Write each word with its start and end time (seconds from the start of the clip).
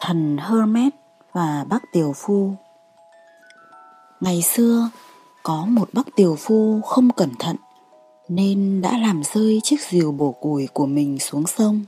Thần 0.00 0.36
Hermes 0.38 0.92
và 1.32 1.64
bác 1.68 1.92
Tiểu 1.92 2.12
Phu 2.16 2.54
Ngày 4.20 4.42
xưa, 4.42 4.90
có 5.42 5.66
một 5.68 5.88
bác 5.92 6.16
Tiểu 6.16 6.36
Phu 6.38 6.80
không 6.80 7.10
cẩn 7.10 7.30
thận 7.38 7.56
nên 8.28 8.80
đã 8.80 8.98
làm 8.98 9.22
rơi 9.34 9.60
chiếc 9.62 9.80
rìu 9.80 10.12
bổ 10.12 10.32
củi 10.32 10.68
của 10.72 10.86
mình 10.86 11.18
xuống 11.18 11.46
sông. 11.46 11.84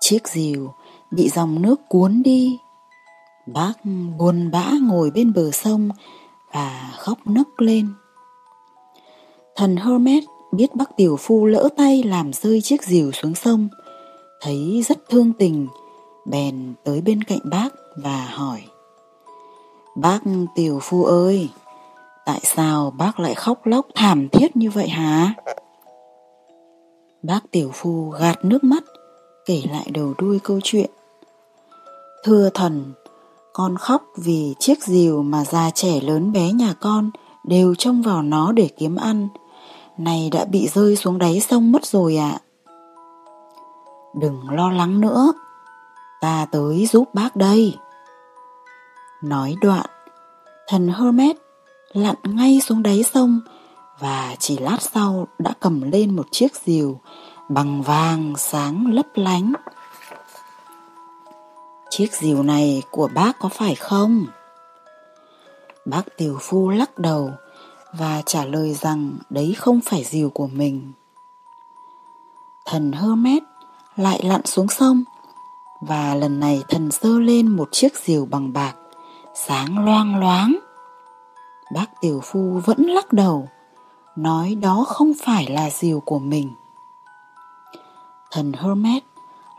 Chiếc 0.00 0.28
rìu 0.28 0.72
bị 1.10 1.28
dòng 1.28 1.62
nước 1.62 1.88
cuốn 1.88 2.22
đi. 2.22 2.58
Bác 3.46 3.72
buồn 4.18 4.50
bã 4.50 4.70
ngồi 4.82 5.10
bên 5.10 5.32
bờ 5.32 5.50
sông 5.50 5.88
và 6.52 6.92
khóc 6.98 7.18
nấc 7.24 7.60
lên. 7.60 7.88
Thần 9.56 9.76
Hermes 9.76 10.24
biết 10.52 10.74
bác 10.74 10.96
tiểu 10.96 11.16
phu 11.16 11.46
lỡ 11.46 11.68
tay 11.76 12.02
làm 12.02 12.32
rơi 12.32 12.60
chiếc 12.60 12.82
rìu 12.82 13.12
xuống 13.12 13.34
sông, 13.34 13.68
thấy 14.40 14.84
rất 14.88 14.98
thương 15.10 15.32
tình, 15.32 15.68
bèn 16.24 16.74
tới 16.84 17.00
bên 17.00 17.24
cạnh 17.24 17.40
bác 17.44 17.68
và 17.96 18.28
hỏi. 18.32 18.62
Bác 19.96 20.20
tiểu 20.54 20.78
phu 20.82 21.04
ơi, 21.04 21.48
tại 22.26 22.40
sao 22.44 22.92
bác 22.98 23.20
lại 23.20 23.34
khóc 23.34 23.66
lóc 23.66 23.86
thảm 23.94 24.28
thiết 24.28 24.56
như 24.56 24.70
vậy 24.70 24.88
hả? 24.88 25.34
Bác 27.22 27.40
tiểu 27.50 27.70
phu 27.74 28.10
gạt 28.10 28.44
nước 28.44 28.64
mắt, 28.64 28.84
kể 29.46 29.62
lại 29.70 29.90
đầu 29.94 30.14
đuôi 30.18 30.38
câu 30.44 30.60
chuyện. 30.64 30.90
Thưa 32.24 32.50
thần, 32.54 32.92
con 33.52 33.76
khóc 33.76 34.02
vì 34.16 34.54
chiếc 34.58 34.82
rìu 34.84 35.22
mà 35.22 35.44
già 35.44 35.70
trẻ 35.70 36.00
lớn 36.00 36.32
bé 36.32 36.52
nhà 36.52 36.74
con 36.80 37.10
đều 37.44 37.74
trông 37.74 38.02
vào 38.02 38.22
nó 38.22 38.52
để 38.52 38.68
kiếm 38.76 38.96
ăn, 38.96 39.28
này 39.98 40.30
đã 40.32 40.44
bị 40.44 40.68
rơi 40.68 40.96
xuống 40.96 41.18
đáy 41.18 41.40
sông 41.40 41.72
mất 41.72 41.86
rồi 41.86 42.16
ạ. 42.16 42.38
Đừng 44.20 44.50
lo 44.50 44.70
lắng 44.70 45.00
nữa, 45.00 45.32
ta 46.20 46.46
tới 46.50 46.86
giúp 46.86 47.14
bác 47.14 47.36
đây. 47.36 47.78
Nói 49.22 49.54
đoạn, 49.60 49.86
thần 50.68 50.88
Hermes 50.88 51.36
lặn 51.92 52.16
ngay 52.24 52.60
xuống 52.60 52.82
đáy 52.82 53.02
sông 53.02 53.40
và 53.98 54.36
chỉ 54.38 54.58
lát 54.58 54.82
sau 54.82 55.28
đã 55.38 55.52
cầm 55.60 55.90
lên 55.90 56.16
một 56.16 56.26
chiếc 56.30 56.56
diều 56.64 57.00
bằng 57.48 57.82
vàng 57.82 58.34
sáng 58.38 58.86
lấp 58.92 59.06
lánh. 59.14 59.52
Chiếc 61.90 62.12
diều 62.12 62.42
này 62.42 62.82
của 62.90 63.08
bác 63.14 63.38
có 63.38 63.48
phải 63.48 63.74
không? 63.74 64.26
Bác 65.84 66.02
tiểu 66.16 66.38
phu 66.40 66.68
lắc 66.68 66.98
đầu 66.98 67.30
và 67.92 68.22
trả 68.26 68.44
lời 68.44 68.74
rằng 68.74 69.18
đấy 69.30 69.54
không 69.58 69.80
phải 69.80 70.04
diều 70.04 70.30
của 70.30 70.46
mình. 70.46 70.92
Thần 72.66 72.92
Hermes 72.92 73.42
lại 73.96 74.20
lặn 74.24 74.46
xuống 74.46 74.68
sông 74.68 75.04
và 75.80 76.14
lần 76.14 76.40
này 76.40 76.62
thần 76.68 76.90
dơ 76.90 77.18
lên 77.20 77.48
một 77.48 77.68
chiếc 77.72 77.96
diều 77.96 78.24
bằng 78.24 78.52
bạc 78.52 78.74
sáng 79.34 79.84
loang 79.84 80.20
loáng. 80.20 80.58
Bác 81.74 82.00
tiểu 82.00 82.20
phu 82.24 82.60
vẫn 82.64 82.86
lắc 82.86 83.12
đầu, 83.12 83.48
nói 84.16 84.54
đó 84.54 84.84
không 84.88 85.12
phải 85.24 85.46
là 85.50 85.70
diều 85.70 86.00
của 86.00 86.18
mình. 86.18 86.50
Thần 88.30 88.52
Hermes 88.52 89.02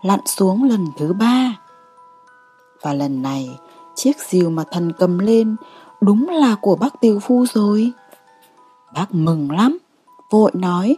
lặn 0.02 0.20
xuống 0.26 0.64
lần 0.64 0.88
thứ 0.98 1.14
ba. 1.14 1.56
Và 2.82 2.94
lần 2.94 3.22
này, 3.22 3.50
chiếc 3.96 4.18
diều 4.30 4.50
mà 4.50 4.64
thần 4.72 4.92
cầm 5.00 5.20
lên 5.20 5.56
đúng 6.02 6.30
là 6.30 6.56
của 6.62 6.76
bác 6.76 7.02
tiểu 7.02 7.20
phu 7.20 7.46
rồi. 7.46 7.92
Bác 8.94 9.14
mừng 9.14 9.52
lắm, 9.52 9.78
vội 10.30 10.52
nói, 10.54 10.98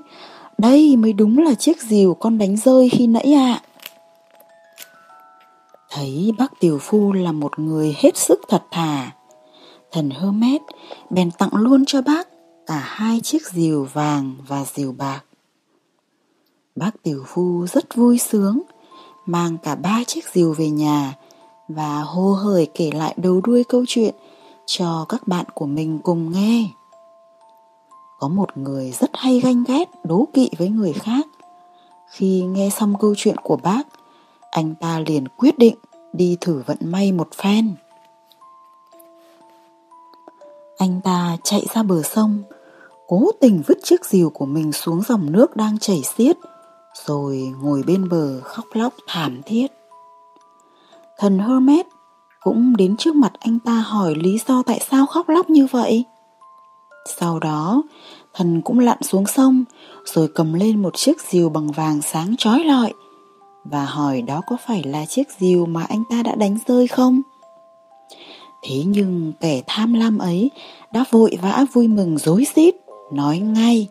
đây 0.58 0.96
mới 0.96 1.14
đúng 1.14 1.38
là 1.38 1.54
chiếc 1.54 1.82
diều 1.82 2.14
con 2.14 2.38
đánh 2.38 2.58
rơi 2.58 2.90
khi 2.90 3.08
nãy 3.08 3.34
ạ. 3.34 3.62
À. 3.64 3.73
Thấy 5.95 6.33
bác 6.38 6.59
tiểu 6.59 6.77
phu 6.81 7.11
là 7.11 7.31
một 7.31 7.59
người 7.59 7.95
hết 7.97 8.17
sức 8.17 8.41
thật 8.49 8.63
thà, 8.72 9.11
thần 9.91 10.09
Hermes 10.09 10.61
bèn 11.09 11.31
tặng 11.31 11.49
luôn 11.53 11.83
cho 11.87 12.02
bác 12.02 12.27
cả 12.67 12.81
hai 12.86 13.21
chiếc 13.21 13.48
diều 13.48 13.83
vàng 13.83 14.36
và 14.48 14.65
diều 14.73 14.92
bạc. 14.92 15.21
Bác 16.76 17.03
tiểu 17.03 17.23
phu 17.27 17.67
rất 17.67 17.95
vui 17.95 18.17
sướng, 18.17 18.61
mang 19.26 19.58
cả 19.58 19.76
ba 19.76 20.03
chiếc 20.08 20.30
diều 20.33 20.53
về 20.53 20.70
nhà 20.70 21.14
và 21.67 22.02
hô 22.02 22.33
hởi 22.33 22.67
kể 22.76 22.92
lại 22.93 23.14
đầu 23.17 23.42
đuôi 23.42 23.64
câu 23.64 23.83
chuyện 23.87 24.15
cho 24.65 25.05
các 25.09 25.27
bạn 25.27 25.45
của 25.53 25.65
mình 25.65 25.99
cùng 26.03 26.32
nghe. 26.32 26.67
Có 28.20 28.27
một 28.27 28.58
người 28.58 28.92
rất 28.92 29.09
hay 29.14 29.39
ganh 29.39 29.64
ghét, 29.67 29.89
đố 30.03 30.27
kỵ 30.33 30.49
với 30.58 30.70
người 30.70 30.93
khác. 30.93 31.27
Khi 32.09 32.42
nghe 32.42 32.70
xong 32.70 32.93
câu 32.99 33.14
chuyện 33.17 33.37
của 33.37 33.55
bác, 33.55 33.87
anh 34.53 34.75
ta 34.75 34.99
liền 35.08 35.27
quyết 35.37 35.58
định 35.58 35.75
đi 36.14 36.37
thử 36.41 36.64
vận 36.65 36.77
may 36.81 37.11
một 37.11 37.27
phen. 37.33 37.75
Anh 40.77 41.02
ta 41.03 41.37
chạy 41.43 41.65
ra 41.73 41.83
bờ 41.83 42.02
sông, 42.02 42.43
cố 43.08 43.31
tình 43.41 43.61
vứt 43.67 43.77
chiếc 43.83 44.05
rìu 44.05 44.30
của 44.30 44.45
mình 44.45 44.71
xuống 44.71 45.02
dòng 45.02 45.31
nước 45.31 45.55
đang 45.55 45.80
chảy 45.80 46.02
xiết, 46.03 46.37
rồi 47.05 47.53
ngồi 47.61 47.83
bên 47.87 48.09
bờ 48.09 48.41
khóc 48.41 48.65
lóc 48.73 48.93
thảm 49.08 49.41
thiết. 49.45 49.67
Thần 51.17 51.39
Hermes 51.39 51.85
cũng 52.41 52.77
đến 52.77 52.97
trước 52.97 53.15
mặt 53.15 53.31
anh 53.39 53.59
ta 53.59 53.73
hỏi 53.73 54.15
lý 54.15 54.39
do 54.47 54.64
tại 54.65 54.81
sao 54.89 55.05
khóc 55.05 55.30
lóc 55.30 55.49
như 55.49 55.67
vậy. 55.71 56.03
Sau 57.17 57.39
đó, 57.39 57.83
thần 58.33 58.61
cũng 58.61 58.80
lặn 58.80 58.97
xuống 59.02 59.25
sông, 59.25 59.64
rồi 60.05 60.27
cầm 60.35 60.53
lên 60.53 60.81
một 60.81 60.95
chiếc 60.95 61.21
rìu 61.21 61.49
bằng 61.49 61.71
vàng 61.71 62.02
sáng 62.02 62.35
chói 62.37 62.64
lọi, 62.64 62.93
và 63.64 63.86
hỏi 63.86 64.22
đó 64.22 64.42
có 64.48 64.58
phải 64.68 64.84
là 64.84 65.06
chiếc 65.06 65.28
rìu 65.40 65.66
mà 65.66 65.84
anh 65.84 66.04
ta 66.10 66.24
đã 66.24 66.36
đánh 66.36 66.58
rơi 66.68 66.88
không? 66.88 67.22
Thế 68.64 68.84
nhưng 68.86 69.34
kẻ 69.40 69.62
tham 69.68 69.94
lam 69.94 70.18
ấy 70.18 70.52
đã 70.92 71.06
vội 71.12 71.38
vã 71.42 71.66
vui 71.74 71.88
mừng 71.88 72.18
dối 72.18 72.46
rít 72.56 72.76
nói 73.12 73.38
ngay. 73.40 73.88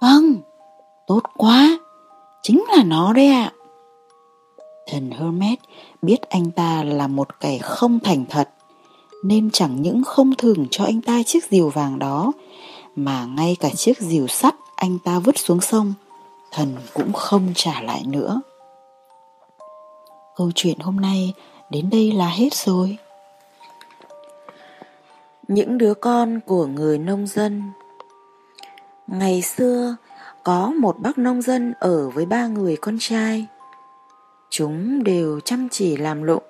Vâng, 0.00 0.36
tốt 1.06 1.20
quá, 1.36 1.78
chính 2.42 2.64
là 2.76 2.82
nó 2.84 3.12
đấy 3.12 3.26
ạ. 3.26 3.52
Thần 4.86 5.10
Hermes 5.10 5.58
biết 6.02 6.22
anh 6.28 6.50
ta 6.50 6.84
là 6.84 7.06
một 7.06 7.40
kẻ 7.40 7.58
không 7.58 7.98
thành 8.00 8.24
thật, 8.28 8.48
nên 9.24 9.50
chẳng 9.50 9.82
những 9.82 10.04
không 10.04 10.34
thưởng 10.38 10.66
cho 10.70 10.84
anh 10.84 11.00
ta 11.00 11.22
chiếc 11.22 11.44
rìu 11.50 11.68
vàng 11.68 11.98
đó, 11.98 12.32
mà 12.96 13.24
ngay 13.24 13.56
cả 13.60 13.70
chiếc 13.70 13.98
rìu 13.98 14.26
sắt 14.26 14.54
anh 14.76 14.98
ta 15.04 15.18
vứt 15.18 15.38
xuống 15.38 15.60
sông, 15.60 15.94
thần 16.52 16.76
cũng 16.94 17.12
không 17.12 17.52
trả 17.54 17.82
lại 17.82 18.02
nữa. 18.06 18.40
Câu 20.36 20.50
chuyện 20.54 20.78
hôm 20.78 20.96
nay 20.96 21.34
đến 21.70 21.90
đây 21.90 22.12
là 22.12 22.28
hết 22.28 22.54
rồi. 22.54 22.98
Những 25.48 25.78
đứa 25.78 25.94
con 25.94 26.40
của 26.46 26.66
người 26.66 26.98
nông 26.98 27.26
dân 27.26 27.62
Ngày 29.06 29.42
xưa 29.42 29.96
có 30.42 30.72
một 30.78 30.98
bác 30.98 31.18
nông 31.18 31.42
dân 31.42 31.72
ở 31.80 32.10
với 32.10 32.26
ba 32.26 32.46
người 32.46 32.76
con 32.76 32.96
trai. 33.00 33.46
Chúng 34.50 35.04
đều 35.04 35.40
chăm 35.40 35.68
chỉ 35.68 35.96
làm 35.96 36.22
lụng, 36.22 36.42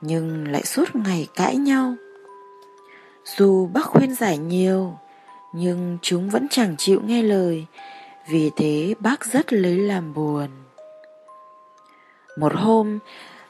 nhưng 0.00 0.48
lại 0.48 0.64
suốt 0.64 0.96
ngày 0.96 1.28
cãi 1.34 1.56
nhau. 1.56 1.94
Dù 3.36 3.66
bác 3.66 3.86
khuyên 3.86 4.14
giải 4.14 4.38
nhiều, 4.38 4.98
nhưng 5.54 5.98
chúng 6.02 6.30
vẫn 6.30 6.46
chẳng 6.50 6.74
chịu 6.78 7.00
nghe 7.04 7.22
lời, 7.22 7.66
vì 8.28 8.50
thế 8.56 8.94
bác 9.00 9.24
rất 9.24 9.52
lấy 9.52 9.76
làm 9.78 10.14
buồn. 10.14 10.48
Một 12.36 12.52
hôm, 12.54 12.98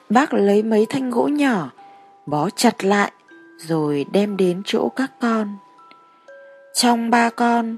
bác 0.08 0.34
lấy 0.34 0.62
mấy 0.62 0.86
thanh 0.88 1.10
gỗ 1.10 1.28
nhỏ, 1.28 1.70
bó 2.26 2.50
chặt 2.50 2.84
lại, 2.84 3.12
rồi 3.58 4.06
đem 4.12 4.36
đến 4.36 4.62
chỗ 4.64 4.88
các 4.96 5.10
con. 5.20 5.56
Trong 6.74 7.10
ba 7.10 7.30
con, 7.30 7.76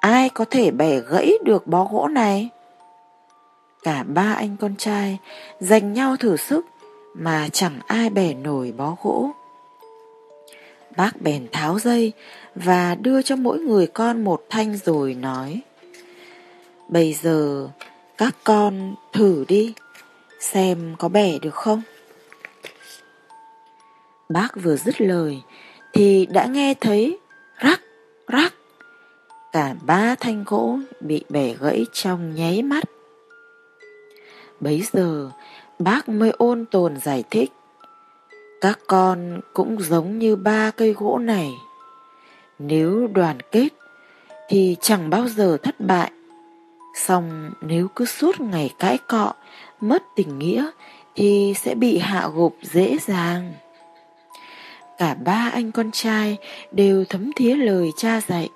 ai 0.00 0.28
có 0.28 0.44
thể 0.50 0.70
bẻ 0.70 1.00
gãy 1.00 1.32
được 1.44 1.66
bó 1.66 1.84
gỗ 1.84 2.08
này? 2.08 2.48
Cả 3.82 4.02
ba 4.02 4.32
anh 4.32 4.56
con 4.60 4.76
trai 4.76 5.18
dành 5.60 5.92
nhau 5.92 6.16
thử 6.16 6.36
sức 6.36 6.66
mà 7.14 7.48
chẳng 7.52 7.78
ai 7.86 8.10
bẻ 8.10 8.34
nổi 8.34 8.74
bó 8.76 8.96
gỗ. 9.02 9.30
Bác 10.96 11.22
bèn 11.22 11.46
tháo 11.52 11.78
dây 11.78 12.12
và 12.54 12.94
đưa 12.94 13.22
cho 13.22 13.36
mỗi 13.36 13.58
người 13.58 13.86
con 13.86 14.24
một 14.24 14.44
thanh 14.50 14.76
rồi 14.76 15.14
nói 15.14 15.62
Bây 16.92 17.12
giờ 17.12 17.68
các 18.18 18.36
con 18.44 18.94
thử 19.12 19.44
đi, 19.48 19.74
xem 20.42 20.94
có 20.98 21.08
bẻ 21.08 21.38
được 21.38 21.54
không? 21.54 21.82
Bác 24.28 24.48
vừa 24.62 24.76
dứt 24.76 25.00
lời 25.00 25.42
thì 25.92 26.26
đã 26.26 26.46
nghe 26.46 26.74
thấy 26.74 27.18
rắc 27.58 27.80
rắc 28.28 28.54
cả 29.52 29.74
ba 29.86 30.14
thanh 30.20 30.44
gỗ 30.46 30.78
bị 31.00 31.24
bẻ 31.28 31.54
gãy 31.60 31.86
trong 31.92 32.34
nháy 32.34 32.62
mắt. 32.62 32.84
Bấy 34.60 34.82
giờ 34.92 35.30
bác 35.78 36.08
mới 36.08 36.30
ôn 36.30 36.64
tồn 36.70 36.96
giải 36.96 37.24
thích. 37.30 37.52
Các 38.60 38.78
con 38.86 39.40
cũng 39.52 39.82
giống 39.82 40.18
như 40.18 40.36
ba 40.36 40.70
cây 40.70 40.92
gỗ 40.92 41.18
này. 41.18 41.50
Nếu 42.58 43.08
đoàn 43.14 43.38
kết 43.50 43.68
thì 44.48 44.76
chẳng 44.80 45.10
bao 45.10 45.28
giờ 45.28 45.56
thất 45.62 45.80
bại. 45.80 46.12
song 46.96 47.50
nếu 47.60 47.88
cứ 47.88 48.04
suốt 48.04 48.40
ngày 48.40 48.74
cãi 48.78 48.98
cọ, 49.08 49.32
mất 49.82 50.02
tình 50.16 50.38
nghĩa 50.38 50.70
thì 51.14 51.54
sẽ 51.56 51.74
bị 51.74 51.98
hạ 51.98 52.28
gục 52.34 52.56
dễ 52.62 52.98
dàng. 53.06 53.52
Cả 54.98 55.14
ba 55.14 55.50
anh 55.52 55.72
con 55.72 55.90
trai 55.92 56.36
đều 56.72 57.04
thấm 57.04 57.30
thía 57.36 57.54
lời 57.54 57.90
cha 57.96 58.20
dạy. 58.28 58.48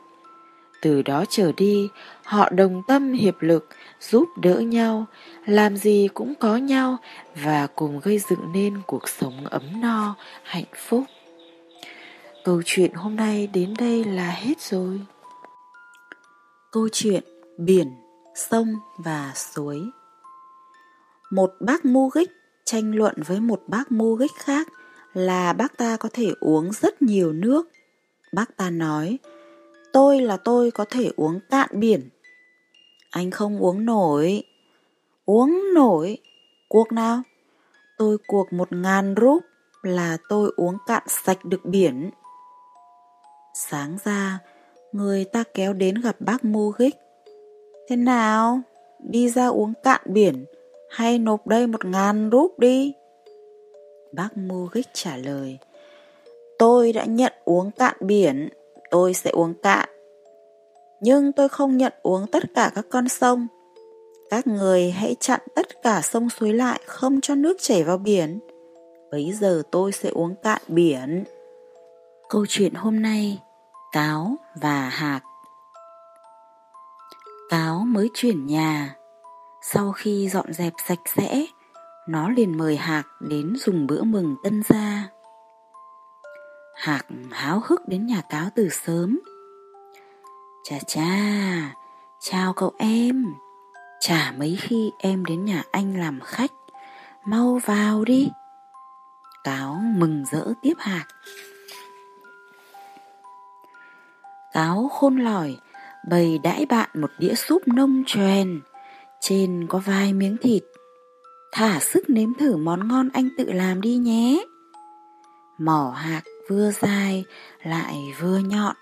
Từ 0.82 1.02
đó 1.02 1.24
trở 1.28 1.52
đi, 1.56 1.88
họ 2.22 2.48
đồng 2.50 2.82
tâm 2.88 3.12
hiệp 3.12 3.34
lực, 3.40 3.68
giúp 4.00 4.28
đỡ 4.36 4.54
nhau, 4.54 5.06
làm 5.46 5.76
gì 5.76 6.08
cũng 6.14 6.34
có 6.34 6.56
nhau 6.56 6.96
và 7.34 7.66
cùng 7.66 8.00
gây 8.00 8.18
dựng 8.18 8.52
nên 8.52 8.80
cuộc 8.86 9.08
sống 9.08 9.46
ấm 9.46 9.62
no, 9.80 10.14
hạnh 10.42 10.64
phúc. 10.76 11.04
Câu 12.44 12.62
chuyện 12.64 12.92
hôm 12.94 13.16
nay 13.16 13.46
đến 13.46 13.74
đây 13.78 14.04
là 14.04 14.30
hết 14.30 14.60
rồi. 14.60 15.00
Câu 16.72 16.88
chuyện 16.92 17.22
Biển, 17.58 17.94
Sông 18.34 18.74
và 18.98 19.32
Suối 19.34 19.80
một 21.30 21.54
bác 21.60 21.84
mu 21.84 22.08
gích 22.08 22.30
tranh 22.64 22.94
luận 22.94 23.14
với 23.26 23.40
một 23.40 23.62
bác 23.66 23.92
mu 23.92 24.14
gích 24.14 24.34
khác 24.34 24.68
là 25.14 25.52
bác 25.52 25.76
ta 25.76 25.96
có 25.96 26.08
thể 26.12 26.32
uống 26.40 26.72
rất 26.72 27.02
nhiều 27.02 27.32
nước. 27.32 27.68
Bác 28.32 28.56
ta 28.56 28.70
nói, 28.70 29.18
tôi 29.92 30.20
là 30.20 30.36
tôi 30.36 30.70
có 30.70 30.84
thể 30.90 31.10
uống 31.16 31.40
cạn 31.50 31.68
biển. 31.72 32.08
Anh 33.10 33.30
không 33.30 33.58
uống 33.58 33.84
nổi. 33.84 34.42
Uống 35.24 35.74
nổi? 35.74 36.18
Cuộc 36.68 36.92
nào? 36.92 37.22
Tôi 37.98 38.18
cuộc 38.26 38.52
một 38.52 38.72
ngàn 38.72 39.14
rúp 39.20 39.42
là 39.82 40.18
tôi 40.28 40.52
uống 40.56 40.78
cạn 40.86 41.02
sạch 41.06 41.44
được 41.44 41.64
biển. 41.64 42.10
Sáng 43.54 43.98
ra, 44.04 44.38
người 44.92 45.24
ta 45.24 45.44
kéo 45.54 45.72
đến 45.72 45.94
gặp 45.94 46.16
bác 46.20 46.44
Mô 46.44 46.70
Gích. 46.70 46.96
Thế 47.88 47.96
nào? 47.96 48.60
Đi 48.98 49.28
ra 49.28 49.46
uống 49.46 49.72
cạn 49.82 50.00
biển 50.04 50.44
hay 50.90 51.18
nộp 51.18 51.46
đây 51.46 51.66
một 51.66 51.84
ngàn 51.84 52.28
rúp 52.32 52.58
đi? 52.58 52.92
Bác 54.12 54.36
Mô 54.36 54.66
Gích 54.72 54.86
trả 54.92 55.16
lời. 55.16 55.58
Tôi 56.58 56.92
đã 56.92 57.04
nhận 57.04 57.32
uống 57.44 57.70
cạn 57.70 57.96
biển, 58.00 58.48
tôi 58.90 59.14
sẽ 59.14 59.30
uống 59.30 59.54
cạn. 59.54 59.88
Nhưng 61.00 61.32
tôi 61.32 61.48
không 61.48 61.76
nhận 61.76 61.92
uống 62.02 62.26
tất 62.26 62.42
cả 62.54 62.70
các 62.74 62.86
con 62.90 63.08
sông. 63.08 63.46
Các 64.30 64.46
người 64.46 64.90
hãy 64.90 65.16
chặn 65.20 65.40
tất 65.54 65.82
cả 65.82 66.00
sông 66.02 66.30
suối 66.30 66.52
lại 66.52 66.80
không 66.86 67.20
cho 67.20 67.34
nước 67.34 67.56
chảy 67.60 67.84
vào 67.84 67.98
biển. 67.98 68.38
Bấy 69.10 69.32
giờ 69.32 69.62
tôi 69.70 69.92
sẽ 69.92 70.08
uống 70.08 70.34
cạn 70.42 70.62
biển. 70.68 71.24
Câu 72.28 72.46
chuyện 72.48 72.74
hôm 72.74 73.02
nay 73.02 73.38
Cáo 73.92 74.36
và 74.62 74.88
Hạc 74.88 75.22
Cáo 77.48 77.78
mới 77.86 78.10
chuyển 78.14 78.46
nhà 78.46 78.96
sau 79.72 79.92
khi 79.92 80.28
dọn 80.28 80.52
dẹp 80.52 80.72
sạch 80.86 80.98
sẽ 81.16 81.46
Nó 82.08 82.28
liền 82.28 82.58
mời 82.58 82.76
Hạc 82.76 83.06
đến 83.20 83.56
dùng 83.56 83.86
bữa 83.86 84.02
mừng 84.02 84.36
tân 84.44 84.62
gia. 84.68 85.08
Hạc 86.76 87.06
háo 87.30 87.62
hức 87.64 87.88
đến 87.88 88.06
nhà 88.06 88.22
Cáo 88.28 88.48
từ 88.54 88.68
sớm. 88.68 89.20
Chà 90.64 90.76
cha, 90.86 91.08
chào 92.20 92.52
cậu 92.52 92.72
em. 92.78 93.26
Chả 94.00 94.32
mấy 94.38 94.58
khi 94.60 94.90
em 94.98 95.24
đến 95.24 95.44
nhà 95.44 95.62
anh 95.72 96.00
làm 96.00 96.20
khách 96.20 96.52
Mau 97.24 97.60
vào 97.64 98.04
đi. 98.04 98.30
Cáo 99.44 99.80
mừng 99.96 100.24
rỡ 100.30 100.52
tiếp 100.62 100.74
Hạc. 100.78 101.06
Cáo 104.52 104.88
khôn 104.92 105.16
lỏi, 105.16 105.56
bày 106.10 106.38
đãi 106.42 106.66
bạn 106.66 106.90
một 106.94 107.10
đĩa 107.18 107.34
súp 107.34 107.68
nông 107.68 108.02
truyền, 108.06 108.60
trên 109.28 109.66
có 109.68 109.78
vài 109.78 110.12
miếng 110.12 110.36
thịt. 110.36 110.64
Thả 111.52 111.80
sức 111.80 112.10
nếm 112.10 112.34
thử 112.34 112.56
món 112.56 112.88
ngon 112.88 113.08
anh 113.12 113.28
tự 113.38 113.52
làm 113.52 113.80
đi 113.80 113.96
nhé. 113.96 114.44
Mỏ 115.58 115.94
hạc 115.96 116.24
vừa 116.48 116.70
dài 116.70 117.24
lại 117.62 117.96
vừa 118.20 118.38
nhọn, 118.38 118.76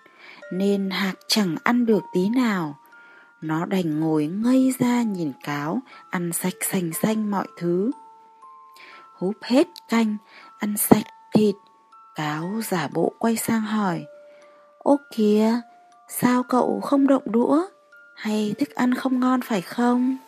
nên 0.52 0.90
hạc 0.90 1.14
chẳng 1.28 1.56
ăn 1.64 1.86
được 1.86 2.02
tí 2.12 2.28
nào. 2.28 2.78
Nó 3.40 3.66
đành 3.66 4.00
ngồi 4.00 4.26
ngây 4.26 4.74
ra 4.78 5.02
nhìn 5.02 5.32
cáo, 5.44 5.80
ăn 6.10 6.32
sạch 6.32 6.54
sành 6.60 6.92
xanh 6.92 7.30
mọi 7.30 7.46
thứ. 7.56 7.90
Húp 9.14 9.34
hết 9.42 9.66
canh, 9.88 10.16
ăn 10.58 10.76
sạch 10.76 11.06
thịt, 11.34 11.54
cáo 12.14 12.60
giả 12.64 12.88
bộ 12.94 13.12
quay 13.18 13.36
sang 13.36 13.60
hỏi. 13.60 14.04
Ô 14.78 14.96
kìa, 15.16 15.60
sao 16.08 16.42
cậu 16.42 16.80
không 16.80 17.06
động 17.06 17.24
đũa? 17.26 17.62
Hay 18.16 18.54
thức 18.58 18.70
ăn 18.70 18.94
không 18.94 19.20
ngon 19.20 19.40
phải 19.40 19.60
không? 19.60 20.18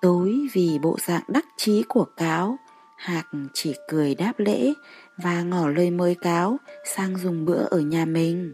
Tối 0.00 0.46
vì 0.52 0.78
bộ 0.82 0.96
dạng 1.06 1.22
đắc 1.28 1.44
chí 1.56 1.82
của 1.88 2.04
cáo, 2.16 2.58
Hạc 2.96 3.26
chỉ 3.52 3.74
cười 3.88 4.14
đáp 4.14 4.32
lễ 4.38 4.72
và 5.16 5.42
ngỏ 5.42 5.68
lời 5.68 5.90
mời 5.90 6.14
cáo 6.14 6.56
sang 6.84 7.16
dùng 7.16 7.44
bữa 7.44 7.66
ở 7.70 7.78
nhà 7.80 8.04
mình. 8.04 8.52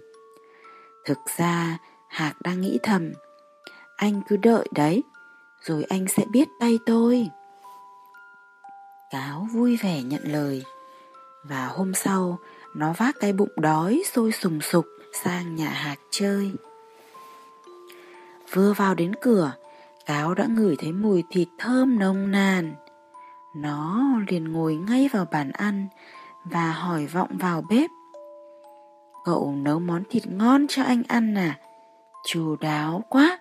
Thực 1.05 1.19
ra, 1.37 1.79
Hạc 2.09 2.43
đang 2.43 2.61
nghĩ 2.61 2.79
thầm, 2.83 3.13
anh 3.97 4.21
cứ 4.29 4.37
đợi 4.37 4.69
đấy, 4.75 5.03
rồi 5.63 5.85
anh 5.85 6.07
sẽ 6.09 6.25
biết 6.33 6.49
tay 6.61 6.79
tôi. 6.87 7.29
Cáo 9.11 9.49
vui 9.53 9.79
vẻ 9.83 10.03
nhận 10.03 10.23
lời, 10.25 10.65
và 11.45 11.67
hôm 11.67 11.95
sau 11.95 12.39
nó 12.75 12.93
vác 12.93 13.15
cái 13.21 13.33
bụng 13.33 13.53
đói 13.57 14.03
sôi 14.13 14.33
sùng 14.33 14.61
sục 14.61 14.87
sang 15.25 15.57
nhà 15.57 15.69
hạc 15.69 15.99
chơi. 16.11 16.53
Vừa 18.53 18.73
vào 18.73 18.95
đến 18.95 19.13
cửa, 19.23 19.53
cáo 20.07 20.35
đã 20.35 20.47
ngửi 20.47 20.77
thấy 20.79 20.93
mùi 20.93 21.25
thịt 21.31 21.49
thơm 21.59 21.99
nồng 21.99 22.31
nàn. 22.31 22.75
Nó 23.57 24.07
liền 24.29 24.53
ngồi 24.53 24.75
ngay 24.75 25.09
vào 25.13 25.27
bàn 25.33 25.51
ăn 25.51 25.89
và 26.45 26.73
hỏi 26.73 27.07
vọng 27.07 27.31
vào 27.41 27.63
bếp. 27.71 27.91
Cậu 29.25 29.55
nấu 29.63 29.79
món 29.79 30.03
thịt 30.11 30.27
ngon 30.27 30.67
cho 30.69 30.83
anh 30.83 31.03
ăn 31.09 31.35
à? 31.35 31.59
Chu 32.27 32.57
đáo 32.61 33.05
quá, 33.09 33.39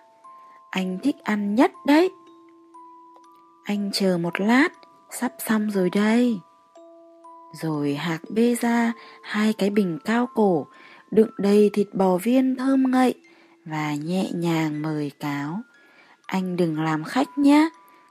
anh 0.70 0.98
thích 1.02 1.16
ăn 1.24 1.54
nhất 1.54 1.72
đấy. 1.86 2.10
Anh 3.64 3.90
chờ 3.92 4.18
một 4.18 4.40
lát, 4.40 4.68
sắp 5.10 5.32
xong 5.38 5.70
rồi 5.70 5.90
đây. 5.90 6.38
Rồi 7.52 7.94
Hạc 7.94 8.20
bê 8.30 8.54
ra 8.60 8.92
hai 9.22 9.52
cái 9.52 9.70
bình 9.70 9.98
cao 10.04 10.28
cổ 10.34 10.66
đựng 11.10 11.30
đầy 11.38 11.70
thịt 11.72 11.86
bò 11.94 12.16
viên 12.16 12.56
thơm 12.56 12.90
ngậy 12.90 13.14
và 13.64 13.94
nhẹ 13.94 14.30
nhàng 14.34 14.82
mời 14.82 15.10
cáo. 15.20 15.60
Anh 16.26 16.56
đừng 16.56 16.80
làm 16.80 17.04
khách 17.04 17.38
nhé, 17.38 17.68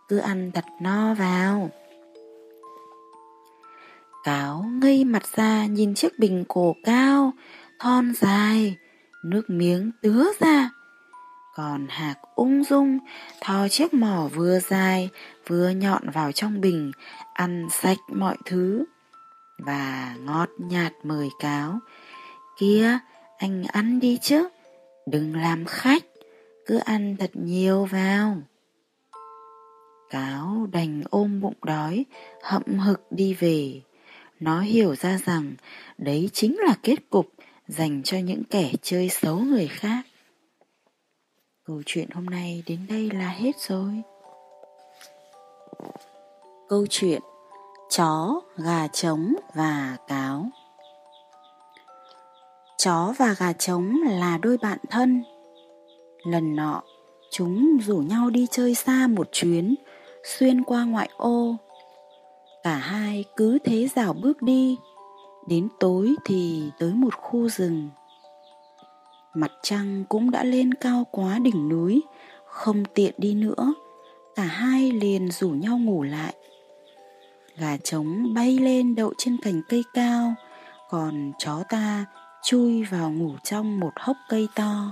cứ 0.08 0.18
ăn 0.18 0.52
thật 0.54 0.66
no 0.82 1.14
vào. 1.14 1.70
Cáo 4.24 4.66
ngây 4.82 5.04
mặt 5.04 5.24
ra 5.36 5.66
nhìn 5.66 5.96
chiếc 5.96 6.20
bình 6.20 6.46
cổ 6.48 6.76
cao, 6.84 7.34
thon 7.80 8.14
dài, 8.14 8.78
nước 9.24 9.50
miếng 9.50 9.92
tứa 10.02 10.32
ra. 10.40 10.70
Còn 11.56 11.88
Hạc 11.90 12.18
ung 12.36 12.64
dung 12.64 13.00
thò 13.42 13.68
chiếc 13.68 13.94
mỏ 13.94 14.28
vừa 14.34 14.60
dài 14.60 15.10
vừa 15.48 15.70
nhọn 15.70 16.10
vào 16.10 16.32
trong 16.32 16.62
bình, 16.62 16.92
ăn 17.34 17.68
sạch 17.72 17.98
mọi 18.08 18.38
thứ 18.46 18.86
và 19.58 20.16
ngọt 20.20 20.50
nhạt 20.60 20.94
mời 21.04 21.30
cáo. 21.40 21.80
Kia, 22.58 22.98
anh 23.38 23.64
ăn 23.64 24.00
đi 24.00 24.18
chứ, 24.22 24.48
đừng 25.08 25.36
làm 25.36 25.66
khách, 25.66 26.04
cứ 26.66 26.78
ăn 26.78 27.16
thật 27.20 27.32
nhiều 27.34 27.86
vào. 27.86 28.38
Cáo 30.10 30.68
đành 30.72 31.02
ôm 31.10 31.42
bụng 31.42 31.58
đói, 31.64 32.06
hậm 32.44 32.64
hực 32.80 33.12
đi 33.12 33.34
về. 33.34 33.82
Nó 34.40 34.62
hiểu 34.62 34.96
ra 34.96 35.20
rằng 35.26 35.54
đấy 35.98 36.30
chính 36.34 36.58
là 36.60 36.76
kết 36.84 37.10
cục 37.10 37.30
dành 37.68 38.04
cho 38.04 38.18
những 38.18 38.44
kẻ 38.44 38.72
chơi 38.82 39.10
xấu 39.10 39.40
người 39.40 39.68
khác. 39.68 40.06
Câu 41.66 41.82
chuyện 41.86 42.10
hôm 42.10 42.26
nay 42.26 42.64
đến 42.66 42.86
đây 42.90 43.12
là 43.14 43.30
hết 43.30 43.52
rồi. 43.60 44.02
Câu 46.70 46.86
chuyện 46.90 47.22
chó, 47.90 48.42
gà 48.58 48.88
trống 48.88 49.36
và 49.54 49.98
cáo. 50.08 50.50
Chó 52.78 53.14
và 53.18 53.36
gà 53.40 53.54
trống 53.54 53.96
là 54.06 54.38
đôi 54.38 54.58
bạn 54.58 54.80
thân. 54.90 55.24
Lần 56.26 56.56
nọ, 56.56 56.82
chúng 57.32 57.78
rủ 57.82 57.98
nhau 57.98 58.30
đi 58.30 58.48
chơi 58.52 58.76
xa 58.76 59.08
một 59.08 59.28
chuyến, 59.32 59.76
xuyên 60.24 60.64
qua 60.64 60.84
ngoại 60.84 61.10
ô. 61.18 61.56
Cả 62.64 62.76
hai 62.76 63.24
cứ 63.36 63.58
thế 63.64 63.88
rảo 63.96 64.14
bước 64.14 64.42
đi, 64.42 64.78
đến 65.48 65.68
tối 65.80 66.16
thì 66.26 66.70
tới 66.80 66.94
một 66.94 67.14
khu 67.16 67.50
rừng. 67.50 67.90
Mặt 69.34 69.52
trăng 69.64 70.04
cũng 70.10 70.32
đã 70.32 70.44
lên 70.44 70.74
cao 70.74 71.08
quá 71.12 71.40
đỉnh 71.40 71.70
núi, 71.70 72.02
không 72.46 72.86
tiện 72.86 73.14
đi 73.18 73.34
nữa, 73.34 73.74
cả 74.36 74.44
hai 74.44 74.92
liền 74.92 75.32
rủ 75.32 75.50
nhau 75.50 75.78
ngủ 75.78 76.04
lại. 76.04 76.34
Gà 77.58 77.78
trống 77.78 78.34
bay 78.34 78.58
lên 78.58 78.96
đậu 78.96 79.14
trên 79.18 79.38
cành 79.44 79.62
cây 79.70 79.84
cao, 79.94 80.34
còn 80.90 81.32
chó 81.40 81.64
ta 81.70 82.06
chui 82.44 82.84
vào 82.84 83.12
ngủ 83.12 83.32
trong 83.44 83.80
một 83.80 83.92
hốc 83.96 84.18
cây 84.30 84.48
to. 84.56 84.92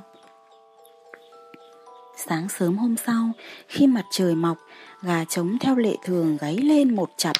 Sáng 2.15 2.49
sớm 2.49 2.77
hôm 2.77 2.95
sau, 3.05 3.31
khi 3.67 3.87
mặt 3.87 4.05
trời 4.11 4.35
mọc, 4.35 4.57
gà 5.01 5.25
trống 5.25 5.57
theo 5.59 5.75
lệ 5.75 5.95
thường 6.03 6.37
gáy 6.41 6.57
lên 6.57 6.95
một 6.95 7.09
chặp. 7.17 7.35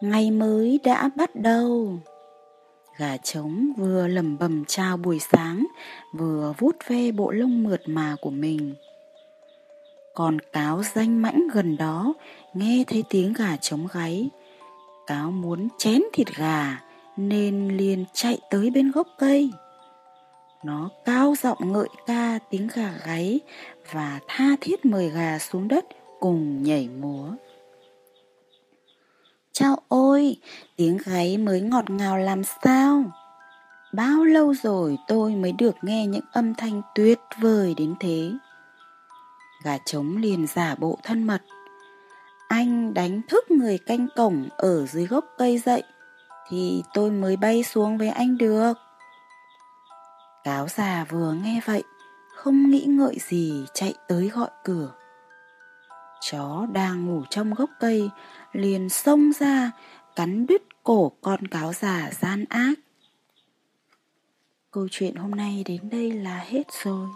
Ngày 0.00 0.30
mới 0.30 0.80
đã 0.84 1.10
bắt 1.16 1.30
đầu. 1.36 1.98
Gà 2.96 3.16
trống 3.16 3.72
vừa 3.76 4.06
lầm 4.06 4.38
bầm 4.38 4.64
chào 4.64 4.96
buổi 4.96 5.18
sáng, 5.18 5.66
vừa 6.14 6.54
vuốt 6.58 6.76
ve 6.88 7.12
bộ 7.12 7.30
lông 7.30 7.62
mượt 7.62 7.82
mà 7.86 8.16
của 8.20 8.30
mình. 8.30 8.74
Còn 10.14 10.38
cáo 10.52 10.82
danh 10.94 11.22
mãnh 11.22 11.48
gần 11.52 11.76
đó, 11.76 12.14
nghe 12.54 12.84
thấy 12.86 13.04
tiếng 13.10 13.32
gà 13.32 13.56
trống 13.56 13.86
gáy. 13.92 14.28
Cáo 15.06 15.30
muốn 15.30 15.68
chén 15.78 16.02
thịt 16.12 16.26
gà, 16.36 16.80
nên 17.16 17.76
liền 17.76 18.04
chạy 18.12 18.38
tới 18.50 18.70
bên 18.70 18.90
gốc 18.90 19.06
cây. 19.18 19.50
Nó 20.64 20.90
cao 21.04 21.34
giọng 21.42 21.72
ngợi 21.72 21.88
ca 22.06 22.38
tiếng 22.50 22.68
gà 22.74 22.92
gáy 23.06 23.40
và 23.92 24.20
tha 24.28 24.56
thiết 24.60 24.84
mời 24.84 25.08
gà 25.08 25.38
xuống 25.38 25.68
đất 25.68 25.84
cùng 26.20 26.62
nhảy 26.62 26.88
múa. 26.88 27.28
Chao 29.52 29.76
ôi, 29.88 30.36
tiếng 30.76 30.98
gáy 31.04 31.36
mới 31.38 31.60
ngọt 31.60 31.90
ngào 31.90 32.18
làm 32.18 32.42
sao? 32.64 33.04
Bao 33.92 34.24
lâu 34.24 34.54
rồi 34.54 34.98
tôi 35.08 35.34
mới 35.34 35.52
được 35.52 35.74
nghe 35.82 36.06
những 36.06 36.24
âm 36.32 36.54
thanh 36.54 36.82
tuyệt 36.94 37.18
vời 37.40 37.74
đến 37.76 37.94
thế. 38.00 38.30
Gà 39.64 39.78
trống 39.86 40.16
liền 40.16 40.46
giả 40.46 40.74
bộ 40.74 40.98
thân 41.02 41.22
mật. 41.22 41.42
Anh 42.48 42.94
đánh 42.94 43.20
thức 43.28 43.50
người 43.50 43.78
canh 43.78 44.06
cổng 44.16 44.48
ở 44.56 44.86
dưới 44.86 45.06
gốc 45.06 45.24
cây 45.38 45.58
dậy, 45.58 45.82
thì 46.48 46.82
tôi 46.94 47.10
mới 47.10 47.36
bay 47.36 47.62
xuống 47.62 47.98
với 47.98 48.08
anh 48.08 48.38
được. 48.38 48.72
Cáo 50.44 50.68
già 50.68 51.04
vừa 51.08 51.32
nghe 51.32 51.60
vậy, 51.64 51.82
không 52.36 52.70
nghĩ 52.70 52.84
ngợi 52.84 53.16
gì 53.20 53.66
chạy 53.74 53.94
tới 54.08 54.28
gọi 54.28 54.50
cửa. 54.64 54.92
Chó 56.20 56.66
đang 56.72 57.06
ngủ 57.06 57.22
trong 57.30 57.54
gốc 57.54 57.70
cây, 57.80 58.10
liền 58.52 58.88
xông 58.88 59.32
ra, 59.32 59.70
cắn 60.16 60.46
đứt 60.46 60.62
cổ 60.84 61.12
con 61.20 61.46
cáo 61.46 61.72
già 61.72 62.10
gian 62.20 62.44
ác. 62.48 62.74
Câu 64.70 64.88
chuyện 64.90 65.14
hôm 65.14 65.30
nay 65.30 65.64
đến 65.66 65.90
đây 65.90 66.12
là 66.12 66.36
hết 66.36 66.62
rồi. 66.84 67.08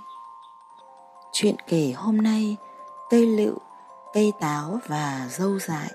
Chuyện 1.33 1.55
kể 1.69 1.93
hôm 1.97 2.17
nay, 2.17 2.57
cây 3.11 3.27
lựu, 3.27 3.59
cây 4.15 4.33
táo 4.41 4.81
và 4.87 5.29
dâu 5.31 5.59
dại. 5.59 5.91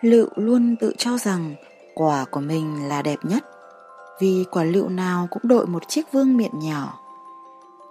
Lựu 0.00 0.28
luôn 0.36 0.76
tự 0.80 0.94
cho 0.98 1.18
rằng 1.18 1.54
quả 1.94 2.24
của 2.30 2.40
mình 2.40 2.88
là 2.88 3.02
đẹp 3.02 3.18
nhất, 3.22 3.44
vì 4.20 4.44
quả 4.50 4.64
lựu 4.64 4.88
nào 4.88 5.28
cũng 5.30 5.42
đội 5.44 5.66
một 5.66 5.88
chiếc 5.88 6.12
vương 6.12 6.36
miện 6.36 6.58
nhỏ. 6.58 6.98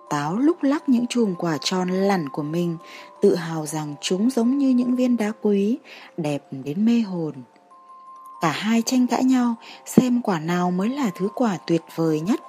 Táo 0.10 0.38
lúc 0.38 0.64
lắc 0.64 0.90
những 0.90 1.08
chùm 1.08 1.36
quả 1.36 1.58
tròn 1.62 1.90
lẳn 1.90 2.30
của 2.30 2.44
mình, 2.44 2.78
tự 3.22 3.36
hào 3.36 3.66
rằng 3.66 3.96
chúng 4.02 4.30
giống 4.30 4.58
như 4.58 4.70
những 4.70 4.96
viên 4.96 5.18
đá 5.18 5.32
quý, 5.42 5.78
đẹp 6.18 6.44
đến 6.52 6.86
mê 6.86 7.00
hồn. 7.00 7.34
Cả 8.42 8.52
hai 8.52 8.82
tranh 8.82 9.08
cãi 9.08 9.24
nhau 9.24 9.56
xem 9.86 10.22
quả 10.22 10.40
nào 10.40 10.72
mới 10.72 10.90
là 10.90 11.12
thứ 11.16 11.30
quả 11.36 11.58
tuyệt 11.68 11.82
vời 11.96 12.20
nhất. 12.20 12.40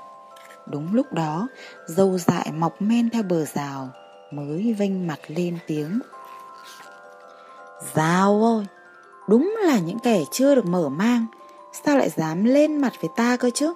Đúng 0.66 0.94
lúc 0.94 1.12
đó, 1.12 1.48
dâu 1.86 2.18
dại 2.18 2.52
mọc 2.52 2.82
men 2.82 3.10
theo 3.10 3.22
bờ 3.22 3.44
rào, 3.44 3.88
mới 4.32 4.72
vênh 4.78 5.06
mặt 5.06 5.18
lên 5.28 5.58
tiếng. 5.66 6.00
Rào 7.94 8.44
ơi, 8.44 8.66
đúng 9.28 9.56
là 9.64 9.78
những 9.78 9.98
kẻ 9.98 10.24
chưa 10.30 10.54
được 10.54 10.66
mở 10.66 10.88
mang, 10.88 11.26
sao 11.84 11.98
lại 11.98 12.10
dám 12.10 12.44
lên 12.44 12.76
mặt 12.76 12.92
với 13.00 13.10
ta 13.16 13.36
cơ 13.36 13.50
chứ? 13.54 13.74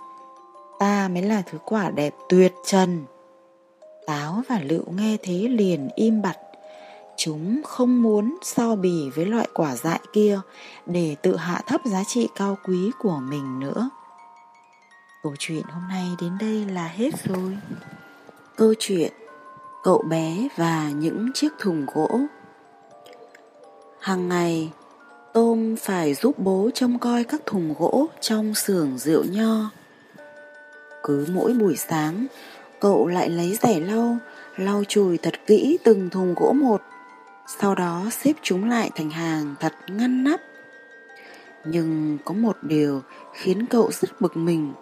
Ta 0.78 1.08
mới 1.08 1.22
là 1.22 1.42
thứ 1.46 1.58
quả 1.64 1.90
đẹp 1.90 2.14
tuyệt 2.28 2.54
trần. 2.66 3.04
Táo 4.06 4.42
và 4.48 4.60
lựu 4.64 4.84
nghe 4.90 5.16
thế 5.22 5.34
liền 5.34 5.88
im 5.94 6.22
bặt. 6.22 6.36
Chúng 7.16 7.62
không 7.64 8.02
muốn 8.02 8.38
so 8.42 8.76
bì 8.76 9.10
với 9.14 9.26
loại 9.26 9.48
quả 9.54 9.76
dại 9.76 10.00
kia 10.12 10.40
để 10.86 11.16
tự 11.22 11.36
hạ 11.36 11.62
thấp 11.66 11.80
giá 11.84 12.04
trị 12.04 12.28
cao 12.34 12.58
quý 12.64 12.90
của 12.98 13.20
mình 13.22 13.60
nữa. 13.60 13.90
Câu 15.22 15.34
chuyện 15.38 15.62
hôm 15.62 15.88
nay 15.88 16.06
đến 16.20 16.38
đây 16.40 16.64
là 16.64 16.88
hết 16.88 17.10
rồi. 17.24 17.58
Câu 18.56 18.74
chuyện 18.78 19.12
Cậu 19.82 20.02
bé 20.02 20.48
và 20.56 20.90
những 20.90 21.32
chiếc 21.34 21.52
thùng 21.58 21.86
gỗ 21.94 22.20
Hàng 24.00 24.28
ngày, 24.28 24.72
Tôm 25.38 25.76
phải 25.76 26.14
giúp 26.14 26.38
bố 26.38 26.70
trông 26.74 26.98
coi 26.98 27.24
các 27.24 27.40
thùng 27.46 27.74
gỗ 27.78 28.06
trong 28.20 28.54
xưởng 28.54 28.98
rượu 28.98 29.24
nho. 29.24 29.70
Cứ 31.02 31.26
mỗi 31.32 31.52
buổi 31.52 31.76
sáng, 31.76 32.26
cậu 32.80 33.06
lại 33.06 33.28
lấy 33.30 33.58
rẻ 33.62 33.80
lau, 33.80 34.16
lau 34.56 34.82
chùi 34.88 35.18
thật 35.18 35.34
kỹ 35.46 35.78
từng 35.84 36.10
thùng 36.10 36.34
gỗ 36.36 36.52
một, 36.52 36.82
sau 37.60 37.74
đó 37.74 38.04
xếp 38.10 38.32
chúng 38.42 38.70
lại 38.70 38.90
thành 38.96 39.10
hàng 39.10 39.54
thật 39.60 39.72
ngăn 39.88 40.24
nắp. 40.24 40.40
Nhưng 41.64 42.18
có 42.24 42.34
một 42.34 42.56
điều 42.62 43.02
khiến 43.34 43.66
cậu 43.66 43.90
rất 43.92 44.20
bực 44.20 44.36
mình, 44.36 44.72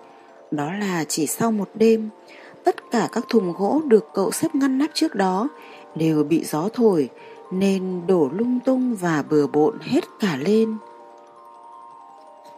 đó 0.50 0.72
là 0.72 1.04
chỉ 1.08 1.26
sau 1.26 1.52
một 1.52 1.68
đêm, 1.74 2.08
tất 2.64 2.76
cả 2.90 3.08
các 3.12 3.24
thùng 3.28 3.52
gỗ 3.52 3.82
được 3.86 4.04
cậu 4.14 4.30
xếp 4.30 4.54
ngăn 4.54 4.78
nắp 4.78 4.90
trước 4.94 5.14
đó 5.14 5.48
đều 5.94 6.24
bị 6.24 6.44
gió 6.44 6.68
thổi 6.74 7.08
nên 7.50 8.06
đổ 8.06 8.30
lung 8.32 8.60
tung 8.64 8.96
và 8.96 9.22
bừa 9.30 9.46
bộn 9.46 9.78
hết 9.80 10.04
cả 10.20 10.36
lên. 10.36 10.76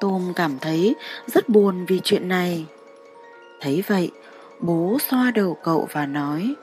Tôm 0.00 0.32
cảm 0.36 0.58
thấy 0.58 0.94
rất 1.26 1.48
buồn 1.48 1.84
vì 1.84 2.00
chuyện 2.04 2.28
này. 2.28 2.66
Thấy 3.60 3.84
vậy, 3.86 4.10
bố 4.60 4.98
xoa 5.10 5.30
đầu 5.30 5.56
cậu 5.62 5.88
và 5.92 6.06
nói, 6.06 6.54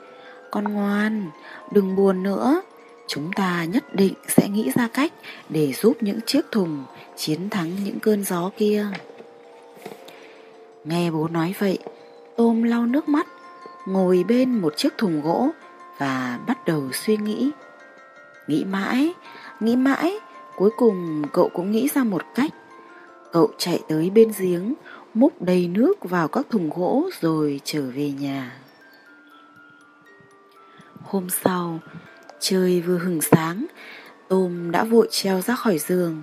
con 0.50 0.64
ngoan, 0.64 1.30
đừng 1.72 1.96
buồn 1.96 2.22
nữa, 2.22 2.62
chúng 3.06 3.32
ta 3.32 3.64
nhất 3.64 3.94
định 3.94 4.14
sẽ 4.28 4.48
nghĩ 4.48 4.70
ra 4.74 4.88
cách 4.94 5.12
để 5.48 5.72
giúp 5.72 5.96
những 6.00 6.20
chiếc 6.26 6.52
thùng 6.52 6.84
chiến 7.16 7.50
thắng 7.50 7.70
những 7.84 8.00
cơn 8.00 8.24
gió 8.24 8.50
kia. 8.56 8.86
Nghe 10.84 11.10
bố 11.10 11.28
nói 11.28 11.54
vậy, 11.58 11.78
Tôm 12.36 12.62
lau 12.62 12.86
nước 12.86 13.08
mắt, 13.08 13.26
ngồi 13.86 14.24
bên 14.28 14.58
một 14.58 14.76
chiếc 14.76 14.98
thùng 14.98 15.20
gỗ 15.22 15.50
và 15.98 16.38
bắt 16.46 16.64
đầu 16.66 16.82
suy 16.92 17.16
nghĩ. 17.16 17.50
Nghĩ 18.46 18.64
mãi, 18.64 19.14
nghĩ 19.60 19.76
mãi, 19.76 20.18
cuối 20.56 20.70
cùng 20.76 21.22
cậu 21.32 21.48
cũng 21.48 21.70
nghĩ 21.70 21.88
ra 21.94 22.04
một 22.04 22.22
cách. 22.34 22.52
Cậu 23.32 23.50
chạy 23.58 23.82
tới 23.88 24.10
bên 24.10 24.32
giếng, 24.38 24.74
múc 25.14 25.42
đầy 25.42 25.68
nước 25.68 25.94
vào 26.04 26.28
các 26.28 26.46
thùng 26.50 26.70
gỗ 26.70 27.10
rồi 27.20 27.60
trở 27.64 27.82
về 27.90 28.10
nhà. 28.10 28.56
Hôm 31.02 31.28
sau, 31.30 31.78
trời 32.40 32.80
vừa 32.80 32.98
hừng 32.98 33.20
sáng, 33.20 33.66
Tôm 34.28 34.70
đã 34.70 34.84
vội 34.84 35.08
treo 35.10 35.40
ra 35.40 35.54
khỏi 35.54 35.78
giường. 35.78 36.22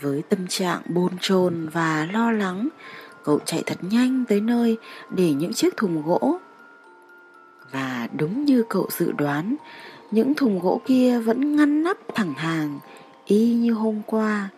Với 0.00 0.22
tâm 0.22 0.46
trạng 0.46 0.82
bồn 0.88 1.12
chồn 1.20 1.68
và 1.72 2.08
lo 2.12 2.32
lắng, 2.32 2.68
cậu 3.24 3.38
chạy 3.44 3.62
thật 3.66 3.78
nhanh 3.80 4.24
tới 4.28 4.40
nơi 4.40 4.76
để 5.10 5.32
những 5.32 5.52
chiếc 5.52 5.76
thùng 5.76 6.02
gỗ. 6.02 6.38
Và 7.72 8.08
đúng 8.18 8.44
như 8.44 8.64
cậu 8.68 8.88
dự 8.90 9.12
đoán, 9.12 9.56
những 10.14 10.34
thùng 10.34 10.58
gỗ 10.58 10.80
kia 10.86 11.18
vẫn 11.18 11.56
ngăn 11.56 11.82
nắp 11.82 11.96
thẳng 12.14 12.34
hàng, 12.34 12.78
y 13.24 13.54
như 13.54 13.72
hôm 13.72 14.02
qua. 14.06 14.48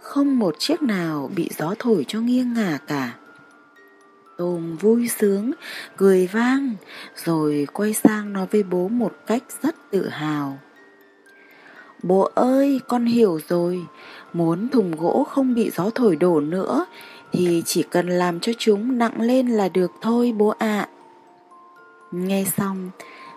Không 0.00 0.38
một 0.38 0.54
chiếc 0.58 0.82
nào 0.82 1.30
bị 1.36 1.50
gió 1.58 1.74
thổi 1.78 2.04
cho 2.08 2.20
nghiêng 2.20 2.54
ngả 2.54 2.78
cả. 2.86 3.14
Tôm 4.38 4.76
vui 4.76 5.08
sướng, 5.08 5.52
cười 5.96 6.26
vang, 6.26 6.74
rồi 7.24 7.66
quay 7.72 7.94
sang 7.94 8.32
nói 8.32 8.46
với 8.50 8.62
bố 8.62 8.88
một 8.88 9.12
cách 9.26 9.42
rất 9.62 9.76
tự 9.90 10.08
hào. 10.08 10.58
Bố 12.02 12.30
ơi, 12.34 12.80
con 12.88 13.04
hiểu 13.04 13.40
rồi, 13.48 13.86
muốn 14.32 14.68
thùng 14.68 14.96
gỗ 14.96 15.26
không 15.30 15.54
bị 15.54 15.70
gió 15.70 15.90
thổi 15.94 16.16
đổ 16.16 16.40
nữa, 16.40 16.86
thì 17.32 17.62
chỉ 17.66 17.82
cần 17.82 18.08
làm 18.08 18.40
cho 18.40 18.52
chúng 18.58 18.98
nặng 18.98 19.20
lên 19.20 19.48
là 19.48 19.68
được 19.68 19.90
thôi 20.00 20.34
bố 20.38 20.48
ạ. 20.58 20.88
Nghe 22.12 22.44
xong, 22.56 22.90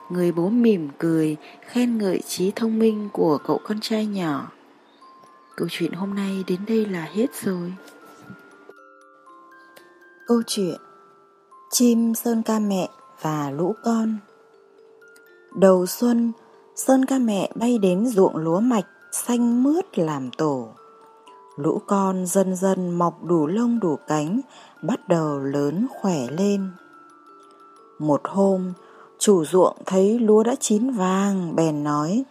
người 0.09 0.31
bố 0.31 0.49
mỉm 0.49 0.89
cười, 0.97 1.37
khen 1.61 1.97
ngợi 1.97 2.21
trí 2.27 2.51
thông 2.55 2.79
minh 2.79 3.09
của 3.13 3.37
cậu 3.37 3.59
con 3.63 3.79
trai 3.81 4.05
nhỏ. 4.05 4.51
Câu 5.55 5.67
chuyện 5.71 5.93
hôm 5.93 6.15
nay 6.15 6.43
đến 6.47 6.59
đây 6.67 6.85
là 6.85 7.07
hết 7.13 7.27
rồi. 7.43 7.73
Câu 10.27 10.41
chuyện 10.47 10.75
Chim 11.71 12.15
Sơn 12.15 12.43
Ca 12.43 12.59
Mẹ 12.59 12.89
và 13.21 13.51
Lũ 13.51 13.75
Con 13.83 14.17
Đầu 15.55 15.85
xuân, 15.85 16.31
Sơn 16.75 17.05
Ca 17.05 17.19
Mẹ 17.19 17.51
bay 17.55 17.77
đến 17.77 18.07
ruộng 18.07 18.37
lúa 18.37 18.59
mạch 18.59 18.85
xanh 19.11 19.63
mướt 19.63 19.99
làm 19.99 20.31
tổ. 20.31 20.69
Lũ 21.55 21.81
con 21.87 22.25
dần 22.25 22.55
dần 22.55 22.91
mọc 22.91 23.23
đủ 23.23 23.47
lông 23.47 23.79
đủ 23.79 23.95
cánh, 24.07 24.41
bắt 24.81 25.07
đầu 25.07 25.39
lớn 25.39 25.87
khỏe 25.89 26.27
lên. 26.37 26.69
Một 27.99 28.21
hôm, 28.23 28.73
chủ 29.19 29.45
ruộng 29.45 29.77
thấy 29.85 30.19
lúa 30.19 30.43
đã 30.43 30.55
chín 30.59 30.91
vàng, 30.91 31.55
bèn 31.55 31.83
nói 31.83 32.23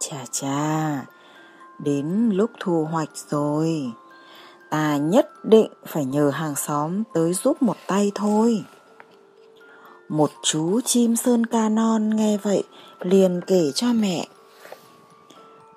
Chà 0.00 0.24
chà, 0.30 1.06
đến 1.78 2.30
lúc 2.32 2.50
thu 2.60 2.86
hoạch 2.90 3.10
rồi 3.30 3.92
ta 4.70 4.96
nhất 4.96 5.28
định 5.44 5.70
phải 5.86 6.04
nhờ 6.04 6.30
hàng 6.30 6.56
xóm 6.56 7.02
tới 7.14 7.34
giúp 7.34 7.62
một 7.62 7.76
tay 7.86 8.12
thôi 8.14 8.64
Một 10.08 10.30
chú 10.42 10.80
chim 10.80 11.16
sơn 11.16 11.46
ca 11.46 11.68
non 11.68 12.16
nghe 12.16 12.36
vậy 12.36 12.64
liền 13.00 13.40
kể 13.46 13.72
cho 13.74 13.92
mẹ. 13.92 14.26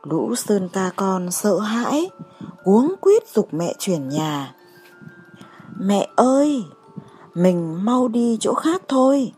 Lũ 0.04 0.36
sơn 0.36 0.70
ca 0.74 0.92
con 0.96 1.32
sợ 1.32 1.60
hãi, 1.60 2.10
Uống 2.64 2.96
quýt 3.02 3.28
dục 3.28 3.48
mẹ 3.52 3.76
chuyển 3.80 4.10
nhà. 4.10 4.56
Mẹ 5.80 6.08
ơi, 6.16 6.64
mình 7.34 7.86
mau 7.86 8.08
đi 8.08 8.38
chỗ 8.40 8.54
khác 8.54 8.82
thôi, 8.88 9.34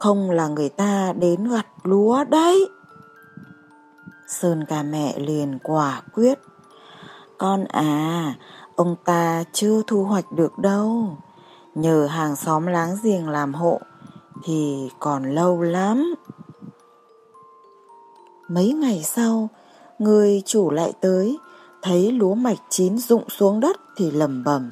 không 0.00 0.30
là 0.30 0.48
người 0.48 0.68
ta 0.68 1.12
đến 1.12 1.48
gặt 1.48 1.66
lúa 1.82 2.24
đấy. 2.24 2.68
Sơn 4.28 4.64
ca 4.68 4.82
mẹ 4.82 5.18
liền 5.18 5.58
quả 5.62 6.02
quyết. 6.14 6.38
Con 7.38 7.64
à, 7.64 8.34
ông 8.76 8.96
ta 9.04 9.44
chưa 9.52 9.82
thu 9.86 10.04
hoạch 10.04 10.32
được 10.32 10.58
đâu. 10.58 11.16
Nhờ 11.74 12.06
hàng 12.06 12.36
xóm 12.36 12.66
láng 12.66 12.96
giềng 13.02 13.28
làm 13.28 13.54
hộ 13.54 13.80
thì 14.44 14.90
còn 14.98 15.34
lâu 15.34 15.62
lắm. 15.62 16.14
Mấy 18.48 18.72
ngày 18.72 19.02
sau, 19.04 19.48
người 19.98 20.42
chủ 20.46 20.70
lại 20.70 20.92
tới, 21.00 21.38
thấy 21.82 22.12
lúa 22.12 22.34
mạch 22.34 22.58
chín 22.68 22.98
rụng 22.98 23.28
xuống 23.28 23.60
đất 23.60 23.76
thì 23.96 24.10
lầm 24.10 24.44
bầm. 24.44 24.70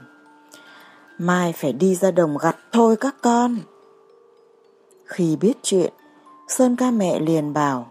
Mai 1.18 1.52
phải 1.52 1.72
đi 1.72 1.94
ra 1.94 2.10
đồng 2.10 2.36
gặt 2.38 2.56
thôi 2.72 2.96
các 2.96 3.16
con. 3.22 3.58
Khi 5.06 5.36
biết 5.36 5.52
chuyện, 5.62 5.92
Sơn 6.48 6.76
ca 6.76 6.90
mẹ 6.90 7.20
liền 7.20 7.52
bảo, 7.52 7.86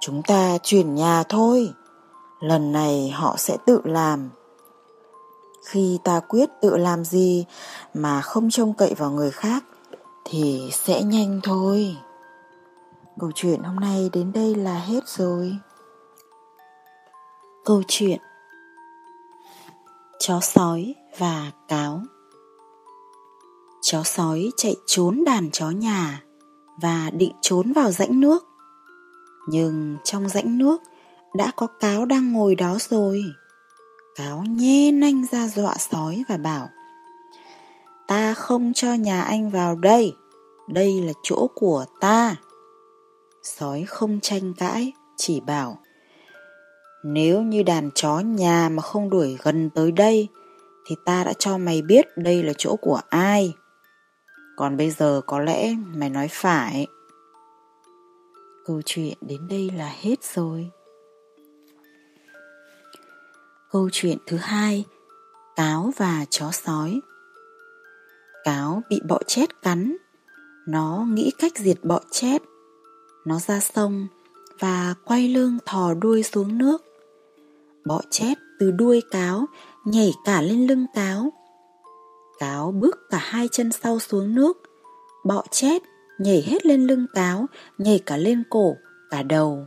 chúng 0.00 0.22
ta 0.22 0.58
chuyển 0.62 0.94
nhà 0.94 1.22
thôi, 1.28 1.72
lần 2.40 2.72
này 2.72 3.10
họ 3.10 3.36
sẽ 3.38 3.56
tự 3.66 3.80
làm. 3.84 4.30
Khi 5.64 5.98
ta 6.04 6.20
quyết 6.20 6.48
tự 6.60 6.76
làm 6.76 7.04
gì 7.04 7.44
mà 7.94 8.20
không 8.20 8.50
trông 8.50 8.74
cậy 8.74 8.94
vào 8.94 9.10
người 9.10 9.30
khác 9.30 9.64
thì 10.24 10.70
sẽ 10.72 11.02
nhanh 11.02 11.40
thôi. 11.42 11.96
Câu 13.18 13.30
chuyện 13.34 13.62
hôm 13.62 13.76
nay 13.76 14.10
đến 14.12 14.32
đây 14.32 14.54
là 14.54 14.78
hết 14.78 15.08
rồi. 15.08 15.56
Câu 17.64 17.82
chuyện 17.88 18.18
Chó 20.18 20.40
sói 20.40 20.94
và 21.18 21.50
cáo 21.68 22.02
Chó 23.82 24.02
sói 24.02 24.50
chạy 24.56 24.76
trốn 24.86 25.24
đàn 25.26 25.50
chó 25.50 25.70
nhà 25.70 26.22
và 26.82 27.10
định 27.10 27.32
trốn 27.40 27.72
vào 27.72 27.90
rãnh 27.90 28.20
nước. 28.20 28.44
Nhưng 29.48 29.96
trong 30.04 30.28
rãnh 30.28 30.58
nước 30.58 30.82
đã 31.34 31.52
có 31.56 31.66
cáo 31.66 32.04
đang 32.04 32.32
ngồi 32.32 32.54
đó 32.54 32.78
rồi. 32.80 33.24
Cáo 34.16 34.44
nhê 34.48 34.92
nanh 34.92 35.26
ra 35.32 35.48
dọa 35.48 35.74
sói 35.78 36.24
và 36.28 36.36
bảo 36.36 36.68
Ta 38.08 38.34
không 38.34 38.72
cho 38.74 38.94
nhà 38.94 39.22
anh 39.22 39.50
vào 39.50 39.76
đây, 39.76 40.12
đây 40.68 41.00
là 41.00 41.12
chỗ 41.22 41.46
của 41.54 41.84
ta. 42.00 42.36
Sói 43.42 43.84
không 43.84 44.20
tranh 44.20 44.54
cãi, 44.54 44.92
chỉ 45.20 45.40
bảo 45.40 45.78
Nếu 47.04 47.42
như 47.42 47.62
đàn 47.62 47.90
chó 47.94 48.18
nhà 48.18 48.68
mà 48.68 48.82
không 48.82 49.10
đuổi 49.10 49.38
gần 49.42 49.70
tới 49.70 49.92
đây 49.92 50.28
Thì 50.86 50.96
ta 51.04 51.24
đã 51.24 51.32
cho 51.38 51.58
mày 51.58 51.82
biết 51.82 52.06
đây 52.16 52.42
là 52.42 52.52
chỗ 52.58 52.76
của 52.76 53.00
ai 53.08 53.52
còn 54.56 54.76
bây 54.76 54.90
giờ 54.90 55.20
có 55.26 55.40
lẽ 55.40 55.74
mày 55.94 56.10
nói 56.10 56.28
phải. 56.30 56.86
Câu 58.66 58.82
chuyện 58.84 59.18
đến 59.20 59.48
đây 59.48 59.70
là 59.76 59.92
hết 60.00 60.24
rồi. 60.34 60.70
Câu 63.72 63.88
chuyện 63.92 64.18
thứ 64.26 64.36
hai, 64.36 64.84
Cáo 65.56 65.92
và 65.96 66.24
chó 66.30 66.50
sói. 66.52 67.00
Cáo 68.44 68.82
bị 68.90 69.00
bọ 69.08 69.18
chét 69.26 69.62
cắn. 69.62 69.96
Nó 70.66 71.06
nghĩ 71.08 71.32
cách 71.38 71.52
diệt 71.56 71.84
bọ 71.84 72.00
chét. 72.10 72.42
Nó 73.24 73.38
ra 73.38 73.60
sông 73.60 74.06
và 74.58 74.94
quay 75.04 75.28
lưng 75.28 75.58
thò 75.66 75.94
đuôi 75.94 76.22
xuống 76.22 76.58
nước. 76.58 76.84
Bọ 77.84 78.00
chét 78.10 78.38
từ 78.58 78.70
đuôi 78.70 79.02
cáo 79.10 79.46
nhảy 79.84 80.12
cả 80.24 80.40
lên 80.42 80.66
lưng 80.66 80.86
cáo. 80.94 81.32
Cáo 82.40 82.72
bước 82.72 83.10
cả 83.10 83.18
hai 83.22 83.48
chân 83.52 83.72
sau 83.72 83.98
xuống 83.98 84.34
nước. 84.34 84.58
Bọ 85.24 85.44
chét 85.50 85.82
nhảy 86.18 86.42
hết 86.46 86.66
lên 86.66 86.86
lưng 86.86 87.06
cáo, 87.14 87.46
nhảy 87.78 87.98
cả 88.06 88.16
lên 88.16 88.42
cổ, 88.50 88.76
cả 89.10 89.22
đầu. 89.22 89.66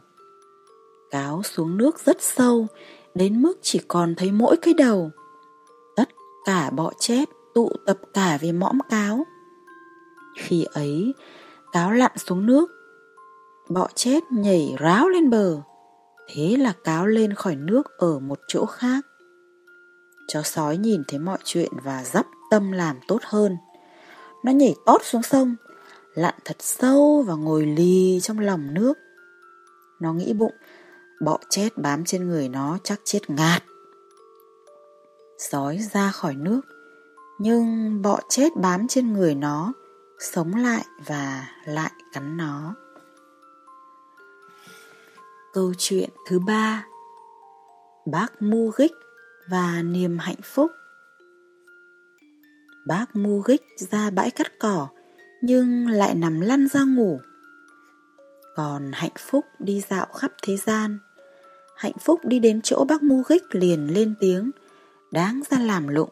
Cáo 1.11 1.43
xuống 1.43 1.77
nước 1.77 1.99
rất 2.05 2.21
sâu, 2.21 2.67
đến 3.15 3.41
mức 3.41 3.53
chỉ 3.61 3.79
còn 3.87 4.15
thấy 4.15 4.31
mỗi 4.31 4.57
cái 4.57 4.73
đầu. 4.73 5.11
Tất 5.95 6.09
cả 6.45 6.69
bọ 6.69 6.91
chét 6.99 7.29
tụ 7.55 7.69
tập 7.85 7.97
cả 8.13 8.37
về 8.41 8.51
mõm 8.51 8.79
cáo. 8.89 9.25
Khi 10.37 10.65
ấy, 10.73 11.13
cáo 11.71 11.91
lặn 11.91 12.11
xuống 12.17 12.45
nước 12.45 12.69
bọ 13.69 13.87
chết 13.95 14.23
nhảy 14.31 14.75
ráo 14.79 15.09
lên 15.09 15.29
bờ. 15.29 15.61
Thế 16.27 16.55
là 16.59 16.73
cáo 16.83 17.07
lên 17.07 17.33
khỏi 17.33 17.55
nước 17.55 17.97
ở 17.97 18.19
một 18.19 18.39
chỗ 18.47 18.65
khác. 18.65 19.05
Chó 20.27 20.41
sói 20.41 20.77
nhìn 20.77 21.03
thấy 21.07 21.19
mọi 21.19 21.37
chuyện 21.43 21.71
và 21.83 22.03
dắp 22.03 22.25
tâm 22.53 22.71
làm 22.71 22.99
tốt 23.07 23.19
hơn. 23.23 23.57
Nó 24.43 24.51
nhảy 24.51 24.75
tót 24.85 25.01
xuống 25.03 25.23
sông, 25.23 25.55
lặn 26.13 26.33
thật 26.45 26.55
sâu 26.59 27.23
và 27.27 27.35
ngồi 27.35 27.65
lì 27.65 28.19
trong 28.21 28.39
lòng 28.39 28.73
nước. 28.73 28.93
Nó 29.99 30.13
nghĩ 30.13 30.33
bụng, 30.33 30.53
bọ 31.21 31.37
chết 31.49 31.77
bám 31.77 32.05
trên 32.05 32.27
người 32.27 32.49
nó 32.49 32.77
chắc 32.83 32.99
chết 33.03 33.29
ngạt. 33.29 33.63
Sói 35.37 35.79
ra 35.93 36.11
khỏi 36.11 36.35
nước, 36.35 36.61
nhưng 37.39 38.01
bọ 38.01 38.19
chết 38.29 38.55
bám 38.55 38.87
trên 38.87 39.13
người 39.13 39.35
nó, 39.35 39.73
sống 40.19 40.55
lại 40.55 40.85
và 41.05 41.47
lại 41.65 41.91
cắn 42.13 42.37
nó. 42.37 42.75
Câu 45.53 45.73
chuyện 45.77 46.09
thứ 46.27 46.39
ba 46.39 46.85
Bác 48.05 48.41
Mu 48.41 48.71
Gích 48.77 48.93
và 49.49 49.81
niềm 49.81 50.17
hạnh 50.17 50.41
phúc 50.43 50.71
Bác 52.85 53.15
Mu 53.15 53.39
Gích 53.39 53.63
ra 53.77 54.09
bãi 54.09 54.31
cắt 54.31 54.51
cỏ 54.59 54.87
nhưng 55.41 55.87
lại 55.87 56.15
nằm 56.15 56.41
lăn 56.41 56.67
ra 56.67 56.83
ngủ. 56.83 57.19
Còn 58.55 58.91
hạnh 58.93 59.11
phúc 59.19 59.45
đi 59.59 59.81
dạo 59.89 60.05
khắp 60.05 60.31
thế 60.43 60.57
gian. 60.57 60.99
Hạnh 61.75 61.97
phúc 61.99 62.19
đi 62.23 62.39
đến 62.39 62.61
chỗ 62.61 62.85
bác 62.85 63.03
Mu 63.03 63.23
Gích 63.27 63.55
liền 63.55 63.93
lên 63.93 64.13
tiếng 64.19 64.51
Đáng 65.13 65.41
ra 65.49 65.59
làm 65.59 65.87
lụng, 65.87 66.09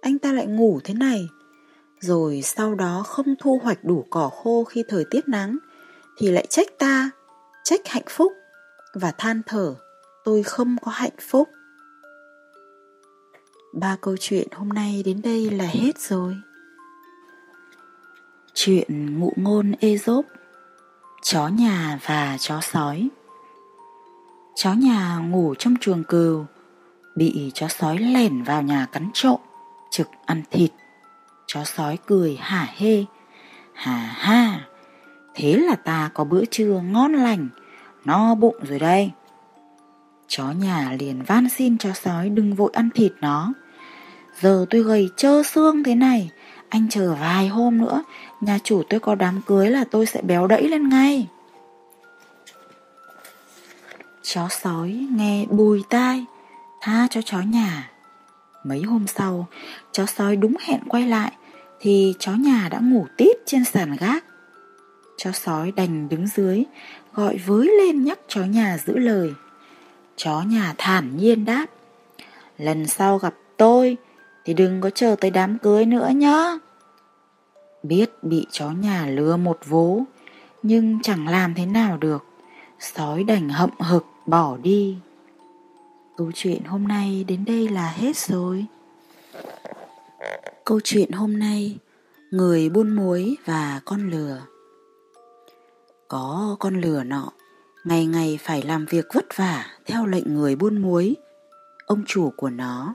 anh 0.00 0.18
ta 0.18 0.32
lại 0.32 0.46
ngủ 0.46 0.80
thế 0.84 0.94
này. 0.94 1.28
Rồi 2.00 2.42
sau 2.44 2.74
đó 2.74 3.02
không 3.06 3.34
thu 3.38 3.60
hoạch 3.62 3.84
đủ 3.84 4.04
cỏ 4.10 4.28
khô 4.28 4.64
khi 4.64 4.84
thời 4.88 5.04
tiết 5.10 5.28
nắng 5.28 5.58
thì 6.18 6.30
lại 6.30 6.46
trách 6.48 6.66
ta, 6.78 7.10
trách 7.64 7.80
hạnh 7.84 8.04
phúc 8.08 8.32
và 8.94 9.12
than 9.18 9.42
thở 9.46 9.74
tôi 10.24 10.42
không 10.42 10.76
có 10.82 10.90
hạnh 10.90 11.16
phúc. 11.20 11.48
Ba 13.72 13.96
câu 14.00 14.16
chuyện 14.20 14.48
hôm 14.52 14.68
nay 14.68 15.02
đến 15.04 15.20
đây 15.24 15.50
là 15.50 15.64
hết 15.64 15.98
rồi. 15.98 16.36
Chuyện 18.54 19.20
ngụ 19.20 19.32
ngôn 19.36 19.72
Aesop 19.80 20.26
Chó 21.22 21.48
nhà 21.48 21.98
và 22.06 22.36
chó 22.40 22.60
sói 22.60 23.08
Chó 24.54 24.72
nhà 24.72 25.16
ngủ 25.16 25.54
trong 25.58 25.74
chuồng 25.80 26.04
cừu, 26.04 26.44
Bị 27.16 27.50
chó 27.54 27.68
sói 27.68 27.98
lẻn 27.98 28.42
vào 28.42 28.62
nhà 28.62 28.86
cắn 28.92 29.10
trộm, 29.14 29.40
Trực 29.90 30.08
ăn 30.26 30.42
thịt 30.50 30.70
Chó 31.46 31.64
sói 31.64 31.98
cười 32.06 32.36
hả 32.40 32.66
hê, 32.76 33.04
Hà 33.72 33.96
ha, 33.96 34.68
Thế 35.34 35.56
là 35.56 35.74
ta 35.74 36.10
có 36.14 36.24
bữa 36.24 36.44
trưa 36.44 36.80
ngon 36.84 37.12
lành, 37.12 37.48
no 38.04 38.34
bụng 38.34 38.56
rồi 38.62 38.78
đây. 38.78 39.10
Chó 40.28 40.44
nhà 40.44 40.96
liền 40.98 41.22
van 41.22 41.48
xin 41.48 41.78
cho 41.78 41.92
sói 41.92 42.28
đừng 42.28 42.54
vội 42.54 42.70
ăn 42.74 42.88
thịt 42.94 43.12
nó. 43.20 43.52
Giờ 44.40 44.66
tôi 44.70 44.82
gầy 44.82 45.08
trơ 45.16 45.42
xương 45.42 45.84
thế 45.84 45.94
này, 45.94 46.30
anh 46.68 46.88
chờ 46.90 47.14
vài 47.14 47.48
hôm 47.48 47.78
nữa, 47.78 48.02
nhà 48.40 48.58
chủ 48.64 48.82
tôi 48.88 49.00
có 49.00 49.14
đám 49.14 49.40
cưới 49.46 49.70
là 49.70 49.84
tôi 49.90 50.06
sẽ 50.06 50.22
béo 50.22 50.46
đẫy 50.46 50.68
lên 50.68 50.88
ngay. 50.88 51.26
Chó 54.22 54.48
sói 54.48 55.06
nghe 55.10 55.46
bùi 55.50 55.82
tai, 55.90 56.24
tha 56.80 57.06
cho 57.10 57.22
chó 57.22 57.38
nhà. 57.40 57.90
Mấy 58.64 58.82
hôm 58.82 59.06
sau, 59.06 59.46
chó 59.92 60.06
sói 60.06 60.36
đúng 60.36 60.54
hẹn 60.60 60.80
quay 60.88 61.08
lại, 61.08 61.32
thì 61.80 62.14
chó 62.18 62.32
nhà 62.32 62.68
đã 62.70 62.78
ngủ 62.78 63.06
tít 63.16 63.36
trên 63.46 63.64
sàn 63.64 63.96
gác. 64.00 64.24
Chó 65.16 65.32
sói 65.32 65.72
đành 65.72 66.08
đứng 66.08 66.26
dưới, 66.26 66.64
gọi 67.14 67.36
với 67.46 67.66
lên 67.78 68.04
nhắc 68.04 68.18
chó 68.28 68.40
nhà 68.40 68.78
giữ 68.86 68.98
lời. 68.98 69.32
Chó 70.18 70.42
nhà 70.42 70.74
thản 70.78 71.16
nhiên 71.16 71.44
đáp, 71.44 71.66
lần 72.58 72.86
sau 72.86 73.18
gặp 73.18 73.34
tôi 73.56 73.96
thì 74.44 74.54
đừng 74.54 74.80
có 74.80 74.90
chờ 74.90 75.16
tới 75.20 75.30
đám 75.30 75.58
cưới 75.58 75.84
nữa 75.86 76.08
nhá. 76.08 76.58
Biết 77.82 78.10
bị 78.22 78.46
chó 78.50 78.70
nhà 78.70 79.06
lừa 79.06 79.36
một 79.36 79.58
vố, 79.66 80.02
nhưng 80.62 81.02
chẳng 81.02 81.28
làm 81.28 81.54
thế 81.54 81.66
nào 81.66 81.96
được, 81.96 82.24
sói 82.78 83.24
đành 83.24 83.48
hậm 83.48 83.70
hực 83.78 84.06
bỏ 84.26 84.56
đi. 84.62 84.96
Câu 86.16 86.30
chuyện 86.34 86.64
hôm 86.64 86.88
nay 86.88 87.24
đến 87.28 87.44
đây 87.44 87.68
là 87.68 87.90
hết 87.90 88.16
rồi. 88.16 88.66
Câu 90.64 90.80
chuyện 90.84 91.12
hôm 91.12 91.38
nay 91.38 91.78
Người 92.30 92.68
buôn 92.68 92.96
muối 92.96 93.36
và 93.44 93.80
con 93.84 94.10
lừa 94.10 94.42
Có 96.08 96.56
con 96.58 96.80
lừa 96.80 97.04
nọ, 97.04 97.32
ngày 97.88 98.06
ngày 98.06 98.38
phải 98.42 98.62
làm 98.62 98.86
việc 98.86 99.06
vất 99.14 99.26
vả 99.36 99.66
theo 99.86 100.06
lệnh 100.06 100.34
người 100.34 100.56
buôn 100.56 100.82
muối, 100.82 101.16
ông 101.86 102.04
chủ 102.06 102.32
của 102.36 102.50
nó. 102.50 102.94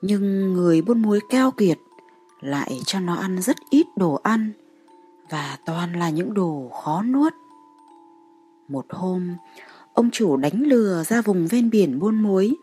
Nhưng 0.00 0.52
người 0.52 0.82
buôn 0.82 1.02
muối 1.02 1.20
keo 1.30 1.50
kiệt 1.50 1.78
lại 2.40 2.80
cho 2.86 3.00
nó 3.00 3.14
ăn 3.14 3.42
rất 3.42 3.56
ít 3.70 3.86
đồ 3.96 4.20
ăn 4.22 4.52
và 5.30 5.58
toàn 5.66 5.92
là 5.92 6.10
những 6.10 6.34
đồ 6.34 6.70
khó 6.82 7.02
nuốt. 7.02 7.32
Một 8.68 8.86
hôm, 8.88 9.36
ông 9.92 10.10
chủ 10.10 10.36
đánh 10.36 10.62
lừa 10.62 11.04
ra 11.04 11.22
vùng 11.22 11.46
ven 11.46 11.70
biển 11.70 11.98
buôn 11.98 12.22
muối. 12.22 12.56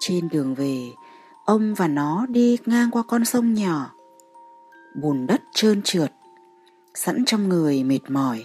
Trên 0.00 0.28
đường 0.28 0.54
về, 0.54 0.92
ông 1.44 1.74
và 1.74 1.88
nó 1.88 2.26
đi 2.26 2.58
ngang 2.66 2.90
qua 2.90 3.02
con 3.08 3.24
sông 3.24 3.54
nhỏ. 3.54 3.90
Bùn 5.02 5.26
đất 5.26 5.42
trơn 5.54 5.82
trượt, 5.82 6.12
sẵn 6.94 7.24
trong 7.26 7.48
người 7.48 7.84
mệt 7.84 8.00
mỏi, 8.08 8.44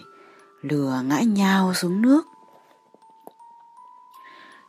lừa 0.70 1.02
ngã 1.06 1.22
nhào 1.22 1.74
xuống 1.74 2.02
nước. 2.02 2.28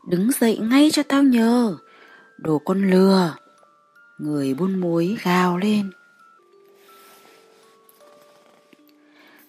Đứng 0.06 0.30
dậy 0.32 0.58
ngay 0.58 0.90
cho 0.92 1.02
tao 1.02 1.22
nhờ, 1.22 1.76
đồ 2.38 2.58
con 2.58 2.90
lừa. 2.90 3.34
Người 4.18 4.54
buôn 4.54 4.80
muối 4.80 5.16
gào 5.22 5.58
lên. 5.58 5.90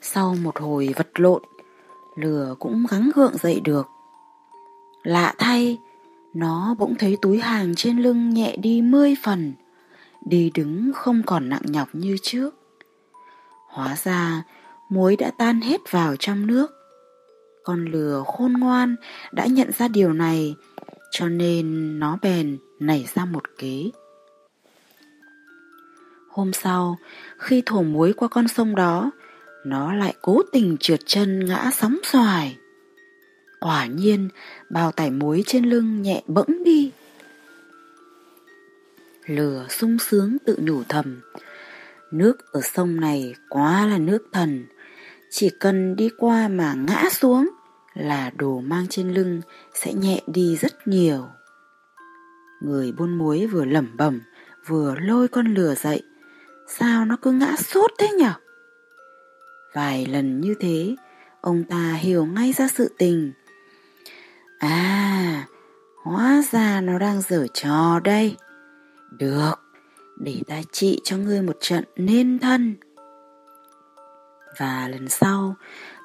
Sau 0.02 0.36
một 0.36 0.60
hồi 0.60 0.94
vật 0.98 1.20
lộn, 1.20 1.42
lừa 2.16 2.56
cũng 2.60 2.86
gắng 2.90 3.12
gượng 3.16 3.38
dậy 3.38 3.62
được. 3.64 3.88
Lạ 5.04 5.34
thay, 5.38 5.78
nó 6.34 6.76
bỗng 6.80 6.96
thấy 6.96 7.18
túi 7.22 7.40
hàng 7.40 7.76
trên 7.76 7.98
lưng 7.98 8.30
nhẹ 8.30 8.56
đi 8.58 8.82
mươi 8.82 9.16
phần, 9.24 9.54
đi 10.22 10.52
đứng 10.54 10.92
không 10.96 11.24
còn 11.26 11.50
nặng 11.50 11.62
nhọc 11.66 11.88
như 11.94 12.18
trước. 12.22 12.56
Hóa 13.68 13.96
ra, 14.04 14.44
muối 14.90 15.16
đã 15.16 15.32
tan 15.38 15.62
hết 15.62 15.82
vào 15.92 16.16
trong 16.20 16.48
nước. 16.48 16.72
Con 17.64 17.86
lừa 17.86 18.24
khôn 18.28 18.54
ngoan 18.54 18.96
đã 19.32 19.46
nhận 19.46 19.72
ra 19.72 19.88
điều 19.88 20.14
này, 20.14 20.56
cho 21.12 21.30
nên 21.30 22.00
nó 22.00 22.18
bèn 22.22 22.58
nảy 22.80 23.08
ra 23.16 23.26
một 23.26 23.44
kế. 23.58 23.92
Hôm 26.30 26.54
sau, 26.54 26.98
khi 27.38 27.64
thổ 27.66 27.82
muối 27.82 28.14
qua 28.14 28.28
con 28.28 28.48
sông 28.48 28.76
đó, 28.76 29.12
nó 29.66 29.94
lại 29.94 30.16
cố 30.22 30.42
tình 30.52 30.78
trượt 30.80 31.00
chân 31.06 31.46
ngã 31.46 31.72
sóng 31.74 31.98
xoài. 32.04 32.58
Quả 33.60 33.86
nhiên, 33.86 34.30
bao 34.70 34.92
tải 34.92 35.12
muối 35.12 35.44
trên 35.48 35.66
lưng 35.66 36.02
nhẹ 36.02 36.24
bẫng 36.28 36.64
đi. 36.64 36.92
Lừa 39.26 39.66
sung 39.70 39.98
sướng 40.00 40.38
tự 40.46 40.58
nhủ 40.62 40.84
thầm. 40.90 41.22
Nước 42.12 42.52
ở 42.52 42.62
sông 42.62 43.00
này 43.00 43.36
quá 43.50 43.86
là 43.86 43.98
nước 43.98 44.28
thần. 44.32 44.66
Chỉ 45.30 45.50
cần 45.60 45.96
đi 45.96 46.10
qua 46.18 46.48
mà 46.48 46.74
ngã 46.74 47.10
xuống 47.12 47.50
là 47.94 48.32
đồ 48.38 48.60
mang 48.60 48.88
trên 48.90 49.14
lưng 49.14 49.42
sẽ 49.74 49.94
nhẹ 49.94 50.22
đi 50.28 50.56
rất 50.56 50.88
nhiều. 50.88 51.28
Người 52.62 52.92
buôn 52.92 53.18
muối 53.18 53.48
vừa 53.48 53.66
lẩm 53.66 53.98
bẩm 53.98 54.22
vừa 54.68 54.96
lôi 55.00 55.28
con 55.28 55.54
lừa 55.54 55.76
dậy. 55.76 56.04
Sao 56.68 57.06
nó 57.06 57.18
cứ 57.22 57.32
ngã 57.32 57.56
sốt 57.58 57.92
thế 58.00 58.10
nhở? 58.18 58.34
Vài 59.74 60.06
lần 60.06 60.42
như 60.42 60.56
thế, 60.60 60.96
ông 61.42 61.64
ta 61.64 61.94
hiểu 61.94 62.26
ngay 62.26 62.54
ra 62.54 62.68
sự 62.68 62.92
tình. 62.98 63.32
À, 64.60 65.48
hóa 66.04 66.44
ra 66.52 66.82
nó 66.82 67.00
đang 67.00 67.22
dở 67.22 67.48
trò 67.54 68.00
đây. 68.04 68.36
Được, 69.12 69.54
để 70.20 70.42
ta 70.48 70.62
trị 70.72 71.02
cho 71.04 71.18
ngươi 71.18 71.42
một 71.42 71.58
trận 71.60 71.84
nên 71.96 72.40
thân. 72.40 72.76
Và 74.60 74.88
lần 74.92 75.10
sau, 75.10 75.56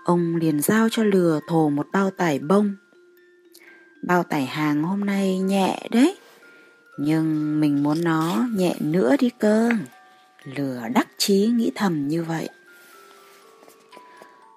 ông 0.05 0.37
liền 0.37 0.61
giao 0.61 0.89
cho 0.91 1.03
lừa 1.05 1.41
thồ 1.49 1.69
một 1.69 1.87
bao 1.93 2.11
tải 2.11 2.39
bông. 2.39 2.77
Bao 4.03 4.23
tải 4.23 4.47
hàng 4.47 4.83
hôm 4.83 5.05
nay 5.05 5.39
nhẹ 5.39 5.89
đấy, 5.91 6.17
nhưng 6.99 7.61
mình 7.61 7.83
muốn 7.83 8.05
nó 8.05 8.47
nhẹ 8.55 8.77
nữa 8.81 9.17
đi 9.19 9.31
cơ. 9.39 9.71
Lừa 10.45 10.83
đắc 10.95 11.09
chí 11.19 11.47
nghĩ 11.47 11.73
thầm 11.75 12.09
như 12.09 12.25
vậy. 12.25 12.49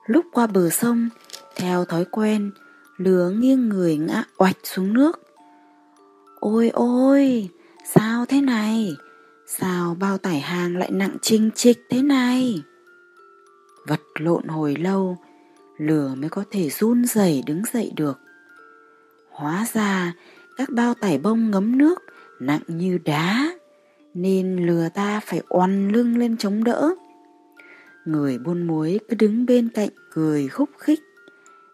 Lúc 0.05 0.25
qua 0.33 0.47
bờ 0.47 0.69
sông, 0.69 1.09
theo 1.55 1.85
thói 1.85 2.05
quen, 2.05 2.51
lừa 2.97 3.29
nghiêng 3.29 3.69
người 3.69 3.97
ngã 3.97 4.23
oạch 4.37 4.57
xuống 4.63 4.93
nước. 4.93 5.21
Ôi 6.39 6.69
ôi, 6.73 7.49
sao 7.93 8.25
thế 8.25 8.41
này? 8.41 8.95
Sao 9.47 9.97
bao 9.99 10.17
tải 10.17 10.39
hàng 10.39 10.77
lại 10.77 10.91
nặng 10.91 11.17
chinh 11.21 11.49
trịch 11.55 11.85
thế 11.89 12.01
này? 12.01 12.61
Vật 13.87 14.01
lộn 14.19 14.47
hồi 14.47 14.75
lâu, 14.75 15.17
lừa 15.77 16.15
mới 16.15 16.29
có 16.29 16.43
thể 16.51 16.69
run 16.69 17.05
rẩy 17.05 17.43
đứng 17.45 17.61
dậy 17.73 17.91
được. 17.95 18.19
Hóa 19.29 19.65
ra 19.73 20.13
các 20.57 20.69
bao 20.69 20.93
tải 20.93 21.17
bông 21.17 21.51
ngấm 21.51 21.77
nước 21.77 21.99
nặng 22.39 22.61
như 22.67 22.97
đá, 23.05 23.51
nên 24.13 24.65
lừa 24.65 24.89
ta 24.89 25.19
phải 25.19 25.41
oằn 25.49 25.89
lưng 25.89 26.17
lên 26.17 26.37
chống 26.37 26.63
đỡ. 26.63 26.95
Người 28.05 28.37
buôn 28.37 28.67
muối 28.67 28.99
cứ 29.09 29.15
đứng 29.15 29.45
bên 29.45 29.69
cạnh 29.69 29.89
cười 30.11 30.47
khúc 30.47 30.69
khích. 30.77 30.99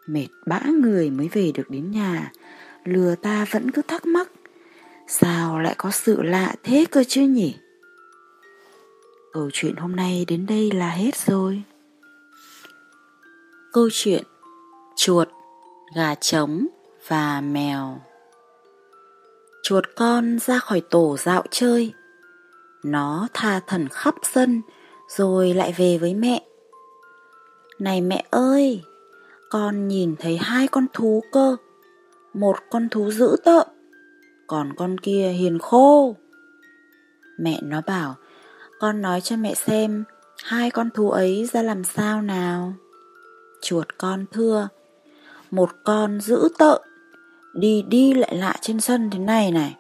Mệt 0.08 0.28
bã 0.45 0.60
người 0.60 1.10
mới 1.10 1.30
về 1.34 1.52
được 1.54 1.69
đến 1.69 1.91
nhà, 1.91 2.32
lừa 2.84 3.15
ta 3.15 3.45
vẫn 3.52 3.71
cứ 3.71 3.82
thắc 3.88 4.06
mắc. 4.06 4.32
Sao 5.08 5.60
lại 5.60 5.76
có 5.78 5.91
sự 5.91 6.21
lạ 6.21 6.56
thế 6.63 6.86
cơ 6.91 7.04
chứ 7.08 7.21
nhỉ? 7.21 7.56
Câu 9.34 9.49
chuyện 9.54 9.76
hôm 9.76 9.95
nay 9.95 10.26
đến 10.28 10.45
đây 10.45 10.71
là 10.71 10.89
hết 10.89 11.15
rồi. 11.15 11.63
Câu 13.74 13.90
chuyện 13.92 14.24
Chuột, 14.96 15.28
gà 15.96 16.16
trống 16.16 16.68
và 17.08 17.42
mèo 17.42 18.02
Chuột 19.64 19.84
con 19.96 20.40
ra 20.40 20.60
khỏi 20.60 20.82
tổ 20.90 21.18
dạo 21.18 21.44
chơi 21.52 21.94
Nó 22.84 23.28
tha 23.34 23.60
thần 23.60 23.88
khắp 23.92 24.16
sân 24.34 24.62
rồi 25.18 25.54
lại 25.54 25.74
về 25.78 25.98
với 25.98 26.14
mẹ. 26.14 26.44
Này 27.80 28.02
mẹ 28.02 28.26
ơi, 28.30 28.84
con 29.50 29.88
nhìn 29.88 30.16
thấy 30.20 30.38
hai 30.38 30.68
con 30.68 30.86
thú 30.94 31.24
cơ. 31.32 31.56
Một 32.34 32.56
con 32.72 32.90
thú 32.90 33.12
dữ 33.12 33.36
tợn, 33.46 33.68
còn 34.48 34.74
con 34.74 34.98
kia 34.98 35.30
hiền 35.30 35.60
khô. 35.60 36.16
Mẹ 37.40 37.60
nó 37.64 37.82
bảo, 37.88 38.16
con 38.80 39.02
nói 39.02 39.22
cho 39.22 39.36
mẹ 39.36 39.54
xem 39.54 40.04
hai 40.44 40.72
con 40.72 40.90
thú 40.90 41.12
ấy 41.12 41.50
ra 41.54 41.62
làm 41.62 41.84
sao 41.84 42.22
nào. 42.22 42.74
Chuột 43.63 43.88
con 43.97 44.26
thưa, 44.32 44.69
một 45.52 45.69
con 45.84 46.21
dữ 46.21 46.49
tợn, 46.60 46.82
đi 47.54 47.82
đi 47.82 48.13
lại 48.13 48.36
lại 48.36 48.58
trên 48.62 48.82
sân 48.82 49.10
thế 49.10 49.19
này 49.19 49.52
này. 49.52 49.76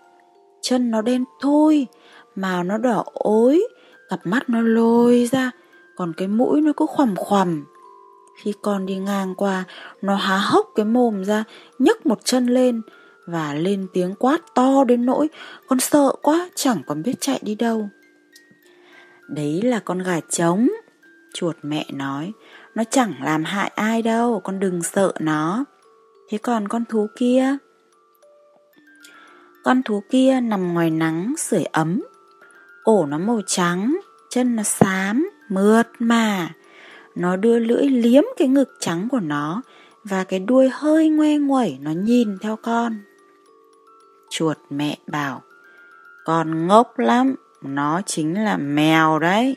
Chân 0.61 0.91
nó 0.91 1.01
đen 1.01 1.23
thui, 1.41 1.87
màu 2.35 2.63
nó 2.63 2.77
đỏ 2.77 3.03
ối, 3.13 3.67
cặp 4.09 4.19
mắt 4.23 4.49
nó 4.49 4.61
lôi 4.61 5.29
ra, 5.31 5.51
còn 5.95 6.13
cái 6.17 6.27
mũi 6.27 6.61
nó 6.61 6.71
cứ 6.77 6.85
khoằm 6.85 7.15
khoằm. 7.15 7.65
Khi 8.43 8.53
con 8.61 8.85
đi 8.85 8.95
ngang 8.95 9.35
qua, 9.35 9.63
nó 10.01 10.15
há 10.15 10.37
hốc 10.37 10.69
cái 10.75 10.85
mồm 10.85 11.23
ra, 11.23 11.43
nhấc 11.79 12.05
một 12.05 12.25
chân 12.25 12.47
lên 12.47 12.81
và 13.27 13.53
lên 13.53 13.87
tiếng 13.93 14.15
quát 14.15 14.41
to 14.55 14.83
đến 14.83 15.05
nỗi 15.05 15.29
con 15.67 15.79
sợ 15.79 16.11
quá 16.21 16.49
chẳng 16.55 16.81
còn 16.87 17.03
biết 17.03 17.13
chạy 17.19 17.39
đi 17.41 17.55
đâu. 17.55 17.89
Đấy 19.27 19.61
là 19.61 19.79
con 19.79 19.99
gà 19.99 20.19
trống, 20.29 20.67
chuột 21.33 21.55
mẹ 21.63 21.85
nói, 21.93 22.31
nó 22.75 22.83
chẳng 22.83 23.13
làm 23.21 23.43
hại 23.43 23.71
ai 23.75 24.01
đâu, 24.01 24.41
con 24.43 24.59
đừng 24.59 24.83
sợ 24.83 25.13
nó. 25.19 25.65
Thế 26.29 26.37
còn 26.37 26.67
con 26.67 26.85
thú 26.85 27.07
kia? 27.15 27.57
Con 29.63 29.83
thú 29.83 30.03
kia 30.09 30.39
nằm 30.41 30.73
ngoài 30.73 30.89
nắng 30.89 31.33
sưởi 31.37 31.63
ấm 31.63 32.01
Cổ 32.83 33.05
nó 33.05 33.17
màu 33.17 33.41
trắng, 33.47 33.99
chân 34.29 34.55
nó 34.55 34.63
xám, 34.63 35.29
mượt 35.49 35.87
mà. 35.99 36.49
Nó 37.15 37.35
đưa 37.35 37.59
lưỡi 37.59 37.83
liếm 37.83 38.23
cái 38.37 38.47
ngực 38.47 38.75
trắng 38.79 39.07
của 39.11 39.19
nó 39.19 39.61
và 40.03 40.23
cái 40.23 40.39
đuôi 40.39 40.69
hơi 40.73 41.09
ngoe 41.09 41.37
nguẩy 41.37 41.77
nó 41.81 41.91
nhìn 41.91 42.37
theo 42.41 42.55
con. 42.55 42.97
Chuột 44.29 44.57
mẹ 44.69 44.97
bảo, 45.07 45.41
con 46.25 46.67
ngốc 46.67 46.99
lắm, 46.99 47.35
nó 47.61 48.01
chính 48.05 48.43
là 48.43 48.57
mèo 48.57 49.19
đấy. 49.19 49.55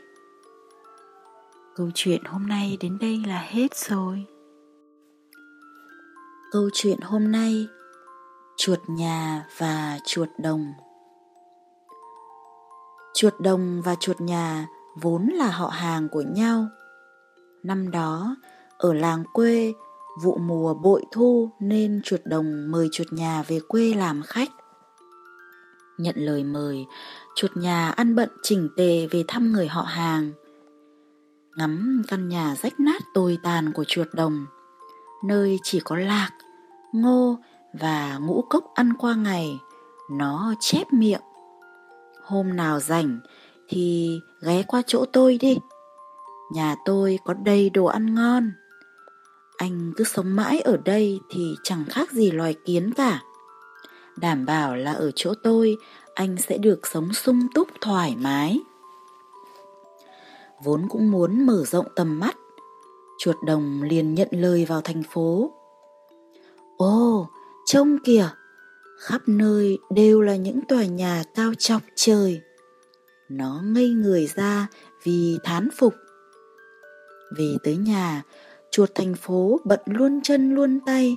Câu 1.76 1.90
chuyện 1.94 2.24
hôm 2.24 2.46
nay 2.46 2.78
đến 2.80 2.98
đây 3.00 3.22
là 3.26 3.38
hết 3.48 3.74
rồi. 3.74 4.24
Câu 6.52 6.70
chuyện 6.72 7.00
hôm 7.00 7.32
nay 7.32 7.68
Chuột 8.56 8.78
nhà 8.88 9.46
và 9.58 9.98
chuột 10.06 10.28
đồng 10.38 10.72
Chuột 13.14 13.34
đồng 13.40 13.82
và 13.82 13.94
chuột 13.94 14.20
nhà 14.20 14.66
vốn 15.00 15.26
là 15.26 15.50
họ 15.50 15.68
hàng 15.68 16.08
của 16.08 16.22
nhau. 16.22 16.66
Năm 17.62 17.90
đó, 17.90 18.36
ở 18.78 18.94
làng 18.94 19.24
quê, 19.32 19.74
vụ 20.22 20.38
mùa 20.38 20.74
bội 20.74 21.04
thu 21.12 21.50
nên 21.60 22.00
chuột 22.04 22.20
đồng 22.24 22.70
mời 22.70 22.88
chuột 22.92 23.12
nhà 23.12 23.42
về 23.48 23.60
quê 23.68 23.94
làm 23.94 24.22
khách. 24.22 24.50
Nhận 25.98 26.14
lời 26.18 26.44
mời, 26.44 26.86
chuột 27.34 27.56
nhà 27.56 27.90
ăn 27.90 28.14
bận 28.14 28.28
chỉnh 28.42 28.68
tề 28.76 29.06
về 29.06 29.24
thăm 29.28 29.52
người 29.52 29.68
họ 29.68 29.82
hàng. 29.82 30.32
Ngắm 31.56 32.02
căn 32.08 32.28
nhà 32.28 32.54
rách 32.62 32.80
nát 32.80 33.02
tồi 33.14 33.38
tàn 33.42 33.72
của 33.72 33.84
chuột 33.84 34.08
đồng, 34.12 34.46
nơi 35.24 35.58
chỉ 35.62 35.80
có 35.80 35.96
lạc, 35.96 36.30
ngô 36.92 37.38
và 37.80 38.18
ngũ 38.18 38.44
cốc 38.50 38.64
ăn 38.74 38.92
qua 38.98 39.14
ngày, 39.14 39.58
nó 40.10 40.54
chép 40.60 40.92
miệng. 40.92 41.20
Hôm 42.24 42.56
nào 42.56 42.80
rảnh 42.80 43.20
thì 43.68 44.18
ghé 44.40 44.62
qua 44.62 44.82
chỗ 44.86 45.04
tôi 45.12 45.38
đi. 45.40 45.58
Nhà 46.52 46.76
tôi 46.84 47.18
có 47.24 47.34
đầy 47.34 47.70
đồ 47.70 47.84
ăn 47.84 48.14
ngon. 48.14 48.52
Anh 49.56 49.92
cứ 49.96 50.04
sống 50.04 50.36
mãi 50.36 50.60
ở 50.60 50.76
đây 50.84 51.20
thì 51.30 51.54
chẳng 51.62 51.84
khác 51.84 52.12
gì 52.12 52.30
loài 52.30 52.54
kiến 52.64 52.94
cả. 52.96 53.22
Đảm 54.16 54.46
bảo 54.46 54.76
là 54.76 54.92
ở 54.92 55.10
chỗ 55.14 55.34
tôi 55.42 55.76
anh 56.14 56.36
sẽ 56.36 56.58
được 56.58 56.86
sống 56.86 57.12
sung 57.12 57.40
túc 57.54 57.68
thoải 57.80 58.16
mái. 58.18 58.60
Vốn 60.64 60.88
cũng 60.88 61.10
muốn 61.10 61.46
mở 61.46 61.64
rộng 61.66 61.86
tầm 61.96 62.18
mắt, 62.18 62.36
chuột 63.18 63.36
đồng 63.46 63.82
liền 63.82 64.14
nhận 64.14 64.28
lời 64.30 64.64
vào 64.64 64.80
thành 64.80 65.02
phố. 65.10 65.52
Ồ, 66.76 67.28
trông 67.66 67.98
kìa, 68.04 68.28
khắp 68.98 69.20
nơi 69.26 69.78
đều 69.90 70.20
là 70.20 70.36
những 70.36 70.60
tòa 70.68 70.84
nhà 70.84 71.22
cao 71.34 71.52
chọc 71.58 71.82
trời. 71.94 72.40
Nó 73.28 73.60
ngây 73.64 73.88
người 73.88 74.26
ra 74.26 74.66
vì 75.02 75.38
thán 75.44 75.68
phục. 75.78 75.94
Về 77.36 77.52
tới 77.64 77.76
nhà, 77.76 78.22
chuột 78.70 78.90
thành 78.94 79.14
phố 79.14 79.60
bận 79.64 79.80
luôn 79.84 80.20
chân 80.22 80.54
luôn 80.54 80.80
tay. 80.86 81.16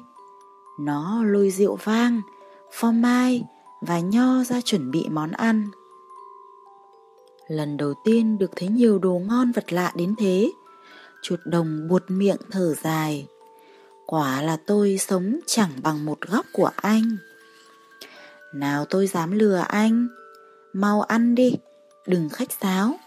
Nó 0.80 1.24
lôi 1.24 1.50
rượu 1.50 1.76
vang, 1.84 2.22
phô 2.72 2.92
mai 2.92 3.44
và 3.82 4.00
nho 4.00 4.44
ra 4.44 4.62
chuẩn 4.62 4.92
bị 4.92 5.08
món 5.10 5.32
ăn. 5.32 5.68
Lần 7.50 7.78
đầu 7.78 7.94
tiên 8.04 8.38
được 8.38 8.52
thấy 8.56 8.70
nhiều 8.70 9.00
đồ 9.00 9.22
ngon 9.28 9.52
vật 9.52 9.74
lạ 9.74 9.92
đến 9.96 10.16
thế, 10.18 10.52
chuột 11.22 11.40
đồng 11.46 11.88
buột 11.88 12.04
miệng 12.08 12.38
thở 12.52 12.74
dài. 12.84 13.28
Quả 14.06 14.42
là 14.42 14.58
tôi 14.66 14.98
sống 14.98 15.40
chẳng 15.46 15.70
bằng 15.84 16.06
một 16.06 16.22
góc 16.22 16.46
của 16.54 16.70
anh. 16.76 17.18
Nào 18.54 18.86
tôi 18.86 19.08
dám 19.08 19.32
lừa 19.32 19.58
anh, 19.58 20.08
mau 20.74 21.02
ăn 21.02 21.36
đi, 21.36 21.56
đừng 22.08 22.30
khách 22.30 22.52
sáo. 22.62 23.00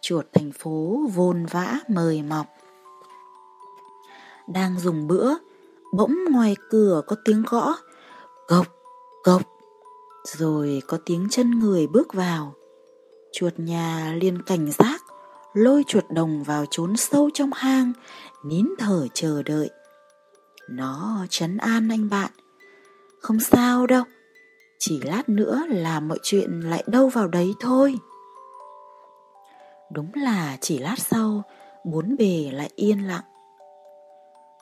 Chuột 0.00 0.26
thành 0.32 0.52
phố 0.52 1.00
vồn 1.14 1.46
vã 1.46 1.78
mời 1.88 2.22
mọc. 2.22 2.46
Đang 4.48 4.80
dùng 4.80 5.06
bữa, 5.06 5.34
bỗng 5.96 6.14
ngoài 6.30 6.56
cửa 6.70 7.02
có 7.06 7.16
tiếng 7.24 7.42
gõ, 7.42 7.74
gộc 8.48 8.66
gộc, 9.24 9.42
Rồi 10.24 10.82
có 10.86 10.98
tiếng 11.06 11.26
chân 11.30 11.58
người 11.58 11.86
bước 11.86 12.14
vào. 12.14 12.54
Chuột 13.40 13.52
nhà 13.56 14.14
liền 14.20 14.42
cảnh 14.42 14.70
giác, 14.70 15.04
lôi 15.54 15.84
chuột 15.86 16.04
đồng 16.10 16.42
vào 16.42 16.64
trốn 16.70 16.96
sâu 16.96 17.30
trong 17.34 17.50
hang, 17.52 17.92
nín 18.44 18.66
thở 18.78 19.06
chờ 19.14 19.42
đợi. 19.42 19.70
Nó 20.70 21.26
chấn 21.30 21.56
an 21.56 21.88
anh 21.88 22.08
bạn. 22.08 22.30
Không 23.20 23.40
sao 23.40 23.86
đâu, 23.86 24.04
chỉ 24.78 25.00
lát 25.00 25.28
nữa 25.28 25.62
là 25.68 26.00
mọi 26.00 26.18
chuyện 26.22 26.60
lại 26.60 26.84
đâu 26.86 27.08
vào 27.08 27.28
đấy 27.28 27.54
thôi. 27.60 27.98
Đúng 29.92 30.10
là 30.14 30.56
chỉ 30.60 30.78
lát 30.78 30.98
sau, 30.98 31.42
bốn 31.84 32.16
bề 32.16 32.50
lại 32.52 32.70
yên 32.74 33.06
lặng. 33.06 33.24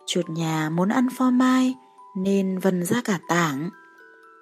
Chuột 0.07 0.29
nhà 0.29 0.71
muốn 0.71 0.89
ăn 0.89 1.09
pho 1.19 1.31
mai 1.31 1.75
nên 2.17 2.59
vần 2.59 2.85
ra 2.85 3.01
cả 3.05 3.19
tảng. 3.29 3.71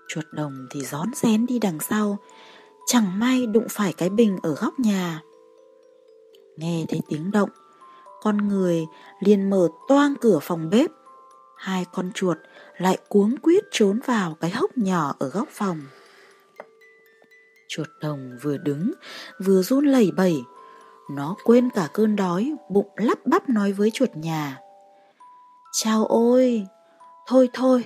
Chuột 0.08 0.24
đồng 0.32 0.66
thì 0.70 0.80
rón 0.80 1.08
rén 1.14 1.46
đi 1.46 1.58
đằng 1.58 1.80
sau, 1.80 2.18
chẳng 2.86 3.18
may 3.18 3.46
đụng 3.46 3.66
phải 3.70 3.92
cái 3.92 4.08
bình 4.08 4.38
ở 4.42 4.54
góc 4.54 4.78
nhà. 4.78 5.22
Nghe 6.56 6.84
thấy 6.88 7.00
tiếng 7.08 7.30
động, 7.30 7.50
con 8.22 8.48
người 8.48 8.86
liền 9.20 9.50
mở 9.50 9.68
toang 9.88 10.14
cửa 10.20 10.38
phòng 10.42 10.70
bếp. 10.70 10.90
Hai 11.56 11.86
con 11.92 12.10
chuột 12.14 12.38
lại 12.78 12.98
cuống 13.08 13.36
quýt 13.36 13.64
trốn 13.70 14.00
vào 14.06 14.36
cái 14.40 14.50
hốc 14.50 14.78
nhỏ 14.78 15.14
ở 15.18 15.28
góc 15.28 15.48
phòng. 15.50 15.80
Chuột 17.68 17.86
đồng 18.00 18.38
vừa 18.42 18.56
đứng, 18.56 18.92
vừa 19.44 19.62
run 19.62 19.84
lẩy 19.84 20.10
bẩy. 20.16 20.42
Nó 21.10 21.36
quên 21.44 21.70
cả 21.70 21.88
cơn 21.92 22.16
đói, 22.16 22.52
bụng 22.70 22.88
lắp 22.96 23.18
bắp 23.26 23.48
nói 23.48 23.72
với 23.72 23.90
chuột 23.90 24.10
nhà. 24.16 24.58
Chào 25.72 26.06
ôi, 26.06 26.66
thôi 27.26 27.48
thôi, 27.52 27.84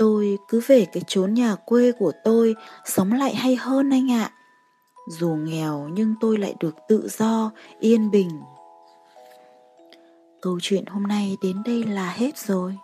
tôi 0.00 0.38
cứ 0.48 0.60
về 0.66 0.86
cái 0.92 1.02
chốn 1.06 1.34
nhà 1.34 1.56
quê 1.64 1.92
của 1.92 2.12
tôi 2.24 2.54
sống 2.84 3.12
lại 3.12 3.34
hay 3.34 3.56
hơn 3.56 3.90
anh 3.90 4.12
ạ. 4.12 4.30
Dù 5.08 5.28
nghèo 5.28 5.88
nhưng 5.92 6.14
tôi 6.20 6.38
lại 6.38 6.54
được 6.60 6.74
tự 6.88 7.08
do, 7.18 7.50
yên 7.80 8.10
bình. 8.10 8.40
Câu 10.42 10.58
chuyện 10.62 10.86
hôm 10.86 11.02
nay 11.02 11.36
đến 11.42 11.62
đây 11.64 11.84
là 11.84 12.12
hết 12.12 12.38
rồi. 12.38 12.78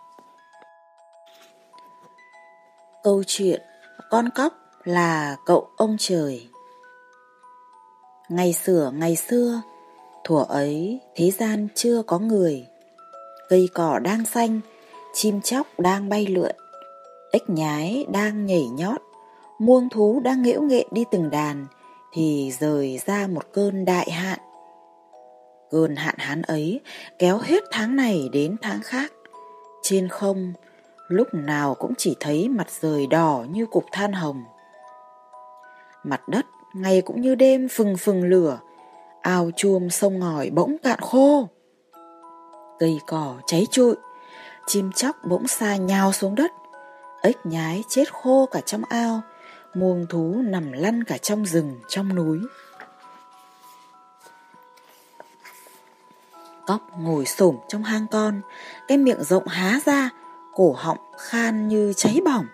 Câu 3.03 3.23
chuyện 3.27 3.61
Con 4.09 4.29
cóc 4.35 4.53
là 4.83 5.35
cậu 5.45 5.69
ông 5.77 5.95
trời 5.99 6.47
Ngày 8.29 8.53
sửa 8.53 8.91
ngày 8.93 9.15
xưa, 9.15 9.61
thuở 10.23 10.45
ấy 10.49 10.99
thế 11.15 11.31
gian 11.31 11.67
chưa 11.75 12.01
có 12.01 12.19
người. 12.19 12.67
Cây 13.49 13.69
cỏ 13.73 13.99
đang 13.99 14.25
xanh, 14.25 14.59
chim 15.13 15.41
chóc 15.41 15.79
đang 15.79 16.09
bay 16.09 16.25
lượn, 16.25 16.55
ếch 17.31 17.49
nhái 17.49 18.05
đang 18.09 18.45
nhảy 18.45 18.67
nhót, 18.69 19.01
muông 19.59 19.89
thú 19.89 20.21
đang 20.23 20.41
nghễu 20.41 20.61
nghệ 20.61 20.85
đi 20.91 21.05
từng 21.11 21.29
đàn, 21.29 21.65
thì 22.13 22.53
rời 22.59 22.99
ra 23.05 23.27
một 23.27 23.43
cơn 23.53 23.85
đại 23.85 24.11
hạn. 24.11 24.39
Cơn 25.71 25.95
hạn 25.95 26.15
hán 26.17 26.41
ấy 26.41 26.81
kéo 27.19 27.37
hết 27.37 27.63
tháng 27.71 27.95
này 27.95 28.29
đến 28.33 28.55
tháng 28.61 28.79
khác. 28.83 29.13
Trên 29.81 30.07
không, 30.07 30.53
lúc 31.07 31.27
nào 31.33 31.75
cũng 31.75 31.93
chỉ 31.97 32.15
thấy 32.19 32.49
mặt 32.49 32.67
trời 32.81 33.07
đỏ 33.07 33.45
như 33.51 33.65
cục 33.65 33.85
than 33.91 34.13
hồng. 34.13 34.43
Mặt 36.03 36.29
đất 36.29 36.45
ngày 36.73 37.01
cũng 37.01 37.21
như 37.21 37.35
đêm 37.35 37.67
phừng 37.71 37.97
phừng 37.97 38.23
lửa, 38.23 38.59
ao 39.21 39.51
chuông 39.55 39.89
sông 39.89 40.19
ngòi 40.19 40.49
bỗng 40.49 40.77
cạn 40.83 40.99
khô. 40.99 41.47
Cây 42.79 42.99
cỏ 43.07 43.35
cháy 43.47 43.67
trụi, 43.71 43.95
chim 44.67 44.91
chóc 44.91 45.15
bỗng 45.29 45.47
xa 45.47 45.75
nhào 45.75 46.11
xuống 46.11 46.35
đất, 46.35 46.51
ếch 47.27 47.45
nhái 47.45 47.83
chết 47.87 48.13
khô 48.13 48.45
cả 48.51 48.61
trong 48.61 48.83
ao, 48.89 49.21
muông 49.73 50.05
thú 50.09 50.41
nằm 50.43 50.71
lăn 50.71 51.03
cả 51.03 51.17
trong 51.17 51.45
rừng, 51.45 51.79
trong 51.87 52.15
núi. 52.15 52.39
Cóc 56.67 56.81
ngồi 56.99 57.25
xổm 57.25 57.57
trong 57.67 57.83
hang 57.83 58.07
con, 58.11 58.41
cái 58.87 58.97
miệng 58.97 59.23
rộng 59.23 59.47
há 59.47 59.79
ra, 59.85 60.09
cổ 60.53 60.75
họng 60.77 60.97
khan 61.17 61.67
như 61.67 61.93
cháy 61.93 62.19
bỏng. 62.25 62.45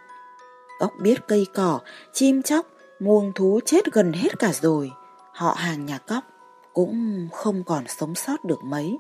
Cóc 0.80 0.92
biết 1.00 1.28
cây 1.28 1.48
cỏ, 1.54 1.80
chim 2.14 2.44
chóc, 2.44 2.66
muông 3.00 3.32
thú 3.36 3.60
chết 3.66 3.94
gần 3.94 4.14
hết 4.14 4.40
cả 4.40 4.52
rồi, 4.54 4.92
họ 5.32 5.54
hàng 5.58 5.86
nhà 5.86 5.98
cóc 5.98 6.24
cũng 6.74 7.28
không 7.34 7.64
còn 7.64 7.84
sống 7.88 8.16
sót 8.16 8.46
được 8.46 8.64
mấy. 8.64 8.98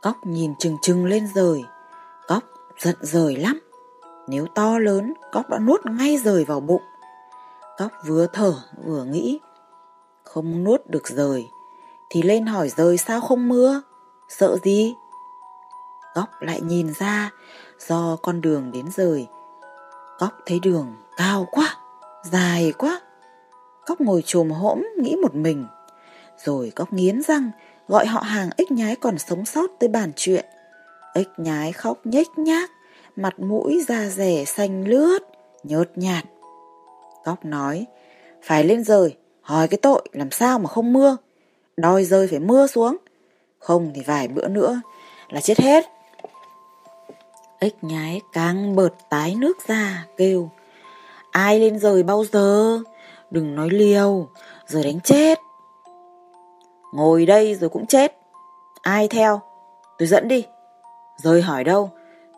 Cóc 0.00 0.26
nhìn 0.26 0.54
chừng 0.58 0.76
chừng 0.82 1.06
lên 1.06 1.28
rời, 1.34 1.64
giận 2.78 2.96
rời 3.00 3.36
lắm. 3.36 3.60
Nếu 4.28 4.46
to 4.54 4.78
lớn, 4.78 5.14
cóc 5.32 5.48
đã 5.50 5.58
nuốt 5.58 5.86
ngay 5.86 6.18
rời 6.18 6.44
vào 6.44 6.60
bụng. 6.60 6.82
Cóc 7.78 7.92
vừa 8.06 8.26
thở 8.32 8.54
vừa 8.84 9.04
nghĩ, 9.04 9.40
không 10.24 10.64
nuốt 10.64 10.86
được 10.86 11.08
rời, 11.08 11.48
thì 12.10 12.22
lên 12.22 12.46
hỏi 12.46 12.68
rời 12.68 12.96
sao 12.98 13.20
không 13.20 13.48
mưa, 13.48 13.82
sợ 14.28 14.56
gì? 14.64 14.94
Cóc 16.14 16.28
lại 16.40 16.60
nhìn 16.60 16.92
ra, 16.98 17.30
do 17.88 18.16
con 18.22 18.40
đường 18.40 18.72
đến 18.72 18.86
rời. 18.96 19.26
Cóc 20.18 20.32
thấy 20.46 20.60
đường 20.62 20.94
cao 21.16 21.46
quá, 21.50 21.76
dài 22.24 22.72
quá. 22.78 23.00
Cóc 23.86 24.00
ngồi 24.00 24.22
chồm 24.26 24.50
hỗm 24.50 24.82
nghĩ 24.98 25.16
một 25.22 25.34
mình. 25.34 25.66
Rồi 26.44 26.72
cóc 26.76 26.92
nghiến 26.92 27.22
răng, 27.22 27.50
gọi 27.88 28.06
họ 28.06 28.20
hàng 28.20 28.50
ích 28.56 28.72
nhái 28.72 28.96
còn 28.96 29.18
sống 29.18 29.44
sót 29.44 29.70
tới 29.78 29.88
bàn 29.88 30.12
chuyện. 30.16 30.44
Ếch 31.16 31.38
nhái 31.38 31.72
khóc 31.72 31.98
nhếch 32.04 32.38
nhác, 32.38 32.70
mặt 33.16 33.40
mũi 33.40 33.84
da 33.88 34.08
rẻ 34.08 34.44
xanh 34.44 34.84
lướt, 34.88 35.18
nhợt 35.62 35.98
nhạt. 35.98 36.24
Cóc 37.24 37.44
nói, 37.44 37.86
phải 38.42 38.64
lên 38.64 38.84
rời, 38.84 39.16
hỏi 39.40 39.68
cái 39.68 39.78
tội 39.82 40.08
làm 40.12 40.30
sao 40.30 40.58
mà 40.58 40.68
không 40.68 40.92
mưa. 40.92 41.16
Đòi 41.76 42.04
rơi 42.04 42.28
phải 42.28 42.38
mưa 42.38 42.66
xuống, 42.66 42.96
không 43.58 43.92
thì 43.94 44.02
vài 44.06 44.28
bữa 44.28 44.48
nữa 44.48 44.80
là 45.28 45.40
chết 45.40 45.60
hết. 45.60 45.84
Ếch 47.58 47.84
nhái 47.84 48.20
càng 48.32 48.76
bợt 48.76 48.94
tái 49.10 49.34
nước 49.38 49.56
ra, 49.66 50.06
kêu, 50.16 50.50
ai 51.30 51.60
lên 51.60 51.78
rời 51.78 52.02
bao 52.02 52.24
giờ, 52.32 52.78
đừng 53.30 53.54
nói 53.54 53.68
liều, 53.70 54.28
rồi 54.66 54.82
đánh 54.82 55.00
chết. 55.00 55.38
Ngồi 56.92 57.26
đây 57.26 57.54
rồi 57.54 57.70
cũng 57.70 57.86
chết, 57.86 58.16
ai 58.82 59.08
theo, 59.08 59.40
tôi 59.98 60.08
dẫn 60.08 60.28
đi, 60.28 60.44
rời 61.16 61.42
hỏi 61.42 61.64
đâu, 61.64 61.90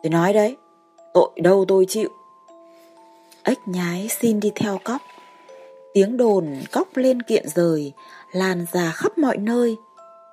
tôi 0.03 0.09
nói 0.09 0.33
đấy, 0.33 0.57
tội 1.13 1.29
đâu 1.35 1.65
tôi 1.67 1.85
chịu. 1.89 2.09
Ếch 3.43 3.67
nhái 3.67 4.07
xin 4.21 4.39
đi 4.39 4.51
theo 4.55 4.79
cóc. 4.83 5.01
Tiếng 5.93 6.17
đồn 6.17 6.61
cóc 6.71 6.87
lên 6.95 7.21
kiện 7.21 7.47
rời, 7.55 7.93
lan 8.31 8.65
ra 8.71 8.91
khắp 8.91 9.17
mọi 9.17 9.37
nơi. 9.37 9.77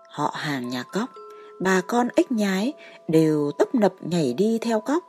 Họ 0.08 0.34
hàng 0.36 0.68
nhà 0.68 0.82
cóc, 0.82 1.10
bà 1.60 1.80
con 1.80 2.08
ếch 2.16 2.32
nhái 2.32 2.72
đều 3.08 3.50
tấp 3.58 3.74
nập 3.74 3.92
nhảy 4.00 4.34
đi 4.34 4.58
theo 4.62 4.80
cóc. 4.80 5.04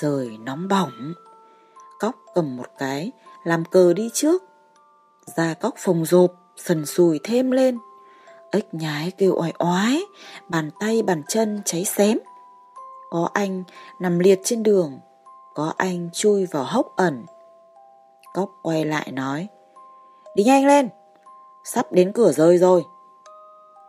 Rời 0.00 0.38
nóng 0.44 0.68
bỏng, 0.68 1.12
cóc 1.98 2.14
cầm 2.34 2.56
một 2.56 2.66
cái, 2.78 3.12
làm 3.44 3.64
cờ 3.64 3.92
đi 3.92 4.10
trước. 4.12 4.42
Da 5.36 5.54
cóc 5.54 5.74
phồng 5.78 6.04
rộp, 6.04 6.32
sần 6.56 6.86
sùi 6.86 7.20
thêm 7.24 7.50
lên. 7.50 7.78
Ếch 8.50 8.74
nhái 8.74 9.10
kêu 9.10 9.34
oai 9.36 9.52
oái, 9.58 10.02
bàn 10.48 10.70
tay 10.80 11.02
bàn 11.02 11.22
chân 11.28 11.62
cháy 11.64 11.84
xém. 11.84 12.18
Có 13.10 13.28
anh 13.32 13.64
nằm 14.00 14.18
liệt 14.18 14.40
trên 14.44 14.62
đường, 14.62 14.98
có 15.54 15.72
anh 15.76 16.08
chui 16.12 16.46
vào 16.46 16.64
hốc 16.64 16.96
ẩn. 16.96 17.26
Cóc 18.34 18.50
quay 18.62 18.84
lại 18.84 19.12
nói, 19.12 19.48
đi 20.34 20.44
nhanh 20.44 20.66
lên, 20.66 20.88
sắp 21.64 21.92
đến 21.92 22.12
cửa 22.12 22.32
rơi 22.32 22.58
rồi. 22.58 22.84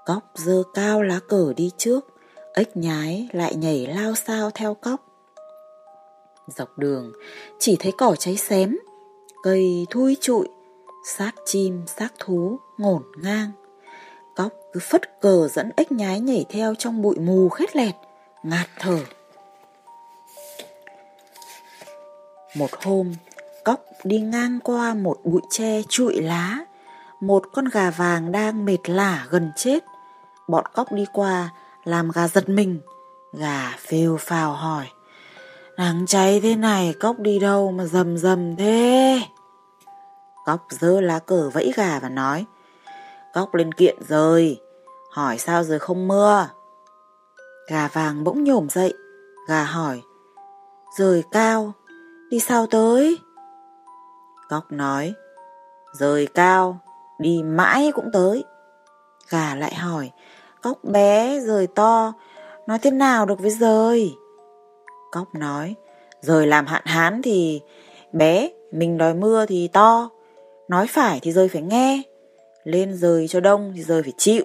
Cóc 0.05 0.23
dơ 0.35 0.63
cao 0.73 1.01
lá 1.01 1.19
cờ 1.27 1.53
đi 1.53 1.71
trước, 1.77 2.07
ếch 2.53 2.77
nhái 2.77 3.29
lại 3.31 3.55
nhảy 3.55 3.87
lao 3.87 4.15
sao 4.15 4.51
theo 4.55 4.73
cóc. 4.73 5.01
Dọc 6.47 6.77
đường, 6.77 7.11
chỉ 7.59 7.77
thấy 7.79 7.91
cỏ 7.91 8.15
cháy 8.19 8.37
xém, 8.37 8.77
cây 9.43 9.87
thui 9.89 10.17
trụi, 10.21 10.47
xác 11.05 11.31
chim, 11.45 11.83
xác 11.87 12.09
thú 12.19 12.57
ngổn 12.77 13.03
ngang. 13.17 13.51
Tóc 14.39 14.53
cứ 14.73 14.79
phất 14.79 15.19
cờ 15.21 15.47
dẫn 15.47 15.71
ếch 15.75 15.91
nhái 15.91 16.19
nhảy 16.19 16.45
theo 16.49 16.75
trong 16.75 17.01
bụi 17.01 17.19
mù 17.19 17.49
khét 17.49 17.75
lẹt, 17.75 17.95
ngạt 18.43 18.67
thở. 18.79 18.99
Một 22.55 22.69
hôm, 22.83 23.13
cóc 23.63 23.79
đi 24.03 24.19
ngang 24.19 24.59
qua 24.63 24.93
một 24.93 25.17
bụi 25.23 25.41
tre 25.49 25.81
trụi 25.89 26.21
lá, 26.21 26.57
một 27.21 27.43
con 27.53 27.65
gà 27.65 27.91
vàng 27.91 28.31
đang 28.31 28.65
mệt 28.65 28.89
lả 28.89 29.27
gần 29.29 29.51
chết. 29.55 29.83
Bọn 30.47 30.65
cóc 30.73 30.91
đi 30.91 31.05
qua, 31.13 31.49
làm 31.83 32.11
gà 32.11 32.27
giật 32.27 32.49
mình. 32.49 32.81
Gà 33.33 33.75
phêu 33.79 34.17
phào 34.19 34.53
hỏi, 34.53 34.85
nắng 35.77 36.05
cháy 36.07 36.39
thế 36.43 36.55
này 36.55 36.93
cóc 36.99 37.19
đi 37.19 37.39
đâu 37.39 37.71
mà 37.71 37.85
rầm 37.85 38.17
rầm 38.17 38.55
thế? 38.55 39.21
Cóc 40.45 40.67
dơ 40.69 41.01
lá 41.01 41.19
cờ 41.19 41.49
vẫy 41.49 41.73
gà 41.75 41.99
và 41.99 42.09
nói, 42.09 42.45
cóc 43.33 43.55
lên 43.55 43.71
kiện 43.71 43.95
rồi, 44.07 44.59
hỏi 45.11 45.37
sao 45.37 45.63
giờ 45.63 45.79
không 45.79 46.07
mưa? 46.07 46.47
Gà 47.67 47.87
vàng 47.87 48.23
bỗng 48.23 48.43
nhổm 48.43 48.69
dậy, 48.69 48.93
gà 49.47 49.63
hỏi, 49.63 50.01
rời 50.97 51.23
cao, 51.31 51.73
đi 52.29 52.39
sao 52.39 52.65
tới? 52.65 53.19
Cóc 54.49 54.71
nói, 54.71 55.13
rời 55.93 56.27
cao, 56.27 56.79
đi 57.19 57.43
mãi 57.43 57.91
cũng 57.95 58.09
tới. 58.13 58.43
Gà 59.29 59.55
lại 59.55 59.75
hỏi, 59.75 60.11
cóc 60.61 60.83
bé 60.83 61.39
rời 61.39 61.67
to, 61.67 62.13
nói 62.67 62.79
thế 62.79 62.91
nào 62.91 63.25
được 63.25 63.39
với 63.39 63.51
rời? 63.51 64.15
Cóc 65.11 65.35
nói, 65.35 65.75
rời 66.21 66.47
làm 66.47 66.65
hạn 66.65 66.81
hán 66.85 67.21
thì 67.23 67.61
bé, 68.13 68.49
mình 68.71 68.97
đòi 68.97 69.13
mưa 69.13 69.45
thì 69.45 69.67
to, 69.73 70.09
nói 70.67 70.87
phải 70.89 71.19
thì 71.21 71.31
rời 71.31 71.49
phải 71.49 71.61
nghe, 71.61 72.01
lên 72.71 72.97
rời 72.97 73.27
cho 73.27 73.39
đông 73.39 73.73
thì 73.75 73.83
rời 73.83 74.03
phải 74.03 74.13
chịu. 74.17 74.43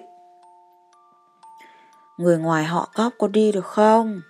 Người 2.17 2.37
ngoài 2.37 2.63
họ 2.63 2.89
cóc 2.93 3.13
có 3.17 3.27
đi 3.27 3.51
được 3.51 3.65
không? 3.65 4.21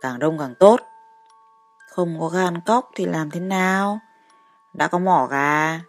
Càng 0.00 0.18
đông 0.18 0.38
càng 0.38 0.54
tốt. 0.54 0.80
Không 1.90 2.20
có 2.20 2.28
gan 2.28 2.60
cóc 2.60 2.90
thì 2.94 3.06
làm 3.06 3.30
thế 3.30 3.40
nào? 3.40 3.98
Đã 4.74 4.88
có 4.88 4.98
mỏ 4.98 5.26
gà. 5.30 5.80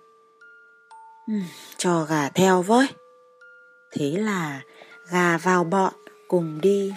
Ừ, 1.27 1.33
cho 1.77 2.03
gà 2.03 2.29
theo 2.29 2.61
với. 2.61 2.87
Thế 3.91 4.11
là 4.17 4.61
gà 5.11 5.37
vào 5.37 5.63
bọn 5.63 5.93
cùng 6.27 6.61
đi. 6.61 6.93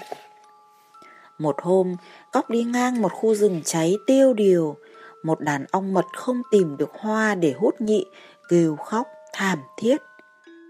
Một 1.38 1.56
hôm, 1.62 1.96
cóc 2.32 2.50
đi 2.50 2.64
ngang 2.64 3.02
một 3.02 3.12
khu 3.12 3.34
rừng 3.34 3.60
cháy 3.64 3.96
tiêu 4.06 4.32
điều. 4.32 4.76
Một 5.22 5.40
đàn 5.40 5.64
ong 5.70 5.94
mật 5.94 6.04
không 6.16 6.42
tìm 6.50 6.76
được 6.76 6.90
hoa 6.92 7.34
để 7.34 7.54
hút 7.58 7.80
nhị, 7.80 8.06
kêu 8.48 8.76
khóc 8.76 9.06
thảm 9.32 9.58
thiết. 9.76 9.96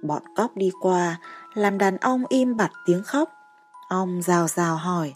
Bọn 0.06 0.22
cóc 0.36 0.56
đi 0.56 0.70
qua, 0.80 1.16
làm 1.54 1.78
đàn 1.78 1.96
ong 1.96 2.24
im 2.28 2.56
bặt 2.56 2.70
tiếng 2.86 3.02
khóc. 3.02 3.28
Ong 3.88 4.22
rào 4.22 4.48
rào 4.48 4.76
hỏi, 4.76 5.14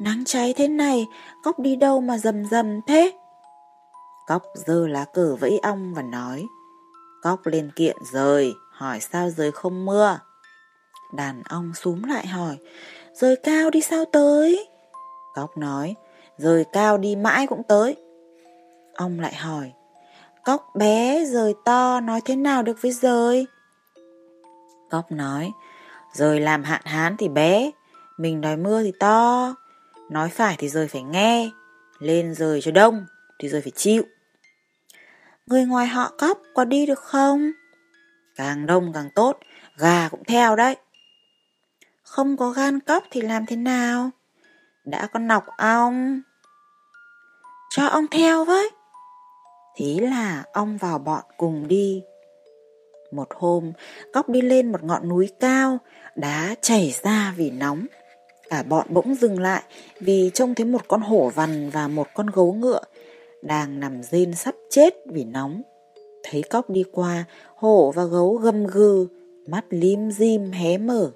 nắng 0.00 0.22
cháy 0.26 0.54
thế 0.56 0.68
này, 0.68 1.06
cóc 1.42 1.58
đi 1.58 1.76
đâu 1.76 2.00
mà 2.00 2.18
rầm 2.18 2.44
rầm 2.44 2.80
thế? 2.86 3.12
Cóc 4.26 4.42
dơ 4.54 4.86
lá 4.86 5.04
cờ 5.14 5.36
vẫy 5.40 5.58
ong 5.58 5.94
và 5.94 6.02
nói, 6.02 6.46
cóc 7.22 7.46
lên 7.46 7.70
kiện 7.76 7.96
rời, 8.12 8.54
hỏi 8.72 9.00
sao 9.00 9.30
rời 9.30 9.52
không 9.52 9.84
mưa? 9.84 10.18
Đàn 11.14 11.42
ong 11.48 11.72
súm 11.74 12.02
lại 12.02 12.26
hỏi, 12.26 12.56
rời 13.14 13.36
cao 13.36 13.70
đi 13.70 13.80
sao 13.80 14.04
tới? 14.04 14.68
Cóc 15.34 15.56
nói, 15.58 15.94
rời 16.38 16.64
cao 16.72 16.98
đi 16.98 17.16
mãi 17.16 17.46
cũng 17.46 17.62
tới. 17.68 17.96
Ông 18.94 19.20
lại 19.20 19.34
hỏi, 19.34 19.72
cóc 20.44 20.70
bé 20.74 21.24
rời 21.24 21.54
to 21.64 22.00
nói 22.00 22.20
thế 22.24 22.36
nào 22.36 22.62
được 22.62 22.82
với 22.82 22.92
rời? 22.92 23.46
Cóc 24.90 25.12
nói, 25.12 25.52
rời 26.12 26.40
làm 26.40 26.64
hạn 26.64 26.80
hán 26.84 27.16
thì 27.16 27.28
bé, 27.28 27.70
mình 28.18 28.40
nói 28.40 28.56
mưa 28.56 28.82
thì 28.82 28.92
to, 29.00 29.54
nói 30.10 30.28
phải 30.28 30.56
thì 30.58 30.68
rời 30.68 30.88
phải 30.88 31.02
nghe, 31.02 31.50
lên 31.98 32.34
rời 32.34 32.60
cho 32.60 32.70
đông 32.70 33.06
thì 33.38 33.48
rời 33.48 33.60
phải 33.60 33.72
chịu. 33.76 34.02
Người 35.46 35.64
ngoài 35.64 35.86
họ 35.86 36.12
cóc 36.18 36.38
có 36.54 36.64
đi 36.64 36.86
được 36.86 36.98
không? 36.98 37.50
Càng 38.36 38.66
đông 38.66 38.92
càng 38.92 39.10
tốt, 39.14 39.38
gà 39.76 40.08
cũng 40.08 40.24
theo 40.24 40.56
đấy. 40.56 40.76
Không 42.02 42.36
có 42.36 42.50
gan 42.50 42.80
cóc 42.80 43.04
thì 43.10 43.20
làm 43.20 43.46
thế 43.46 43.56
nào? 43.56 44.10
Đã 44.84 45.06
có 45.06 45.18
nọc 45.18 45.46
ong. 45.56 46.20
Cho 47.70 47.86
ông 47.86 48.06
theo 48.06 48.44
với. 48.44 48.70
Thế 49.76 49.98
là 50.00 50.44
ông 50.52 50.76
vào 50.76 50.98
bọn 50.98 51.24
cùng 51.36 51.68
đi. 51.68 52.02
Một 53.10 53.28
hôm, 53.34 53.72
cóc 54.12 54.28
đi 54.28 54.42
lên 54.42 54.72
một 54.72 54.82
ngọn 54.82 55.08
núi 55.08 55.28
cao, 55.40 55.78
đá 56.16 56.54
chảy 56.60 56.94
ra 57.02 57.34
vì 57.36 57.50
nóng. 57.50 57.86
Cả 58.50 58.62
bọn 58.62 58.86
bỗng 58.90 59.14
dừng 59.14 59.40
lại 59.40 59.62
vì 60.00 60.30
trông 60.34 60.54
thấy 60.54 60.66
một 60.66 60.88
con 60.88 61.00
hổ 61.00 61.30
vằn 61.34 61.70
và 61.70 61.88
một 61.88 62.06
con 62.14 62.26
gấu 62.26 62.52
ngựa 62.52 62.80
đang 63.42 63.80
nằm 63.80 64.02
rên 64.02 64.34
sắp 64.34 64.54
chết 64.70 64.94
vì 65.06 65.24
nóng. 65.24 65.62
Thấy 66.22 66.42
cóc 66.42 66.70
đi 66.70 66.84
qua, 66.92 67.24
hổ 67.56 67.92
và 67.94 68.04
gấu 68.04 68.34
gầm 68.34 68.66
gừ, 68.66 69.06
mắt 69.48 69.64
lim 69.70 70.10
dim 70.10 70.50
hé 70.50 70.78
mở. 70.78 71.10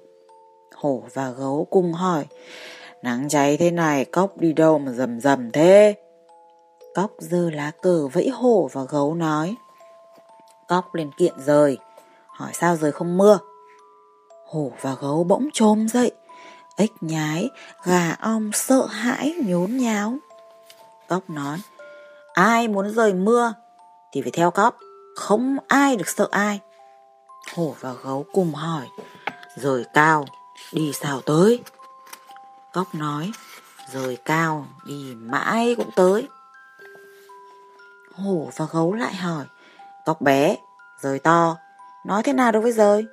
Hổ 0.75 1.03
và 1.13 1.31
gấu 1.31 1.67
cùng 1.69 1.93
hỏi, 1.93 2.25
nắng 3.03 3.29
cháy 3.29 3.57
thế 3.57 3.71
này 3.71 4.05
cóc 4.05 4.37
đi 4.37 4.53
đâu 4.53 4.79
mà 4.79 4.91
rầm 4.91 5.19
rầm 5.19 5.51
thế? 5.51 5.95
Cóc 6.95 7.11
giơ 7.19 7.49
lá 7.49 7.71
cờ 7.81 8.07
vẫy 8.07 8.29
hổ 8.29 8.69
và 8.73 8.83
gấu 8.89 9.15
nói, 9.15 9.55
cóc 10.71 10.95
lên 10.95 11.11
kiện 11.11 11.33
rời, 11.45 11.77
hỏi 12.27 12.51
sao 12.53 12.75
rời 12.75 12.91
không 12.91 13.17
mưa? 13.17 13.39
Hổ 14.45 14.71
và 14.81 14.95
gấu 15.01 15.23
bỗng 15.23 15.49
trồm 15.53 15.87
dậy, 15.87 16.11
ếch 16.75 16.91
nhái, 17.01 17.49
gà 17.83 18.15
ong 18.21 18.51
sợ 18.53 18.85
hãi 18.85 19.35
nhốn 19.45 19.77
nháo. 19.77 20.13
Cóc 21.07 21.29
nói, 21.29 21.57
ai 22.33 22.67
muốn 22.67 22.93
rời 22.93 23.13
mưa 23.13 23.53
thì 24.11 24.21
phải 24.21 24.31
theo 24.31 24.51
cóc, 24.51 24.77
không 25.15 25.57
ai 25.67 25.95
được 25.95 26.07
sợ 26.07 26.27
ai. 26.31 26.59
Hổ 27.55 27.75
và 27.79 27.93
gấu 28.03 28.25
cùng 28.33 28.53
hỏi, 28.53 28.87
rời 29.55 29.85
cao, 29.93 30.25
đi 30.71 30.91
sao 30.93 31.21
tới? 31.21 31.63
Cóc 32.73 32.95
nói, 32.95 33.31
rời 33.93 34.17
cao, 34.25 34.67
đi 34.85 35.15
mãi 35.15 35.75
cũng 35.77 35.89
tới. 35.95 36.27
Hổ 38.15 38.49
và 38.55 38.65
gấu 38.71 38.93
lại 38.93 39.15
hỏi, 39.15 39.45
cóc 40.05 40.21
bé, 40.21 40.57
rời 41.01 41.19
to, 41.19 41.57
nói 42.05 42.23
thế 42.23 42.33
nào 42.33 42.51
đối 42.51 42.61
với 42.61 42.71
rời? 42.71 43.05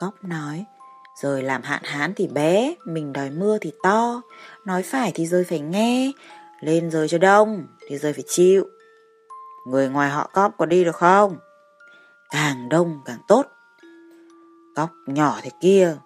Cóc 0.00 0.14
nói, 0.22 0.64
rời 1.20 1.42
làm 1.42 1.62
hạn 1.62 1.82
hán 1.84 2.14
thì 2.16 2.26
bé, 2.26 2.74
mình 2.84 3.12
đòi 3.12 3.30
mưa 3.30 3.58
thì 3.60 3.72
to, 3.82 4.22
nói 4.64 4.82
phải 4.82 5.12
thì 5.14 5.26
rời 5.26 5.44
phải 5.44 5.60
nghe, 5.60 6.12
lên 6.60 6.90
rời 6.90 7.08
cho 7.08 7.18
đông 7.18 7.66
thì 7.88 7.98
rời 7.98 8.12
phải 8.12 8.24
chịu. 8.26 8.66
Người 9.66 9.88
ngoài 9.88 10.10
họ 10.10 10.30
cóc 10.32 10.54
có 10.58 10.66
đi 10.66 10.84
được 10.84 10.96
không? 10.96 11.36
Càng 12.30 12.68
đông 12.68 13.00
càng 13.04 13.18
tốt. 13.28 13.46
Cóc 14.76 14.90
nhỏ 15.06 15.38
thế 15.42 15.50
kia, 15.60 15.96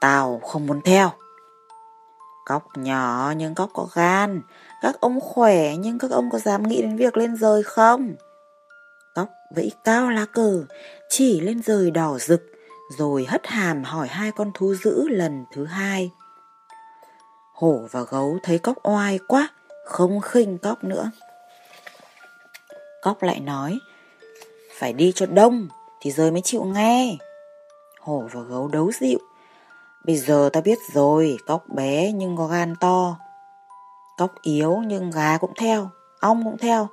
tao 0.00 0.40
không 0.44 0.66
muốn 0.66 0.80
theo. 0.80 1.10
Cóc 2.44 2.62
nhỏ 2.76 3.32
nhưng 3.36 3.54
cóc 3.54 3.70
có 3.74 3.86
gan, 3.94 4.42
các 4.82 5.00
ông 5.00 5.20
khỏe 5.20 5.76
nhưng 5.76 5.98
các 5.98 6.10
ông 6.10 6.30
có 6.30 6.38
dám 6.38 6.62
nghĩ 6.62 6.82
đến 6.82 6.96
việc 6.96 7.16
lên 7.16 7.36
rời 7.36 7.62
không? 7.62 8.14
Cóc 9.14 9.28
vẫy 9.56 9.72
cao 9.84 10.10
lá 10.10 10.26
cờ, 10.32 10.64
chỉ 11.08 11.40
lên 11.40 11.62
rời 11.62 11.90
đỏ 11.90 12.18
rực, 12.18 12.42
rồi 12.98 13.26
hất 13.28 13.46
hàm 13.46 13.84
hỏi 13.84 14.08
hai 14.08 14.32
con 14.32 14.50
thú 14.54 14.74
dữ 14.74 15.08
lần 15.08 15.44
thứ 15.54 15.64
hai. 15.64 16.10
Hổ 17.54 17.88
và 17.90 18.02
gấu 18.02 18.38
thấy 18.42 18.58
cóc 18.58 18.76
oai 18.82 19.18
quá, 19.28 19.48
không 19.84 20.20
khinh 20.20 20.58
cóc 20.58 20.84
nữa. 20.84 21.10
Cóc 23.02 23.22
lại 23.22 23.40
nói, 23.40 23.78
phải 24.78 24.92
đi 24.92 25.12
cho 25.14 25.26
đông 25.26 25.68
thì 26.00 26.10
rơi 26.10 26.30
mới 26.30 26.40
chịu 26.44 26.64
nghe. 26.64 27.16
Hổ 28.00 28.28
và 28.32 28.40
gấu 28.42 28.68
đấu 28.68 28.90
dịu. 29.00 29.18
Bây 30.04 30.16
giờ 30.16 30.50
ta 30.52 30.60
biết 30.60 30.78
rồi, 30.92 31.36
cóc 31.46 31.68
bé 31.68 32.12
nhưng 32.12 32.36
có 32.36 32.46
gan 32.46 32.74
to. 32.80 33.16
Cóc 34.16 34.34
yếu 34.42 34.82
nhưng 34.86 35.10
gà 35.10 35.38
cũng 35.38 35.52
theo, 35.56 35.90
ong 36.20 36.44
cũng 36.44 36.58
theo. 36.58 36.88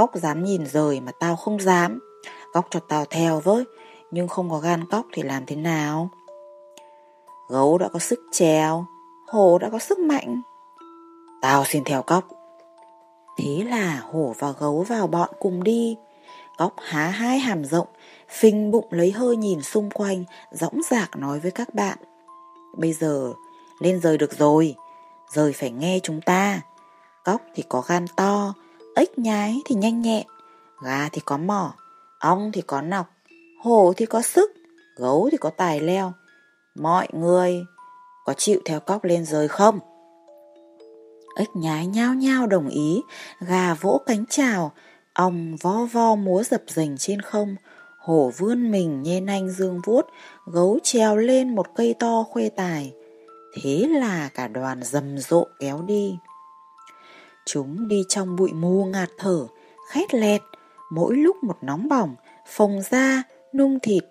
Cóc 0.00 0.14
dám 0.14 0.44
nhìn 0.44 0.66
rời 0.66 1.00
mà 1.00 1.12
tao 1.12 1.36
không 1.36 1.60
dám. 1.60 2.00
Cóc 2.52 2.66
cho 2.70 2.80
tao 2.80 3.04
theo 3.04 3.40
với, 3.40 3.64
nhưng 4.10 4.28
không 4.28 4.50
có 4.50 4.58
gan 4.58 4.84
cóc 4.90 5.06
thì 5.12 5.22
làm 5.22 5.46
thế 5.46 5.56
nào? 5.56 6.10
Gấu 7.48 7.78
đã 7.78 7.88
có 7.88 7.98
sức 7.98 8.20
trèo, 8.32 8.84
hổ 9.28 9.58
đã 9.58 9.70
có 9.70 9.78
sức 9.78 9.98
mạnh. 9.98 10.42
Tao 11.42 11.64
xin 11.64 11.84
theo 11.84 12.02
cóc. 12.02 12.24
Thế 13.38 13.64
là 13.68 14.02
hổ 14.12 14.34
và 14.38 14.52
gấu 14.60 14.82
vào 14.88 15.06
bọn 15.06 15.30
cùng 15.38 15.64
đi. 15.64 15.96
Cóc 16.58 16.74
há 16.78 17.08
hai 17.08 17.38
hàm 17.38 17.64
rộng, 17.64 17.88
phình 18.28 18.70
bụng 18.70 18.86
lấy 18.90 19.10
hơi 19.10 19.36
nhìn 19.36 19.62
xung 19.62 19.90
quanh, 19.90 20.24
dõng 20.50 20.80
dạc 20.90 21.16
nói 21.16 21.40
với 21.40 21.50
các 21.50 21.74
bạn. 21.74 21.98
Bây 22.76 22.92
giờ, 22.92 23.32
lên 23.80 24.00
rời 24.00 24.18
được 24.18 24.38
rồi, 24.38 24.74
rời 25.32 25.52
phải 25.52 25.70
nghe 25.70 26.00
chúng 26.02 26.20
ta. 26.20 26.60
Cóc 27.24 27.40
thì 27.54 27.62
có 27.68 27.82
gan 27.86 28.06
to, 28.16 28.54
ếch 29.00 29.18
nhái 29.18 29.56
thì 29.64 29.74
nhanh 29.74 30.02
nhẹn, 30.02 30.26
gà 30.82 31.08
thì 31.12 31.20
có 31.24 31.38
mỏ, 31.38 31.74
ong 32.18 32.52
thì 32.52 32.62
có 32.62 32.82
nọc, 32.82 33.06
hổ 33.62 33.92
thì 33.96 34.06
có 34.06 34.22
sức, 34.22 34.52
gấu 34.96 35.28
thì 35.32 35.38
có 35.38 35.50
tài 35.50 35.80
leo. 35.80 36.12
Mọi 36.74 37.08
người 37.12 37.64
có 38.24 38.34
chịu 38.36 38.60
theo 38.64 38.80
cóc 38.80 39.04
lên 39.04 39.24
rời 39.24 39.48
không? 39.48 39.78
Ếch 41.36 41.56
nhái 41.56 41.86
nhao 41.86 42.14
nhao 42.14 42.46
đồng 42.46 42.68
ý, 42.68 43.02
gà 43.40 43.74
vỗ 43.74 44.00
cánh 44.06 44.24
chào, 44.30 44.72
ong 45.12 45.56
vo 45.60 45.84
vo 45.92 46.14
múa 46.14 46.42
dập 46.42 46.62
dềnh 46.66 46.98
trên 46.98 47.22
không, 47.22 47.56
hổ 47.98 48.32
vươn 48.38 48.70
mình 48.70 49.02
nhê 49.02 49.20
nanh 49.20 49.50
dương 49.50 49.80
vuốt, 49.84 50.06
gấu 50.46 50.78
trèo 50.82 51.16
lên 51.16 51.54
một 51.54 51.66
cây 51.74 51.94
to 51.98 52.22
khuê 52.22 52.48
tài. 52.56 52.92
Thế 53.62 53.86
là 53.90 54.28
cả 54.34 54.48
đoàn 54.48 54.82
rầm 54.82 55.18
rộ 55.18 55.46
kéo 55.60 55.82
đi. 55.86 56.16
Chúng 57.46 57.88
đi 57.88 58.04
trong 58.08 58.36
bụi 58.36 58.52
mù 58.52 58.84
ngạt 58.84 59.10
thở, 59.18 59.46
khét 59.90 60.14
lẹt, 60.14 60.40
mỗi 60.90 61.16
lúc 61.16 61.44
một 61.44 61.58
nóng 61.62 61.88
bỏng, 61.88 62.14
phồng 62.46 62.82
da, 62.90 63.22
nung 63.52 63.80
thịt. 63.80 64.04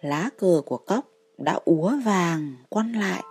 Lá 0.00 0.30
cờ 0.38 0.62
của 0.66 0.76
cóc 0.76 1.04
đã 1.38 1.60
úa 1.64 1.92
vàng 2.04 2.54
quăn 2.68 2.92
lại, 2.92 3.22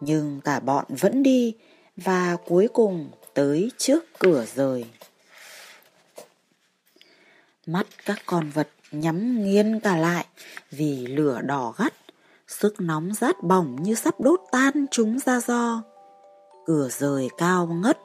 nhưng 0.00 0.40
cả 0.40 0.60
bọn 0.60 0.84
vẫn 0.88 1.22
đi 1.22 1.54
và 1.96 2.36
cuối 2.46 2.68
cùng 2.72 3.10
tới 3.34 3.70
trước 3.78 4.04
cửa 4.18 4.44
rời. 4.54 4.84
Mắt 7.66 7.86
các 8.04 8.18
con 8.26 8.50
vật 8.50 8.68
nhắm 8.92 9.44
nghiêng 9.44 9.80
cả 9.80 9.96
lại 9.96 10.26
vì 10.70 11.06
lửa 11.06 11.40
đỏ 11.42 11.74
gắt, 11.78 11.94
sức 12.48 12.80
nóng 12.80 13.14
rát 13.14 13.42
bỏng 13.42 13.76
như 13.82 13.94
sắp 13.94 14.20
đốt 14.20 14.40
tan 14.52 14.86
chúng 14.90 15.18
ra 15.18 15.40
do. 15.40 15.82
Cửa 16.66 16.88
rời 16.88 17.28
cao 17.38 17.66
ngất, 17.66 17.98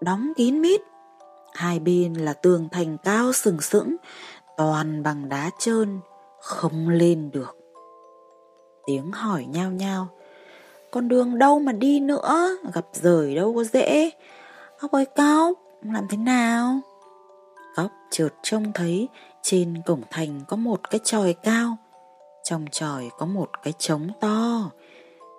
đóng 0.00 0.32
kín 0.36 0.60
mít. 0.60 0.80
Hai 1.54 1.78
bên 1.78 2.14
là 2.14 2.32
tường 2.32 2.68
thành 2.72 2.96
cao 3.04 3.32
sừng 3.32 3.60
sững, 3.60 3.96
toàn 4.56 5.02
bằng 5.02 5.28
đá 5.28 5.50
trơn, 5.58 6.00
không 6.40 6.88
lên 6.88 7.30
được. 7.30 7.56
Tiếng 8.86 9.12
hỏi 9.12 9.46
nhao 9.48 9.70
nhao, 9.70 10.08
con 10.90 11.08
đường 11.08 11.38
đâu 11.38 11.58
mà 11.58 11.72
đi 11.72 12.00
nữa, 12.00 12.56
gặp 12.74 12.86
rời 12.92 13.34
đâu 13.34 13.54
có 13.54 13.64
dễ. 13.64 14.10
Ốc 14.80 14.92
ơi 14.92 15.04
Cóc, 15.16 15.58
làm 15.82 16.08
thế 16.08 16.16
nào? 16.16 16.80
Cóc 17.76 17.90
trượt 18.10 18.34
trông 18.42 18.72
thấy 18.74 19.08
trên 19.42 19.82
cổng 19.86 20.02
thành 20.10 20.40
có 20.48 20.56
một 20.56 20.90
cái 20.90 21.00
tròi 21.04 21.32
cao, 21.32 21.76
trong 22.44 22.64
tròi 22.70 23.10
có 23.18 23.26
một 23.26 23.62
cái 23.62 23.72
trống 23.78 24.08
to. 24.20 24.70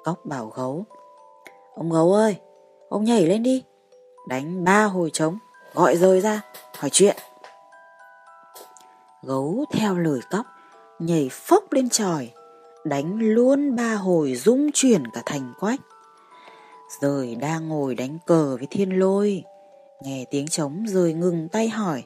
Cóc 0.04 0.26
bảo 0.26 0.52
gấu, 0.56 0.86
ông 1.76 1.92
gấu 1.92 2.14
ơi, 2.14 2.36
ông 2.90 3.04
nhảy 3.04 3.26
lên 3.26 3.44
đi, 3.44 3.64
đánh 4.28 4.64
ba 4.64 4.84
hồi 4.84 5.10
trống, 5.14 5.38
gọi 5.74 5.98
rời 5.98 6.22
ra, 6.22 6.42
hỏi 6.78 6.90
chuyện. 6.94 7.18
Gấu 9.24 9.66
theo 9.72 9.98
lời 9.98 10.20
cóc, 10.32 10.46
nhảy 11.00 11.30
phốc 11.32 11.74
lên 11.74 11.90
trời 11.90 12.32
đánh 12.90 13.20
luôn 13.20 13.76
ba 13.76 13.94
hồi 13.94 14.36
rung 14.36 14.72
chuyển 14.74 15.04
cả 15.14 15.22
thành 15.26 15.54
quách. 15.60 15.80
Rời 17.02 17.36
đang 17.36 17.70
ngồi 17.70 17.96
đánh 17.96 18.18
cờ 18.26 18.58
với 18.58 18.68
thiên 18.70 19.00
lôi, 19.00 19.44
nghe 20.04 20.26
tiếng 20.32 20.48
trống 20.48 20.86
rời 20.88 21.14
ngừng 21.14 21.50
tay 21.50 21.70
hỏi. 21.70 22.04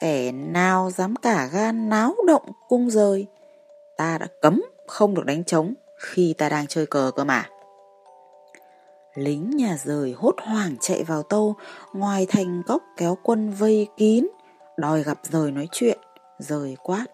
Kẻ 0.00 0.32
nào 0.32 0.90
dám 0.90 1.16
cả 1.16 1.48
gan 1.52 1.88
náo 1.88 2.14
động 2.26 2.52
cung 2.68 2.90
rời, 2.90 3.26
ta 3.96 4.18
đã 4.18 4.26
cấm 4.42 4.62
không 4.86 5.14
được 5.14 5.26
đánh 5.26 5.44
trống 5.44 5.74
khi 5.98 6.34
ta 6.38 6.48
đang 6.48 6.66
chơi 6.66 6.86
cờ 6.86 7.10
cơ 7.16 7.24
mà. 7.24 7.48
Lính 9.18 9.50
nhà 9.50 9.76
rời 9.84 10.12
hốt 10.12 10.34
hoảng 10.38 10.76
chạy 10.80 11.04
vào 11.04 11.22
tâu, 11.22 11.56
ngoài 11.92 12.26
thành 12.28 12.62
cốc 12.66 12.82
kéo 12.96 13.18
quân 13.22 13.50
vây 13.50 13.88
kín, 13.96 14.26
đòi 14.76 15.02
gặp 15.02 15.18
rời 15.22 15.50
nói 15.50 15.68
chuyện, 15.72 15.98
rời 16.38 16.76
quát. 16.82 17.06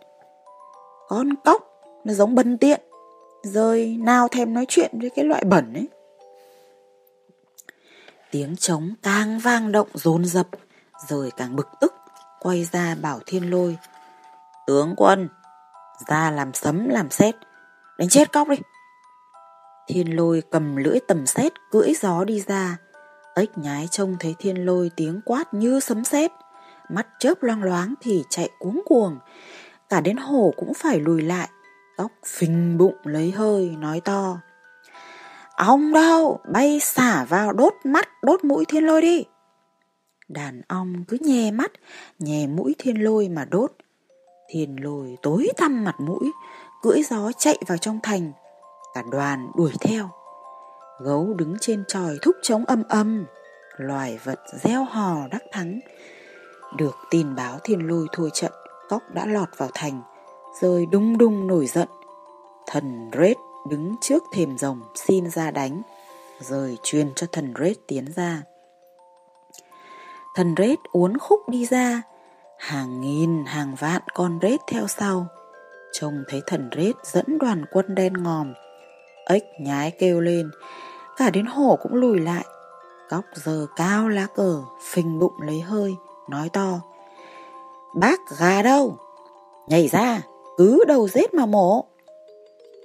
Con 1.09 1.34
cóc, 1.44 1.62
nó 2.05 2.14
giống 2.14 2.34
bần 2.34 2.59
tiện, 2.59 2.80
rời 3.42 3.96
nào 3.96 4.28
thèm 4.28 4.55
nói 4.55 4.64
chuyện 4.68 4.90
với 5.00 5.11
cái 5.11 5.24
loại 5.24 5.44
bẩn 5.44 5.72
ấy. 5.74 5.88
Tiếng 8.30 8.57
trống 8.57 8.94
càng 9.02 9.38
vang 9.38 9.72
động 9.72 9.88
dồn 9.94 10.24
dập, 10.24 10.46
rời 11.09 11.30
càng 11.36 11.57
bực 11.57 11.68
tức, 11.80 11.94
quay 12.40 12.68
ra 12.72 12.94
bảo 13.02 13.20
thiên 13.26 13.50
lôi. 13.50 13.78
Tướng 14.66 14.94
quân, 14.96 15.28
ra 16.09 16.30
làm 16.30 16.55
sấm 16.55 16.88
làm 16.88 17.11
sét 17.11 17.34
đánh 17.98 18.09
chết 18.09 18.32
cóc 18.32 18.48
đi. 18.48 18.57
Thiên 19.89 20.16
lôi 20.16 20.43
cầm 20.51 20.76
lưỡi 20.76 20.99
tầm 21.09 21.26
xét 21.26 21.53
cưỡi 21.70 21.93
gió 22.01 22.24
đi 22.24 22.41
ra. 22.47 22.76
Ếch 23.35 23.59
nhái 23.59 23.89
trông 23.91 24.16
thấy 24.20 24.35
thiên 24.39 24.66
lôi 24.66 24.91
tiếng 24.97 25.20
quát 25.24 25.55
như 25.55 25.80
sấm 25.80 26.05
sét 26.05 26.30
mắt 26.89 27.07
chớp 27.18 27.43
loang 27.43 27.62
loáng 27.62 27.95
thì 28.01 28.24
chạy 28.30 28.51
cuống 28.59 28.82
cuồng. 28.85 29.18
Cả 29.89 30.01
đến 30.01 30.16
hổ 30.16 30.55
cũng 30.57 30.74
phải 30.74 31.01
lùi 31.01 31.22
lại, 31.22 31.49
tóc 31.97 32.11
phình 32.26 32.78
bụng 32.78 32.97
lấy 33.05 33.30
hơi, 33.30 33.76
nói 33.78 34.01
to. 34.01 34.41
Ong 35.57 35.93
đâu, 35.93 36.41
bay 36.53 36.80
xả 36.80 37.24
vào 37.24 37.53
đốt 37.53 37.74
mắt, 37.85 38.09
đốt 38.22 38.45
mũi 38.45 38.64
thiên 38.64 38.85
lôi 38.85 39.03
đi. 39.03 39.24
Đàn 40.28 40.62
ong 40.68 41.05
cứ 41.09 41.16
nhè 41.20 41.51
mắt, 41.51 41.72
nhè 42.18 42.47
mũi 42.47 42.74
thiên 42.78 42.97
lôi 42.97 43.28
mà 43.28 43.45
đốt. 43.45 43.72
Thiên 44.51 44.76
lôi 44.82 45.16
tối 45.22 45.49
tăm 45.57 45.85
mặt 45.85 45.95
mũi, 45.99 46.32
cưỡi 46.82 47.03
gió 47.03 47.32
chạy 47.39 47.59
vào 47.66 47.78
trong 47.78 47.99
thành. 48.03 48.32
Cả 48.95 49.03
đoàn 49.11 49.51
đuổi 49.57 49.72
theo. 49.80 50.11
Gấu 51.01 51.34
đứng 51.34 51.57
trên 51.61 51.84
tròi 51.88 52.18
thúc 52.22 52.36
trống 52.42 52.64
âm 52.64 52.82
âm, 52.88 53.26
loài 53.76 54.18
vật 54.24 54.40
gieo 54.62 54.84
hò 54.84 55.16
đắc 55.30 55.42
thắng. 55.53 55.80
Được 56.76 56.97
tin 57.11 57.34
báo 57.34 57.59
thiên 57.64 57.88
lôi 57.88 58.07
thua 58.12 58.28
trận, 58.28 58.53
cóc 58.88 59.03
đã 59.12 59.26
lọt 59.26 59.49
vào 59.57 59.68
thành, 59.74 60.03
rơi 60.61 60.86
đung 60.86 61.18
đung 61.18 61.47
nổi 61.47 61.66
giận. 61.66 61.88
Thần 62.66 63.11
rết 63.18 63.36
đứng 63.70 63.95
trước 64.01 64.22
thềm 64.32 64.59
rồng 64.59 64.82
xin 64.95 65.30
ra 65.30 65.51
đánh, 65.51 65.82
rồi 66.40 66.78
truyền 66.82 67.14
cho 67.14 67.26
thần 67.32 67.55
rết 67.61 67.76
tiến 67.86 68.12
ra. 68.16 68.42
Thần 70.34 70.55
rết 70.59 70.78
uốn 70.92 71.18
khúc 71.18 71.49
đi 71.49 71.66
ra, 71.66 72.03
hàng 72.59 73.01
nghìn 73.01 73.45
hàng 73.45 73.74
vạn 73.74 74.03
con 74.14 74.38
rết 74.42 74.61
theo 74.66 74.86
sau. 74.86 75.26
Trông 75.92 76.24
thấy 76.28 76.42
thần 76.47 76.70
rết 76.76 76.95
dẫn 77.05 77.38
đoàn 77.38 77.64
quân 77.72 77.95
đen 77.95 78.12
ngòm, 78.12 78.53
ếch 79.25 79.45
nhái 79.61 79.91
kêu 79.91 80.20
lên, 80.20 80.51
cả 81.16 81.31
đến 81.31 81.47
hổ 81.47 81.79
cũng 81.83 81.95
lùi 81.95 82.20
lại. 82.20 82.45
Cóc 83.11 83.25
giờ 83.35 83.66
cao 83.77 84.09
lá 84.09 84.27
cờ, 84.35 84.62
phình 84.83 85.18
bụng 85.18 85.35
lấy 85.41 85.61
hơi, 85.61 85.95
nói 86.29 86.49
to. 86.53 86.81
Bác 87.95 88.20
gà 88.39 88.62
đâu? 88.62 88.99
Nhảy 89.68 89.89
ra, 89.89 90.22
cứ 90.57 90.85
đầu 90.89 91.09
rết 91.09 91.35
mà 91.35 91.47
mổ. 91.47 91.85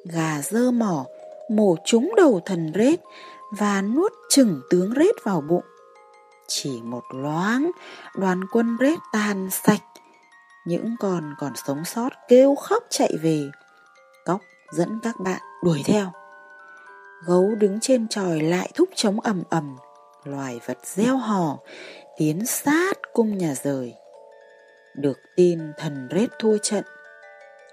Gà 0.05 0.41
dơ 0.41 0.71
mỏ, 0.71 1.05
mổ 1.49 1.75
trúng 1.85 2.11
đầu 2.17 2.41
thần 2.45 2.71
rết 2.75 2.99
và 3.51 3.81
nuốt 3.81 4.11
chừng 4.29 4.61
tướng 4.69 4.93
rết 4.95 5.15
vào 5.23 5.41
bụng. 5.41 5.65
Chỉ 6.47 6.81
một 6.83 7.03
loáng, 7.13 7.71
đoàn 8.15 8.41
quân 8.51 8.77
rết 8.79 8.99
tan 9.13 9.49
sạch. 9.51 9.81
Những 10.65 10.95
con 10.99 11.33
còn 11.39 11.51
sống 11.67 11.85
sót 11.85 12.09
kêu 12.27 12.55
khóc 12.55 12.83
chạy 12.89 13.13
về. 13.21 13.43
Cóc 14.25 14.41
dẫn 14.71 14.99
các 15.03 15.19
bạn 15.19 15.41
đuổi 15.63 15.81
theo. 15.85 16.11
Gấu 17.25 17.55
đứng 17.55 17.79
trên 17.79 18.07
tròi 18.07 18.41
lại 18.41 18.71
thúc 18.75 18.89
trống 18.95 19.19
ầm 19.19 19.43
ầm, 19.49 19.77
loài 20.23 20.59
vật 20.65 20.77
reo 20.83 21.17
hò, 21.17 21.59
tiến 22.17 22.45
sát 22.45 22.93
cung 23.13 23.37
nhà 23.37 23.53
rời. 23.63 23.93
Được 24.95 25.19
tin 25.35 25.59
thần 25.77 26.09
rết 26.11 26.29
thua 26.39 26.57
trận, 26.57 26.83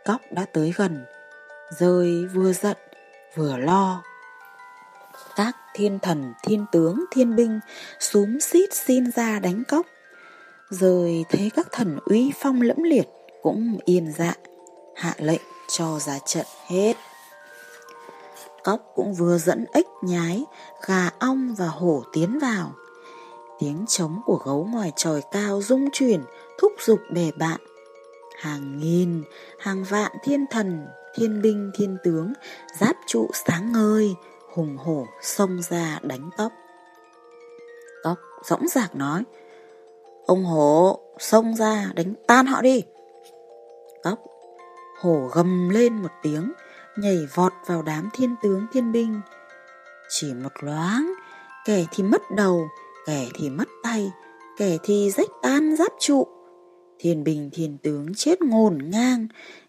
cóc 0.04 0.20
đã 0.30 0.46
tới 0.52 0.72
gần, 0.76 1.04
rơi 1.78 2.26
vừa 2.26 2.52
giận 2.52 2.76
vừa 3.34 3.56
lo. 3.56 4.02
Các 5.36 5.56
thiên 5.74 5.98
thần, 5.98 6.32
thiên 6.42 6.64
tướng, 6.72 7.04
thiên 7.10 7.36
binh 7.36 7.60
súm 8.00 8.38
xít 8.38 8.74
xin 8.74 9.10
ra 9.10 9.38
đánh 9.38 9.62
cóc. 9.68 9.86
Rồi 10.70 11.24
thấy 11.28 11.50
các 11.56 11.66
thần 11.72 11.98
uy 12.04 12.32
phong 12.40 12.62
lẫm 12.62 12.82
liệt 12.82 13.08
cũng 13.42 13.78
yên 13.84 14.12
dạ, 14.18 14.34
hạ 14.94 15.14
lệnh 15.18 15.42
cho 15.68 15.98
ra 15.98 16.18
trận 16.26 16.46
hết. 16.66 16.94
Cóc 18.66 18.80
cũng 18.94 19.14
vừa 19.14 19.38
dẫn 19.38 19.64
ếch 19.72 19.86
nhái, 20.02 20.44
gà 20.86 21.10
ong 21.18 21.54
và 21.58 21.66
hổ 21.66 22.02
tiến 22.12 22.38
vào. 22.38 22.72
Tiếng 23.58 23.84
trống 23.88 24.20
của 24.24 24.40
gấu 24.44 24.68
ngoài 24.72 24.92
tròi 24.96 25.22
cao 25.32 25.62
rung 25.62 25.88
chuyển, 25.92 26.20
thúc 26.58 26.72
giục 26.80 26.98
bè 27.14 27.30
bạn. 27.38 27.60
Hàng 28.36 28.78
nghìn, 28.78 29.22
hàng 29.58 29.84
vạn 29.84 30.12
thiên 30.24 30.44
thần, 30.50 30.86
thiên 31.14 31.42
binh, 31.42 31.70
thiên 31.78 31.96
tướng, 32.04 32.32
giáp 32.80 32.96
trụ 33.06 33.30
sáng 33.46 33.72
ngời, 33.72 34.14
hùng 34.54 34.76
hổ 34.76 35.06
xông 35.22 35.62
ra 35.62 35.98
đánh 36.02 36.30
cóc. 36.36 36.52
Cóc 38.02 38.18
dõng 38.44 38.68
dạc 38.68 38.96
nói, 38.96 39.22
ông 40.26 40.44
hổ 40.44 41.00
xông 41.18 41.56
ra 41.56 41.92
đánh 41.94 42.14
tan 42.26 42.46
họ 42.46 42.62
đi. 42.62 42.82
Cóc 44.02 44.18
hổ 45.00 45.28
gầm 45.32 45.68
lên 45.68 45.92
một 46.02 46.10
tiếng, 46.22 46.52
nhảy 46.96 47.28
vọt 47.34 47.52
vào 47.66 47.82
đám 47.82 48.08
thiên 48.12 48.34
tướng 48.42 48.66
thiên 48.72 48.92
binh. 48.92 49.20
Chỉ 50.08 50.34
một 50.34 50.52
loáng, 50.60 51.12
kẻ 51.64 51.84
thì 51.90 52.04
mất 52.04 52.22
đầu, 52.36 52.68
kẻ 53.06 53.28
thì 53.34 53.50
mất 53.50 53.68
tay, 53.82 54.12
kẻ 54.56 54.78
thì 54.82 55.10
rách 55.10 55.30
tan 55.42 55.76
giáp 55.76 55.92
trụ. 56.00 56.26
Thiên 56.98 57.24
binh 57.24 57.50
thiên 57.52 57.78
tướng 57.82 58.14
chết 58.14 58.42
ngổn 58.42 58.78
ngang, 58.90 59.28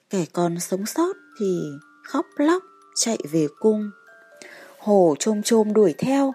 kẻ 0.10 0.26
còn 0.34 0.60
sống 0.60 0.86
sót 0.86 1.16
thì 1.40 1.62
khóc 2.04 2.26
lóc 2.38 2.64
chạy 2.96 3.18
về 3.32 3.48
cung. 3.60 3.92
Hổ 4.80 5.16
trôm 5.20 5.44
trôm 5.44 5.74
đuổi 5.74 5.96
theo, 5.98 6.34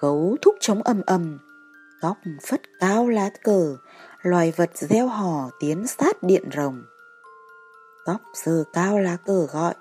gấu 0.00 0.36
thúc 0.42 0.54
trống 0.60 0.82
ầm 0.82 1.02
ầm, 1.06 1.38
góc 2.00 2.16
phất 2.46 2.60
cao 2.80 3.08
lá 3.08 3.30
cờ, 3.42 3.76
loài 4.22 4.52
vật 4.56 4.70
gieo 4.74 5.06
hò 5.06 5.50
tiến 5.60 5.86
sát 5.86 6.22
điện 6.22 6.44
rồng. 6.56 6.82
Góc 8.04 8.20
giơ 8.34 8.64
cao 8.72 8.98
lá 8.98 9.16
cờ 9.26 9.46
gọi, 9.52 9.74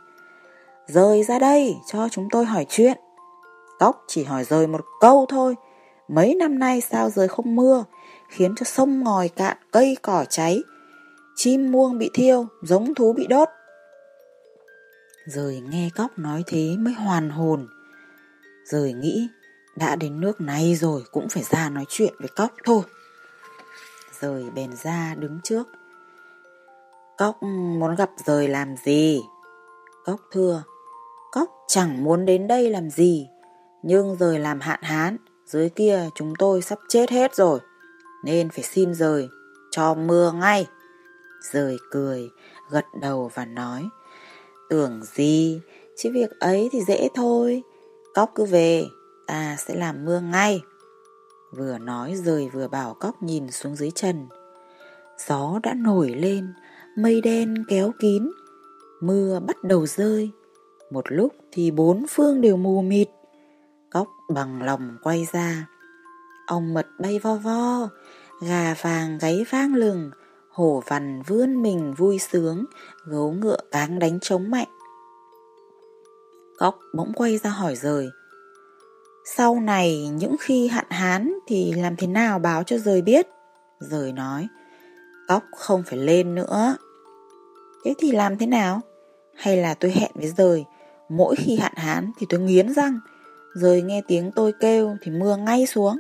rời 0.88 1.24
ra 1.24 1.40
đây 1.40 1.76
cho 1.88 2.10
chúng 2.12 2.28
tôi 2.32 2.46
hỏi 2.46 2.66
chuyện. 2.70 2.98
Cóc 3.80 4.04
chỉ 4.08 4.24
hỏi 4.24 4.44
rời 4.44 4.68
một 4.68 4.86
câu 5.00 5.26
thôi, 5.30 5.56
mấy 6.08 6.36
năm 6.36 6.60
nay 6.60 6.82
sao 6.82 7.10
rời 7.10 7.28
không 7.28 7.56
mưa, 7.56 7.84
khiến 8.30 8.56
cho 8.56 8.64
sông 8.64 9.04
ngòi 9.04 9.30
cạn 9.30 9.58
cây 9.72 9.98
cỏ 10.02 10.26
cháy, 10.30 10.64
chim 11.36 11.72
muông 11.72 11.98
bị 11.98 12.10
thiêu, 12.14 12.48
giống 12.62 12.96
thú 12.96 13.14
bị 13.14 13.28
đốt. 13.28 13.50
Rời 15.26 15.62
nghe 15.70 15.90
cóc 15.96 16.12
nói 16.20 16.44
thế 16.48 16.76
mới 16.80 16.94
hoàn 16.94 17.30
hồn. 17.30 17.68
Rời 18.66 18.94
nghĩ 18.94 19.30
đã 19.76 19.96
đến 19.96 20.22
nước 20.22 20.42
này 20.42 20.76
rồi 20.76 21.04
cũng 21.12 21.30
phải 21.30 21.44
ra 21.44 21.70
nói 21.70 21.86
chuyện 21.90 22.14
với 22.20 22.30
cóc 22.36 22.52
thôi. 22.64 22.82
Rời 24.22 24.44
bèn 24.56 24.76
ra 24.76 25.16
đứng 25.16 25.40
trước. 25.44 25.68
Cóc 27.18 27.44
muốn 27.80 27.96
gặp 27.96 28.10
rời 28.26 28.48
làm 28.48 28.76
gì? 28.86 29.22
Cóc 30.06 30.20
thưa, 30.32 30.64
cóc 31.34 31.50
chẳng 31.68 32.04
muốn 32.04 32.26
đến 32.26 32.48
đây 32.48 32.70
làm 32.70 32.90
gì, 32.90 33.30
nhưng 33.84 34.16
rời 34.16 34.40
làm 34.40 34.60
hạn 34.60 34.80
hán, 34.82 35.18
dưới 35.46 35.70
kia 35.70 36.10
chúng 36.16 36.34
tôi 36.40 36.62
sắp 36.62 36.80
chết 36.90 37.10
hết 37.10 37.36
rồi, 37.36 37.60
nên 38.24 38.50
phải 38.50 38.64
xin 38.64 38.94
rời, 38.94 39.30
cho 39.72 39.94
mưa 39.94 40.32
ngay. 40.32 40.68
Rời 41.52 41.78
cười, 41.92 42.30
gật 42.70 42.86
đầu 43.02 43.32
và 43.34 43.46
nói, 43.46 43.90
tưởng 44.70 45.02
gì, 45.04 45.62
chứ 45.98 46.10
việc 46.14 46.40
ấy 46.40 46.70
thì 46.72 46.84
dễ 46.88 47.08
thôi, 47.16 47.64
cóc 48.14 48.32
cứ 48.36 48.46
về, 48.46 48.86
ta 49.28 49.56
sẽ 49.60 49.76
làm 49.76 50.06
mưa 50.06 50.20
ngay. 50.20 50.62
Vừa 51.58 51.78
nói 51.78 52.16
rời 52.16 52.50
vừa 52.54 52.68
bảo 52.68 52.94
cóc 52.94 53.24
nhìn 53.24 53.52
xuống 53.52 53.76
dưới 53.76 53.92
trần. 53.92 54.28
Gió 55.28 55.60
đã 55.64 55.74
nổi 55.74 56.10
lên, 56.10 56.54
mây 56.98 57.22
đen 57.22 57.64
kéo 57.68 57.92
kín, 58.00 58.32
mưa 59.02 59.40
bắt 59.40 59.64
đầu 59.64 59.86
rơi. 59.86 60.32
Một 60.90 61.06
lúc 61.08 61.34
thì 61.52 61.72
bốn 61.72 62.06
phương 62.10 62.42
đều 62.42 62.58
mù 62.58 62.82
mịt. 62.82 63.10
Cóc 63.92 64.08
bằng 64.30 64.64
lòng 64.64 64.98
quay 65.04 65.28
ra. 65.32 65.68
Ông 66.48 66.74
mật 66.74 66.88
bay 67.00 67.20
vo 67.20 67.36
vo, 67.36 67.90
gà 68.42 68.76
vàng 68.82 69.18
gáy 69.22 69.46
vang 69.50 69.76
lừng, 69.76 70.12
hổ 70.50 70.84
vằn 70.88 71.22
vươn 71.22 71.62
mình 71.62 71.94
vui 71.98 72.20
sướng, 72.20 72.66
gấu 73.06 73.32
ngựa 73.32 73.60
cáng 73.72 74.00
đánh 74.00 74.20
trống 74.20 74.52
mạnh. 74.52 74.68
Cóc 76.58 76.80
bỗng 76.94 77.14
quay 77.14 77.38
ra 77.38 77.50
hỏi 77.50 77.76
rời. 77.76 78.10
Sau 79.26 79.60
này 79.60 80.08
những 80.08 80.36
khi 80.40 80.68
hạn 80.68 80.86
hán 80.90 81.34
thì 81.48 81.74
làm 81.74 81.96
thế 81.96 82.08
nào 82.08 82.40
báo 82.40 82.64
cho 82.64 82.78
rời 82.78 83.02
biết? 83.02 83.28
Rời 83.80 84.12
nói, 84.12 84.48
Cóc 85.28 85.44
không 85.58 85.84
phải 85.84 86.00
lên 86.00 86.36
nữa. 86.36 86.78
Thế 87.86 87.94
thì 87.98 88.12
làm 88.12 88.38
thế 88.38 88.46
nào? 88.46 88.82
Hay 89.36 89.58
là 89.58 89.74
tôi 89.74 89.92
hẹn 89.92 90.12
với 90.16 90.34
rời, 90.38 90.66
mỗi 91.18 91.36
khi 91.36 91.56
hạn 91.56 91.74
hán 91.76 92.12
thì 92.18 92.26
tôi 92.30 92.40
nghiến 92.40 92.74
răng, 92.74 93.00
rồi 93.54 93.82
nghe 93.82 94.02
tiếng 94.08 94.32
tôi 94.36 94.54
kêu 94.60 94.98
thì 95.02 95.12
mưa 95.12 95.36
ngay 95.38 95.66
xuống. 95.66 96.00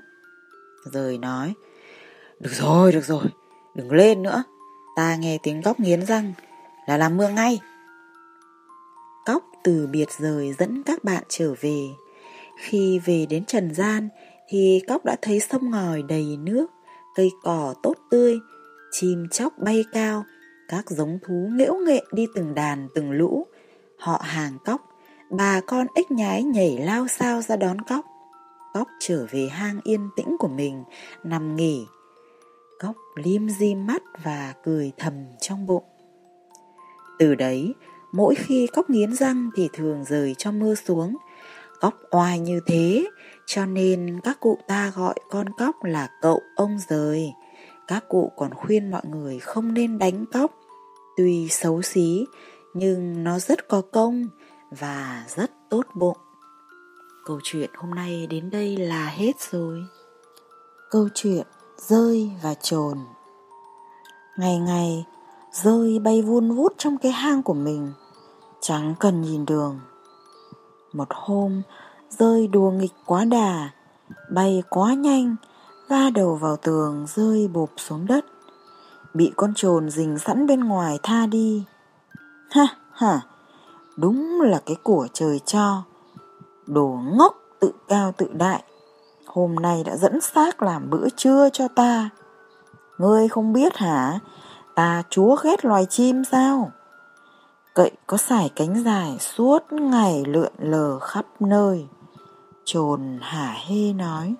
rồi 0.91 1.17
nói, 1.17 1.53
được 2.39 2.51
rồi, 2.53 2.91
được 2.91 3.05
rồi, 3.05 3.25
đừng 3.75 3.91
lên 3.91 4.23
nữa, 4.23 4.43
ta 4.95 5.15
nghe 5.15 5.37
tiếng 5.43 5.61
góc 5.61 5.79
nghiến 5.79 6.05
răng 6.05 6.33
là 6.87 6.97
làm 6.97 7.17
mưa 7.17 7.29
ngay. 7.29 7.59
Cóc 9.25 9.43
từ 9.63 9.87
biệt 9.87 10.07
rời 10.19 10.53
dẫn 10.59 10.83
các 10.83 11.03
bạn 11.03 11.23
trở 11.29 11.53
về. 11.61 11.87
Khi 12.57 12.99
về 13.05 13.25
đến 13.29 13.45
trần 13.45 13.73
gian 13.73 14.09
thì 14.49 14.81
cóc 14.87 15.05
đã 15.05 15.15
thấy 15.21 15.39
sông 15.39 15.71
ngòi 15.71 16.01
đầy 16.01 16.37
nước, 16.39 16.67
cây 17.15 17.31
cỏ 17.43 17.73
tốt 17.83 17.95
tươi, 18.11 18.39
chim 18.91 19.27
chóc 19.31 19.53
bay 19.57 19.85
cao, 19.93 20.23
các 20.67 20.89
giống 20.89 21.19
thú 21.27 21.49
nghễu 21.51 21.75
nghệ 21.75 22.03
đi 22.13 22.27
từng 22.35 22.55
đàn 22.55 22.87
từng 22.95 23.11
lũ. 23.11 23.47
Họ 23.97 24.21
hàng 24.23 24.57
cóc, 24.65 24.81
bà 25.37 25.61
con 25.61 25.87
ếch 25.95 26.11
nhái 26.11 26.43
nhảy 26.43 26.77
lao 26.77 27.07
sao 27.07 27.41
ra 27.41 27.55
đón 27.55 27.81
cóc. 27.81 28.05
Cóc 28.73 28.87
trở 28.99 29.25
về 29.31 29.47
hang 29.47 29.79
yên 29.83 30.09
tĩnh 30.15 30.35
của 30.39 30.47
mình, 30.47 30.83
nằm 31.23 31.55
nghỉ. 31.55 31.85
Cóc 32.79 32.95
lim 33.15 33.49
di 33.49 33.75
mắt 33.75 34.03
và 34.23 34.53
cười 34.63 34.91
thầm 34.97 35.13
trong 35.39 35.67
bụng. 35.67 35.83
Từ 37.19 37.35
đấy, 37.35 37.73
mỗi 38.11 38.35
khi 38.35 38.67
cóc 38.67 38.89
nghiến 38.89 39.15
răng 39.15 39.49
thì 39.55 39.69
thường 39.73 40.03
rời 40.03 40.35
cho 40.37 40.51
mưa 40.51 40.75
xuống. 40.75 41.17
Cóc 41.79 41.93
oai 42.11 42.39
như 42.39 42.59
thế, 42.65 43.05
cho 43.45 43.65
nên 43.65 44.19
các 44.23 44.39
cụ 44.39 44.57
ta 44.67 44.91
gọi 44.95 45.15
con 45.29 45.47
cóc 45.57 45.83
là 45.83 46.09
cậu 46.21 46.41
ông 46.55 46.77
rời. 46.89 47.31
Các 47.87 48.09
cụ 48.09 48.31
còn 48.37 48.53
khuyên 48.53 48.91
mọi 48.91 49.03
người 49.05 49.39
không 49.39 49.73
nên 49.73 49.99
đánh 49.99 50.25
cóc. 50.33 50.51
Tuy 51.17 51.49
xấu 51.49 51.81
xí, 51.81 52.25
nhưng 52.73 53.23
nó 53.23 53.39
rất 53.39 53.67
có 53.67 53.81
công 53.81 54.27
và 54.79 55.25
rất 55.27 55.51
tốt 55.69 55.85
bụng. 55.93 56.17
Câu 57.25 57.39
chuyện 57.43 57.69
hôm 57.75 57.91
nay 57.91 58.27
đến 58.27 58.49
đây 58.49 58.77
là 58.77 59.05
hết 59.05 59.41
rồi. 59.51 59.85
Câu 60.91 61.09
chuyện 61.13 61.47
rơi 61.77 62.31
và 62.43 62.53
trồn 62.53 62.97
Ngày 64.37 64.57
ngày, 64.59 65.05
rơi 65.51 65.99
bay 65.99 66.21
vun 66.21 66.51
vút 66.51 66.73
trong 66.77 66.97
cái 66.97 67.11
hang 67.11 67.43
của 67.43 67.53
mình, 67.53 67.91
chẳng 68.61 68.95
cần 68.99 69.21
nhìn 69.21 69.45
đường. 69.45 69.79
Một 70.93 71.07
hôm, 71.09 71.61
rơi 72.09 72.47
đùa 72.47 72.71
nghịch 72.71 72.93
quá 73.05 73.25
đà, 73.25 73.69
bay 74.31 74.63
quá 74.69 74.93
nhanh, 74.93 75.35
va 75.89 76.09
đầu 76.09 76.35
vào 76.35 76.57
tường 76.57 77.05
rơi 77.15 77.47
bộp 77.47 77.69
xuống 77.77 78.07
đất. 78.07 78.25
Bị 79.13 79.31
con 79.35 79.53
trồn 79.55 79.89
rình 79.89 80.19
sẵn 80.19 80.47
bên 80.47 80.63
ngoài 80.63 80.99
tha 81.03 81.25
đi. 81.25 81.63
Ha 82.51 82.67
ha, 82.91 83.21
đúng 83.97 84.41
là 84.41 84.61
cái 84.65 84.75
của 84.83 85.07
trời 85.13 85.39
cho. 85.39 85.83
Đồ 86.65 86.99
ngốc 87.17 87.35
tự 87.59 87.71
cao 87.87 88.11
tự 88.17 88.27
đại, 88.33 88.63
hôm 89.25 89.55
nay 89.55 89.83
đã 89.85 89.97
dẫn 89.97 90.21
xác 90.21 90.63
làm 90.63 90.89
bữa 90.89 91.09
trưa 91.17 91.49
cho 91.53 91.67
ta. 91.67 92.09
Ngươi 92.97 93.27
không 93.27 93.53
biết 93.53 93.75
hả, 93.75 94.19
ta 94.75 95.03
chúa 95.09 95.35
ghét 95.43 95.65
loài 95.65 95.85
chim 95.85 96.23
sao? 96.31 96.71
Cậy 97.75 97.91
có 98.07 98.17
sải 98.17 98.49
cánh 98.55 98.83
dài 98.83 99.17
suốt 99.19 99.63
ngày 99.71 100.23
lượn 100.27 100.51
lờ 100.57 100.99
khắp 100.99 101.25
nơi. 101.39 101.87
Trồn 102.65 103.19
hả 103.21 103.55
hê 103.67 103.93
nói. 103.93 104.33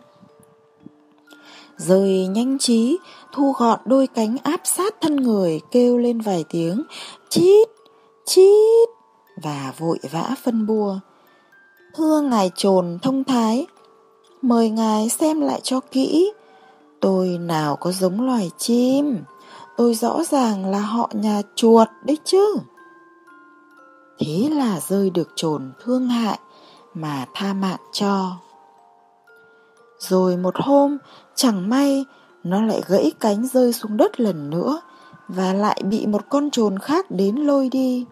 rồi 1.78 2.10
nhanh 2.10 2.58
trí, 2.60 2.98
thu 3.32 3.54
gọn 3.58 3.80
đôi 3.86 4.08
cánh 4.08 4.38
áp 4.44 4.62
sát 4.64 4.96
thân 5.02 5.16
người 5.16 5.62
kêu 5.72 5.98
lên 5.98 6.22
vài 6.22 6.46
tiếng 6.50 6.84
chít, 7.30 7.70
chít 8.26 8.90
và 9.36 9.74
vội 9.78 10.00
vã 10.12 10.36
phân 10.44 10.68
bua. 10.68 11.00
Thưa 11.96 12.22
ngài 12.22 12.52
trồn 12.56 13.00
thông 13.02 13.24
thái, 13.24 13.68
mời 14.42 14.70
ngài 14.70 15.10
xem 15.10 15.42
lại 15.42 15.60
cho 15.64 15.80
kỹ. 15.80 16.32
Tôi 17.02 17.28
nào 17.28 17.76
có 17.76 17.92
giống 17.92 18.22
loài 18.22 18.52
chim, 18.58 19.18
tôi 19.78 19.96
rõ 19.96 20.24
ràng 20.24 20.66
là 20.66 20.80
họ 20.80 21.10
nhà 21.14 21.42
chuột 21.56 21.88
đấy 22.06 22.18
chứ. 22.26 22.58
Thế 24.20 24.50
là 24.52 24.80
rơi 24.80 25.10
được 25.10 25.30
trồn 25.36 25.72
thương 25.84 26.08
hại 26.08 26.40
mà 26.94 27.26
tha 27.34 27.54
mạng 27.54 27.80
cho. 27.92 28.32
Rồi 30.00 30.38
một 30.38 30.56
hôm, 30.58 30.98
chẳng 31.36 31.70
may 31.70 32.06
nó 32.44 32.62
lại 32.62 32.82
gãy 32.88 33.12
cánh 33.20 33.48
rơi 33.48 33.74
xuống 33.74 33.98
đất 33.98 34.20
lần 34.20 34.50
nữa 34.50 34.82
và 35.28 35.54
lại 35.54 35.82
bị 35.86 36.06
một 36.06 36.22
con 36.30 36.50
trồn 36.52 36.80
khác 36.80 37.06
đến 37.12 37.36
lôi 37.36 37.70
đi. 37.70 38.06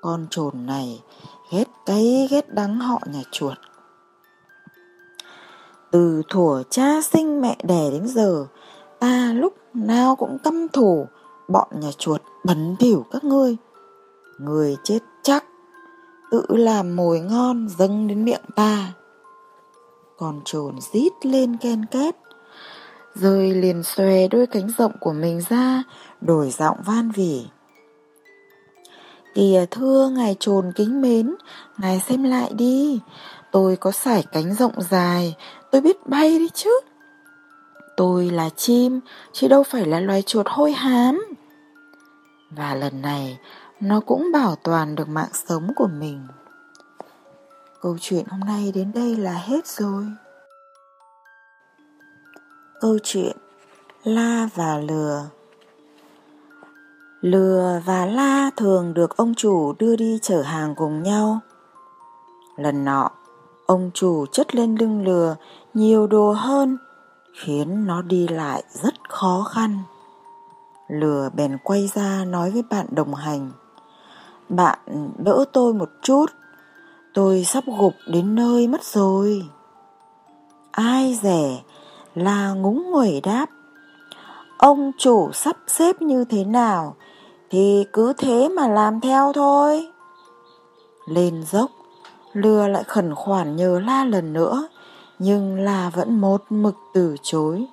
Con 0.00 0.26
trồn 0.30 0.66
này 0.66 1.02
ghét 1.50 1.64
cay 1.86 2.28
ghét 2.30 2.54
đắng 2.54 2.80
họ 2.80 3.00
nhà 3.06 3.22
chuột. 3.30 3.58
Từ 5.90 6.22
thuở 6.28 6.62
cha 6.70 7.00
sinh 7.02 7.40
mẹ 7.40 7.56
đẻ 7.62 7.90
đến 7.90 8.06
giờ, 8.06 8.46
ta 8.98 9.32
lúc 9.32 9.54
nào 9.74 10.16
cũng 10.16 10.38
căm 10.38 10.68
thù 10.68 11.06
bọn 11.48 11.68
nhà 11.80 11.90
chuột 11.98 12.22
bẩn 12.44 12.76
thỉu 12.78 13.06
các 13.10 13.24
ngươi. 13.24 13.56
Người 14.38 14.76
chết 14.84 14.98
chắc, 15.22 15.44
tự 16.30 16.44
làm 16.48 16.96
mồi 16.96 17.20
ngon 17.20 17.68
dâng 17.78 18.08
đến 18.08 18.24
miệng 18.24 18.44
ta. 18.56 18.92
Con 20.18 20.40
trồn 20.44 20.74
rít 20.92 21.12
lên 21.22 21.56
ken 21.56 21.86
két, 21.86 22.16
rồi 23.14 23.50
liền 23.50 23.82
xòe 23.82 24.28
đôi 24.28 24.46
cánh 24.46 24.68
rộng 24.78 24.92
của 25.00 25.12
mình 25.12 25.40
ra, 25.48 25.82
đổi 26.20 26.50
giọng 26.50 26.76
van 26.86 27.10
vỉ. 27.10 27.46
Kìa 29.40 29.66
thưa 29.70 30.08
ngài 30.08 30.36
trồn 30.40 30.72
kính 30.72 31.02
mến, 31.02 31.34
ngài 31.78 32.00
xem 32.00 32.22
lại 32.22 32.52
đi, 32.54 33.00
tôi 33.52 33.76
có 33.76 33.90
sải 33.90 34.24
cánh 34.32 34.54
rộng 34.54 34.82
dài, 34.90 35.36
tôi 35.70 35.80
biết 35.80 36.06
bay 36.06 36.38
đi 36.38 36.48
chứ. 36.54 36.80
Tôi 37.96 38.30
là 38.30 38.48
chim, 38.56 39.00
chứ 39.32 39.48
đâu 39.48 39.62
phải 39.62 39.86
là 39.86 40.00
loài 40.00 40.22
chuột 40.22 40.46
hôi 40.48 40.72
hám. 40.72 41.34
Và 42.50 42.74
lần 42.74 43.02
này, 43.02 43.38
nó 43.80 44.00
cũng 44.00 44.32
bảo 44.32 44.56
toàn 44.56 44.94
được 44.94 45.08
mạng 45.08 45.32
sống 45.48 45.72
của 45.76 45.88
mình. 45.98 46.26
Câu 47.80 47.96
chuyện 48.00 48.24
hôm 48.28 48.40
nay 48.40 48.72
đến 48.74 48.92
đây 48.94 49.16
là 49.16 49.32
hết 49.32 49.66
rồi. 49.66 50.04
Câu 52.80 52.98
chuyện 53.04 53.36
La 54.04 54.48
và 54.54 54.78
Lừa 54.78 55.26
Lừa 57.20 57.80
và 57.84 58.06
La 58.06 58.50
thường 58.56 58.94
được 58.94 59.16
ông 59.16 59.34
chủ 59.34 59.72
đưa 59.78 59.96
đi 59.96 60.18
chở 60.22 60.42
hàng 60.42 60.74
cùng 60.74 61.02
nhau. 61.02 61.38
Lần 62.56 62.84
nọ, 62.84 63.10
ông 63.66 63.90
chủ 63.94 64.26
chất 64.26 64.54
lên 64.54 64.76
lưng 64.76 65.04
lừa 65.04 65.36
nhiều 65.74 66.06
đồ 66.06 66.32
hơn, 66.32 66.78
khiến 67.34 67.86
nó 67.86 68.02
đi 68.02 68.28
lại 68.28 68.62
rất 68.72 68.94
khó 69.10 69.46
khăn. 69.50 69.78
Lừa 70.88 71.30
bèn 71.34 71.58
quay 71.64 71.90
ra 71.94 72.24
nói 72.24 72.50
với 72.50 72.62
bạn 72.70 72.86
đồng 72.90 73.14
hành. 73.14 73.50
Bạn 74.48 74.78
đỡ 75.18 75.44
tôi 75.52 75.74
một 75.74 75.90
chút, 76.02 76.26
tôi 77.14 77.44
sắp 77.44 77.64
gục 77.78 77.94
đến 78.06 78.34
nơi 78.34 78.68
mất 78.68 78.84
rồi. 78.84 79.48
Ai 80.70 81.18
rẻ 81.22 81.62
là 82.14 82.52
ngúng 82.52 82.90
nguẩy 82.90 83.20
đáp. 83.20 83.46
Ông 84.58 84.92
chủ 84.98 85.30
sắp 85.32 85.56
xếp 85.66 86.02
như 86.02 86.24
thế 86.24 86.44
nào 86.44 86.96
thì 87.50 87.86
cứ 87.92 88.12
thế 88.18 88.48
mà 88.48 88.68
làm 88.68 89.00
theo 89.00 89.32
thôi. 89.32 89.88
Lên 91.06 91.42
dốc, 91.42 91.70
lừa 92.32 92.68
lại 92.68 92.84
khẩn 92.84 93.14
khoản 93.14 93.56
nhờ 93.56 93.80
la 93.86 94.04
lần 94.04 94.32
nữa, 94.32 94.68
nhưng 95.18 95.60
la 95.60 95.90
vẫn 95.94 96.20
một 96.20 96.44
mực 96.50 96.74
từ 96.94 97.16
chối. 97.22 97.66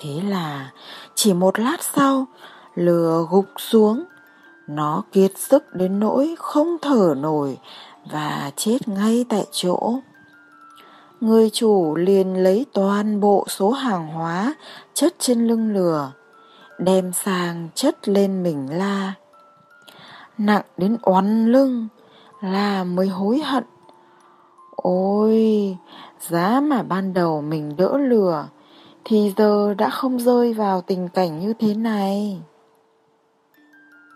Thế 0.00 0.20
là 0.24 0.70
chỉ 1.14 1.32
một 1.32 1.58
lát 1.58 1.76
sau, 1.80 2.26
lừa 2.74 3.26
gục 3.30 3.46
xuống, 3.58 4.04
nó 4.66 5.02
kiệt 5.12 5.38
sức 5.38 5.74
đến 5.74 6.00
nỗi 6.00 6.34
không 6.38 6.76
thở 6.82 7.14
nổi 7.16 7.58
và 8.12 8.50
chết 8.56 8.88
ngay 8.88 9.24
tại 9.28 9.46
chỗ. 9.52 9.94
Người 11.20 11.50
chủ 11.50 11.94
liền 11.96 12.42
lấy 12.42 12.66
toàn 12.72 13.20
bộ 13.20 13.44
số 13.48 13.70
hàng 13.70 14.06
hóa 14.08 14.54
chất 14.94 15.14
trên 15.18 15.46
lưng 15.46 15.72
lừa, 15.74 16.12
đem 16.78 17.12
sang 17.12 17.68
chất 17.74 18.08
lên 18.08 18.42
mình 18.42 18.78
la. 18.78 19.14
Nặng 20.38 20.64
đến 20.76 20.96
oán 21.02 21.46
lưng, 21.46 21.88
la 22.40 22.84
mới 22.84 23.08
hối 23.08 23.38
hận. 23.38 23.64
Ôi, 24.76 25.76
giá 26.20 26.60
mà 26.60 26.82
ban 26.82 27.14
đầu 27.14 27.42
mình 27.42 27.76
đỡ 27.76 27.98
lừa, 27.98 28.48
thì 29.04 29.34
giờ 29.36 29.74
đã 29.74 29.90
không 29.90 30.18
rơi 30.18 30.54
vào 30.54 30.80
tình 30.80 31.08
cảnh 31.08 31.38
như 31.38 31.52
thế 31.58 31.74
này. 31.74 32.42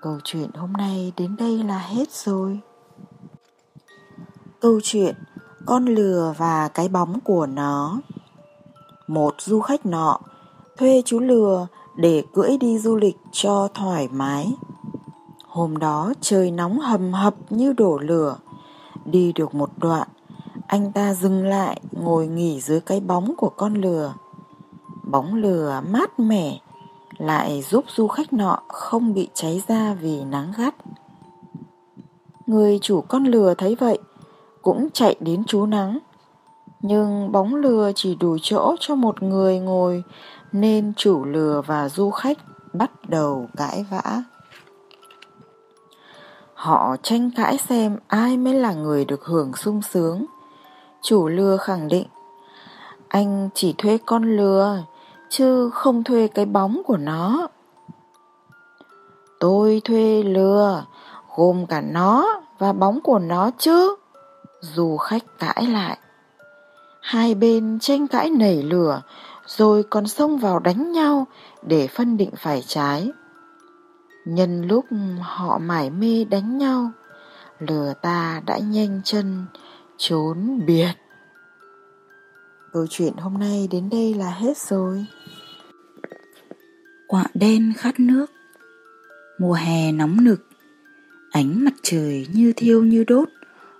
Câu 0.03 0.19
chuyện 0.25 0.51
hôm 0.55 0.73
nay 0.73 1.13
đến 1.17 1.37
đây 1.39 1.63
là 1.63 1.79
hết 1.79 2.11
rồi. 2.11 2.61
Câu 4.61 4.81
chuyện 4.83 5.15
Con 5.67 5.85
lừa 5.85 6.35
và 6.39 6.69
cái 6.69 6.89
bóng 6.89 7.21
của 7.21 7.47
nó 7.47 8.01
Một 9.07 9.35
du 9.39 9.61
khách 9.61 9.87
nọ 9.87 10.19
thuê 10.79 11.03
chú 11.05 11.21
lừa 11.21 11.67
để 11.95 12.25
cưỡi 12.35 12.57
đi 12.59 12.79
du 12.79 12.97
lịch 12.97 13.17
cho 13.33 13.69
thoải 13.75 14.09
mái. 14.13 14.55
Hôm 15.47 15.77
đó 15.77 16.13
trời 16.21 16.51
nóng 16.51 16.81
hầm 16.81 17.13
hập 17.13 17.35
như 17.51 17.73
đổ 17.73 17.99
lửa. 17.99 18.37
Đi 19.05 19.33
được 19.33 19.55
một 19.55 19.71
đoạn, 19.77 20.09
anh 20.67 20.93
ta 20.93 21.15
dừng 21.15 21.45
lại 21.45 21.81
ngồi 21.93 22.27
nghỉ 22.27 22.61
dưới 22.61 22.81
cái 22.81 23.01
bóng 23.01 23.35
của 23.37 23.49
con 23.49 23.75
lừa. 23.75 24.15
Bóng 25.11 25.35
lừa 25.35 25.83
mát 25.91 26.21
mẻ, 26.21 26.59
lại 27.19 27.63
giúp 27.63 27.85
du 27.89 28.09
khách 28.09 28.33
nọ 28.33 28.59
không 28.69 29.15
bị 29.15 29.29
cháy 29.35 29.63
da 29.69 29.95
vì 29.95 30.25
nắng 30.25 30.53
gắt. 30.57 30.75
Người 32.47 32.79
chủ 32.83 33.01
con 33.01 33.25
lừa 33.25 33.55
thấy 33.55 33.75
vậy, 33.75 33.99
cũng 34.63 34.89
chạy 34.93 35.17
đến 35.21 35.45
chú 35.45 35.67
nắng. 35.67 35.99
Nhưng 36.83 37.33
bóng 37.33 37.55
lừa 37.55 37.93
chỉ 37.95 38.15
đủ 38.15 38.37
chỗ 38.43 38.77
cho 38.81 38.95
một 38.95 39.23
người 39.23 39.59
ngồi 39.59 40.03
nên 40.53 40.93
chủ 40.97 41.25
lừa 41.25 41.63
và 41.67 41.89
du 41.89 42.11
khách 42.11 42.39
bắt 42.73 42.91
đầu 43.09 43.49
cãi 43.57 43.87
vã. 43.91 44.23
Họ 46.55 46.97
tranh 47.03 47.31
cãi 47.37 47.59
xem 47.59 47.99
ai 48.09 48.37
mới 48.37 48.55
là 48.55 48.73
người 48.73 49.05
được 49.05 49.25
hưởng 49.25 49.53
sung 49.55 49.83
sướng. 49.83 50.27
Chủ 51.03 51.29
lừa 51.29 51.57
khẳng 51.57 51.89
định, 51.89 52.07
anh 53.09 53.49
chỉ 53.55 53.75
thuê 53.79 53.99
con 54.07 54.37
lừa, 54.37 54.83
chứ 55.29 55.71
không 55.71 56.05
thuê 56.05 56.29
cái 56.29 56.47
bóng 56.47 56.83
của 56.87 56.97
nó. 56.97 57.49
Tôi 59.41 59.83
thuê 59.85 60.23
lừa, 60.23 60.85
gồm 61.37 61.67
cả 61.67 61.81
nó 61.81 62.41
và 62.59 62.73
bóng 62.73 63.01
của 63.01 63.19
nó 63.19 63.51
chứ. 63.59 63.97
Du 64.61 64.97
khách 64.97 65.23
cãi 65.39 65.67
lại. 65.67 65.99
Hai 67.01 67.35
bên 67.35 67.79
tranh 67.81 68.09
cãi 68.09 68.31
nảy 68.31 68.63
lửa, 68.63 69.03
rồi 69.57 69.83
còn 69.91 70.07
xông 70.07 70.39
vào 70.39 70.59
đánh 70.59 70.93
nhau 70.93 71.27
để 71.63 71.87
phân 71.87 72.17
định 72.17 72.31
phải 72.37 72.63
trái. 72.67 73.11
Nhân 74.25 74.67
lúc 74.67 74.85
họ 75.21 75.59
mải 75.59 75.91
mê 75.91 76.25
đánh 76.25 76.59
nhau, 76.59 76.91
lừa 77.59 77.95
ta 78.03 78.43
đã 78.47 78.59
nhanh 78.59 79.01
chân 79.05 79.45
trốn 79.97 80.61
biệt. 80.67 80.93
Câu 82.73 82.87
chuyện 82.91 83.13
hôm 83.17 83.39
nay 83.39 83.69
đến 83.71 83.91
đây 83.91 84.15
là 84.15 84.31
hết 84.31 84.59
rồi. 84.59 85.07
Quạ 87.13 87.25
đen 87.35 87.73
khát 87.77 88.01
nước 88.01 88.27
Mùa 89.39 89.53
hè 89.53 89.93
nóng 89.93 90.25
nực 90.25 90.47
Ánh 91.31 91.65
mặt 91.65 91.75
trời 91.83 92.27
như 92.33 92.53
thiêu 92.57 92.85
như 92.85 93.05
đốt 93.05 93.29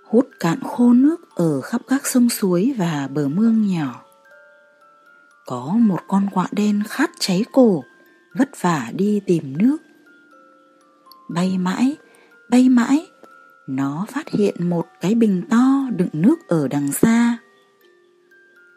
Hút 0.05 0.27
cạn 0.39 0.59
khô 0.63 0.93
nước 0.93 1.35
ở 1.35 1.61
khắp 1.61 1.81
các 1.87 2.07
sông 2.07 2.29
suối 2.29 2.75
và 2.77 3.09
bờ 3.13 3.27
mương 3.27 3.67
nhỏ 3.67 4.02
có 5.45 5.75
một 5.79 5.99
con 6.07 6.29
quạ 6.33 6.47
đen 6.51 6.83
khát 6.87 7.11
cháy 7.19 7.45
cổ, 7.51 7.83
vất 8.33 8.49
vả 8.61 8.91
đi 8.95 9.21
tìm 9.25 9.57
nước. 9.57 9.77
Bay 11.29 11.57
mãi, 11.57 11.95
bay 12.49 12.69
mãi, 12.69 13.07
nó 13.67 14.05
phát 14.09 14.29
hiện 14.29 14.69
một 14.69 14.87
cái 15.01 15.15
bình 15.15 15.41
to 15.49 15.83
đựng 15.97 16.09
nước 16.13 16.47
ở 16.47 16.67
đằng 16.67 16.91
xa. 16.91 17.37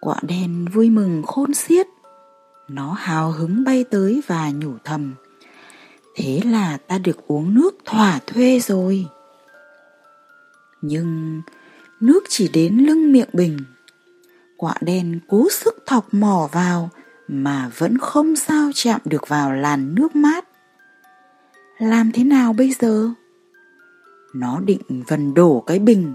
Quạ 0.01 0.17
đen 0.23 0.65
vui 0.73 0.91
mừng 0.91 1.23
khôn 1.23 1.55
xiết, 1.55 1.87
nó 2.69 2.93
hào 2.93 3.33
hứng 3.33 3.65
bay 3.65 3.85
tới 3.85 4.23
và 4.27 4.51
nhủ 4.51 4.73
thầm. 4.85 5.15
Thế 6.17 6.41
là 6.45 6.77
ta 6.77 6.99
được 6.99 7.27
uống 7.27 7.55
nước 7.55 7.75
thỏa 7.85 8.19
thuê 8.27 8.61
rồi. 8.61 9.07
Nhưng 10.83 11.43
nước 12.01 12.25
chỉ 12.29 12.49
đến 12.49 12.77
lưng 12.77 13.13
miệng 13.13 13.29
bình 13.33 13.59
Quạ 14.57 14.75
đen 14.81 15.19
cố 15.29 15.49
sức 15.51 15.77
thọc 15.87 16.15
mỏ 16.15 16.49
vào 16.53 16.91
mà 17.29 17.71
vẫn 17.77 17.99
không 17.99 18.37
sao 18.37 18.71
chạm 18.75 19.01
được 19.05 19.29
vào 19.29 19.53
làn 19.53 19.95
nước 19.95 20.17
mát. 20.17 20.49
Làm 21.79 22.13
thế 22.13 22.25
nào 22.25 22.53
bây 22.53 22.73
giờ? 22.81 23.09
Nó 24.35 24.61
định 24.61 25.03
vần 25.09 25.35
đổ 25.35 25.61
cái 25.67 25.79
bình, 25.79 26.15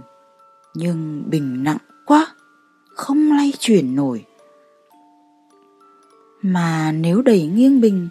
nhưng 0.73 1.23
bình 1.29 1.63
nặng 1.63 1.77
quá, 2.05 2.27
không 2.95 3.31
lay 3.31 3.53
chuyển 3.59 3.95
nổi. 3.95 4.25
Mà 6.41 6.91
nếu 6.91 7.21
đẩy 7.21 7.45
nghiêng 7.45 7.81
bình 7.81 8.09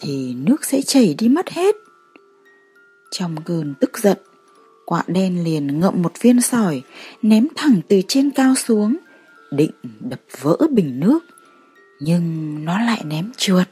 thì 0.00 0.34
nước 0.34 0.64
sẽ 0.64 0.82
chảy 0.82 1.14
đi 1.18 1.28
mất 1.28 1.48
hết. 1.48 1.76
Trong 3.10 3.36
cơn 3.44 3.74
tức 3.80 3.98
giận, 3.98 4.18
quạ 4.84 5.02
đen 5.06 5.44
liền 5.44 5.80
ngậm 5.80 6.02
một 6.02 6.12
viên 6.20 6.40
sỏi, 6.40 6.82
ném 7.22 7.46
thẳng 7.56 7.80
từ 7.88 8.00
trên 8.08 8.30
cao 8.30 8.54
xuống 8.54 8.96
định 9.50 9.70
đập 10.00 10.20
vỡ 10.40 10.56
bình 10.70 11.00
nước 11.00 11.18
Nhưng 12.00 12.64
nó 12.64 12.78
lại 12.78 13.02
ném 13.04 13.32
trượt. 13.36 13.68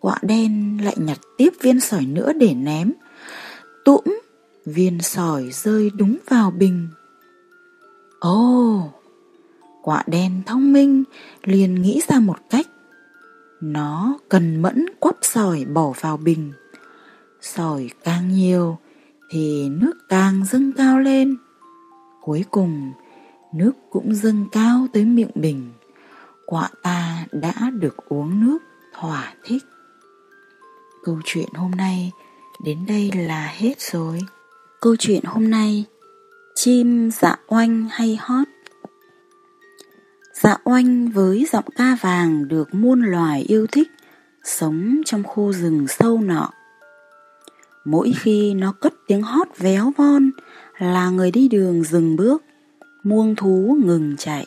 Quạ 0.00 0.18
đen 0.22 0.78
lại 0.84 0.96
nhặt 0.98 1.18
tiếp 1.36 1.50
viên 1.60 1.80
sỏi 1.80 2.06
nữa 2.06 2.32
để 2.32 2.54
ném. 2.54 2.92
Tũm, 3.84 4.02
viên 4.64 5.00
sỏi 5.00 5.50
rơi 5.52 5.90
đúng 5.96 6.16
vào 6.28 6.50
bình. 6.50 6.88
Ồ, 8.20 8.76
oh, 8.76 9.02
quạ 9.82 10.02
đen 10.06 10.42
thông 10.46 10.72
minh 10.72 11.04
liền 11.44 11.82
nghĩ 11.82 12.00
ra 12.08 12.20
một 12.20 12.38
cách. 12.50 12.66
Nó 13.60 14.18
cần 14.28 14.62
mẫn 14.62 14.86
quắp 15.00 15.16
sỏi 15.22 15.64
bỏ 15.64 15.92
vào 16.00 16.16
bình. 16.16 16.52
Sỏi 17.40 17.90
càng 18.04 18.28
nhiều 18.28 18.78
thì 19.30 19.68
nước 19.68 19.94
càng 20.08 20.44
dâng 20.44 20.72
cao 20.72 20.98
lên. 20.98 21.36
Cuối 22.22 22.44
cùng, 22.50 22.92
nước 23.54 23.72
cũng 23.90 24.14
dâng 24.14 24.46
cao 24.52 24.86
tới 24.92 25.04
miệng 25.04 25.30
bình. 25.34 25.70
Quạ 26.46 26.68
ta 26.82 27.26
đã 27.32 27.70
được 27.72 27.96
uống 28.08 28.46
nước 28.46 28.58
thỏa 28.94 29.34
thích. 29.44 29.62
Câu 31.04 31.20
chuyện 31.24 31.48
hôm 31.54 31.70
nay 31.70 32.12
đến 32.64 32.78
đây 32.88 33.10
là 33.14 33.52
hết 33.56 33.80
rồi. 33.80 34.20
Câu 34.80 34.96
chuyện 34.96 35.24
hôm 35.24 35.50
nay, 35.50 35.86
Chim 36.54 37.10
dạ 37.10 37.36
oanh 37.46 37.88
hay 37.90 38.18
hót 38.20 38.48
Dạ 40.32 40.56
oanh 40.64 41.08
với 41.08 41.46
giọng 41.52 41.64
ca 41.76 41.96
vàng 42.00 42.48
được 42.48 42.74
muôn 42.74 43.02
loài 43.02 43.44
yêu 43.48 43.66
thích 43.66 43.88
Sống 44.44 45.00
trong 45.04 45.22
khu 45.24 45.52
rừng 45.52 45.88
sâu 45.88 46.20
nọ 46.20 46.50
Mỗi 47.84 48.12
khi 48.16 48.54
nó 48.54 48.72
cất 48.80 48.94
tiếng 49.06 49.22
hót 49.22 49.48
véo 49.58 49.92
von, 49.96 50.30
Là 50.78 51.10
người 51.10 51.30
đi 51.30 51.48
đường 51.48 51.84
dừng 51.84 52.16
bước 52.16 52.42
Muông 53.02 53.36
thú 53.36 53.76
ngừng 53.84 54.16
chạy. 54.18 54.46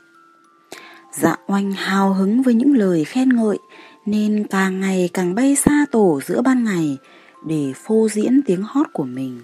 Dạ 1.12 1.36
oanh 1.48 1.72
hào 1.72 2.14
hứng 2.14 2.42
với 2.42 2.54
những 2.54 2.74
lời 2.78 3.06
khen 3.06 3.30
ngợi, 3.30 3.58
Nên 4.06 4.48
càng 4.50 4.80
ngày 4.80 5.10
càng 5.14 5.36
bay 5.36 5.56
xa 5.56 5.86
tổ 5.92 6.20
giữa 6.26 6.42
ban 6.42 6.64
ngày 6.64 6.98
Để 7.46 7.74
phô 7.76 8.08
diễn 8.12 8.42
tiếng 8.46 8.64
hót 8.64 8.88
của 8.94 9.04
mình. 9.04 9.42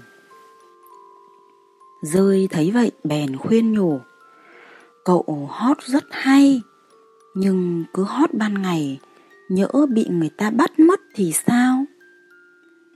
Rơi 2.02 2.48
thấy 2.52 2.72
vậy 2.72 2.92
bèn 3.04 3.38
khuyên 3.38 3.74
nhủ, 3.74 4.00
Cậu 5.06 5.48
hót 5.52 5.78
rất 5.82 6.06
hay, 6.12 6.62
Nhưng 7.36 7.84
cứ 7.94 8.04
hót 8.04 8.34
ban 8.34 8.62
ngày, 8.62 9.00
Nhỡ 9.50 9.86
bị 9.90 10.06
người 10.10 10.30
ta 10.38 10.50
bắt 10.50 10.80
mất 10.80 11.00
thì 11.16 11.32
sao? 11.32 11.86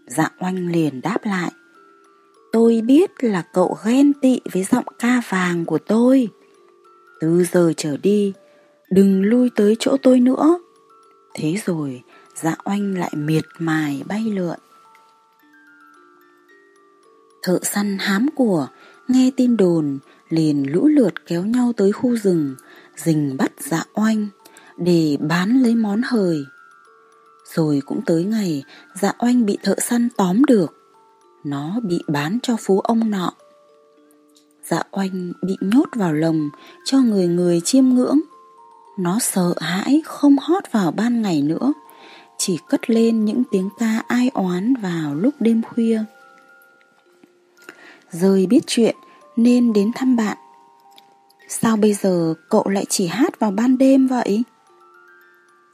Dạ 0.07 0.30
oanh 0.39 0.68
liền 0.68 1.01
đáp 1.01 1.26
lại 1.26 1.51
Tôi 2.56 2.82
biết 2.82 3.12
là 3.24 3.41
cậu 3.41 3.78
ghen 3.86 4.14
tị 4.14 4.39
với 4.53 4.64
giọng 4.64 4.86
ca 4.99 5.22
vàng 5.30 5.66
của 5.66 5.78
tôi. 5.78 6.30
Từ 7.20 7.43
giờ 7.43 7.74
trở 7.78 7.97
đi, 7.97 8.34
Đừng 8.89 9.22
lui 9.24 9.49
tới 9.56 9.76
chỗ 9.80 9.97
tôi 10.03 10.20
nữa. 10.20 10.60
Thế 11.34 11.56
rồi 11.66 12.03
dạ 12.36 12.56
oanh 12.64 12.97
lại 12.97 13.12
miệt 13.16 13.43
mài 13.60 14.03
bay 14.08 14.22
lượn. 14.22 14.58
Thợ 17.43 17.60
săn 17.64 17.97
hám 17.99 18.30
của, 18.36 18.68
nghe 19.08 19.32
tin 19.38 19.58
đồn, 19.58 19.97
liền 20.30 20.72
lũ 20.72 20.88
lượt 20.88 21.14
kéo 21.28 21.43
nhau 21.45 21.74
tới 21.78 21.91
khu 21.91 22.16
rừng, 22.18 22.56
rình 22.95 23.38
bắt 23.38 23.51
dạ 23.60 23.84
oanh 23.93 24.28
để 24.78 25.18
bán 25.20 25.62
lấy 25.64 25.76
món 25.76 26.01
hời. 26.06 26.45
Rồi 27.53 27.82
cũng 27.86 28.01
tới 28.06 28.24
ngày 28.24 28.64
dạ 29.01 29.14
oanh 29.20 29.45
bị 29.45 29.58
thợ 29.64 29.76
săn 29.80 30.10
tóm 30.18 30.45
được 30.45 30.85
nó 31.46 31.80
bị 31.84 32.00
bán 32.08 32.39
cho 32.43 32.56
phú 32.60 32.80
ông 32.80 33.12
nọ 33.12 33.34
dạ 34.64 34.84
oanh 34.91 35.34
bị 35.41 35.58
nhốt 35.62 35.86
vào 35.96 36.14
lồng 36.14 36.50
cho 36.86 36.98
người 36.98 37.28
người 37.28 37.62
chiêm 37.62 37.86
ngưỡng 37.86 38.20
nó 38.98 39.20
sợ 39.20 39.54
hãi 39.58 40.02
không 40.06 40.38
hót 40.41 40.72
vào 40.72 40.91
ban 40.91 41.22
ngày 41.22 41.41
nữa 41.41 41.74
chỉ 42.38 42.58
cất 42.70 42.89
lên 42.89 43.26
những 43.26 43.43
tiếng 43.52 43.70
ca 43.80 44.04
ai 44.08 44.32
oán 44.34 44.74
vào 44.76 45.16
lúc 45.16 45.34
đêm 45.39 45.62
khuya 45.62 46.04
Rơi 48.12 48.46
biết 48.46 48.60
chuyện 48.68 48.96
nên 49.36 49.74
đến 49.74 49.91
thăm 49.96 50.16
bạn. 50.16 50.38
Sao 51.48 51.78
bây 51.78 51.93
giờ 51.93 52.34
cậu 52.50 52.68
lại 52.68 52.86
chỉ 52.89 53.08
hát 53.08 53.39
vào 53.39 53.52
ban 53.52 53.78
đêm 53.78 54.08
vậy? 54.08 54.43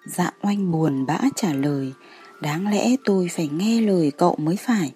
Dạ 0.06 0.32
oanh 0.42 0.72
buồn 0.72 1.06
bã 1.06 1.18
trả 1.36 1.54
lời, 1.54 1.94
đáng 2.42 2.68
lẽ 2.68 2.96
tôi 3.06 3.30
phải 3.36 3.50
nghe 3.54 3.82
lời 3.82 4.12
cậu 4.18 4.36
mới 4.40 4.56
phải. 4.56 4.92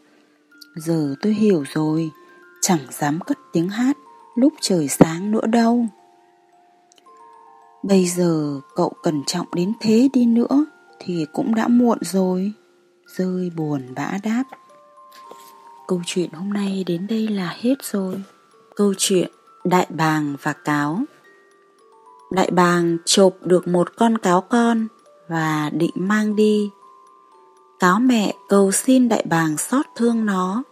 Giờ 0.76 1.16
tôi 1.22 1.34
hiểu 1.34 1.64
rồi, 1.74 2.12
chẳng 2.62 2.80
dám 2.92 3.20
cất 3.20 3.38
tiếng 3.54 3.70
hát 3.70 3.98
lúc 4.36 4.54
trời 4.62 4.88
sáng 4.88 5.32
nữa 5.32 5.46
đâu. 5.48 5.86
Bây 7.84 8.06
giờ 8.06 8.60
cậu 8.76 8.94
cẩn 9.04 9.24
trọng 9.28 9.48
đến 9.54 9.74
thế 9.80 10.10
đi 10.14 10.26
nữa 10.26 10.66
thì 11.00 11.26
cũng 11.34 11.56
đã 11.56 11.68
muộn 11.68 11.98
rồi. 12.02 12.52
Rơi 13.08 13.52
buồn 13.56 13.82
bã 13.96 14.18
đáp. 14.24 14.44
Câu 15.88 16.02
chuyện 16.06 16.30
hôm 16.34 16.54
nay 16.54 16.84
đến 16.88 17.08
đây 17.08 17.28
là 17.28 17.56
hết 17.62 17.76
rồi. 17.84 18.24
Câu 18.76 18.94
chuyện 18.98 19.32
Đại 19.64 19.88
bàng 19.90 20.36
và 20.42 20.54
cáo 20.54 21.00
Đại 22.32 22.52
bàng 22.52 22.98
chộp 23.06 23.34
được 23.42 23.68
một 23.68 23.96
con 23.96 24.18
cáo 24.18 24.42
con 24.42 24.88
và 25.28 25.70
định 25.74 25.92
mang 25.96 26.36
đi. 26.36 26.70
Cáo 27.80 28.00
mẹ 28.00 28.34
cầu 28.50 28.72
xin 28.72 29.10
đại 29.10 29.26
bàng 29.30 29.58
xót 29.58 29.86
thương 29.96 30.26
nó. 30.26 30.64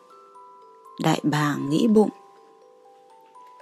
Đại 1.04 1.20
bàng 1.24 1.70
nghĩ 1.70 1.88
bụng. 1.88 2.10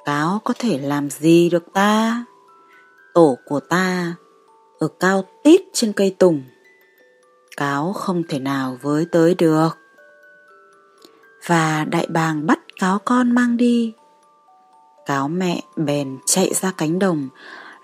Cáo 0.06 0.42
có 0.44 0.54
thể 0.60 0.78
làm 0.78 1.10
gì 1.10 1.50
được 1.50 1.74
ta? 1.74 2.26
Tổ 3.14 3.38
của 3.46 3.60
ta 3.60 4.16
ở 4.80 4.88
cao 5.00 5.24
tít 5.44 5.62
trên 5.74 5.94
cây 5.94 6.16
tùng. 6.20 6.44
Cáo 7.58 7.94
không 7.94 8.24
thể 8.30 8.40
nào 8.40 8.78
với 8.82 9.06
tới 9.12 9.36
được 9.36 9.78
và 11.48 11.86
đại 11.86 12.08
bàng 12.10 12.48
bắt 12.48 12.60
cáo 12.80 13.00
con 13.06 13.32
mang 13.32 13.58
đi. 13.58 13.94
Cáo 15.06 15.28
mẹ 15.28 15.62
bèn 15.76 16.18
chạy 16.26 16.54
ra 16.54 16.72
cánh 16.78 17.00
đồng, 17.00 17.30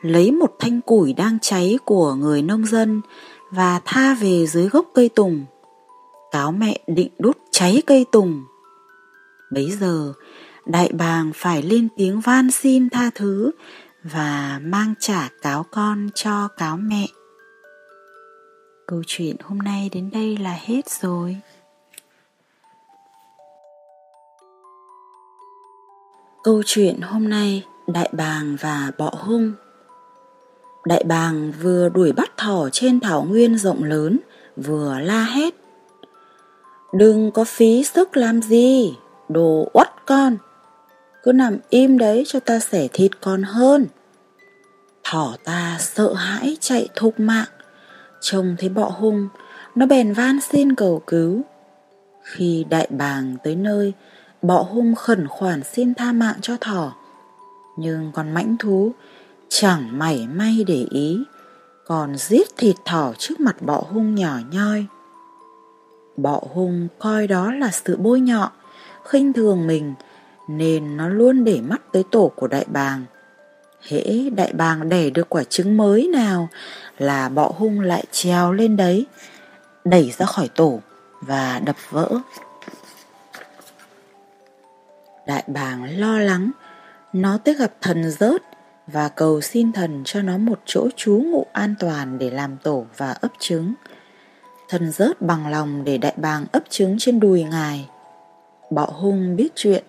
lấy 0.01 0.31
một 0.31 0.55
thanh 0.59 0.81
củi 0.81 1.13
đang 1.13 1.37
cháy 1.41 1.77
của 1.85 2.13
người 2.13 2.41
nông 2.41 2.65
dân 2.65 3.01
và 3.51 3.79
tha 3.85 4.13
về 4.13 4.47
dưới 4.47 4.67
gốc 4.67 4.85
cây 4.93 5.09
tùng. 5.09 5.45
Cáo 6.31 6.51
mẹ 6.51 6.79
định 6.87 7.09
đốt 7.19 7.37
cháy 7.51 7.83
cây 7.87 8.05
tùng. 8.11 8.45
Bấy 9.51 9.71
giờ, 9.71 10.13
đại 10.65 10.91
bàng 10.93 11.31
phải 11.35 11.61
lên 11.61 11.87
tiếng 11.97 12.19
van 12.19 12.51
xin 12.51 12.89
tha 12.89 13.09
thứ 13.15 13.51
và 14.03 14.59
mang 14.63 14.93
trả 14.99 15.29
cáo 15.41 15.65
con 15.71 16.09
cho 16.15 16.47
cáo 16.47 16.77
mẹ. 16.77 17.05
Câu 18.87 19.03
chuyện 19.07 19.35
hôm 19.43 19.57
nay 19.57 19.89
đến 19.93 20.09
đây 20.13 20.37
là 20.37 20.57
hết 20.61 20.89
rồi. 20.89 21.37
Câu 26.43 26.63
chuyện 26.65 27.01
hôm 27.01 27.29
nay 27.29 27.63
Đại 27.87 28.09
bàng 28.11 28.55
và 28.61 28.91
bọ 28.97 29.09
hung 29.09 29.53
Đại 30.87 31.03
bàng 31.07 31.51
vừa 31.61 31.89
đuổi 31.89 32.11
bắt 32.11 32.31
thỏ 32.37 32.69
trên 32.71 32.99
thảo 32.99 33.23
nguyên 33.29 33.57
rộng 33.57 33.83
lớn, 33.83 34.19
Vừa 34.55 34.99
la 34.99 35.23
hét. 35.23 35.55
Đừng 36.93 37.31
có 37.31 37.43
phí 37.43 37.83
sức 37.83 38.17
làm 38.17 38.41
gì, 38.41 38.95
Đồ 39.29 39.69
uất 39.73 39.87
con. 40.05 40.37
Cứ 41.23 41.31
nằm 41.31 41.57
im 41.69 41.97
đấy 41.97 42.23
cho 42.27 42.39
ta 42.39 42.59
xẻ 42.59 42.87
thịt 42.93 43.11
con 43.21 43.43
hơn. 43.43 43.85
Thỏ 45.03 45.35
ta 45.43 45.77
sợ 45.79 46.13
hãi 46.13 46.57
chạy 46.59 46.89
thục 46.95 47.19
mạng. 47.19 47.49
Trông 48.21 48.55
thấy 48.59 48.69
bọ 48.69 48.91
hung, 48.99 49.27
Nó 49.75 49.85
bèn 49.85 50.13
van 50.13 50.39
xin 50.41 50.75
cầu 50.75 51.01
cứu. 51.07 51.41
Khi 52.23 52.65
đại 52.69 52.87
bàng 52.89 53.35
tới 53.43 53.55
nơi, 53.55 53.93
bọ 54.41 54.61
hung 54.61 54.95
khẩn 54.95 55.27
khoản 55.27 55.63
xin 55.63 55.93
tha 55.93 56.11
mạng 56.11 56.37
cho 56.41 56.57
thỏ. 56.61 56.95
Nhưng 57.77 58.11
con 58.13 58.33
mãnh 58.33 58.55
thú 58.59 58.93
chẳng 59.49 59.99
mảy 59.99 60.27
may 60.27 60.63
để 60.67 60.87
ý, 60.89 61.23
còn 61.85 62.17
giết 62.17 62.57
thịt 62.57 62.75
thỏ 62.85 63.13
trước 63.17 63.39
mặt 63.39 63.61
bọ 63.61 63.83
hung 63.89 64.15
nhỏ 64.15 64.37
nhoi. 64.51 64.85
Bọ 66.17 66.41
hung 66.53 66.87
coi 66.99 67.27
đó 67.27 67.51
là 67.51 67.71
sự 67.71 67.97
bôi 67.97 68.19
nhọ, 68.19 68.51
khinh 69.03 69.33
thường 69.33 69.67
mình, 69.67 69.93
nên 70.47 70.97
nó 70.97 71.07
luôn 71.07 71.43
để 71.43 71.61
mắt 71.61 71.81
tới 71.91 72.03
tổ 72.11 72.31
của 72.35 72.47
đại 72.47 72.65
bàng. 72.67 73.05
Hễ 73.87 74.29
đại 74.29 74.53
bàng 74.53 74.89
đẻ 74.89 75.09
được 75.09 75.29
quả 75.29 75.43
trứng 75.43 75.77
mới 75.77 76.09
nào 76.13 76.49
là 76.97 77.29
bọ 77.29 77.51
hung 77.57 77.79
lại 77.79 78.03
treo 78.11 78.53
lên 78.53 78.77
đấy, 78.77 79.05
đẩy 79.85 80.13
ra 80.17 80.25
khỏi 80.25 80.49
tổ 80.55 80.79
và 81.21 81.61
đập 81.65 81.75
vỡ. 81.89 82.09
Đại 85.27 85.43
bàng 85.47 85.99
lo 85.99 86.19
lắng, 86.19 86.51
nó 87.13 87.37
tới 87.37 87.53
gặp 87.53 87.73
thần 87.81 88.11
rớt 88.11 88.41
và 88.87 89.09
cầu 89.09 89.41
xin 89.41 89.71
thần 89.71 90.01
cho 90.05 90.21
nó 90.21 90.37
một 90.37 90.59
chỗ 90.65 90.87
trú 90.95 91.13
ngụ 91.17 91.45
an 91.53 91.75
toàn 91.79 92.19
để 92.19 92.29
làm 92.29 92.57
tổ 92.63 92.85
và 92.97 93.11
ấp 93.11 93.31
trứng. 93.39 93.73
Thần 94.69 94.91
rớt 94.91 95.21
bằng 95.21 95.47
lòng 95.47 95.83
để 95.83 95.97
đại 95.97 96.13
bàng 96.17 96.45
ấp 96.51 96.63
trứng 96.69 96.95
trên 96.99 97.19
đùi 97.19 97.43
ngài. 97.43 97.89
Bọ 98.71 98.85
hung 98.85 99.35
biết 99.35 99.49
chuyện. 99.55 99.83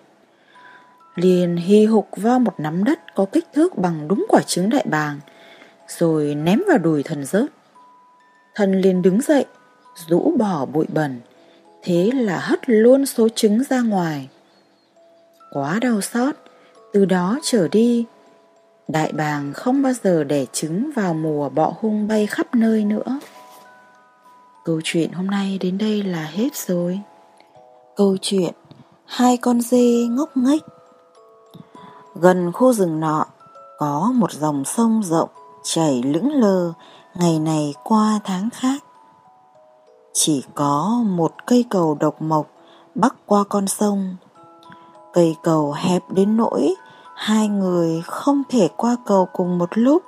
Liền 1.15 1.55
hy 1.55 1.85
hục 1.85 2.09
vo 2.17 2.39
một 2.39 2.59
nắm 2.59 2.83
đất 2.83 2.99
có 3.15 3.25
kích 3.25 3.47
thước 3.53 3.77
bằng 3.77 4.07
đúng 4.07 4.25
quả 4.29 4.41
trứng 4.41 4.69
đại 4.69 4.85
bàng, 4.89 5.19
rồi 5.87 6.35
ném 6.35 6.61
vào 6.67 6.77
đùi 6.77 7.03
thần 7.03 7.25
rớt. 7.25 7.45
Thần 8.55 8.81
liền 8.81 9.01
đứng 9.01 9.21
dậy, 9.21 9.45
rũ 10.07 10.33
bỏ 10.37 10.65
bụi 10.65 10.85
bẩn, 10.93 11.19
thế 11.83 12.11
là 12.13 12.39
hất 12.39 12.59
luôn 12.69 13.05
số 13.05 13.27
trứng 13.35 13.63
ra 13.63 13.81
ngoài. 13.81 14.29
Quá 15.51 15.79
đau 15.81 16.01
xót, 16.01 16.35
từ 16.93 17.05
đó 17.05 17.39
trở 17.43 17.67
đi, 17.67 18.05
đại 18.89 19.11
bàng 19.11 19.53
không 19.53 19.81
bao 19.81 19.93
giờ 20.03 20.23
đẻ 20.23 20.45
trứng 20.53 20.91
vào 20.95 21.13
mùa 21.13 21.49
bọ 21.49 21.73
hung 21.81 22.07
bay 22.07 22.27
khắp 22.27 22.55
nơi 22.55 22.85
nữa. 22.85 23.19
Câu 24.65 24.81
chuyện 24.83 25.11
hôm 25.11 25.27
nay 25.27 25.57
đến 25.61 25.77
đây 25.77 26.03
là 26.03 26.23
hết 26.23 26.55
rồi. 26.55 26.99
Câu 27.95 28.17
chuyện, 28.21 28.53
Hai 29.05 29.37
con 29.37 29.61
dê 29.61 30.07
ngốc 30.09 30.37
nghếch 30.37 30.61
Gần 32.15 32.51
khu 32.51 32.73
rừng 32.73 32.99
nọ, 32.99 33.25
có 33.77 34.11
một 34.15 34.31
dòng 34.31 34.65
sông 34.65 35.01
rộng 35.03 35.29
chảy 35.63 36.03
lững 36.03 36.31
lờ 36.33 36.73
ngày 37.15 37.39
này 37.39 37.73
qua 37.83 38.19
tháng 38.23 38.49
khác. 38.49 38.83
Chỉ 40.13 40.43
có 40.53 41.03
một 41.05 41.31
cây 41.45 41.65
cầu 41.69 41.97
độc 41.99 42.21
mộc 42.21 42.47
bắc 42.95 43.15
qua 43.25 43.43
con 43.49 43.67
sông. 43.67 44.15
Cây 45.13 45.35
cầu 45.43 45.73
hẹp 45.77 46.03
đến 46.11 46.37
nỗi 46.37 46.75
hai 47.19 47.47
người 47.47 48.01
không 48.05 48.43
thể 48.49 48.69
qua 48.77 48.95
cầu 49.05 49.27
cùng 49.33 49.57
một 49.57 49.69
lúc. 49.73 50.03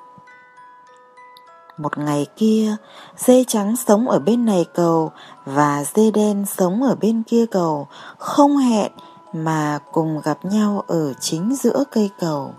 Một 1.77 1.97
ngày 1.97 2.27
kia, 2.35 2.75
dê 3.17 3.43
trắng 3.47 3.75
sống 3.75 4.09
ở 4.09 4.19
bên 4.19 4.45
này 4.45 4.65
cầu 4.73 5.11
và 5.45 5.83
dê 5.93 6.11
đen 6.11 6.45
sống 6.45 6.83
ở 6.83 6.95
bên 7.01 7.23
kia 7.23 7.45
cầu, 7.45 7.87
không 8.17 8.57
hẹn 8.57 8.91
mà 9.33 9.79
cùng 9.91 10.21
gặp 10.23 10.45
nhau 10.45 10.83
ở 10.87 11.13
chính 11.19 11.55
giữa 11.55 11.83
cây 11.91 12.09
cầu. 12.19 12.53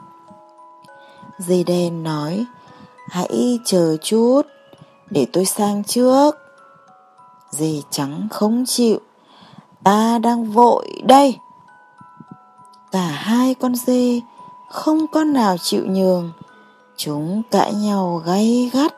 Dê 1.38 1.64
đen 1.64 2.02
nói, 2.02 2.46
hãy 3.08 3.58
chờ 3.64 3.96
chút, 4.02 4.42
để 5.10 5.26
tôi 5.32 5.44
sang 5.44 5.84
trước. 5.84 6.36
Dê 7.50 7.82
trắng 7.90 8.28
không 8.30 8.64
chịu, 8.66 8.98
ta 9.84 10.18
đang 10.18 10.44
vội 10.44 11.02
đây. 11.04 11.38
Cả 12.92 13.06
hai 13.06 13.54
con 13.54 13.74
dê 13.74 14.20
không 14.72 15.06
con 15.06 15.32
nào 15.32 15.56
chịu 15.58 15.86
nhường, 15.86 16.30
chúng 16.96 17.42
cãi 17.50 17.74
nhau 17.74 18.22
gay 18.26 18.70
gắt. 18.72 18.94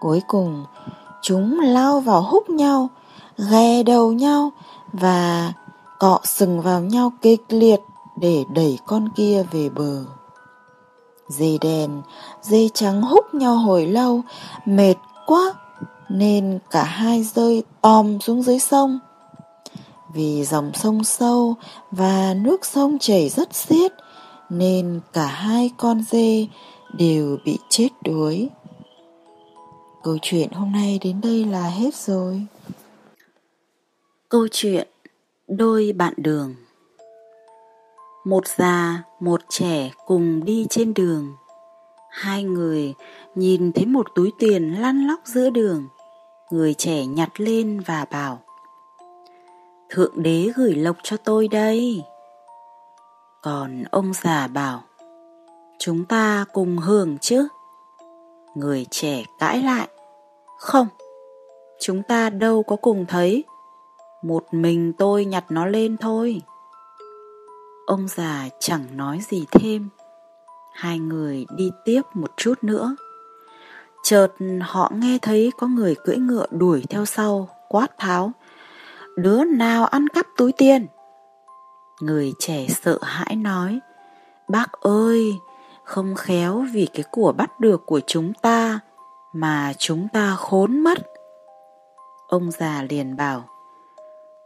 Cuối 0.00 0.22
cùng, 0.28 0.64
chúng 1.22 1.60
lao 1.60 2.00
vào 2.00 2.22
húc 2.22 2.50
nhau, 2.50 2.88
ghe 3.50 3.82
đầu 3.82 4.12
nhau 4.12 4.50
và 4.92 5.52
cọ 5.98 6.20
sừng 6.24 6.60
vào 6.60 6.80
nhau 6.80 7.12
kịch 7.22 7.44
liệt 7.48 7.80
để 8.16 8.44
đẩy 8.54 8.78
con 8.86 9.08
kia 9.16 9.44
về 9.50 9.68
bờ. 9.68 10.04
Dê 11.28 11.58
đèn, 11.60 12.02
dê 12.42 12.68
trắng 12.74 13.02
húc 13.02 13.34
nhau 13.34 13.54
hồi 13.56 13.86
lâu, 13.86 14.20
mệt 14.66 14.94
quá 15.26 15.54
nên 16.08 16.58
cả 16.70 16.84
hai 16.84 17.22
rơi 17.22 17.62
tòm 17.80 18.20
xuống 18.20 18.42
dưới 18.42 18.58
sông. 18.58 18.98
Vì 20.14 20.44
dòng 20.44 20.70
sông 20.74 21.04
sâu 21.04 21.54
và 21.90 22.34
nước 22.34 22.64
sông 22.64 22.98
chảy 22.98 23.28
rất 23.28 23.54
xiết 23.54 23.92
nên 24.50 25.00
cả 25.12 25.26
hai 25.26 25.70
con 25.76 26.02
dê 26.02 26.46
đều 26.98 27.38
bị 27.44 27.58
chết 27.68 27.88
đuối. 28.04 28.48
Câu 30.02 30.18
chuyện 30.22 30.50
hôm 30.52 30.72
nay 30.72 30.98
đến 31.04 31.20
đây 31.20 31.44
là 31.44 31.68
hết 31.68 31.94
rồi. 31.94 32.42
Câu 34.28 34.48
chuyện 34.52 34.88
Đôi 35.48 35.92
bạn 35.96 36.14
đường 36.16 36.54
Một 38.24 38.46
già, 38.46 39.02
một 39.20 39.40
trẻ 39.48 39.90
cùng 40.06 40.44
đi 40.44 40.66
trên 40.70 40.94
đường. 40.94 41.32
Hai 42.10 42.44
người 42.44 42.94
nhìn 43.34 43.72
thấy 43.72 43.86
một 43.86 44.06
túi 44.14 44.32
tiền 44.38 44.80
lăn 44.80 45.06
lóc 45.06 45.20
giữa 45.24 45.50
đường. 45.50 45.88
Người 46.50 46.74
trẻ 46.74 47.06
nhặt 47.06 47.40
lên 47.40 47.80
và 47.80 48.04
bảo 48.10 48.40
Thượng 49.88 50.22
đế 50.22 50.50
gửi 50.56 50.74
lộc 50.74 50.96
cho 51.02 51.16
tôi 51.16 51.48
đây. 51.48 52.02
Còn 53.42 53.84
ông 53.90 54.12
già 54.14 54.46
bảo 54.46 54.82
Chúng 55.78 56.04
ta 56.04 56.44
cùng 56.52 56.78
hưởng 56.78 57.18
chứ. 57.18 57.48
Người 58.54 58.86
trẻ 58.90 59.24
cãi 59.38 59.62
lại. 59.62 59.88
Không, 60.58 60.88
chúng 61.80 62.02
ta 62.02 62.30
đâu 62.30 62.62
có 62.62 62.76
cùng 62.76 63.06
thấy. 63.08 63.44
Một 64.22 64.54
mình 64.54 64.92
tôi 64.98 65.24
nhặt 65.24 65.44
nó 65.48 65.66
lên 65.66 65.96
thôi. 65.96 66.42
Ông 67.86 68.08
già 68.08 68.48
chẳng 68.58 68.84
nói 68.96 69.20
gì 69.30 69.46
thêm. 69.50 69.88
Hai 70.72 70.98
người 70.98 71.46
đi 71.56 71.70
tiếp 71.84 72.02
một 72.14 72.30
chút 72.36 72.54
nữa. 72.62 72.96
Chợt 74.02 74.28
họ 74.60 74.92
nghe 74.94 75.18
thấy 75.22 75.50
có 75.58 75.66
người 75.66 75.94
cưỡi 76.04 76.16
ngựa 76.16 76.46
đuổi 76.50 76.84
theo 76.90 77.04
sau, 77.04 77.48
quát 77.68 77.98
tháo. 77.98 78.32
Đứa 79.16 79.44
nào 79.44 79.84
ăn 79.84 80.08
cắp 80.08 80.26
túi 80.36 80.52
tiền? 80.52 80.86
Người 82.00 82.32
trẻ 82.38 82.66
sợ 82.68 82.98
hãi 83.02 83.36
nói. 83.36 83.80
Bác 84.48 84.72
ơi, 84.80 85.38
không 85.84 86.14
khéo 86.14 86.64
vì 86.72 86.86
cái 86.94 87.04
của 87.10 87.32
bắt 87.32 87.60
được 87.60 87.86
của 87.86 88.00
chúng 88.06 88.32
ta 88.34 88.80
mà 89.32 89.72
chúng 89.78 90.08
ta 90.12 90.34
khốn 90.38 90.80
mất. 90.80 90.98
Ông 92.28 92.50
già 92.50 92.82
liền 92.88 93.16
bảo, 93.16 93.44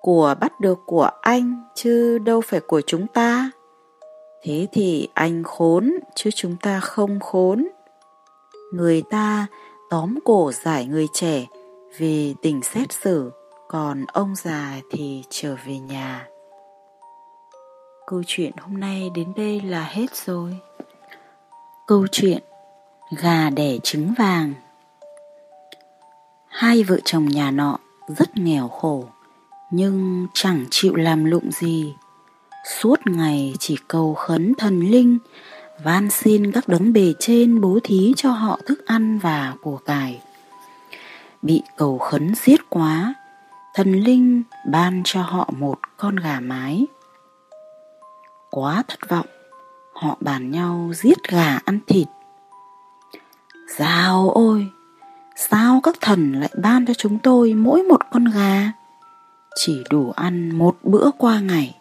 của 0.01 0.35
bắt 0.41 0.61
được 0.61 0.79
của 0.87 1.11
anh 1.21 1.65
chứ 1.75 2.19
đâu 2.19 2.41
phải 2.41 2.61
của 2.61 2.81
chúng 2.87 3.07
ta. 3.07 3.51
Thế 4.43 4.67
thì 4.73 5.09
anh 5.15 5.43
khốn 5.43 5.93
chứ 6.15 6.31
chúng 6.35 6.57
ta 6.57 6.81
không 6.81 7.21
khốn. 7.21 7.69
Người 8.73 9.03
ta 9.11 9.47
tóm 9.91 10.19
cổ 10.25 10.53
giải 10.53 10.87
người 10.87 11.07
trẻ 11.13 11.47
vì 11.97 12.35
tình 12.43 12.63
xét 12.63 12.93
xử, 12.93 13.31
còn 13.69 14.05
ông 14.13 14.35
già 14.37 14.81
thì 14.91 15.25
trở 15.31 15.57
về 15.67 15.79
nhà. 15.79 16.29
Câu 18.07 18.23
chuyện 18.27 18.53
hôm 18.61 18.81
nay 18.81 19.11
đến 19.15 19.33
đây 19.37 19.61
là 19.61 19.85
hết 19.85 20.17
rồi. 20.27 20.57
Câu 21.87 22.07
chuyện 22.13 22.43
Gà 23.19 23.51
đẻ 23.51 23.79
trứng 23.83 24.15
vàng. 24.19 24.55
Hai 26.49 26.83
vợ 26.83 26.99
chồng 27.05 27.29
nhà 27.29 27.51
nọ 27.51 27.79
rất 28.09 28.37
nghèo 28.37 28.69
khổ, 28.69 29.05
Nhưng 29.71 30.27
chẳng 30.35 30.65
chịu 30.71 30.95
làm 30.95 31.25
lụng 31.25 31.51
gì. 31.53 31.95
Suốt 32.81 33.01
ngày 33.07 33.55
chỉ 33.59 33.77
cầu 33.89 34.15
khấn 34.15 34.55
thần 34.59 34.81
linh, 34.81 35.19
Van 35.85 36.11
xin 36.11 36.53
các 36.53 36.69
đấng 36.69 36.93
bề 36.93 37.13
trên 37.19 37.61
bố 37.61 37.79
thí 37.85 38.13
cho 38.17 38.31
họ 38.31 38.61
thức 38.67 38.87
ăn 38.87 39.19
và 39.19 39.55
của 39.63 39.77
cải. 39.77 40.21
Bị 41.43 41.63
cầu 41.77 41.99
khấn 41.99 42.35
giết 42.35 42.61
quá, 42.71 43.15
Thần 43.75 43.93
linh 43.93 44.43
ban 44.67 45.03
cho 45.05 45.23
họ 45.23 45.51
một 45.59 45.79
con 45.97 46.17
gà 46.17 46.41
mái. 46.41 46.87
Quá 48.55 48.83
thất 48.89 49.09
vọng 49.09 49.27
Họ 49.93 50.17
bàn 50.21 50.51
nhau 50.51 50.91
giết 50.95 51.19
gà 51.29 51.59
ăn 51.65 51.79
thịt 51.87 52.07
Dào 53.79 54.31
ôi, 54.35 54.67
sao 55.37 55.81
các 55.83 55.97
thần 56.01 56.33
lại 56.33 56.51
ban 56.57 56.87
cho 56.87 56.95
chúng 56.95 57.19
tôi 57.19 57.55
mỗi 57.55 57.83
một 57.83 58.01
con 58.13 58.25
gà? 58.25 58.73
Chỉ 59.57 59.85
đủ 59.91 60.13
ăn 60.17 60.59
một 60.59 60.77
bữa 60.83 61.11
qua 61.19 61.41
ngày, 61.41 61.77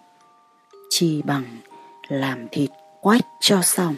chỉ 0.89 1.21
bằng 1.21 1.43
làm 2.07 2.47
thịt 2.51 2.69
quách 3.01 3.25
cho 3.41 3.61
xong. 3.61 3.95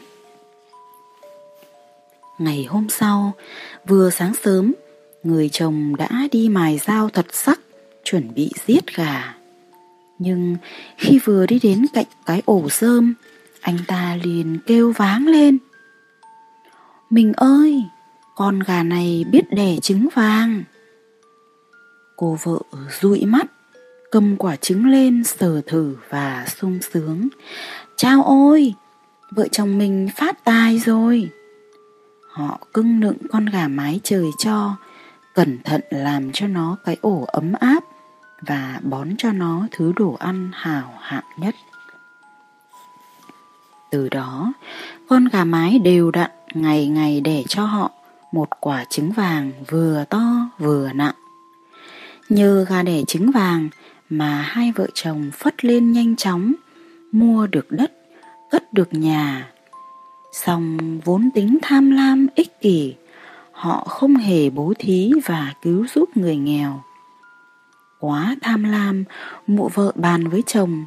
Ngày 2.37 2.65
hôm 2.69 2.89
sau, 2.89 3.33
vừa 3.87 4.09
sáng 4.09 4.33
sớm, 4.43 4.73
người 5.23 5.49
chồng 5.49 5.95
đã 5.95 6.09
đi 6.31 6.49
mài 6.49 6.77
dao 6.77 7.09
thật 7.09 7.25
sắc, 7.31 7.59
chuẩn 8.03 8.33
bị 8.33 8.51
giết 8.67 8.95
gà. 8.95 9.35
Nhưng 10.19 10.55
khi 10.97 11.19
vừa 11.19 11.45
đi 11.45 11.59
đến 11.63 11.85
cạnh 11.93 12.05
cái 12.25 12.41
ổ 12.45 12.67
rơm, 12.71 13.13
anh 13.61 13.77
ta 13.87 14.17
liền 14.23 14.57
kêu 14.65 14.91
váng 14.91 15.27
lên. 15.27 15.57
Mình 17.09 17.33
ơi, 17.33 17.83
con 18.35 18.59
gà 18.59 18.83
này 18.83 19.25
biết 19.31 19.41
đẻ 19.51 19.77
trứng 19.81 20.07
vàng. 20.13 20.63
Cô 22.15 22.37
vợ 22.43 22.59
dụi 23.01 23.25
mắt, 23.25 23.45
cầm 24.11 24.37
quả 24.37 24.55
trứng 24.55 24.85
lên 24.85 25.23
sờ 25.23 25.61
thử 25.61 25.95
và 26.09 26.45
sung 26.47 26.79
sướng. 26.93 27.27
Chao 27.97 28.23
ôi, 28.23 28.73
vợ 29.31 29.47
chồng 29.51 29.77
mình 29.77 30.09
phát 30.15 30.45
tài 30.45 30.79
rồi. 30.79 31.29
Họ 32.29 32.59
cưng 32.73 32.99
nựng 32.99 33.17
con 33.31 33.45
gà 33.45 33.67
mái 33.67 33.99
trời 34.03 34.25
cho, 34.37 34.75
cẩn 35.33 35.59
thận 35.63 35.81
làm 35.89 36.31
cho 36.31 36.47
nó 36.47 36.77
cái 36.85 36.97
ổ 37.01 37.25
ấm 37.27 37.53
áp 37.59 37.83
và 38.47 38.79
bón 38.83 39.09
cho 39.17 39.31
nó 39.31 39.67
thứ 39.71 39.93
đồ 39.95 40.15
ăn 40.19 40.49
hảo 40.53 40.93
hạng 41.01 41.23
nhất. 41.37 41.55
Từ 43.91 44.09
đó, 44.09 44.53
con 45.07 45.25
gà 45.25 45.43
mái 45.43 45.79
đều 45.79 46.11
đặn 46.11 46.31
ngày 46.53 46.87
ngày 46.87 47.21
để 47.21 47.43
cho 47.47 47.65
họ 47.65 47.91
một 48.31 48.49
quả 48.59 48.85
trứng 48.89 49.11
vàng 49.11 49.51
vừa 49.67 50.03
to 50.09 50.49
vừa 50.59 50.89
nặng. 50.95 51.15
Nhờ 52.29 52.65
gà 52.69 52.83
đẻ 52.83 53.01
trứng 53.07 53.31
vàng 53.31 53.69
mà 54.09 54.41
hai 54.41 54.71
vợ 54.75 54.87
chồng 54.93 55.31
phất 55.33 55.65
lên 55.65 55.91
nhanh 55.91 56.15
chóng, 56.15 56.53
mua 57.11 57.47
được 57.47 57.71
đất, 57.71 57.91
cất 58.51 58.73
được 58.73 58.93
nhà. 58.93 59.49
Song 60.33 60.99
vốn 60.99 61.29
tính 61.33 61.57
tham 61.61 61.91
lam 61.91 62.27
ích 62.35 62.61
kỷ, 62.61 62.95
họ 63.51 63.83
không 63.89 64.15
hề 64.15 64.49
bố 64.49 64.73
thí 64.79 65.11
và 65.25 65.53
cứu 65.61 65.85
giúp 65.95 66.17
người 66.17 66.35
nghèo. 66.35 66.83
Quá 68.05 68.35
tham 68.41 68.63
lam, 68.63 69.03
mụ 69.47 69.69
vợ 69.73 69.91
bàn 69.95 70.27
với 70.27 70.43
chồng. 70.47 70.85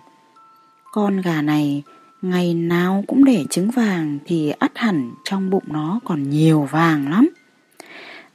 Con 0.93 1.21
gà 1.21 1.43
này 1.43 1.83
ngày 2.23 2.55
nào 2.55 3.05
cũng 3.07 3.25
để 3.25 3.45
trứng 3.51 3.71
vàng 3.71 4.19
thì 4.27 4.51
ắt 4.51 4.73
hẳn 4.75 5.13
trong 5.25 5.51
bụng 5.51 5.65
nó 5.67 6.01
còn 6.05 6.31
nhiều 6.31 6.63
vàng 6.63 7.11
lắm. 7.11 7.31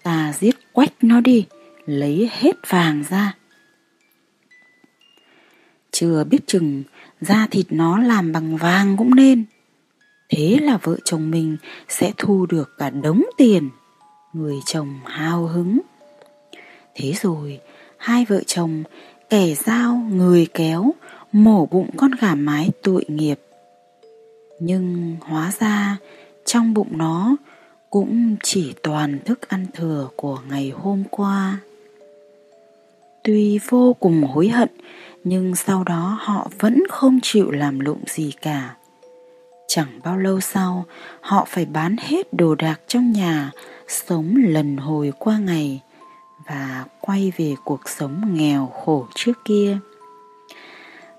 Ta 0.04 0.34
giết 0.34 0.56
quách 0.74 0.94
nó 1.02 1.22
đi, 1.22 1.46
lấy 1.86 2.30
hết 2.32 2.56
vàng 2.70 3.04
ra. 3.10 3.36
Chưa 5.92 6.24
biết 6.24 6.48
chừng 6.48 6.84
da 7.22 7.48
thịt 7.52 7.66
nó 7.70 8.00
làm 8.00 8.32
bằng 8.32 8.58
vàng 8.58 8.98
cũng 8.98 9.16
nên. 9.16 9.46
Thế 10.30 10.58
là 10.62 10.78
vợ 10.78 10.98
chồng 11.06 11.32
mình 11.32 11.58
sẽ 11.90 12.14
thu 12.18 12.46
được 12.46 12.78
cả 12.78 12.90
đống 12.90 13.24
tiền. 13.38 13.70
Người 14.34 14.56
chồng 14.66 15.00
hào 15.06 15.48
hứng. 15.48 15.80
Thế 16.96 17.14
rồi, 17.22 17.60
hai 18.04 18.26
vợ 18.26 18.42
chồng 18.48 18.84
kẻ 19.30 19.54
dao 19.66 19.96
người 19.96 20.48
kéo 20.54 20.94
mổ 21.32 21.66
bụng 21.66 21.90
con 21.98 22.12
gà 22.22 22.36
mái 22.36 22.70
tội 22.84 23.06
nghiệp. 23.08 23.40
Nhưng 24.60 25.16
hóa 25.22 25.52
ra 25.60 25.98
trong 26.46 26.74
bụng 26.74 26.98
nó 26.98 27.36
cũng 27.90 28.36
chỉ 28.44 28.74
toàn 28.84 29.20
thức 29.26 29.50
ăn 29.50 29.66
thừa 29.74 30.10
của 30.16 30.40
ngày 30.50 30.72
hôm 30.76 31.04
qua. 31.10 31.58
Tuy 33.24 33.60
vô 33.70 33.96
cùng 34.00 34.24
hối 34.24 34.48
hận, 34.50 34.70
nhưng 35.24 35.56
sau 35.56 35.84
đó 35.84 36.18
họ 36.22 36.50
vẫn 36.60 36.84
không 36.90 37.20
chịu 37.24 37.52
làm 37.52 37.80
lụng 37.80 38.02
gì 38.08 38.32
cả. 38.42 38.76
Chẳng 39.68 40.00
bao 40.04 40.18
lâu 40.18 40.42
sau, 40.42 40.86
họ 41.22 41.46
phải 41.50 41.66
bán 41.66 41.96
hết 42.00 42.34
đồ 42.34 42.56
đạc 42.56 42.82
trong 42.88 43.12
nhà, 43.12 43.52
sống 43.88 44.36
lần 44.48 44.78
hồi 44.78 45.14
qua 45.20 45.38
ngày 45.38 45.82
và 46.48 46.86
quay 47.06 47.34
về 47.38 47.56
cuộc 47.64 47.90
sống 47.90 48.22
nghèo 48.34 48.66
khổ 48.68 49.08
trước 49.16 49.46
kia. 49.46 49.78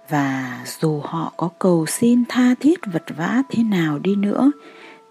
Và 0.08 0.64
dù 0.80 1.00
họ 1.00 1.32
có 1.36 1.48
cầu 1.58 1.86
xin 1.86 2.24
tha 2.28 2.54
thiết 2.60 2.80
vật 2.92 3.04
vã 3.16 3.42
thế 3.48 3.62
nào 3.62 3.98
đi 3.98 4.16
nữa, 4.16 4.52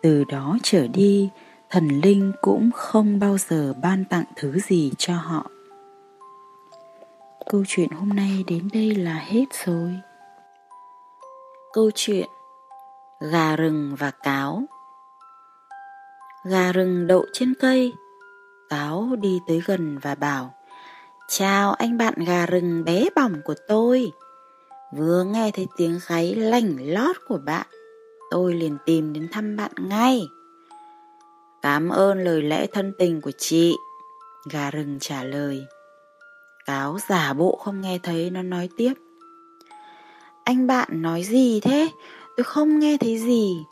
từ 0.01 0.23
đó 0.23 0.57
trở 0.63 0.87
đi, 0.87 1.29
thần 1.69 1.87
linh 1.87 2.31
cũng 2.41 2.71
không 2.71 3.19
bao 3.19 3.37
giờ 3.37 3.73
ban 3.81 4.05
tặng 4.05 4.25
thứ 4.35 4.59
gì 4.59 4.91
cho 4.97 5.15
họ. 5.15 5.49
Câu 7.49 7.63
chuyện 7.67 7.89
hôm 7.89 8.09
nay 8.09 8.43
đến 8.47 8.69
đây 8.73 8.95
là 8.95 9.13
hết 9.13 9.45
rồi. 9.65 9.99
Câu 11.73 11.91
chuyện 11.95 12.29
Gà 13.31 13.55
rừng 13.55 13.95
và 13.99 14.11
cáo 14.11 14.63
Gà 16.43 16.71
rừng 16.71 17.07
đậu 17.07 17.25
trên 17.33 17.53
cây 17.59 17.93
Cáo 18.69 19.15
đi 19.21 19.39
tới 19.47 19.61
gần 19.65 19.97
và 20.01 20.15
bảo 20.15 20.53
Chào 21.35 21.73
anh 21.73 21.97
bạn 21.97 22.13
gà 22.27 22.45
rừng 22.45 22.83
bé 22.83 23.05
bỏng 23.15 23.41
của 23.45 23.53
tôi. 23.67 24.11
Vừa 24.97 25.23
nghe 25.23 25.51
thấy 25.53 25.67
tiếng 25.77 25.99
gáy 26.07 26.35
lành 26.35 26.77
lót 26.79 27.15
của 27.27 27.37
bạn, 27.45 27.67
Tôi 28.31 28.53
liền 28.53 28.77
tìm 28.85 29.13
đến 29.13 29.27
thăm 29.31 29.55
bạn 29.55 29.71
ngay. 29.77 30.21
Cảm 31.61 31.89
ơn 31.89 32.23
lời 32.23 32.41
lẽ 32.41 32.67
thân 32.67 32.93
tình 32.97 33.21
của 33.21 33.31
chị, 33.37 33.75
Gà 34.51 34.71
rừng 34.71 34.97
trả 35.01 35.23
lời. 35.23 35.65
Cáo 36.65 36.97
giả 37.09 37.33
bộ 37.33 37.59
không 37.63 37.81
nghe 37.81 37.99
thấy, 38.03 38.29
nó 38.29 38.41
nói 38.41 38.69
tiếp. 38.77 38.93
Anh 40.43 40.67
bạn 40.67 40.87
nói 40.91 41.23
gì 41.23 41.59
thế? 41.59 41.89
Tôi 42.37 42.43
không 42.43 42.79
nghe 42.79 42.97
thấy 42.97 43.17
gì. 43.17 43.65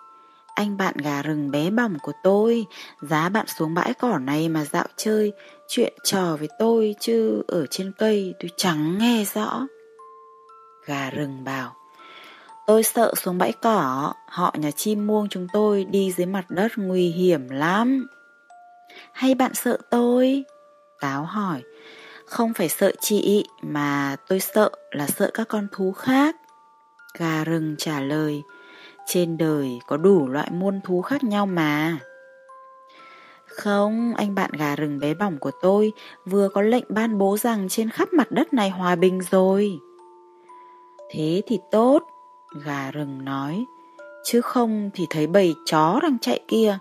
Anh 0.56 0.78
bạn 0.78 0.98
gà 0.98 1.22
rừng 1.22 1.52
bé 1.52 1.70
bỏng 1.70 1.98
của 2.02 2.14
tôi, 2.24 2.66
Giá 3.02 3.30
bạn 3.30 3.46
xuống 3.48 3.74
bãi 3.74 3.94
cỏ 3.94 4.18
này 4.18 4.50
mà 4.50 4.66
dạo 4.66 4.86
chơi 4.98 5.34
Chuyện 5.74 5.94
trò 6.04 6.36
với 6.40 6.48
tôi 6.60 6.96
Chứ 7.00 7.44
ở 7.48 7.66
trên 7.66 7.92
cây 7.98 8.34
tôi 8.40 8.50
chẳng 8.58 8.98
nghe 8.98 9.26
rõ 9.34 9.68
Gà 10.86 11.10
rừng 11.10 11.44
bảo 11.44 11.76
Tôi 12.68 12.84
sợ 12.84 13.14
xuống 13.18 13.38
bãi 13.38 13.52
cỏ 13.52 14.14
Họ 14.28 14.56
nhà 14.58 14.72
chim 14.72 15.08
muông 15.08 15.30
chúng 15.30 15.48
tôi 15.54 15.86
Đi 15.86 16.12
dưới 16.12 16.26
mặt 16.26 16.46
đất 16.50 16.72
nguy 16.76 17.08
hiểm 17.08 17.50
lắm 17.50 18.08
Hay 19.14 19.36
bạn 19.36 19.54
sợ 19.54 19.78
tôi? 19.90 20.44
táo 21.02 21.24
hỏi 21.24 21.62
không 22.32 22.54
phải 22.54 22.70
sợ 22.70 22.92
chị 23.02 23.46
mà 23.62 24.16
tôi 24.28 24.40
sợ 24.40 24.70
là 24.92 25.08
sợ 25.08 25.32
các 25.34 25.48
con 25.48 25.68
thú 25.72 25.92
khác. 25.92 26.36
Gà 27.18 27.44
rừng 27.44 27.76
trả 27.78 28.00
lời, 28.00 28.42
trên 29.06 29.38
đời 29.38 29.80
có 29.88 29.98
đủ 29.98 30.28
loại 30.28 30.50
muôn 30.52 30.82
thú 30.84 31.02
khác 31.02 31.24
nhau 31.24 31.46
mà. 31.46 31.98
Không, 33.64 34.14
anh 34.18 34.36
bạn 34.36 34.52
gà 34.54 34.76
rừng 34.76 35.00
bé 35.00 35.14
bỏng 35.14 35.38
của 35.40 35.52
tôi 35.62 35.94
vừa 36.26 36.50
có 36.50 36.62
lệnh 36.62 36.84
ban 36.90 37.18
bố 37.18 37.38
rằng 37.38 37.70
trên 37.70 37.90
khắp 37.90 38.14
mặt 38.14 38.32
đất 38.32 38.54
này 38.54 38.70
hòa 38.70 38.96
bình 38.96 39.20
rồi. 39.32 39.80
Thế 41.12 41.42
thì 41.48 41.60
tốt, 41.72 42.04
gà 42.66 42.92
rừng 42.92 43.26
nói, 43.26 43.66
chứ 44.24 44.42
không 44.42 44.90
thì 44.94 45.06
thấy 45.10 45.28
bầy 45.28 45.56
chó 45.66 46.00
đang 46.04 46.20
chạy 46.20 46.40
kia. 46.48 46.78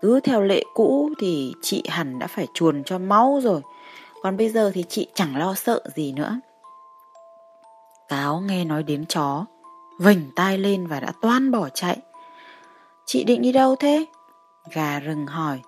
Cứ 0.00 0.20
theo 0.20 0.42
lệ 0.42 0.64
cũ 0.74 1.10
thì 1.18 1.52
chị 1.62 1.82
hẳn 1.88 2.18
đã 2.18 2.26
phải 2.26 2.46
chuồn 2.54 2.84
cho 2.84 2.98
máu 2.98 3.40
rồi. 3.42 3.60
Còn 4.22 4.36
bây 4.36 4.48
giờ 4.48 4.70
thì 4.74 4.84
chị 4.88 5.06
chẳng 5.14 5.36
lo 5.36 5.54
sợ 5.54 5.80
gì 5.94 6.12
nữa 6.12 6.40
Cáo 8.08 8.40
nghe 8.40 8.64
nói 8.64 8.82
đến 8.82 9.06
chó 9.06 9.44
Vành 9.98 10.30
tai 10.36 10.58
lên 10.58 10.86
và 10.86 11.00
đã 11.00 11.12
toan 11.20 11.50
bỏ 11.50 11.68
chạy 11.68 11.98
Chị 13.06 13.24
định 13.24 13.42
đi 13.42 13.52
đâu 13.52 13.76
thế? 13.76 14.06
Gà 14.72 15.00
rừng 15.00 15.26
hỏi 15.26 15.60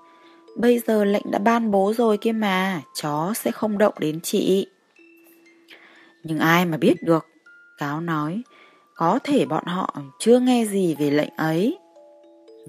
Bây 0.58 0.78
giờ 0.78 1.04
lệnh 1.04 1.30
đã 1.30 1.38
ban 1.38 1.70
bố 1.70 1.92
rồi 1.96 2.18
kia 2.18 2.32
mà 2.32 2.82
Chó 2.94 3.32
sẽ 3.36 3.50
không 3.50 3.78
động 3.78 3.94
đến 3.98 4.20
chị 4.20 4.66
Nhưng 6.22 6.38
ai 6.38 6.66
mà 6.66 6.76
biết 6.76 7.02
được 7.02 7.26
Cáo 7.78 8.00
nói 8.00 8.42
Có 8.94 9.18
thể 9.24 9.46
bọn 9.46 9.64
họ 9.66 9.94
chưa 10.18 10.40
nghe 10.40 10.64
gì 10.64 10.96
về 10.98 11.10
lệnh 11.10 11.36
ấy 11.36 11.78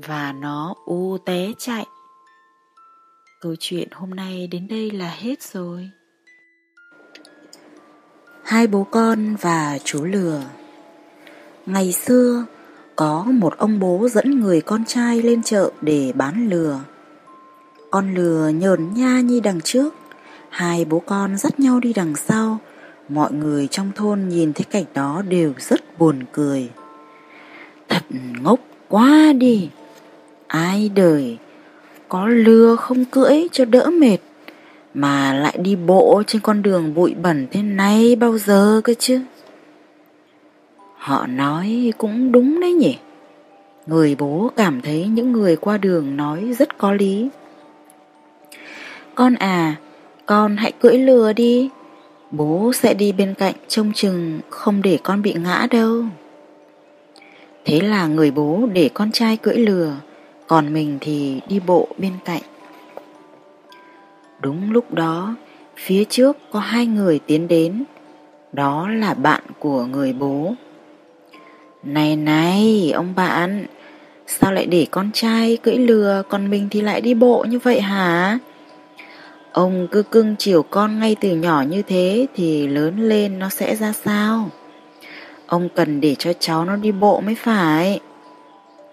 Và 0.07 0.33
nó 0.41 0.75
u 0.85 1.17
té 1.17 1.47
chạy 1.57 1.85
Câu 3.41 3.55
chuyện 3.59 3.87
hôm 3.91 4.09
nay 4.09 4.47
đến 4.47 4.67
đây 4.67 4.91
là 4.91 5.09
hết 5.09 5.41
rồi. 5.41 5.89
Hai 8.43 8.67
bố 8.67 8.83
con 8.91 9.35
và 9.41 9.77
chú 9.83 10.03
lừa 10.03 10.41
Ngày 11.65 11.91
xưa, 11.91 12.45
có 12.95 13.23
một 13.23 13.57
ông 13.57 13.79
bố 13.79 14.07
dẫn 14.11 14.39
người 14.39 14.61
con 14.61 14.85
trai 14.85 15.21
lên 15.21 15.43
chợ 15.43 15.71
để 15.81 16.11
bán 16.15 16.49
lừa. 16.49 16.79
Con 17.91 18.13
lừa 18.13 18.49
nhờn 18.49 18.93
nha 18.93 19.19
như 19.19 19.39
đằng 19.39 19.61
trước, 19.61 19.95
hai 20.49 20.85
bố 20.85 20.99
con 20.99 21.37
dắt 21.37 21.59
nhau 21.59 21.79
đi 21.79 21.93
đằng 21.93 22.15
sau. 22.15 22.57
Mọi 23.09 23.31
người 23.33 23.67
trong 23.67 23.91
thôn 23.95 24.29
nhìn 24.29 24.53
thấy 24.53 24.63
cảnh 24.63 24.85
đó 24.93 25.21
đều 25.29 25.53
rất 25.57 25.99
buồn 25.99 26.23
cười. 26.31 26.69
Thật 27.89 28.03
ngốc 28.41 28.59
quá 28.87 29.33
đi, 29.37 29.69
ai 30.47 30.89
đời 30.95 31.37
có 32.09 32.27
lừa 32.27 32.75
không 32.75 33.05
cưỡi 33.05 33.47
cho 33.51 33.65
đỡ 33.65 33.89
mệt 33.99 34.17
Mà 34.93 35.33
lại 35.33 35.57
đi 35.57 35.75
bộ 35.75 36.23
trên 36.27 36.41
con 36.41 36.61
đường 36.61 36.93
bụi 36.93 37.15
bẩn 37.21 37.47
thế 37.51 37.61
này 37.61 38.15
bao 38.15 38.37
giờ 38.37 38.81
cơ 38.83 38.93
chứ? 38.99 39.21
Họ 40.97 41.27
nói 41.27 41.93
cũng 41.97 42.31
đúng 42.31 42.59
đấy 42.59 42.73
nhỉ. 42.73 42.97
Người 43.87 44.15
bố 44.19 44.51
cảm 44.55 44.81
thấy 44.81 45.07
những 45.07 45.31
người 45.31 45.55
qua 45.55 45.77
đường 45.77 46.17
nói 46.17 46.53
rất 46.59 46.77
có 46.77 46.91
lý. 46.91 47.29
Con 49.15 49.35
à, 49.35 49.75
con 50.25 50.57
hãy 50.57 50.71
cưỡi 50.71 50.97
lừa 50.97 51.33
đi 51.33 51.69
Bố 52.31 52.71
sẽ 52.73 52.93
đi 52.93 53.11
bên 53.11 53.33
cạnh 53.33 53.55
trông 53.67 53.93
chừng 53.93 54.39
không 54.49 54.81
để 54.81 54.99
con 55.03 55.21
bị 55.21 55.33
ngã 55.33 55.67
đâu 55.71 56.03
Thế 57.65 57.81
là 57.81 58.07
người 58.07 58.31
bố 58.31 58.69
để 58.73 58.89
con 58.93 59.11
trai 59.11 59.37
cưỡi 59.37 59.57
lừa 59.57 59.95
còn 60.49 60.73
mình 60.73 60.97
thì 61.01 61.41
đi 61.47 61.59
bộ 61.59 61.87
bên 61.97 62.13
cạnh. 62.25 62.41
Đúng 64.41 64.71
lúc 64.71 64.93
đó, 64.93 65.35
phía 65.75 66.03
trước 66.03 66.37
có 66.51 66.59
hai 66.59 66.85
người 66.85 67.19
tiến 67.19 67.47
đến, 67.47 67.83
đó 68.53 68.89
là 68.89 69.13
bạn 69.13 69.41
của 69.59 69.85
người 69.85 70.13
bố. 70.13 70.53
Này 71.83 72.15
này, 72.15 72.91
ông 72.95 73.13
bạn, 73.15 73.65
sao 74.27 74.51
lại 74.51 74.65
để 74.65 74.87
con 74.91 75.09
trai 75.13 75.57
cưỡi 75.57 75.77
lừa, 75.77 76.23
còn 76.29 76.49
mình 76.49 76.67
thì 76.71 76.81
lại 76.81 77.01
đi 77.01 77.13
bộ 77.13 77.45
như 77.49 77.59
vậy 77.59 77.81
hả? 77.81 78.39
Ông 79.51 79.87
cứ 79.91 80.03
cưng 80.03 80.35
chiều 80.39 80.63
con 80.63 80.99
ngay 80.99 81.15
từ 81.21 81.35
nhỏ 81.35 81.63
như 81.69 81.81
thế 81.81 82.27
thì 82.35 82.67
lớn 82.67 83.09
lên 83.09 83.39
nó 83.39 83.49
sẽ 83.49 83.75
ra 83.75 83.93
sao? 83.93 84.49
Ông 85.47 85.69
cần 85.75 86.01
để 86.01 86.15
cho 86.19 86.33
cháu 86.39 86.65
nó 86.65 86.75
đi 86.75 86.91
bộ 86.91 87.21
mới 87.21 87.35
phải. 87.35 87.99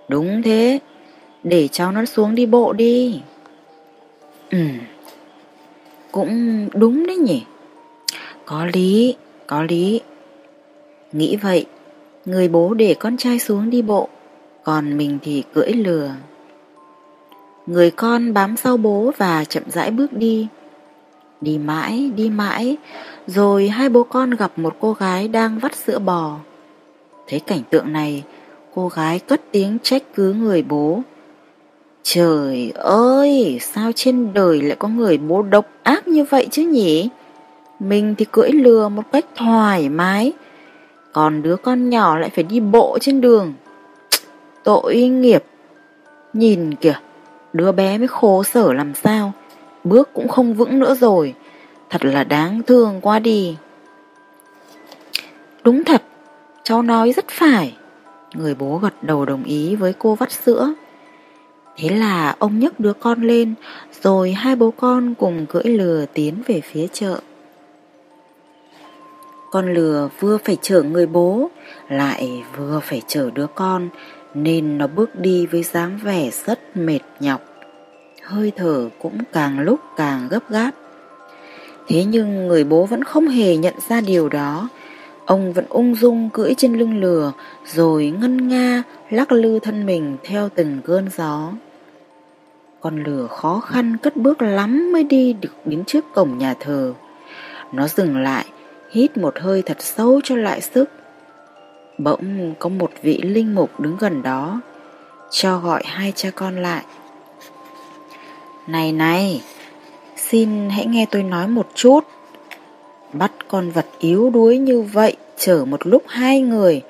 Đúng 0.09 0.42
thế, 0.42 0.78
để 1.48 1.68
cháu 1.68 1.92
nó 1.92 2.04
xuống 2.04 2.34
đi 2.34 2.46
bộ 2.46 2.72
đi 2.72 3.20
Ừ 4.50 4.59
Cũng 6.12 6.68
đúng 6.74 7.07
đấy 7.07 7.16
nhỉ 7.16 7.44
Có 8.44 8.66
lý 8.74 9.16
Có 9.46 9.62
lý 9.62 10.00
Nghĩ 11.12 11.36
vậy 11.36 11.66
Người 12.24 12.48
bố 12.48 12.74
để 12.74 12.94
con 12.98 13.16
trai 13.16 13.38
xuống 13.38 13.70
đi 13.70 13.82
bộ 13.82 14.09
Còn 14.64 14.96
mình 14.96 15.18
thì 15.22 15.42
cưỡi 15.54 15.72
lừa 15.72 16.11
Người 17.67 17.91
con 17.91 18.35
bám 18.35 18.57
sau 18.57 18.77
bố 18.77 19.12
và 19.17 19.45
chậm 19.45 19.62
rãi 19.67 19.91
bước 19.91 20.12
đi. 20.12 20.49
Đi 21.41 21.59
mãi, 21.59 22.11
đi 22.17 22.31
mãi, 22.31 22.77
rồi 23.27 23.69
hai 23.69 23.89
bố 23.89 24.03
con 24.03 24.31
gặp 24.31 24.53
một 24.57 24.77
cô 24.81 24.93
gái 24.93 25.29
đang 25.29 25.59
vắt 25.59 25.75
sữa 25.75 25.99
bò. 25.99 26.37
Thấy 27.29 27.41
cảnh 27.41 27.62
tượng 27.71 27.93
này, 27.93 28.23
cô 28.75 28.89
gái 28.89 29.19
cất 29.19 29.41
tiếng 29.53 29.79
trách 29.83 30.03
cứ 30.14 30.33
người 30.33 30.62
bố. 30.62 31.03
Trời 32.03 32.73
ơi, 32.75 33.59
sao 33.62 33.91
trên 33.95 34.33
đời 34.35 34.62
lại 34.62 34.77
có 34.79 34.89
người 34.89 35.19
bố 35.19 35.43
độc 35.43 35.67
ác 35.83 36.09
như 36.09 36.25
vậy 36.25 36.49
chứ 36.51 36.62
nhỉ? 36.62 37.09
Mình 37.81 38.14
thì 38.19 38.25
cưỡi 38.33 38.51
lừa 38.53 38.89
một 38.89 39.03
cách 39.12 39.25
thoải 39.37 39.89
mái, 39.89 40.33
còn 41.12 41.43
đứa 41.43 41.57
con 41.57 41.91
nhỏ 41.91 42.19
lại 42.19 42.31
phải 42.35 42.45
đi 42.45 42.61
bộ 42.61 42.99
trên 43.01 43.21
đường. 43.21 43.55
Tội 44.64 44.97
nghiệp. 44.97 45.45
Nhìn 46.33 46.75
kìa, 46.75 46.95
đứa 47.57 47.72
bé 47.72 47.98
mới 47.98 48.09
khổ 48.09 48.42
sở 48.42 48.72
làm 48.72 48.94
sao, 48.94 49.32
bước 49.84 50.11
cũng 50.12 50.28
không 50.28 50.54
vững 50.54 50.78
nữa 50.78 50.94
rồi. 50.94 51.34
Thật 51.90 52.04
là 52.04 52.24
đáng 52.24 52.62
thương 52.62 53.00
quá 53.00 53.18
đi. 53.18 53.57
Đúng 55.64 55.84
thật, 55.84 56.02
cháu 56.62 56.82
nói 56.82 57.12
rất 57.12 57.28
phải. 57.28 57.76
Người 58.34 58.54
bố 58.54 58.78
gật 58.78 59.02
đầu 59.02 59.24
đồng 59.24 59.44
ý 59.44 59.76
với 59.76 59.92
cô 59.98 60.14
vắt 60.14 60.32
sữa. 60.32 60.74
Thế 61.76 61.88
là 61.88 62.36
ông 62.38 62.59
nhấc 62.59 62.80
đứa 62.80 62.92
con 62.92 63.22
lên, 63.22 63.54
rồi 64.02 64.32
hai 64.32 64.57
bố 64.57 64.70
con 64.70 65.14
cùng 65.14 65.46
cưỡi 65.46 65.64
lừa 65.64 66.07
tiến 66.14 66.42
về 66.46 66.61
phía 66.61 66.86
chợ. 66.92 67.20
Con 69.50 69.74
lừa 69.74 70.09
vừa 70.20 70.38
phải 70.44 70.57
chở 70.62 70.82
người 70.82 71.07
bố, 71.07 71.50
lại 71.88 72.42
vừa 72.57 72.80
phải 72.82 73.02
chở 73.07 73.30
đứa 73.34 73.46
con, 73.46 73.88
nên 74.37 74.78
nó 74.78 74.87
bước 74.87 75.20
đi 75.20 75.47
với 75.47 75.62
dáng 75.62 75.99
vẻ 76.03 76.30
rất 76.47 76.76
mệt 76.76 77.01
nhọc. 77.20 77.41
Hơi 78.22 78.53
thở 78.57 78.89
cũng 78.99 79.18
càng 79.32 79.61
lúc 79.61 79.80
càng 79.97 80.28
gấp 80.30 80.51
gáp. 80.51 80.70
Thế 81.89 82.05
nhưng 82.05 82.47
người 82.47 82.64
bố 82.64 82.87
vẫn 82.87 83.05
không 83.05 83.28
hề 83.28 83.57
nhận 83.57 83.74
ra 83.89 84.01
điều 84.01 84.28
đó. 84.28 84.68
Ông 85.26 85.53
vẫn 85.53 85.64
ung 85.68 85.95
dung 85.95 86.30
cưỡi 86.30 86.55
trên 86.55 86.74
lưng 86.74 87.01
lừa, 87.01 87.32
rồi 87.74 88.14
ngân 88.20 88.49
nga 88.49 88.82
lắc 89.11 89.32
lư 89.32 89.59
thân 89.59 89.87
mình 89.87 90.16
theo 90.24 90.49
từng 90.55 90.80
cơn 90.84 91.09
gió. 91.16 91.53
Con 92.80 93.03
lừa 93.03 93.26
khó 93.26 93.61
khăn 93.61 93.97
cất 94.03 94.16
bước 94.16 94.43
lắm 94.43 94.93
mới 94.93 95.05
đi 95.05 95.32
được 95.32 95.55
đến 95.64 95.84
trước 95.84 96.05
cổng 96.14 96.39
nhà 96.39 96.55
thờ. 96.61 96.93
Nó 97.72 97.89
dừng 97.89 98.16
lại, 98.16 98.45
hít 98.91 99.16
một 99.16 99.39
hơi 99.39 99.62
thật 99.62 99.76
sâu 99.80 100.20
cho 100.24 100.37
lại 100.37 100.61
sức. 100.61 100.91
Bỗng 101.99 102.55
có 102.59 102.68
một 102.68 102.90
vị 103.03 103.20
linh 103.22 103.55
mục 103.55 103.80
đứng 103.80 103.97
gần 103.97 104.22
đó, 104.22 104.61
cho 105.30 105.59
gọi 105.59 105.82
hai 105.86 106.12
cha 106.16 106.30
con 106.30 106.62
lại. 106.62 106.84
Này 108.66 108.92
này, 108.92 109.42
xin 110.16 110.70
hãy 110.70 110.86
nghe 110.86 111.07
tôi 111.11 111.22
nói 111.22 111.49
một 111.49 111.68
chút. 111.74 112.01
Bắt 113.12 113.32
con 113.49 113.70
vật 113.70 113.86
yếu 113.99 114.30
đuối 114.30 114.59
như 114.59 114.82
vậy 114.82 115.16
chở 115.36 115.64
một 115.64 115.86
lúc 115.86 116.03
hai 116.07 116.40
người 116.40 116.82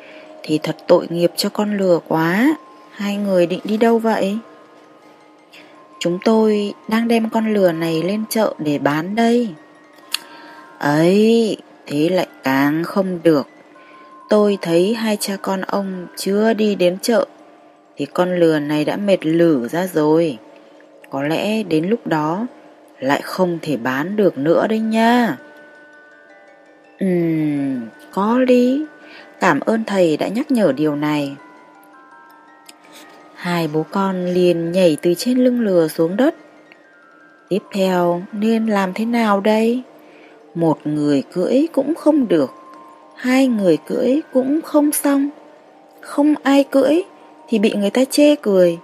thì 0.42 0.58
thật 0.62 0.76
tội 0.86 1.06
nghiệp 1.10 1.32
cho 1.36 1.48
con 1.48 1.76
lừa 1.76 1.98
quá. 2.08 2.56
Hai 2.90 3.16
người 3.16 3.46
định 3.46 3.60
đi 3.64 3.76
đâu 3.76 3.98
vậy? 3.98 4.38
Chúng 5.98 6.18
tôi 6.24 6.74
đang 6.88 7.08
đem 7.08 7.30
con 7.30 7.54
lừa 7.54 7.72
này 7.72 8.02
lên 8.02 8.24
chợ 8.30 8.54
để 8.58 8.78
bán 8.78 9.14
đây. 9.14 9.48
Ấy, 10.78 11.56
thế 11.86 12.08
lại 12.08 12.26
càng 12.42 12.84
không 12.84 13.18
được. 13.22 13.48
Tôi 14.28 14.58
thấy 14.62 14.94
hai 14.94 15.16
cha 15.20 15.36
con 15.42 15.60
ông 15.60 16.06
chưa 16.16 16.54
đi 16.54 16.74
đến 16.74 16.98
chợ 17.02 17.26
thì 17.96 18.06
con 18.06 18.36
lừa 18.36 18.58
này 18.58 18.84
đã 18.84 18.96
mệt 18.96 19.26
lử 19.26 19.68
ra 19.68 19.86
rồi. 19.86 20.38
Có 21.10 21.22
lẽ 21.22 21.62
đến 21.62 21.88
lúc 21.88 22.06
đó 22.06 22.46
lại 23.00 23.20
không 23.24 23.58
thể 23.62 23.76
bán 23.76 24.16
được 24.16 24.38
nữa 24.38 24.66
đấy 24.66 24.78
nha. 24.78 25.36
Ừm, 26.98 27.80
có 28.12 28.38
lý. 28.38 28.86
Cảm 29.40 29.60
ơn 29.60 29.84
thầy 29.84 30.16
đã 30.16 30.28
nhắc 30.28 30.50
nhở 30.50 30.72
điều 30.72 30.96
này. 30.96 31.36
Hai 33.34 33.68
bố 33.68 33.84
con 33.90 34.26
liền 34.26 34.72
nhảy 34.72 34.96
từ 35.02 35.14
trên 35.14 35.38
lưng 35.38 35.60
lừa 35.60 35.88
xuống 35.88 36.16
đất. 36.16 36.34
Tiếp 37.48 37.62
theo 37.72 38.22
nên 38.32 38.66
làm 38.66 38.92
thế 38.94 39.04
nào 39.04 39.40
đây? 39.40 39.82
Một 40.54 40.78
người 40.84 41.22
cưỡi 41.32 41.66
cũng 41.72 41.94
không 41.94 42.28
được, 42.28 42.50
hai 43.16 43.46
người 43.46 43.76
cưỡi 43.76 44.20
cũng 44.32 44.60
không 44.62 44.92
xong. 44.92 45.28
Không 46.00 46.34
ai 46.42 46.64
cưỡi 46.64 47.02
thì 47.48 47.58
bị 47.58 47.74
người 47.74 47.90
ta 47.90 48.04
chê 48.04 48.34
cười. 48.36 48.78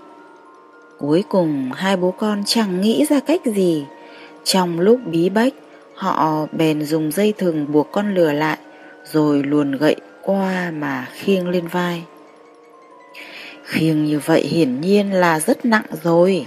Cuối 0.98 1.24
cùng 1.28 1.70
hai 1.74 1.96
bố 1.96 2.10
con 2.10 2.42
chẳng 2.46 2.80
nghĩ 2.80 3.06
ra 3.10 3.20
cách 3.20 3.40
gì. 3.44 3.84
Trong 4.44 4.80
lúc 4.80 5.00
bí 5.06 5.28
bách, 5.28 5.52
họ 5.94 6.46
bèn 6.52 6.82
dùng 6.82 7.12
dây 7.12 7.32
thừng 7.38 7.72
buộc 7.72 7.92
con 7.92 8.14
lừa 8.14 8.32
lại, 8.32 8.58
rồi 9.04 9.42
luồn 9.42 9.76
gậy 9.76 9.96
qua 10.22 10.70
mà 10.70 11.08
khiêng 11.12 11.48
lên 11.48 11.66
vai. 11.66 12.02
Khiêng 13.64 14.04
như 14.04 14.20
vậy 14.24 14.42
hiển 14.42 14.80
nhiên 14.80 15.12
là 15.12 15.40
rất 15.40 15.64
nặng 15.64 15.86
rồi. 16.02 16.46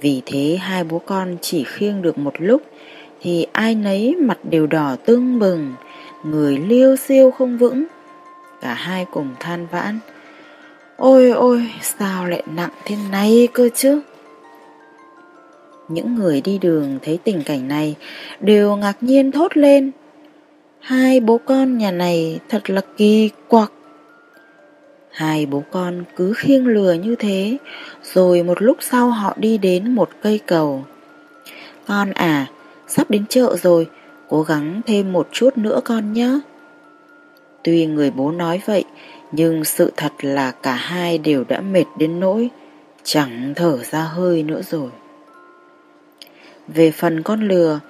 Vì 0.00 0.22
thế 0.26 0.58
hai 0.60 0.84
bố 0.84 0.98
con 0.98 1.36
chỉ 1.40 1.64
khiêng 1.64 2.02
được 2.02 2.18
một 2.18 2.34
lúc 2.38 2.62
thì 3.20 3.46
ai 3.52 3.74
nấy 3.74 4.16
mặt 4.20 4.38
đều 4.50 4.66
đỏ 4.66 4.96
tưng 5.04 5.38
bừng, 5.38 5.72
người 6.24 6.58
liêu 6.58 6.96
siêu 6.96 7.30
không 7.30 7.58
vững. 7.58 7.84
Cả 8.60 8.74
hai 8.74 9.06
cùng 9.10 9.28
than 9.40 9.66
vãn. 9.66 9.98
Ôi 10.96 11.30
ôi, 11.30 11.70
sao 11.82 12.26
lại 12.26 12.42
nặng 12.54 12.70
thế 12.84 12.96
này 13.10 13.48
cơ 13.52 13.68
chứ? 13.74 14.00
Những 15.88 16.14
người 16.14 16.40
đi 16.40 16.58
đường 16.58 16.98
thấy 17.02 17.18
tình 17.24 17.42
cảnh 17.42 17.68
này 17.68 17.96
đều 18.40 18.76
ngạc 18.76 18.96
nhiên 19.00 19.32
thốt 19.32 19.56
lên. 19.56 19.90
Hai 20.80 21.20
bố 21.20 21.38
con 21.38 21.78
nhà 21.78 21.90
này 21.90 22.40
thật 22.48 22.70
là 22.70 22.80
kỳ 22.96 23.30
quặc. 23.48 23.72
Hai 25.10 25.46
bố 25.46 25.62
con 25.70 26.04
cứ 26.16 26.32
khiêng 26.36 26.66
lừa 26.66 26.92
như 26.92 27.14
thế, 27.14 27.56
rồi 28.02 28.42
một 28.42 28.62
lúc 28.62 28.76
sau 28.80 29.10
họ 29.10 29.34
đi 29.36 29.58
đến 29.58 29.94
một 29.94 30.10
cây 30.22 30.40
cầu. 30.46 30.84
Con 31.86 32.10
à, 32.10 32.46
sắp 32.88 33.10
đến 33.10 33.24
chợ 33.28 33.56
rồi, 33.62 33.86
cố 34.34 34.42
gắng 34.42 34.80
thêm 34.86 35.12
một 35.12 35.28
chút 35.32 35.58
nữa 35.58 35.80
con 35.84 36.12
nhé. 36.12 36.40
Tuy 37.62 37.86
người 37.86 38.10
bố 38.10 38.30
nói 38.30 38.60
vậy, 38.66 38.84
nhưng 39.32 39.64
sự 39.64 39.92
thật 39.96 40.12
là 40.20 40.50
cả 40.50 40.74
hai 40.74 41.18
đều 41.18 41.44
đã 41.48 41.60
mệt 41.60 41.84
đến 41.98 42.20
nỗi 42.20 42.50
chẳng 43.02 43.52
thở 43.56 43.78
ra 43.90 44.00
hơi 44.00 44.42
nữa 44.42 44.60
rồi. 44.70 44.90
Về 46.68 46.90
phần 46.90 47.22
con 47.22 47.48
lừa, 47.48 47.80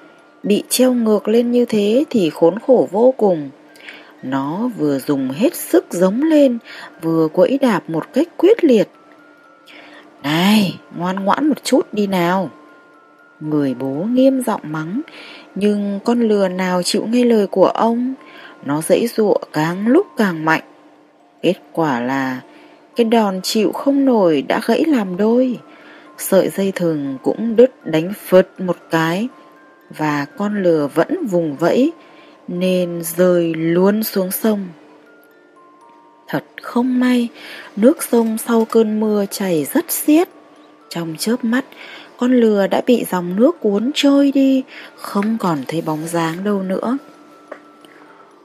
bị 0.42 0.62
treo 0.68 0.92
ngược 0.92 1.28
lên 1.28 1.52
như 1.52 1.64
thế 1.64 2.04
thì 2.10 2.30
khốn 2.30 2.58
khổ 2.58 2.88
vô 2.90 3.14
cùng. 3.16 3.50
Nó 4.22 4.70
vừa 4.78 4.98
dùng 4.98 5.30
hết 5.30 5.54
sức 5.54 5.86
giống 5.90 6.22
lên, 6.22 6.58
vừa 7.02 7.28
quẫy 7.28 7.58
đạp 7.58 7.90
một 7.90 8.04
cách 8.12 8.28
quyết 8.36 8.64
liệt. 8.64 8.88
Này, 10.22 10.78
ngoan 10.96 11.24
ngoãn 11.24 11.48
một 11.48 11.64
chút 11.64 11.86
đi 11.92 12.06
nào. 12.06 12.50
Người 13.40 13.74
bố 13.74 14.06
nghiêm 14.10 14.42
giọng 14.42 14.60
mắng, 14.64 15.00
nhưng 15.54 16.00
con 16.04 16.20
lừa 16.20 16.48
nào 16.48 16.82
chịu 16.82 17.06
nghe 17.06 17.24
lời 17.24 17.46
của 17.46 17.66
ông, 17.66 18.14
nó 18.64 18.82
dãy 18.82 19.06
dụa 19.06 19.38
càng 19.52 19.88
lúc 19.88 20.06
càng 20.16 20.44
mạnh. 20.44 20.62
Kết 21.42 21.56
quả 21.72 22.00
là 22.00 22.40
cái 22.96 23.04
đòn 23.04 23.40
chịu 23.42 23.72
không 23.72 24.04
nổi 24.04 24.42
đã 24.42 24.60
gãy 24.66 24.84
làm 24.86 25.16
đôi. 25.16 25.58
Sợi 26.18 26.48
dây 26.48 26.72
thừng 26.74 27.18
cũng 27.22 27.56
đứt 27.56 27.86
đánh 27.86 28.12
phật 28.26 28.60
một 28.60 28.76
cái 28.90 29.28
và 29.98 30.26
con 30.36 30.62
lừa 30.62 30.88
vẫn 30.94 31.26
vùng 31.26 31.56
vẫy 31.56 31.92
nên 32.48 33.02
rơi 33.16 33.54
luôn 33.54 34.02
xuống 34.02 34.30
sông. 34.30 34.68
Thật 36.28 36.44
không 36.62 37.00
may, 37.00 37.28
nước 37.76 38.02
sông 38.02 38.38
sau 38.38 38.64
cơn 38.64 39.00
mưa 39.00 39.24
chảy 39.30 39.64
rất 39.64 39.90
xiết. 39.90 40.28
Trong 40.88 41.14
chớp 41.18 41.44
mắt, 41.44 41.64
con 42.16 42.32
lừa 42.32 42.66
đã 42.66 42.82
bị 42.86 43.04
dòng 43.10 43.36
nước 43.36 43.60
cuốn 43.60 43.90
trôi 43.94 44.32
đi, 44.32 44.62
không 44.96 45.38
còn 45.38 45.58
thấy 45.68 45.82
bóng 45.82 46.06
dáng 46.06 46.44
đâu 46.44 46.62
nữa. 46.62 46.98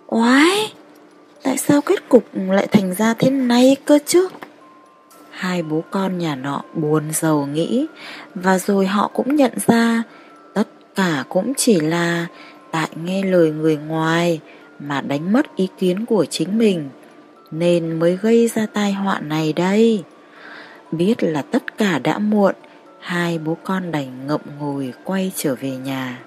Oái, 0.08 0.74
tại 1.44 1.58
sao 1.58 1.82
kết 1.82 2.10
cục 2.10 2.24
lại 2.34 2.68
thành 2.68 2.94
ra 2.94 3.14
thế 3.14 3.30
này 3.30 3.76
cơ 3.86 4.00
chứ? 4.06 4.28
Hai 5.30 5.64
bố 5.64 5.84
con 5.92 6.18
nhà 6.18 6.36
nọ 6.36 6.62
buồn 6.74 7.04
giàu 7.14 7.48
nghĩ, 7.54 7.86
và 8.36 8.60
rồi 8.60 8.88
họ 8.88 9.12
cũng 9.14 9.36
nhận 9.36 9.52
ra 9.68 10.04
tất 10.54 10.68
cả 10.96 11.24
cũng 11.30 11.54
chỉ 11.58 11.80
là 11.80 12.28
tại 12.72 12.90
nghe 13.04 13.24
lời 13.24 13.52
người 13.52 13.78
ngoài 13.78 14.40
mà 14.80 15.02
đánh 15.02 15.34
mất 15.34 15.56
ý 15.56 15.68
kiến 15.78 16.06
của 16.06 16.26
chính 16.26 16.58
mình, 16.58 16.90
nên 17.52 18.00
mới 18.00 18.18
gây 18.22 18.48
ra 18.48 18.66
tai 18.74 18.94
họa 18.94 19.20
này 19.20 19.54
đây. 19.54 20.04
Biết 20.92 21.24
là 21.24 21.42
tất 21.42 21.78
cả 21.78 22.00
đã 22.00 22.18
muộn, 22.18 22.56
hai 23.10 23.38
bố 23.38 23.58
con 23.64 23.92
đành 23.92 24.28
ngậm 24.28 24.42
ngùi 24.60 24.94
quay 25.04 25.32
trở 25.36 25.56
về 25.56 25.78
nhà. 25.78 26.20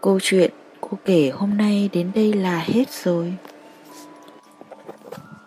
Câu 0.00 0.18
chuyện 0.22 0.50
cô 0.80 0.88
kể 1.04 1.32
hôm 1.34 1.56
nay 1.56 1.90
đến 1.92 2.10
đây 2.14 2.32
là 2.32 2.58
hết 2.58 2.84
rồi. 3.04 3.34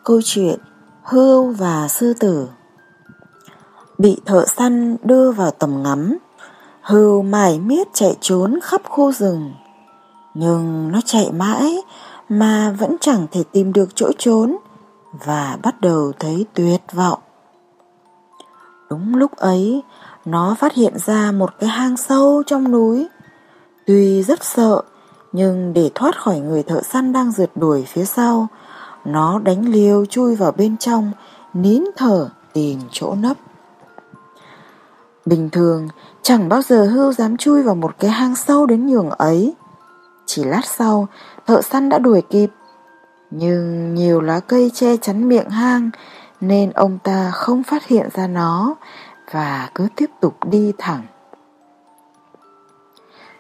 Câu 0.04 0.22
chuyện 0.24 0.60
Hươu 1.04 1.52
và 1.52 1.88
sư 1.88 2.14
tử 2.20 2.50
bị 3.98 4.18
thợ 4.26 4.46
săn 4.46 4.98
đưa 5.04 5.32
vào 5.32 5.52
tầm 5.52 5.84
ngắm. 5.84 6.18
hươu 6.82 7.22
mải 7.22 7.60
miết 7.60 7.88
chạy 7.94 8.16
trốn 8.22 8.60
khắp 8.64 8.82
khu 8.90 9.12
rừng. 9.12 9.54
Nhưng 10.34 10.92
nó 10.92 11.02
chạy 11.06 11.32
mãi 11.32 11.78
mà 12.30 12.76
vẫn 12.80 12.96
chẳng 13.02 13.28
thể 13.32 13.44
tìm 13.52 13.74
được 13.74 13.96
chỗ 13.96 14.12
trốn 14.18 14.58
và 15.26 15.58
bắt 15.64 15.82
đầu 15.82 16.12
thấy 16.20 16.46
tuyệt 16.54 16.82
vọng. 16.94 17.20
Đúng 18.96 19.16
lúc 19.16 19.36
ấy, 19.36 19.84
nó 20.26 20.56
phát 20.60 20.74
hiện 20.74 20.94
ra 21.06 21.32
một 21.32 21.50
cái 21.60 21.70
hang 21.70 21.98
sâu 21.98 22.44
trong 22.48 22.72
núi. 22.72 23.08
Tuy 23.86 24.24
rất 24.24 24.44
sợ, 24.44 24.82
nhưng 25.32 25.74
để 25.74 25.92
thoát 25.96 26.22
khỏi 26.22 26.40
người 26.40 26.64
thợ 26.64 26.82
săn 26.82 27.14
đang 27.14 27.32
rượt 27.32 27.50
đuổi 27.56 27.86
phía 27.88 28.06
sau, 28.06 28.48
nó 29.06 29.40
đánh 29.40 29.70
liều 29.70 30.06
chui 30.06 30.36
vào 30.36 30.52
bên 30.52 30.78
trong, 30.78 31.12
nín 31.54 31.84
thở 31.98 32.30
tìm 32.54 32.80
chỗ 32.92 33.16
nấp. 33.16 33.38
Bình 35.26 35.50
thường, 35.50 35.88
chẳng 36.22 36.50
bao 36.50 36.62
giờ 36.62 36.86
hưu 36.86 37.14
dám 37.14 37.38
chui 37.38 37.64
vào 37.64 37.76
một 37.76 37.96
cái 38.00 38.12
hang 38.12 38.36
sâu 38.36 38.66
đến 38.66 38.88
nhường 38.88 39.10
ấy. 39.10 39.54
Chỉ 40.26 40.44
lát 40.44 40.66
sau, 40.66 41.08
thợ 41.48 41.62
săn 41.62 41.90
đã 41.90 42.00
đuổi 42.00 42.22
kịp. 42.30 42.50
Nhưng 43.32 43.94
nhiều 43.96 44.22
lá 44.22 44.40
cây 44.40 44.72
che 44.74 44.98
chắn 44.98 45.30
miệng 45.30 45.50
hang, 45.50 45.90
nên 46.42 46.72
ông 46.72 46.98
ta 47.04 47.32
không 47.32 47.64
phát 47.64 47.88
hiện 47.88 48.10
ra 48.14 48.28
nó 48.28 48.76
và 49.32 49.70
cứ 49.76 49.88
tiếp 49.96 50.10
tục 50.22 50.38
đi 50.46 50.74
thẳng. 50.78 51.02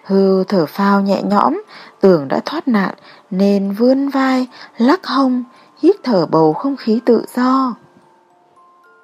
Hư 0.05 0.43
thở 0.43 0.65
phao 0.65 1.01
nhẹ 1.01 1.21
nhõm, 1.23 1.61
tưởng 2.01 2.27
đã 2.27 2.41
thoát 2.45 2.67
nạn 2.67 2.93
nên 3.31 3.71
vươn 3.71 4.09
vai, 4.09 4.47
lắc 4.77 5.07
hông, 5.07 5.43
hít 5.79 5.95
thở 6.03 6.25
bầu 6.25 6.53
không 6.53 6.75
khí 6.75 6.99
tự 7.05 7.25
do. 7.35 7.75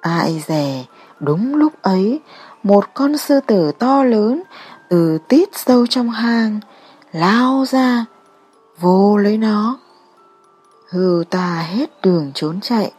Ai 0.00 0.44
dè, 0.46 0.84
đúng 1.20 1.54
lúc 1.54 1.72
ấy, 1.82 2.20
một 2.62 2.84
con 2.94 3.16
sư 3.16 3.40
tử 3.46 3.72
to 3.78 4.04
lớn 4.04 4.42
từ 4.88 5.18
tít 5.28 5.48
sâu 5.52 5.86
trong 5.86 6.10
hang, 6.10 6.60
lao 7.12 7.64
ra, 7.68 8.04
vô 8.80 9.16
lấy 9.16 9.38
nó. 9.38 9.78
Hư 10.90 11.24
ta 11.30 11.66
hết 11.68 12.02
đường 12.02 12.30
trốn 12.34 12.60
chạy, 12.60 12.92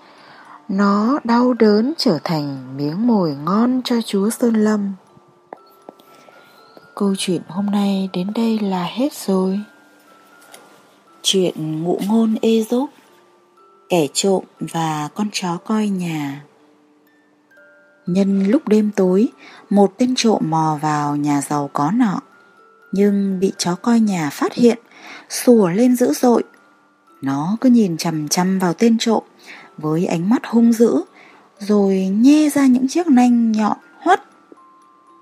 nó 0.70 1.20
đau 1.24 1.54
đớn 1.54 1.94
trở 1.98 2.20
thành 2.24 2.78
miếng 2.78 3.08
mồi 3.08 3.36
ngon 3.44 3.82
cho 3.84 3.96
chúa 4.06 4.30
Sơn 4.30 4.54
Lâm. 4.54 4.94
Câu 6.96 7.16
chuyện 7.18 7.42
hôm 7.48 7.66
nay 7.66 8.10
đến 8.14 8.28
đây 8.36 8.60
là 8.60 8.84
hết 8.84 9.14
rồi. 9.14 9.60
Chuyện 11.22 11.84
ngụ 11.84 12.00
ngôn 12.08 12.36
ê 12.42 12.64
dốc 12.64 12.90
Kẻ 13.90 14.08
trộm 14.14 14.44
và 14.60 15.10
con 15.16 15.28
chó 15.34 15.58
coi 15.66 15.88
nhà 15.88 16.44
Nhân 18.06 18.44
lúc 18.48 18.68
đêm 18.68 18.92
tối, 18.96 19.28
một 19.70 19.94
tên 19.98 20.14
trộm 20.18 20.42
mò 20.50 20.80
vào 20.82 21.16
nhà 21.16 21.42
giàu 21.42 21.70
có 21.74 21.92
nọ. 21.92 22.20
Nhưng 22.92 23.40
bị 23.40 23.52
chó 23.58 23.76
coi 23.76 24.00
nhà 24.00 24.30
phát 24.30 24.54
hiện, 24.54 24.78
sủa 25.30 25.70
lên 25.70 25.96
dữ 25.96 26.14
dội. 26.14 26.44
Nó 27.22 27.58
cứ 27.62 27.70
nhìn 27.70 27.98
chằm 27.98 28.28
chằm 28.28 28.60
vào 28.60 28.74
tên 28.74 28.98
trộm 29.00 29.24
với 29.78 30.06
ánh 30.06 30.30
mắt 30.30 30.42
hung 30.46 30.74
dữ, 30.74 31.04
rồi 31.60 31.98
nhe 31.98 32.50
ra 32.50 32.68
những 32.68 32.88
chiếc 32.88 33.08
nanh 33.08 33.52
nhọn 33.52 33.78
hoắt. 34.00 34.22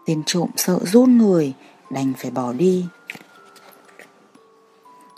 Tên 0.05 0.23
trộm 0.25 0.49
sợ 0.57 0.79
run 0.83 1.17
người, 1.17 1.53
đành 1.91 2.13
phải 2.17 2.31
bỏ 2.31 2.53
đi. 2.53 2.85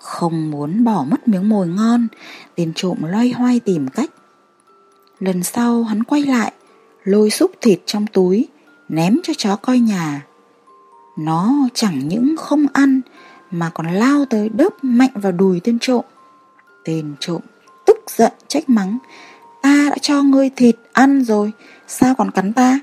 Không 0.02 0.52
muốn 0.52 0.84
bỏ 0.84 1.06
mất 1.10 1.28
miếng 1.28 1.50
mồi 1.50 1.68
ngon, 1.68 2.08
tên 2.56 2.72
trộm 2.76 2.98
loay 3.02 3.32
hoay 3.32 3.60
tìm 3.60 3.88
cách. 3.88 4.10
Lần 5.20 5.44
sau 5.44 5.84
hắn 5.84 6.04
quay 6.04 6.24
lại, 6.24 6.54
lôi 7.04 7.30
xúc 7.30 7.52
thịt 7.62 7.80
trong 7.86 8.08
túi, 8.08 8.48
ném 8.90 9.18
cho 9.24 9.34
chó 9.38 9.56
coi 9.56 9.80
nhà. 9.80 10.26
Nó 11.18 11.54
chẳng 11.74 12.08
những 12.08 12.36
không 12.38 12.66
ăn 12.74 13.02
mà 13.52 13.70
còn 13.74 13.88
lao 13.88 14.26
tới 14.26 14.50
đớp 14.50 14.74
mạnh 14.82 15.12
vào 15.14 15.32
đùi 15.32 15.60
tên 15.60 15.78
trộm. 15.82 16.06
Tên 16.84 17.16
trộm 17.20 17.42
tức 18.04 18.12
giận 18.12 18.32
trách 18.48 18.70
mắng, 18.70 18.98
ta 19.62 19.88
đã 19.90 19.98
cho 20.02 20.24
ngươi 20.24 20.50
thịt 20.50 20.76
ăn 20.94 21.24
rồi, 21.24 21.52
sao 21.88 22.16
còn 22.16 22.32
cắn 22.32 22.54
ta? 22.54 22.80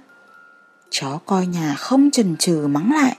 Chó 0.91 1.19
coi 1.27 1.47
nhà 1.47 1.75
không 1.75 2.11
chần 2.11 2.37
chừ 2.37 2.67
mắng 2.67 2.93
lại, 2.93 3.17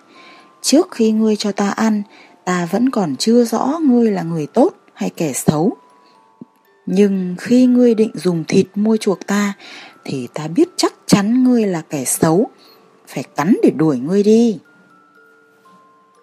trước 0.61 0.91
khi 0.91 1.11
ngươi 1.11 1.35
cho 1.35 1.51
ta 1.51 1.69
ăn, 1.69 2.03
ta 2.45 2.67
vẫn 2.71 2.89
còn 2.89 3.15
chưa 3.15 3.43
rõ 3.43 3.79
ngươi 3.81 4.11
là 4.11 4.23
người 4.23 4.47
tốt 4.47 4.73
hay 4.93 5.09
kẻ 5.09 5.33
xấu. 5.33 5.77
Nhưng 6.85 7.35
khi 7.39 7.65
ngươi 7.65 7.95
định 7.95 8.11
dùng 8.13 8.43
thịt 8.47 8.67
mua 8.75 8.97
chuộc 8.97 9.27
ta, 9.27 9.53
thì 10.03 10.27
ta 10.33 10.47
biết 10.47 10.69
chắc 10.75 10.93
chắn 11.05 11.43
ngươi 11.43 11.65
là 11.65 11.81
kẻ 11.89 12.05
xấu, 12.05 12.49
phải 13.07 13.23
cắn 13.23 13.55
để 13.63 13.69
đuổi 13.69 13.99
ngươi 13.99 14.23
đi. 14.23 14.59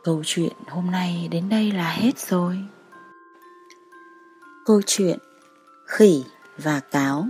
Câu 0.04 0.22
chuyện 0.26 0.52
hôm 0.68 0.90
nay 0.90 1.28
đến 1.30 1.48
đây 1.48 1.72
là 1.72 1.90
hết 1.90 2.18
rồi. 2.18 2.58
Câu 4.66 4.82
chuyện 4.86 5.18
Khỉ 5.88 6.24
và 6.58 6.80
Cáo 6.80 7.26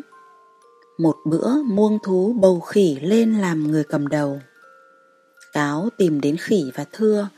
Một 0.98 1.16
bữa 1.24 1.62
muông 1.62 1.98
thú 2.02 2.36
bầu 2.40 2.60
khỉ 2.60 2.98
lên 3.02 3.35
làm 3.35 3.70
người 3.70 3.85
cầm 3.85 4.06
đầu. 4.06 4.40
Cáo 5.52 5.89
tìm 5.98 6.20
đến 6.20 6.36
khỉ 6.36 6.70
và 6.74 6.85
thưa 6.93 7.28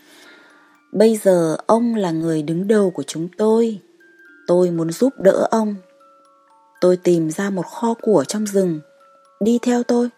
Bây 0.92 1.16
giờ 1.16 1.56
ông 1.66 1.94
là 1.94 2.10
người 2.10 2.42
đứng 2.42 2.68
đầu 2.68 2.90
của 2.90 3.02
chúng 3.02 3.28
tôi. 3.38 3.80
Tôi 4.46 4.70
muốn 4.70 4.92
giúp 4.92 5.12
đỡ 5.18 5.48
ông. 5.50 5.74
Tôi 6.80 6.96
tìm 6.96 7.30
ra 7.30 7.50
một 7.50 7.66
kho 7.66 7.94
của 7.94 8.24
trong 8.24 8.46
rừng 8.46 8.80
Đi 9.40 9.58
theo 9.62 9.82
tôi, 9.82 10.08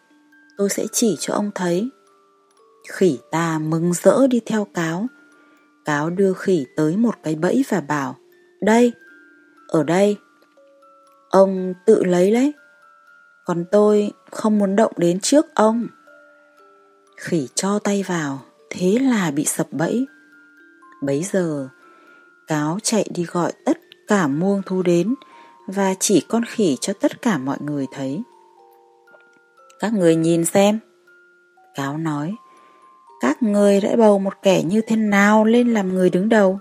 tôi 0.57 0.69
sẽ 0.71 0.87
chỉ 0.93 1.17
cho 1.21 1.35
ông 1.35 1.51
thấy. 1.55 1.89
Khỉ 2.89 3.19
ta 3.31 3.59
mừng 3.59 3.93
rỡ 3.93 4.27
đi 4.27 4.41
theo 4.47 4.67
cáo. 4.75 5.07
Cáo 5.85 6.11
đưa 6.11 6.33
khỉ 6.33 6.67
tới 6.77 6.97
một 6.97 7.15
cái 7.23 7.35
bẫy 7.35 7.65
và 7.69 7.81
bảo, 7.81 8.17
đây, 8.61 8.93
ở 9.69 9.83
đây. 9.83 10.17
Ông 11.33 11.75
tự 11.85 12.05
lấy 12.05 12.31
lấy, 12.31 12.55
còn 13.45 13.65
tôi 13.71 14.13
không 14.31 14.59
muốn 14.59 14.77
động 14.77 14.93
đến 14.97 15.21
trước 15.21 15.55
ông. 15.55 15.87
Khỉ 17.17 17.49
cho 17.55 17.79
tay 17.79 18.05
vào, 18.09 18.39
thế 18.71 18.99
là 18.99 19.31
bị 19.31 19.45
sập 19.45 19.67
bẫy. 19.71 20.07
Bấy 21.03 21.23
giờ, 21.23 21.69
cáo 22.47 22.79
chạy 22.83 23.07
đi 23.15 23.25
gọi 23.25 23.53
tất 23.65 23.79
cả 24.09 24.27
muông 24.27 24.63
thú 24.67 24.83
đến 24.83 25.15
và 25.67 25.95
chỉ 26.01 26.27
con 26.29 26.45
khỉ 26.45 26.77
cho 26.81 26.93
tất 26.93 27.23
cả 27.23 27.39
mọi 27.39 27.59
người 27.61 27.87
thấy. 27.93 28.23
Các 29.81 29.93
người 29.93 30.17
nhìn 30.17 30.45
xem. 30.45 30.79
Cáo 31.75 31.99
nói, 31.99 32.35
các 33.21 33.43
người 33.43 33.81
đã 33.81 33.97
bầu 33.97 34.19
một 34.19 34.35
kẻ 34.43 34.63
như 34.63 34.81
thế 34.87 34.97
nào 34.97 35.45
lên 35.45 35.75
làm 35.75 35.95
người 35.95 36.11
đứng 36.11 36.29
đầu. 36.29 36.59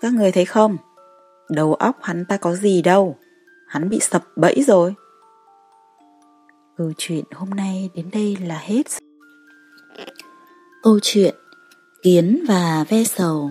Các 0.00 0.12
người 0.12 0.32
thấy 0.32 0.44
không? 0.44 0.76
Đầu 1.48 1.74
óc 1.74 1.96
hắn 2.02 2.24
ta 2.24 2.36
có 2.36 2.54
gì 2.54 2.82
đâu. 2.82 3.16
Hắn 3.72 3.88
bị 3.88 4.00
sập 4.00 4.24
bẫy 4.36 4.62
rồi. 4.66 4.94
Câu 6.76 6.92
chuyện 6.98 7.24
hôm 7.34 7.50
nay 7.50 7.90
đến 7.94 8.10
đây 8.12 8.36
là 8.46 8.58
hết. 8.58 8.82
Câu 10.82 10.98
chuyện 11.02 11.34
Kiến 12.02 12.44
và 12.48 12.84
ve 12.88 13.04
sầu 13.04 13.50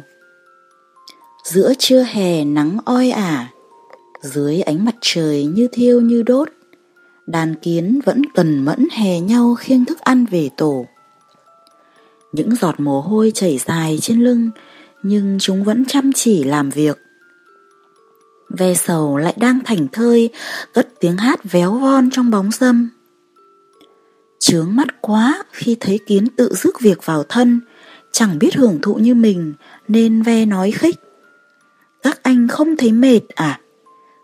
Giữa 1.44 1.74
trưa 1.80 2.04
hè 2.04 2.46
nắng 2.46 2.78
oi 2.86 3.10
ả 3.10 3.50
Dưới 4.22 4.62
ánh 4.62 4.86
mặt 4.86 4.96
trời 5.02 5.46
như 5.46 5.68
thiêu 5.72 6.02
như 6.02 6.24
đốt 6.24 6.50
đàn 7.28 7.56
kiến 7.56 8.00
vẫn 8.06 8.22
cần 8.36 8.66
mẫn 8.66 8.88
hè 8.92 9.20
nhau 9.20 9.56
khiêng 9.56 9.86
thức 9.86 10.00
ăn 10.00 10.26
về 10.26 10.50
tổ. 10.58 10.86
Những 12.32 12.56
giọt 12.56 12.80
mồ 12.80 13.02
hôi 13.02 13.32
chảy 13.36 13.58
dài 13.58 13.98
trên 14.02 14.20
lưng, 14.20 14.50
nhưng 15.04 15.38
chúng 15.40 15.64
vẫn 15.64 15.86
chăm 15.86 16.12
chỉ 16.16 16.44
làm 16.44 16.70
việc. 16.70 16.98
Ve 18.58 18.74
sầu 18.74 19.18
lại 19.18 19.34
đang 19.38 19.60
thảnh 19.66 19.88
thơi, 19.92 20.30
cất 20.74 20.88
tiếng 21.00 21.18
hát 21.18 21.40
véo 21.44 21.72
von 21.74 22.10
trong 22.10 22.32
bóng 22.32 22.52
dâm. 22.52 22.90
Chướng 24.40 24.76
mắt 24.76 25.02
quá 25.02 25.44
khi 25.52 25.78
thấy 25.80 26.00
kiến 26.08 26.28
tự 26.28 26.54
rước 26.54 26.82
việc 26.82 27.06
vào 27.06 27.24
thân, 27.24 27.62
chẳng 28.12 28.40
biết 28.40 28.56
hưởng 28.56 28.80
thụ 28.82 28.96
như 28.96 29.16
mình 29.16 29.54
nên 29.88 30.22
ve 30.22 30.46
nói 30.46 30.72
khích. 30.72 30.96
Các 32.04 32.24
anh 32.24 32.48
không 32.48 32.78
thấy 32.78 32.92
mệt 32.92 33.22
à? 33.36 33.60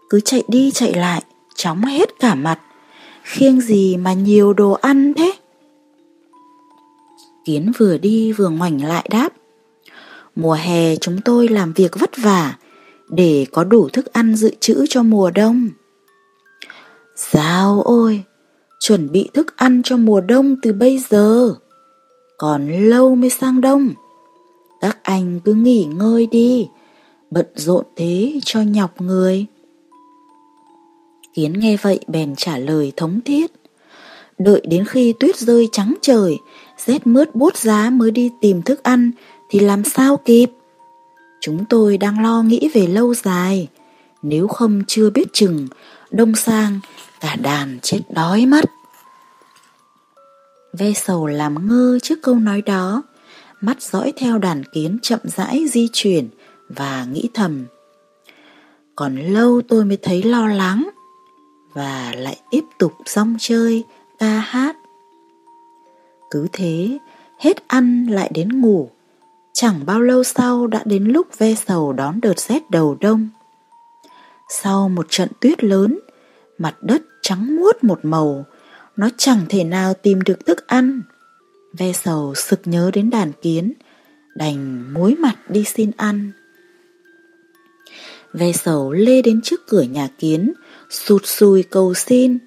Cứ 0.09 0.19
chạy 0.19 0.43
đi 0.47 0.71
chạy 0.71 0.93
lại, 0.93 1.23
chóng 1.55 1.81
hết 1.81 2.09
cả 2.19 2.35
mặt 2.35 2.59
khiêng 3.27 3.61
gì 3.61 3.97
mà 3.97 4.13
nhiều 4.13 4.53
đồ 4.53 4.71
ăn 4.71 5.13
thế? 5.13 5.33
Kiến 7.45 7.71
vừa 7.77 7.97
đi 7.97 8.31
vừa 8.31 8.49
ngoảnh 8.49 8.85
lại 8.85 9.09
đáp. 9.11 9.29
Mùa 10.35 10.53
hè 10.53 10.95
chúng 10.95 11.21
tôi 11.21 11.47
làm 11.47 11.73
việc 11.73 11.99
vất 11.99 12.11
vả 12.17 12.55
để 13.09 13.45
có 13.51 13.63
đủ 13.63 13.89
thức 13.89 14.13
ăn 14.13 14.35
dự 14.35 14.51
trữ 14.59 14.85
cho 14.89 15.03
mùa 15.03 15.31
đông. 15.31 15.69
Sao 17.15 17.81
ôi, 17.85 18.23
chuẩn 18.79 19.11
bị 19.11 19.29
thức 19.33 19.57
ăn 19.57 19.81
cho 19.83 19.97
mùa 19.97 20.21
đông 20.21 20.55
từ 20.61 20.73
bây 20.73 20.99
giờ. 21.09 21.53
Còn 22.37 22.89
lâu 22.89 23.15
mới 23.15 23.29
sang 23.29 23.61
đông. 23.61 23.89
Các 24.81 24.97
anh 25.03 25.39
cứ 25.45 25.53
nghỉ 25.53 25.83
ngơi 25.83 26.27
đi, 26.31 26.67
bận 27.31 27.45
rộn 27.55 27.85
thế 27.95 28.39
cho 28.45 28.61
nhọc 28.61 29.01
người. 29.01 29.45
Kiến 31.33 31.59
nghe 31.59 31.77
vậy 31.81 31.99
bèn 32.07 32.35
trả 32.37 32.57
lời 32.57 32.91
thống 32.97 33.19
thiết. 33.25 33.51
đợi 34.37 34.61
đến 34.69 34.85
khi 34.85 35.13
tuyết 35.19 35.37
rơi 35.37 35.67
trắng 35.71 35.95
trời, 36.01 36.37
rét 36.85 37.07
mướt 37.07 37.35
bút 37.35 37.57
giá 37.57 37.89
mới 37.89 38.11
đi 38.11 38.31
tìm 38.41 38.61
thức 38.61 38.83
ăn 38.83 39.11
thì 39.49 39.59
làm 39.59 39.83
sao 39.83 40.17
kịp. 40.17 40.51
Chúng 41.41 41.65
tôi 41.65 41.97
đang 41.97 42.23
lo 42.23 42.41
nghĩ 42.41 42.69
về 42.73 42.87
lâu 42.87 43.13
dài, 43.13 43.67
nếu 44.21 44.47
không 44.47 44.81
chưa 44.87 45.09
biết 45.09 45.27
chừng, 45.33 45.67
đông 46.11 46.35
sang 46.35 46.79
cả 47.19 47.35
đàn 47.35 47.79
chết 47.81 48.01
đói 48.09 48.45
mất. 48.45 48.65
Ve 50.73 50.93
sầu 50.93 51.27
làm 51.27 51.67
ngơ 51.67 51.99
trước 52.03 52.19
câu 52.21 52.35
nói 52.35 52.61
đó, 52.61 53.03
mắt 53.61 53.81
dõi 53.81 54.13
theo 54.17 54.37
đàn 54.37 54.63
kiến 54.73 54.97
chậm 55.01 55.19
rãi 55.23 55.65
di 55.67 55.87
chuyển 55.93 56.29
và 56.69 57.05
nghĩ 57.11 57.29
thầm. 57.33 57.65
Còn 58.95 59.15
lâu 59.15 59.61
tôi 59.67 59.85
mới 59.85 59.97
thấy 59.97 60.23
lo 60.23 60.47
lắng 60.47 60.89
và 61.73 62.13
lại 62.15 62.37
tiếp 62.51 62.63
tục 62.79 62.93
rong 63.05 63.35
chơi, 63.39 63.83
ca 64.19 64.39
hát. 64.39 64.75
Cứ 66.31 66.47
thế, 66.53 66.97
hết 67.39 67.67
ăn 67.67 68.07
lại 68.09 68.31
đến 68.33 68.61
ngủ. 68.61 68.89
Chẳng 69.59 69.85
bao 69.85 70.01
lâu 70.01 70.23
sau 70.23 70.67
đã 70.67 70.83
đến 70.85 71.03
lúc 71.03 71.27
ve 71.37 71.55
sầu 71.67 71.93
đón 71.93 72.19
đợt 72.21 72.39
rét 72.39 72.69
đầu 72.71 72.97
đông. 73.01 73.29
Sau 74.49 74.89
một 74.89 75.05
trận 75.09 75.29
tuyết 75.41 75.63
lớn, 75.63 75.99
mặt 76.57 76.75
đất 76.81 77.01
trắng 77.21 77.55
muốt 77.55 77.83
một 77.83 77.99
màu, 78.03 78.45
nó 78.97 79.09
chẳng 79.17 79.39
thể 79.49 79.63
nào 79.63 79.93
tìm 79.93 80.21
được 80.21 80.45
thức 80.45 80.67
ăn. 80.67 81.01
Ve 81.77 81.93
sầu 81.93 82.35
sực 82.35 82.59
nhớ 82.65 82.91
đến 82.93 83.09
đàn 83.09 83.31
kiến, 83.41 83.73
đành 84.35 84.93
muối 84.93 85.15
mặt 85.15 85.35
đi 85.49 85.63
xin 85.63 85.91
ăn. 85.97 86.31
Ve 88.33 88.51
sầu 88.51 88.91
lê 88.91 89.21
đến 89.21 89.41
trước 89.43 89.67
cửa 89.67 89.81
nhà 89.81 90.09
kiến, 90.19 90.53
sụt 90.89 91.21
sùi 91.25 91.63
cầu 91.63 91.93
xin. 91.93 92.37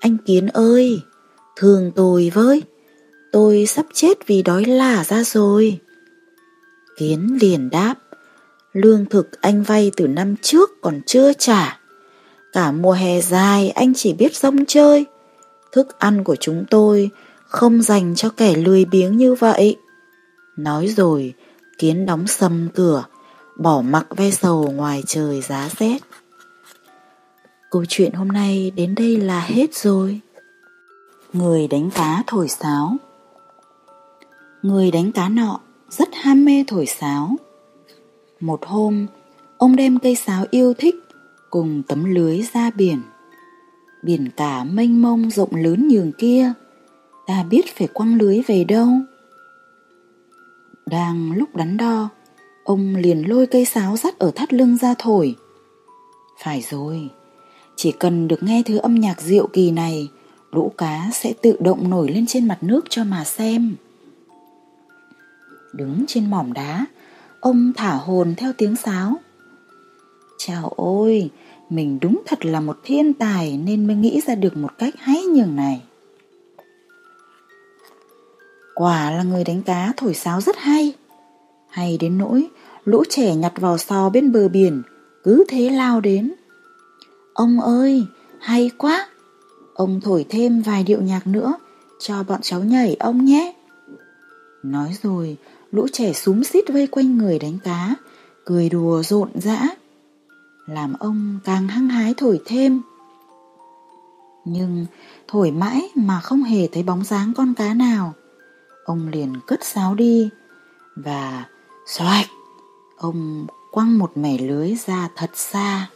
Anh 0.00 0.16
kiến 0.26 0.46
ơi, 0.46 1.00
thương 1.56 1.92
tôi 1.96 2.30
với, 2.34 2.62
tôi 3.32 3.66
sắp 3.66 3.86
chết 3.92 4.26
vì 4.26 4.42
đói 4.42 4.64
lả 4.64 5.04
ra 5.04 5.24
rồi. 5.24 5.80
Kiến 7.00 7.38
liền 7.40 7.70
đáp, 7.70 7.94
lương 8.72 9.06
thực 9.06 9.40
anh 9.40 9.62
vay 9.62 9.90
từ 9.96 10.06
năm 10.06 10.34
trước 10.42 10.70
còn 10.82 11.00
chưa 11.06 11.32
trả. 11.32 11.78
Cả 12.52 12.72
mùa 12.72 12.92
hè 12.92 13.20
dài 13.20 13.70
anh 13.70 13.94
chỉ 13.94 14.12
biết 14.12 14.36
rong 14.36 14.64
chơi. 14.66 15.06
Thức 15.72 15.98
ăn 15.98 16.24
của 16.24 16.36
chúng 16.36 16.64
tôi 16.70 17.10
không 17.46 17.82
dành 17.82 18.14
cho 18.14 18.28
kẻ 18.28 18.56
lười 18.56 18.84
biếng 18.84 19.16
như 19.16 19.34
vậy. 19.34 19.76
Nói 20.56 20.88
rồi, 20.88 21.34
kiến 21.78 22.06
đóng 22.06 22.26
sầm 22.26 22.68
cửa, 22.74 23.04
bỏ 23.58 23.82
mặc 23.82 24.06
ve 24.16 24.30
sầu 24.30 24.72
ngoài 24.72 25.02
trời 25.06 25.40
giá 25.40 25.68
rét. 25.78 25.98
Câu 27.70 27.84
chuyện 27.88 28.12
hôm 28.12 28.28
nay 28.28 28.72
đến 28.76 28.94
đây 28.94 29.16
là 29.16 29.40
hết 29.40 29.74
rồi. 29.74 30.20
Người 31.32 31.68
đánh 31.68 31.90
cá 31.90 32.22
thổi 32.26 32.48
sáo 32.48 32.96
Người 34.62 34.90
đánh 34.90 35.12
cá 35.12 35.28
nọ 35.28 35.60
rất 35.90 36.08
ham 36.12 36.44
mê 36.44 36.64
thổi 36.66 36.86
sáo. 36.86 37.36
Một 38.40 38.66
hôm, 38.66 39.06
ông 39.58 39.76
đem 39.76 39.98
cây 39.98 40.14
sáo 40.14 40.44
yêu 40.50 40.74
thích 40.74 40.94
cùng 41.50 41.82
tấm 41.88 42.14
lưới 42.14 42.42
ra 42.54 42.70
biển. 42.70 43.02
Biển 44.02 44.28
cả 44.36 44.64
mênh 44.64 45.02
mông 45.02 45.30
rộng 45.30 45.54
lớn 45.54 45.88
nhường 45.88 46.12
kia, 46.12 46.52
ta 47.26 47.44
biết 47.50 47.76
phải 47.76 47.86
quăng 47.86 48.14
lưới 48.14 48.40
về 48.46 48.64
đâu. 48.64 48.88
Đang 50.86 51.32
lúc 51.32 51.56
đắn 51.56 51.76
đo, 51.76 52.08
ông 52.64 52.96
liền 52.96 53.28
lôi 53.28 53.46
cây 53.46 53.64
sáo 53.64 53.96
dắt 53.96 54.18
ở 54.18 54.30
thắt 54.30 54.52
lưng 54.52 54.76
ra 54.76 54.94
thổi. 54.98 55.36
Phải 56.44 56.64
rồi, 56.70 57.08
chỉ 57.76 57.92
cần 57.92 58.28
được 58.28 58.42
nghe 58.42 58.62
thứ 58.66 58.76
âm 58.76 58.94
nhạc 58.94 59.20
diệu 59.20 59.46
kỳ 59.46 59.70
này, 59.70 60.08
lũ 60.52 60.72
cá 60.78 61.10
sẽ 61.12 61.32
tự 61.42 61.56
động 61.60 61.90
nổi 61.90 62.08
lên 62.08 62.26
trên 62.26 62.48
mặt 62.48 62.58
nước 62.62 62.84
cho 62.88 63.04
mà 63.04 63.24
xem. 63.24 63.76
Đứng 65.72 66.04
trên 66.08 66.30
mỏm 66.30 66.52
đá, 66.52 66.86
ông 67.40 67.72
thả 67.76 67.94
hồn 67.94 68.34
theo 68.36 68.52
tiếng 68.58 68.76
sáo. 68.76 69.16
Chào 70.38 70.72
ôi, 70.76 71.30
mình 71.70 71.98
đúng 72.00 72.22
thật 72.26 72.44
là 72.44 72.60
một 72.60 72.78
thiên 72.84 73.12
tài 73.12 73.56
nên 73.56 73.86
mới 73.86 73.96
nghĩ 73.96 74.20
ra 74.26 74.34
được 74.34 74.56
một 74.56 74.78
cách 74.78 74.94
hay 74.98 75.22
nhường 75.22 75.56
này. 75.56 75.82
Quả 78.74 79.10
là 79.10 79.22
người 79.22 79.44
đánh 79.44 79.62
cá 79.62 79.92
thổi 79.96 80.14
sáo 80.14 80.40
rất 80.40 80.56
hay. 80.56 80.94
Hay 81.68 81.98
đến 81.98 82.18
nỗi 82.18 82.48
lũ 82.84 83.04
trẻ 83.08 83.34
nhặt 83.34 83.52
vào 83.56 83.78
sò 83.78 84.10
bên 84.10 84.32
bờ 84.32 84.48
biển 84.48 84.82
cứ 85.24 85.44
thế 85.48 85.70
lao 85.70 86.00
đến. 86.00 86.32
Ông 87.34 87.60
ơi, 87.60 88.06
hay 88.40 88.70
quá! 88.78 89.08
Ông 89.74 90.00
thổi 90.00 90.26
thêm 90.28 90.62
vài 90.62 90.82
điệu 90.84 91.02
nhạc 91.02 91.26
nữa 91.26 91.54
cho 91.98 92.22
bọn 92.22 92.40
cháu 92.42 92.64
nhảy 92.64 92.94
ông 92.94 93.24
nhé. 93.24 93.54
Nói 94.62 94.96
rồi, 95.02 95.36
lũ 95.70 95.86
trẻ 95.92 96.12
súm 96.12 96.42
xít 96.42 96.64
vây 96.68 96.86
quanh 96.86 97.18
người 97.18 97.38
đánh 97.38 97.58
cá, 97.64 97.94
cười 98.44 98.68
đùa 98.68 99.02
rộn 99.02 99.28
rã 99.34 99.68
làm 100.70 100.94
ông 100.98 101.38
càng 101.44 101.68
hăng 101.68 101.88
hái 101.88 102.14
thổi 102.16 102.40
thêm. 102.44 102.82
Nhưng 104.44 104.86
thổi 105.28 105.50
mãi 105.50 105.90
mà 105.94 106.20
không 106.20 106.42
hề 106.42 106.66
thấy 106.66 106.82
bóng 106.82 107.04
dáng 107.04 107.32
con 107.36 107.54
cá 107.54 107.74
nào. 107.74 108.14
Ông 108.84 109.08
liền 109.08 109.34
cất 109.46 109.64
sáo 109.64 109.94
đi 109.94 110.30
và 110.96 111.44
xoạch, 111.86 112.26
ông 112.96 113.46
quăng 113.70 113.98
một 113.98 114.16
mẻ 114.16 114.38
lưới 114.38 114.74
ra 114.86 115.08
thật 115.16 115.30
xa. 115.34 115.90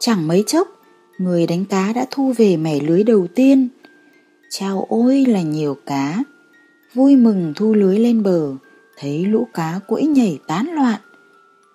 Chẳng 0.00 0.28
mấy 0.28 0.44
chốc, 0.46 0.68
người 1.18 1.46
đánh 1.46 1.64
cá 1.64 1.92
đã 1.92 2.06
thu 2.10 2.32
về 2.36 2.56
mẻ 2.56 2.80
lưới 2.80 3.02
đầu 3.02 3.26
tiên. 3.34 3.68
Chao 4.50 4.86
ôi 4.88 5.24
là 5.28 5.42
nhiều 5.42 5.76
cá. 5.86 6.22
Vui 6.94 7.16
mừng 7.16 7.52
thu 7.56 7.74
lưới 7.74 7.98
lên 7.98 8.22
bờ, 8.22 8.52
thấy 8.96 9.24
lũ 9.24 9.46
cá 9.54 9.80
quẫy 9.86 10.06
nhảy 10.06 10.38
tán 10.46 10.70
loạn. 10.74 11.00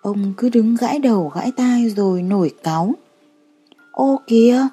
Ông 0.01 0.33
cứ 0.37 0.49
đứng 0.49 0.75
gãi 0.75 0.99
đầu 0.99 1.31
gãi 1.35 1.51
tai 1.51 1.89
rồi 1.89 2.21
nổi 2.21 2.51
cáu. 2.63 2.93
Ô 3.91 4.21
kìa, 4.27 4.67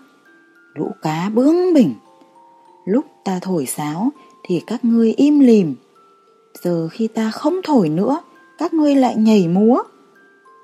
lũ 0.74 0.90
cá 1.02 1.30
bướng 1.34 1.74
bỉnh. 1.74 1.94
Lúc 2.84 3.04
ta 3.24 3.38
thổi 3.42 3.66
sáo 3.66 4.10
thì 4.44 4.62
các 4.66 4.84
ngươi 4.84 5.12
im 5.12 5.40
lìm. 5.40 5.74
Giờ 6.62 6.88
khi 6.88 7.06
ta 7.06 7.30
không 7.30 7.60
thổi 7.64 7.88
nữa, 7.88 8.18
các 8.58 8.74
ngươi 8.74 8.94
lại 8.94 9.16
nhảy 9.16 9.48
múa. 9.48 9.82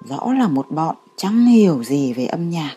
Rõ 0.09 0.33
là 0.33 0.49
một 0.49 0.67
bọn 0.71 0.97
chẳng 1.17 1.47
hiểu 1.47 1.85
gì 1.85 2.13
về 2.13 2.27
âm 2.27 2.51
nhạc. 2.51 2.77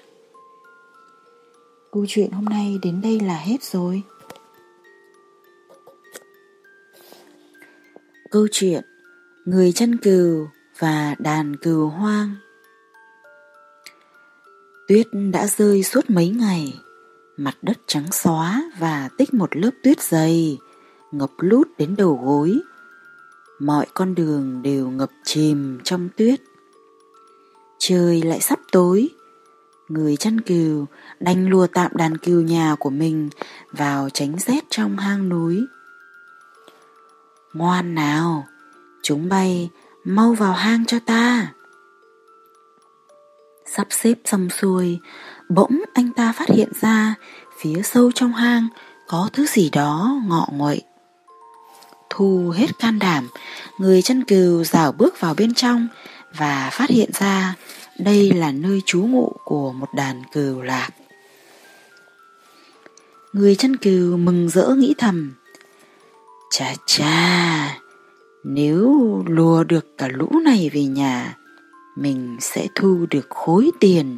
Câu 1.92 2.06
chuyện 2.08 2.32
hôm 2.32 2.46
nay 2.46 2.80
đến 2.82 3.02
đây 3.02 3.20
là 3.20 3.38
hết 3.38 3.64
rồi. 3.64 4.02
Câu 8.36 8.48
chuyện 8.52 8.84
Người 9.46 9.72
chăn 9.72 9.98
cừu 9.98 10.48
và 10.80 11.16
đàn 11.20 11.56
cừu 11.56 11.90
hoang. 11.90 12.36
Tuyết 14.88 15.08
đã 15.32 15.48
rơi 15.48 15.84
suốt 15.84 16.10
mấy 16.10 16.30
ngày, 16.30 16.80
mặt 17.38 17.58
đất 17.62 17.78
trắng 17.88 18.12
xóa 18.12 18.72
và 18.80 19.10
tích 19.18 19.34
một 19.34 19.56
lớp 19.56 19.70
tuyết 19.84 20.02
dày, 20.02 20.58
ngập 21.12 21.30
lút 21.38 21.68
đến 21.78 21.96
đầu 21.98 22.20
gối. 22.24 22.60
Mọi 23.60 23.86
con 23.94 24.16
đường 24.16 24.62
đều 24.62 24.90
ngập 24.90 25.10
chìm 25.24 25.80
trong 25.84 26.10
tuyết. 26.18 26.42
Trời 27.80 28.22
lại 28.22 28.40
sắp 28.42 28.60
tối, 28.72 29.10
người 29.90 30.18
chăn 30.18 30.42
cừu 30.42 30.86
đành 31.20 31.50
lùa 31.50 31.68
tạm 31.68 31.92
đàn 31.96 32.18
cừu 32.18 32.42
nhà 32.42 32.76
của 32.80 32.90
mình 32.90 33.30
vào 33.72 34.10
tránh 34.10 34.36
rét 34.40 34.64
trong 34.70 34.98
hang 34.98 35.30
núi. 35.30 35.66
Ngoan 37.56 37.96
nào, 37.96 38.48
chúng 39.04 39.30
bay 39.30 39.70
mau 40.04 40.34
vào 40.34 40.54
hang 40.54 40.86
cho 40.86 41.00
ta. 41.00 41.54
Sắp 43.76 43.88
xếp 43.90 44.14
xong 44.26 44.50
xuôi, 44.50 45.00
bỗng 45.50 45.82
anh 45.94 46.12
ta 46.14 46.32
phát 46.32 46.50
hiện 46.50 46.72
ra 46.82 47.16
phía 47.60 47.82
sâu 47.84 48.12
trong 48.12 48.34
hang 48.34 48.68
có 49.08 49.30
thứ 49.34 49.46
gì 49.46 49.70
đó 49.70 50.22
ngọ 50.28 50.48
nguậy. 50.52 50.82
Thu 52.10 52.54
hết 52.56 52.80
can 52.80 53.00
đảm, 53.00 53.28
người 53.80 54.02
chân 54.02 54.24
cừu 54.24 54.64
rảo 54.64 54.92
bước 54.92 55.20
vào 55.20 55.34
bên 55.34 55.54
trong 55.54 55.88
và 56.38 56.70
phát 56.74 56.90
hiện 56.90 57.10
ra 57.14 57.56
đây 58.00 58.32
là 58.32 58.52
nơi 58.52 58.82
trú 58.86 59.02
ngụ 59.02 59.34
của 59.46 59.72
một 59.72 59.94
đàn 59.94 60.24
cừu 60.32 60.62
lạc. 60.62 60.90
Người 63.34 63.56
chân 63.56 63.78
cừu 63.78 64.18
mừng 64.18 64.50
rỡ 64.50 64.76
nghĩ 64.78 64.96
thầm, 64.98 65.34
chà 66.58 66.74
chà, 66.86 67.80
nếu 68.44 69.24
lùa 69.28 69.64
được 69.64 69.98
cả 69.98 70.08
lũ 70.08 70.30
này 70.46 70.70
về 70.74 70.84
nhà, 70.84 71.38
mình 71.96 72.38
sẽ 72.40 72.68
thu 72.76 73.06
được 73.10 73.30
khối 73.30 73.72
tiền 73.80 74.18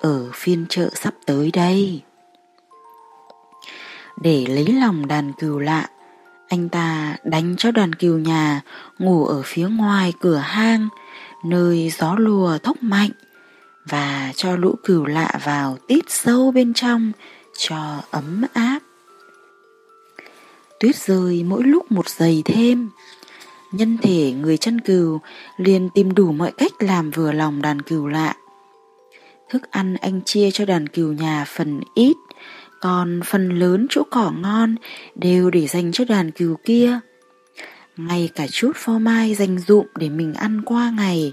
ở 0.00 0.30
phiên 0.34 0.66
chợ 0.68 0.90
sắp 0.94 1.14
tới 1.26 1.50
đây. 1.52 2.02
Để 4.22 4.46
lấy 4.48 4.66
lòng 4.66 5.08
đàn 5.08 5.32
cừu 5.32 5.58
lạ, 5.58 5.88
anh 6.48 6.68
ta 6.68 7.16
đánh 7.24 7.54
cho 7.58 7.70
đoàn 7.70 7.92
cừu 7.92 8.18
nhà 8.18 8.60
ngủ 8.98 9.26
ở 9.26 9.42
phía 9.44 9.68
ngoài 9.68 10.12
cửa 10.20 10.36
hang, 10.36 10.88
nơi 11.44 11.92
gió 11.98 12.14
lùa 12.18 12.58
thốc 12.58 12.76
mạnh, 12.80 13.10
và 13.88 14.32
cho 14.36 14.56
lũ 14.56 14.74
cừu 14.84 15.06
lạ 15.06 15.38
vào 15.44 15.78
tít 15.88 16.04
sâu 16.08 16.50
bên 16.52 16.74
trong 16.74 17.12
cho 17.58 18.02
ấm 18.10 18.44
áp. 18.52 18.78
Tuyết 20.80 20.96
rơi 20.96 21.44
mỗi 21.44 21.62
lúc 21.64 21.92
một 21.92 22.08
giày 22.08 22.42
thêm. 22.44 22.90
Nhân 23.72 23.98
thể 24.02 24.32
người 24.32 24.56
chăn 24.56 24.80
cừu 24.80 25.20
liền 25.56 25.88
tìm 25.94 26.14
đủ 26.14 26.32
mọi 26.32 26.52
cách 26.58 26.72
làm 26.78 27.10
vừa 27.10 27.32
lòng 27.32 27.62
đàn 27.62 27.82
cừu 27.82 28.06
lạ. 28.06 28.34
Thức 29.50 29.70
ăn 29.70 29.96
anh 29.96 30.20
chia 30.24 30.50
cho 30.50 30.64
đàn 30.64 30.86
cừu 30.86 31.12
nhà 31.12 31.44
phần 31.48 31.80
ít, 31.94 32.16
còn 32.80 33.20
phần 33.24 33.48
lớn 33.58 33.86
chỗ 33.90 34.02
cỏ 34.10 34.32
ngon 34.40 34.74
đều 35.14 35.50
để 35.50 35.66
dành 35.66 35.92
cho 35.92 36.04
đàn 36.04 36.30
cừu 36.30 36.56
kia. 36.64 36.98
Ngay 37.96 38.28
cả 38.34 38.46
chút 38.50 38.72
phô 38.74 38.98
mai 38.98 39.34
dành 39.34 39.58
dụm 39.58 39.86
để 39.94 40.08
mình 40.08 40.34
ăn 40.34 40.62
qua 40.62 40.92
ngày, 40.96 41.32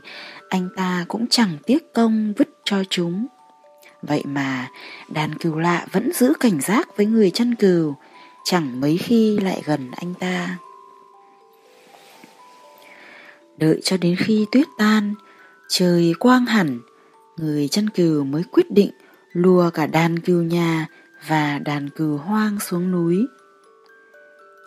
anh 0.49 0.69
ta 0.75 1.05
cũng 1.07 1.27
chẳng 1.29 1.57
tiếc 1.65 1.93
công 1.93 2.33
vứt 2.37 2.49
cho 2.65 2.83
chúng. 2.89 3.27
Vậy 4.01 4.23
mà 4.25 4.67
đàn 5.09 5.35
cừu 5.35 5.55
lạ 5.55 5.85
vẫn 5.91 6.11
giữ 6.13 6.33
cảnh 6.39 6.61
giác 6.61 6.97
với 6.97 7.05
người 7.05 7.31
chăn 7.31 7.55
cừu, 7.55 7.95
chẳng 8.49 8.81
mấy 8.81 8.97
khi 8.97 9.37
lại 9.37 9.61
gần 9.65 9.91
anh 9.91 10.13
ta. 10.13 10.57
Đợi 13.57 13.79
cho 13.83 13.97
đến 13.97 14.15
khi 14.15 14.45
tuyết 14.51 14.67
tan, 14.77 15.13
trời 15.69 16.13
quang 16.19 16.45
hẳn, 16.45 16.79
người 17.37 17.67
chăn 17.67 17.89
cừu 17.89 18.23
mới 18.23 18.43
quyết 18.51 18.71
định 18.71 18.91
lùa 19.31 19.69
cả 19.69 19.87
đàn 19.87 20.19
cừu 20.19 20.41
nhà 20.41 20.87
và 21.27 21.59
đàn 21.59 21.89
cừu 21.89 22.17
hoang 22.17 22.59
xuống 22.59 22.91
núi. 22.91 23.25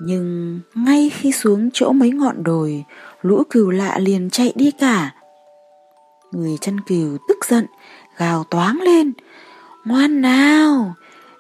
Nhưng 0.01 0.61
ngay 0.74 1.11
khi 1.15 1.32
xuống 1.32 1.70
chỗ 1.73 1.93
mấy 1.93 2.11
ngọn 2.11 2.43
đồi, 2.43 2.85
lũ 3.23 3.43
cừu 3.51 3.70
lạ 3.70 3.98
liền 3.98 4.31
chạy 4.31 4.52
đi 4.57 4.70
cả. 4.70 5.15
Người 6.32 6.59
chăn 6.61 6.81
cừu 6.81 7.19
tức 7.28 7.39
giận, 7.48 7.66
gào 8.16 8.44
toáng 8.44 8.81
lên. 8.82 9.12
Ngoan 9.85 10.20
nào, 10.20 10.94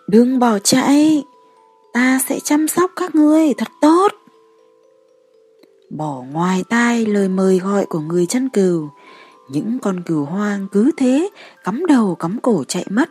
đừng 0.08 0.38
bỏ 0.38 0.58
chạy, 0.58 1.24
ta 1.92 2.20
sẽ 2.28 2.40
chăm 2.40 2.68
sóc 2.68 2.90
các 2.96 3.14
ngươi 3.14 3.54
thật 3.58 3.68
tốt. 3.80 4.08
Bỏ 5.90 6.22
ngoài 6.32 6.64
tai 6.68 7.06
lời 7.06 7.28
mời 7.28 7.58
gọi 7.58 7.86
của 7.86 8.00
người 8.00 8.26
chăn 8.26 8.48
cừu, 8.48 8.90
những 9.48 9.78
con 9.82 10.02
cừu 10.02 10.24
hoang 10.24 10.66
cứ 10.72 10.90
thế 10.96 11.30
cắm 11.64 11.86
đầu 11.86 12.14
cắm 12.14 12.38
cổ 12.42 12.64
chạy 12.68 12.86
mất. 12.90 13.10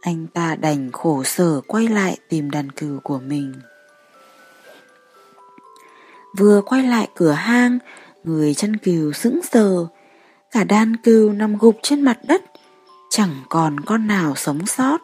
Anh 0.00 0.26
ta 0.34 0.54
đành 0.54 0.92
khổ 0.92 1.22
sở 1.24 1.60
quay 1.66 1.88
lại 1.88 2.18
tìm 2.28 2.50
đàn 2.50 2.70
cừu 2.70 3.00
của 3.00 3.18
mình. 3.18 3.54
Vừa 6.38 6.62
quay 6.66 6.82
lại 6.82 7.08
cửa 7.14 7.32
hang, 7.32 7.78
người 8.24 8.54
chăn 8.54 8.76
cừu 8.76 9.12
sững 9.12 9.40
sờ. 9.42 9.86
Cả 10.50 10.64
đàn 10.64 10.96
cừu 10.96 11.32
nằm 11.32 11.58
gục 11.58 11.76
trên 11.82 12.02
mặt 12.02 12.18
đất, 12.26 12.42
chẳng 13.10 13.34
còn 13.48 13.80
con 13.80 14.06
nào 14.06 14.34
sống 14.36 14.66
sót. 14.66 14.98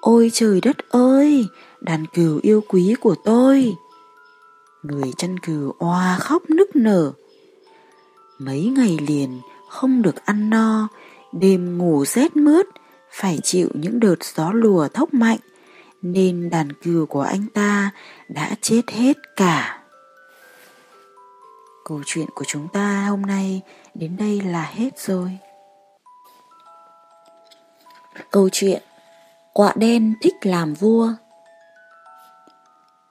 Ôi 0.00 0.30
trời 0.32 0.60
đất 0.60 0.76
ơi, 0.88 1.48
đàn 1.80 2.06
cừu 2.06 2.40
yêu 2.42 2.62
quý 2.68 2.94
của 3.00 3.14
tôi! 3.24 3.74
Người 4.82 5.12
chăn 5.16 5.38
cừu 5.38 5.74
oa 5.78 6.16
khóc 6.20 6.42
nức 6.50 6.76
nở. 6.76 7.12
Mấy 8.38 8.64
ngày 8.64 8.98
liền 9.06 9.40
không 9.68 10.02
được 10.02 10.24
ăn 10.24 10.50
no, 10.50 10.88
đêm 11.32 11.78
ngủ 11.78 12.04
rét 12.04 12.36
mướt, 12.36 12.66
phải 13.10 13.38
chịu 13.42 13.68
những 13.74 14.00
đợt 14.00 14.24
gió 14.34 14.52
lùa 14.52 14.88
thốc 14.88 15.14
mạnh, 15.14 15.38
nên 16.02 16.50
đàn 16.50 16.72
cừu 16.72 17.06
của 17.06 17.22
anh 17.22 17.46
ta 17.54 17.90
đã 18.28 18.56
chết 18.60 18.82
hết 18.90 19.16
cả. 19.36 19.82
Câu 21.84 22.02
chuyện 22.06 22.26
của 22.34 22.44
chúng 22.46 22.68
ta 22.72 23.06
hôm 23.08 23.22
nay 23.22 23.60
đến 23.94 24.16
đây 24.16 24.40
là 24.40 24.62
hết 24.62 24.98
rồi. 24.98 25.38
Câu 28.30 28.48
chuyện 28.52 28.82
Quạ 29.52 29.72
đen 29.76 30.14
thích 30.22 30.34
làm 30.42 30.74
vua 30.74 31.12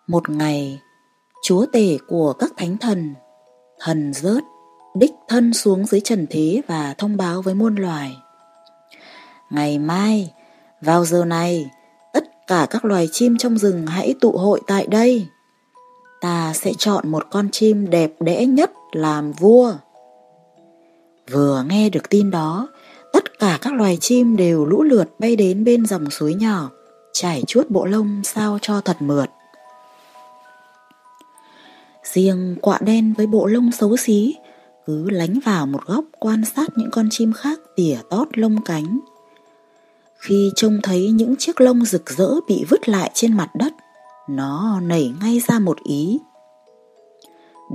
Một 0.07 0.29
ngày, 0.29 0.81
chúa 1.43 1.65
tể 1.65 1.97
của 2.07 2.33
các 2.33 2.51
thánh 2.57 2.77
thần, 2.77 3.15
thần 3.79 4.13
rớt, 4.13 4.43
đích 4.95 5.11
thân 5.27 5.53
xuống 5.53 5.85
dưới 5.85 6.01
trần 6.01 6.27
thế 6.29 6.61
và 6.67 6.95
thông 6.97 7.17
báo 7.17 7.41
với 7.41 7.53
muôn 7.53 7.75
loài. 7.75 8.17
Ngày 9.49 9.79
mai, 9.79 10.33
vào 10.81 11.05
giờ 11.05 11.25
này, 11.25 11.69
tất 12.13 12.47
cả 12.47 12.67
các 12.69 12.85
loài 12.85 13.09
chim 13.11 13.37
trong 13.37 13.57
rừng 13.57 13.87
hãy 13.87 14.15
tụ 14.21 14.31
hội 14.31 14.61
tại 14.67 14.87
đây. 14.87 15.27
Ta 16.21 16.53
sẽ 16.55 16.71
chọn 16.77 17.09
một 17.09 17.27
con 17.31 17.49
chim 17.51 17.89
đẹp 17.89 18.11
đẽ 18.19 18.45
nhất 18.45 18.71
làm 18.91 19.31
vua. 19.31 19.73
Vừa 21.31 21.63
nghe 21.69 21.89
được 21.89 22.09
tin 22.09 22.31
đó, 22.31 22.67
cả 23.39 23.57
các 23.61 23.73
loài 23.73 23.97
chim 24.01 24.35
đều 24.35 24.65
lũ 24.65 24.83
lượt 24.83 25.19
bay 25.19 25.35
đến 25.35 25.63
bên 25.63 25.85
dòng 25.85 26.09
suối 26.09 26.33
nhỏ, 26.33 26.69
trải 27.13 27.43
chuốt 27.47 27.69
bộ 27.69 27.85
lông 27.85 28.21
sao 28.23 28.59
cho 28.61 28.81
thật 28.81 28.97
mượt. 28.99 29.29
Riêng 32.03 32.55
quạ 32.61 32.77
đen 32.81 33.13
với 33.17 33.27
bộ 33.27 33.45
lông 33.45 33.71
xấu 33.71 33.97
xí 33.97 34.35
cứ 34.85 35.09
lánh 35.09 35.39
vào 35.45 35.65
một 35.65 35.85
góc 35.85 36.05
quan 36.19 36.45
sát 36.45 36.69
những 36.75 36.89
con 36.91 37.07
chim 37.11 37.33
khác 37.33 37.59
tỉa 37.75 37.97
tót 38.09 38.27
lông 38.37 38.61
cánh. 38.65 38.99
Khi 40.17 40.51
trông 40.55 40.79
thấy 40.83 41.11
những 41.11 41.35
chiếc 41.35 41.61
lông 41.61 41.85
rực 41.85 42.09
rỡ 42.09 42.29
bị 42.47 42.65
vứt 42.69 42.89
lại 42.89 43.11
trên 43.13 43.37
mặt 43.37 43.49
đất, 43.55 43.73
nó 44.29 44.79
nảy 44.83 45.13
ngay 45.21 45.41
ra 45.47 45.59
một 45.59 45.83
ý. 45.83 46.19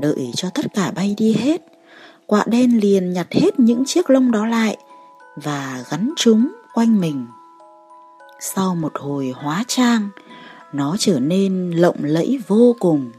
Đợi 0.00 0.30
cho 0.34 0.50
tất 0.54 0.66
cả 0.74 0.90
bay 0.90 1.14
đi 1.18 1.32
hết, 1.32 1.62
quạ 2.26 2.44
đen 2.46 2.80
liền 2.80 3.12
nhặt 3.12 3.26
hết 3.30 3.60
những 3.60 3.84
chiếc 3.84 4.10
lông 4.10 4.30
đó 4.30 4.46
lại 4.46 4.76
và 5.36 5.84
gắn 5.90 6.12
chúng 6.16 6.48
quanh 6.74 7.00
mình. 7.00 7.26
Sau 8.40 8.74
một 8.74 8.92
hồi 8.94 9.32
hóa 9.36 9.64
trang, 9.66 10.08
nó 10.72 10.96
trở 10.98 11.20
nên 11.20 11.70
lộng 11.70 11.96
lẫy 12.00 12.38
vô 12.48 12.76
cùng. 12.80 13.10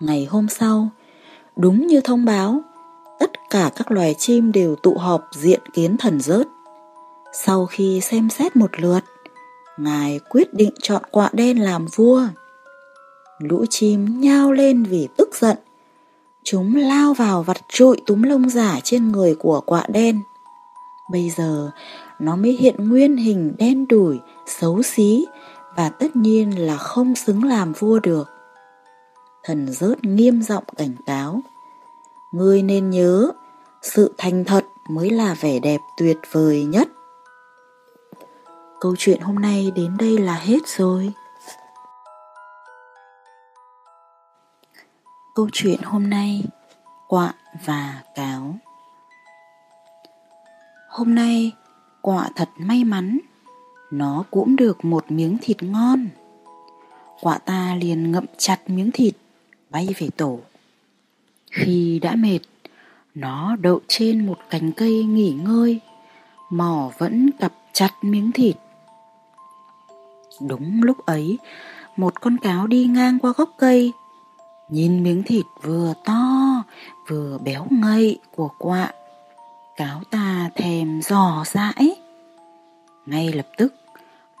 Ngày 0.00 0.24
hôm 0.24 0.48
sau, 0.48 0.88
đúng 1.56 1.86
như 1.86 2.00
thông 2.00 2.24
báo, 2.24 2.60
tất 3.18 3.30
cả 3.50 3.70
các 3.76 3.90
loài 3.90 4.14
chim 4.18 4.52
đều 4.52 4.76
tụ 4.76 4.98
họp 4.98 5.28
diện 5.32 5.60
kiến 5.72 5.96
thần 5.96 6.20
rớt. 6.20 6.48
Sau 7.32 7.66
khi 7.66 8.00
xem 8.00 8.30
xét 8.30 8.56
một 8.56 8.80
lượt, 8.80 9.00
Ngài 9.80 10.20
quyết 10.28 10.54
định 10.54 10.70
chọn 10.82 11.02
quạ 11.10 11.30
đen 11.32 11.62
làm 11.62 11.86
vua. 11.94 12.22
Lũ 13.38 13.64
chim 13.70 14.20
nhao 14.20 14.52
lên 14.52 14.82
vì 14.82 15.08
tức 15.16 15.28
giận. 15.34 15.56
Chúng 16.44 16.76
lao 16.76 17.14
vào 17.14 17.42
vặt 17.42 17.56
trụi 17.68 17.96
túm 18.06 18.22
lông 18.22 18.48
giả 18.50 18.80
trên 18.84 19.12
người 19.12 19.34
của 19.34 19.60
quạ 19.60 19.84
đen. 19.88 20.20
Bây 21.10 21.30
giờ 21.30 21.70
nó 22.18 22.36
mới 22.36 22.52
hiện 22.52 22.88
nguyên 22.88 23.16
hình 23.16 23.54
đen 23.58 23.88
đủi, 23.88 24.20
xấu 24.46 24.82
xí 24.82 25.26
và 25.76 25.88
tất 25.88 26.16
nhiên 26.16 26.66
là 26.66 26.76
không 26.76 27.14
xứng 27.14 27.44
làm 27.44 27.72
vua 27.72 27.98
được. 27.98 28.28
Thần 29.44 29.68
rớt 29.68 30.04
nghiêm 30.04 30.42
giọng 30.42 30.64
cảnh 30.76 30.94
cáo. 31.06 31.40
Ngươi 32.32 32.62
nên 32.62 32.90
nhớ, 32.90 33.30
sự 33.82 34.14
thành 34.18 34.44
thật 34.44 34.66
mới 34.90 35.10
là 35.10 35.34
vẻ 35.40 35.58
đẹp 35.58 35.80
tuyệt 35.96 36.18
vời 36.32 36.64
nhất. 36.64 36.88
Câu 38.80 38.94
chuyện 38.98 39.20
hôm 39.20 39.34
nay 39.34 39.72
đến 39.76 39.96
đây 39.98 40.18
là 40.18 40.34
hết 40.34 40.68
rồi. 40.78 41.12
Câu 45.34 45.48
chuyện 45.52 45.80
hôm 45.84 46.10
nay, 46.10 46.44
Quạ 47.08 47.34
và 47.66 48.02
cáo. 48.14 48.54
Hôm 50.88 51.14
nay, 51.14 51.52
quạ 52.00 52.28
thật 52.36 52.48
may 52.56 52.84
mắn, 52.84 53.18
Nó 53.90 54.24
cũng 54.30 54.56
được 54.56 54.84
một 54.84 55.10
miếng 55.10 55.38
thịt 55.42 55.62
ngon. 55.62 56.08
Quạ 57.20 57.38
ta 57.38 57.76
liền 57.80 58.12
ngậm 58.12 58.24
chặt 58.36 58.70
miếng 58.70 58.90
thịt, 58.90 59.14
Bay 59.70 59.94
về 59.98 60.08
tổ. 60.16 60.38
Khi 61.50 61.98
đã 61.98 62.14
mệt, 62.14 62.40
Nó 63.14 63.56
đậu 63.56 63.80
trên 63.88 64.26
một 64.26 64.38
cành 64.50 64.72
cây 64.72 65.04
nghỉ 65.04 65.32
ngơi 65.32 65.80
Mỏ 66.50 66.90
vẫn 66.98 67.30
cặp 67.40 67.52
chặt 67.72 67.90
miếng 68.02 68.32
thịt. 68.32 68.56
Đúng 70.48 70.82
lúc 70.82 71.06
ấy, 71.06 71.38
Một 71.96 72.20
con 72.20 72.36
cáo 72.38 72.66
đi 72.66 72.86
ngang 72.86 73.18
qua 73.18 73.32
gốc 73.36 73.50
cây 73.58 73.92
Nhìn 74.70 75.02
miếng 75.02 75.22
thịt 75.22 75.46
vừa 75.62 75.92
to, 76.04 76.22
vừa 77.08 77.38
béo 77.38 77.66
ngậy 77.70 78.18
của 78.36 78.48
quạ. 78.58 78.92
Cáo 79.76 80.00
ta 80.10 80.50
thèm 80.54 81.02
dò 81.02 81.44
dãi 81.46 81.94
Ngay 83.06 83.32
lập 83.32 83.46
tức, 83.56 83.74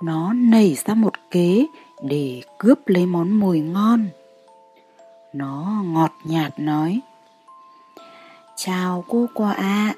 Nó 0.02 0.32
nảy 0.32 0.76
ra 0.86 0.94
một 0.94 1.12
kế 1.30 1.66
để 2.02 2.42
cướp 2.58 2.88
lấy 2.88 3.06
món 3.06 3.30
mùi 3.30 3.60
ngon. 3.60 4.08
Nó 5.32 5.82
ngọt 5.84 6.12
nhạt 6.24 6.58
nói, 6.58 7.00
Chào 8.56 9.04
cô 9.08 9.26
quạ 9.34 9.52
ạ, 9.52 9.94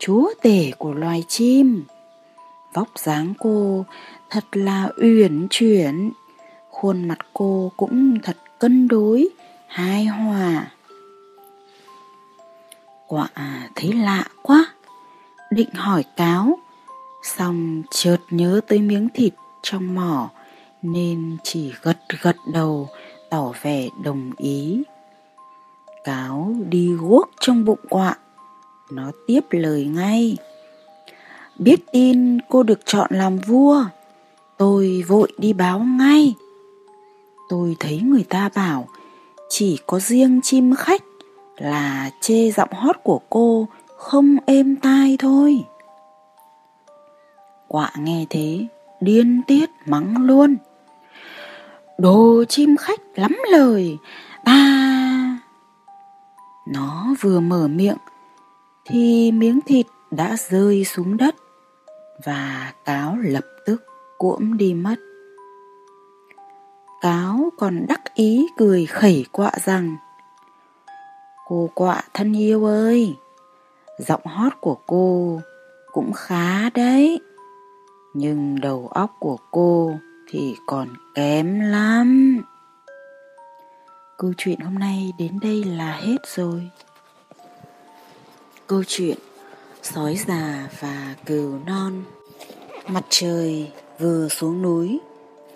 Chúa 0.00 0.30
tể 0.42 0.72
của 0.78 0.92
loài 0.92 1.24
chim. 1.28 1.84
Vóc 2.74 2.88
dáng 2.96 3.34
cô 3.38 3.84
thật 4.30 4.44
là 4.52 4.88
uyển 5.02 5.46
chuyển, 5.50 6.10
Khuôn 6.70 7.08
mặt 7.08 7.18
cô 7.32 7.72
cũng 7.76 8.20
thật 8.22 8.36
cân 8.58 8.88
đối 8.88 9.28
hai 9.70 10.04
hòa. 10.04 10.66
Quả 13.06 13.28
thấy 13.74 13.92
lạ 13.92 14.24
quá, 14.42 14.66
định 15.50 15.70
hỏi 15.74 16.04
cáo, 16.16 16.58
Xong 17.22 17.82
chợt 17.90 18.16
nhớ 18.30 18.60
tới 18.68 18.78
miếng 18.78 19.08
thịt 19.14 19.34
trong 19.62 19.94
mỏ 19.94 20.30
nên 20.82 21.36
chỉ 21.42 21.72
gật 21.82 21.98
gật 22.22 22.36
đầu 22.52 22.88
tỏ 23.30 23.52
vẻ 23.62 23.88
đồng 24.02 24.30
ý. 24.36 24.82
Cáo 26.04 26.54
đi 26.68 26.92
guốc 27.00 27.30
trong 27.40 27.64
bụng 27.64 27.78
quạ, 27.88 28.16
nó 28.90 29.10
tiếp 29.26 29.40
lời 29.50 29.84
ngay. 29.84 30.36
Biết 31.58 31.80
tin 31.92 32.38
cô 32.48 32.62
được 32.62 32.80
chọn 32.84 33.10
làm 33.10 33.38
vua, 33.38 33.84
tôi 34.58 35.04
vội 35.08 35.32
đi 35.38 35.52
báo 35.52 35.78
ngay. 35.78 36.34
Tôi 37.48 37.76
thấy 37.80 38.00
người 38.00 38.24
ta 38.28 38.50
bảo 38.54 38.88
chỉ 39.52 39.78
có 39.86 40.00
riêng 40.00 40.40
chim 40.42 40.74
khách 40.74 41.02
là 41.56 42.10
chê 42.20 42.50
giọng 42.50 42.72
hót 42.72 42.96
của 43.02 43.20
cô 43.30 43.68
không 43.96 44.36
êm 44.46 44.76
tai 44.76 45.16
thôi. 45.18 45.64
Quạ 47.68 47.92
nghe 47.98 48.26
thế, 48.30 48.66
điên 49.00 49.42
tiết 49.46 49.70
mắng 49.86 50.14
luôn. 50.26 50.56
Đồ 51.98 52.44
chim 52.48 52.76
khách 52.76 53.00
lắm 53.14 53.36
lời, 53.50 53.98
ta... 54.44 54.66
Nó 56.66 57.14
vừa 57.20 57.40
mở 57.40 57.68
miệng, 57.68 57.96
thì 58.84 59.32
miếng 59.32 59.60
thịt 59.66 59.86
đã 60.10 60.36
rơi 60.50 60.84
xuống 60.84 61.16
đất, 61.16 61.34
và 62.24 62.72
cáo 62.84 63.16
lập 63.16 63.44
tức 63.66 63.84
cuỗm 64.18 64.56
đi 64.56 64.74
mất. 64.74 64.96
Cáo 67.00 67.50
còn 67.58 67.86
đắc 67.88 68.14
ý 68.14 68.46
cười 68.56 68.86
khẩy 68.86 69.24
quạ 69.32 69.52
rằng 69.64 69.96
Cô 71.46 71.70
quạ 71.74 72.02
thân 72.14 72.32
yêu 72.36 72.64
ơi, 72.64 73.16
giọng 73.98 74.26
hót 74.26 74.52
của 74.60 74.76
cô 74.86 75.40
cũng 75.92 76.12
khá 76.12 76.70
đấy. 76.70 77.20
Nhưng 78.14 78.60
đầu 78.60 78.88
óc 78.88 79.16
của 79.18 79.36
cô 79.50 79.92
thì 80.28 80.56
còn 80.66 80.88
kém 81.14 81.60
lắm. 81.60 82.40
Câu 84.18 84.32
chuyện 84.36 84.60
hôm 84.60 84.74
nay 84.74 85.12
đến 85.18 85.38
đây 85.42 85.64
là 85.64 85.92
hết 85.92 86.18
rồi. 86.36 86.70
Câu 88.66 88.82
chuyện 88.86 89.18
Sói 89.82 90.16
già 90.26 90.68
và 90.80 91.14
cừu 91.26 91.58
non 91.66 92.02
Mặt 92.88 93.04
trời 93.08 93.72
vừa 93.98 94.28
xuống 94.28 94.62
núi 94.62 95.00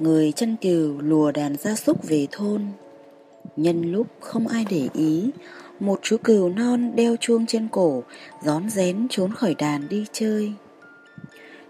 Người 0.05 0.32
chân 0.32 0.56
cừu 0.56 1.01
lùa 1.01 1.32
đàn 1.32 1.56
gia 1.56 1.74
súc 1.74 2.09
về 2.09 2.26
thôn. 2.32 2.66
Nhân 3.56 3.93
lúc 3.93 4.06
không 4.20 4.48
ai 4.48 4.66
để 4.70 4.89
ý, 4.94 5.31
Một 5.81 5.98
chú 6.02 6.16
cừu 6.24 6.48
non 6.48 6.97
đeo 6.97 7.16
chuông 7.20 7.47
trên 7.47 7.68
cổ, 7.68 8.02
rón 8.43 8.70
rén 8.70 9.06
trốn 9.10 9.35
khỏi 9.35 9.55
đàn 9.59 9.89
đi 9.89 10.06
chơi. 10.12 10.52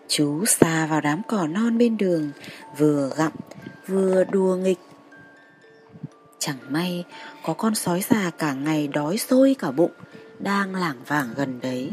Chú 0.08 0.44
xà 0.44 0.86
vào 0.86 1.00
đám 1.00 1.22
cỏ 1.28 1.46
non 1.46 1.78
bên 1.78 1.96
đường, 1.96 2.30
Vừa 2.78 3.10
gặm, 3.16 3.32
vừa 3.86 4.24
đùa 4.24 4.56
nghịch. 4.56 4.80
Chẳng 6.38 6.58
may, 6.68 7.04
có 7.44 7.52
con 7.52 7.74
sói 7.74 8.04
già 8.10 8.30
cả 8.38 8.54
ngày 8.54 8.88
đói 8.88 9.18
sôi 9.18 9.56
cả 9.58 9.70
bụng, 9.70 9.92
Đang 10.38 10.74
lảng 10.74 10.98
vảng 11.06 11.28
gần 11.36 11.60
đấy. 11.62 11.90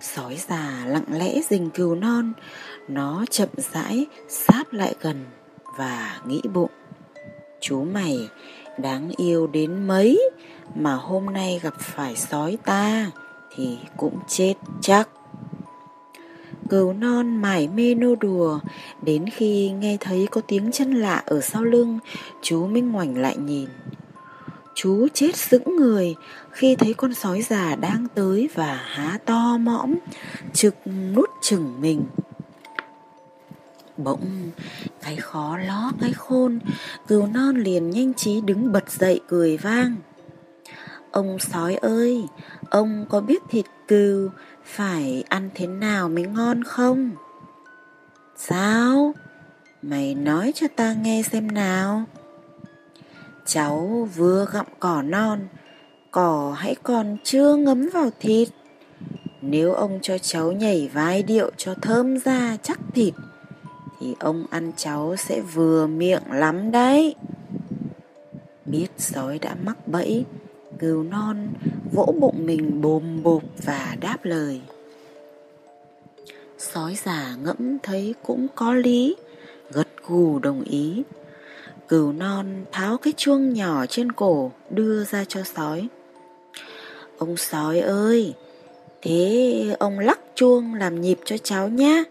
Sói 0.00 0.38
già 0.48 0.84
lặng 0.86 1.04
lẽ 1.10 1.40
rình 1.50 1.70
cừu 1.70 1.94
non, 1.94 2.32
Nó 2.88 3.24
chậm 3.30 3.48
rãi 3.56 4.06
sát 4.28 4.74
lại 4.74 4.94
gần 5.00 5.24
Và 5.78 6.20
nghĩ 6.26 6.40
bụng. 6.54 6.70
Chú 7.60 7.84
mày, 7.84 8.28
đáng 8.78 9.10
yêu 9.16 9.46
đến 9.46 9.86
mấy 9.86 10.30
Mà 10.74 10.94
hôm 10.94 11.26
nay 11.26 11.60
gặp 11.62 11.74
phải 11.80 12.16
sói 12.16 12.58
ta 12.64 13.10
Thì 13.56 13.78
cũng 13.96 14.18
chết 14.28 14.54
chắc. 14.80 15.08
Cừu 16.70 16.92
non 16.92 17.36
mải 17.36 17.68
mê 17.68 17.94
nô 17.94 18.14
đùa, 18.14 18.58
Đến 19.02 19.24
khi 19.28 19.70
nghe 19.70 19.96
thấy 20.00 20.28
có 20.30 20.40
tiếng 20.40 20.72
chân 20.72 20.94
lạ 20.94 21.22
ở 21.26 21.40
sau 21.40 21.64
lưng, 21.64 21.98
Chú 22.42 22.66
mới 22.66 22.82
ngoảnh 22.82 23.18
lại 23.18 23.36
nhìn. 23.36 23.68
Chú 24.74 25.08
chết 25.14 25.36
sững 25.36 25.76
người 25.76 26.14
khi 26.58 26.76
thấy 26.76 26.94
con 26.94 27.14
sói 27.14 27.42
già 27.42 27.74
đang 27.74 28.06
tới 28.14 28.48
và 28.54 28.80
há 28.86 29.18
to 29.24 29.58
mõm, 29.58 29.94
trực 30.52 30.74
nút 30.86 31.30
chừng 31.42 31.80
mình. 31.80 32.04
Bỗng, 33.96 34.50
cái 35.02 35.16
khó 35.16 35.58
ló 35.58 35.92
cái 36.00 36.12
khôn, 36.12 36.58
cừu 37.06 37.26
non 37.26 37.56
liền 37.56 37.90
nhanh 37.90 38.14
trí 38.14 38.40
đứng 38.40 38.72
bật 38.72 38.90
dậy 38.90 39.20
cười 39.28 39.56
vang. 39.56 39.96
Ông 41.10 41.38
sói 41.38 41.74
ơi, 41.74 42.24
ông 42.70 43.06
có 43.08 43.20
biết 43.20 43.42
thịt 43.50 43.66
cừu 43.88 44.28
phải 44.64 45.24
ăn 45.28 45.50
thế 45.54 45.66
nào 45.66 46.08
mới 46.08 46.24
ngon 46.24 46.64
không? 46.64 47.10
Sao? 48.36 49.14
Mày 49.82 50.14
nói 50.14 50.52
cho 50.54 50.66
ta 50.76 50.92
nghe 50.92 51.22
xem 51.22 51.48
nào. 51.50 52.04
Cháu 53.46 54.08
vừa 54.16 54.46
gặm 54.52 54.66
cỏ 54.80 55.02
non, 55.02 55.40
cỏ 56.10 56.54
hãy 56.58 56.74
còn 56.82 57.16
chưa 57.24 57.56
ngấm 57.56 57.88
vào 57.92 58.10
thịt. 58.20 58.48
Nếu 59.42 59.72
ông 59.72 59.98
cho 60.02 60.18
cháu 60.18 60.52
nhảy 60.52 60.90
vai 60.92 61.22
điệu 61.22 61.50
cho 61.56 61.74
thơm 61.74 62.18
ra 62.18 62.56
chắc 62.62 62.78
thịt, 62.94 63.14
thì 64.00 64.14
ông 64.20 64.44
ăn 64.50 64.72
cháu 64.76 65.16
sẽ 65.16 65.40
vừa 65.40 65.86
miệng 65.86 66.22
lắm 66.32 66.70
đấy. 66.70 67.14
Biết 68.66 68.88
sói 68.98 69.38
đã 69.38 69.56
mắc 69.64 69.88
bẫy, 69.88 70.24
cừu 70.78 71.02
non 71.02 71.48
vỗ 71.92 72.14
bụng 72.20 72.46
mình 72.46 72.80
bồm 72.80 73.22
bộp 73.22 73.42
và 73.64 73.96
đáp 74.00 74.16
lời. 74.22 74.60
Sói 76.58 76.96
già 77.04 77.36
ngẫm 77.42 77.78
thấy 77.82 78.14
cũng 78.22 78.46
có 78.54 78.74
lý, 78.74 79.16
gật 79.72 79.88
gù 80.06 80.38
đồng 80.38 80.62
ý. 80.62 81.02
Cừu 81.88 82.12
non 82.12 82.64
tháo 82.72 82.98
cái 82.98 83.12
chuông 83.16 83.52
nhỏ 83.52 83.86
trên 83.86 84.12
cổ 84.12 84.52
đưa 84.70 85.04
ra 85.04 85.24
cho 85.28 85.42
sói. 85.42 85.88
Ông 87.18 87.36
sói 87.36 87.80
ơi, 87.80 88.34
thế 89.02 89.76
ông 89.78 89.98
lắc 89.98 90.18
chuông 90.34 90.74
làm 90.74 91.00
nhịp 91.00 91.18
cho 91.24 91.36
cháu 91.38 91.68
nhé. 91.68 92.04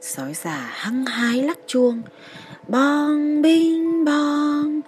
Sói 0.00 0.34
già 0.34 0.70
hăng 0.72 1.04
hái 1.06 1.42
lắc 1.42 1.58
chuông. 1.66 2.02
Bong 2.68 3.42
binh 3.42 4.04
bong, 4.04 4.80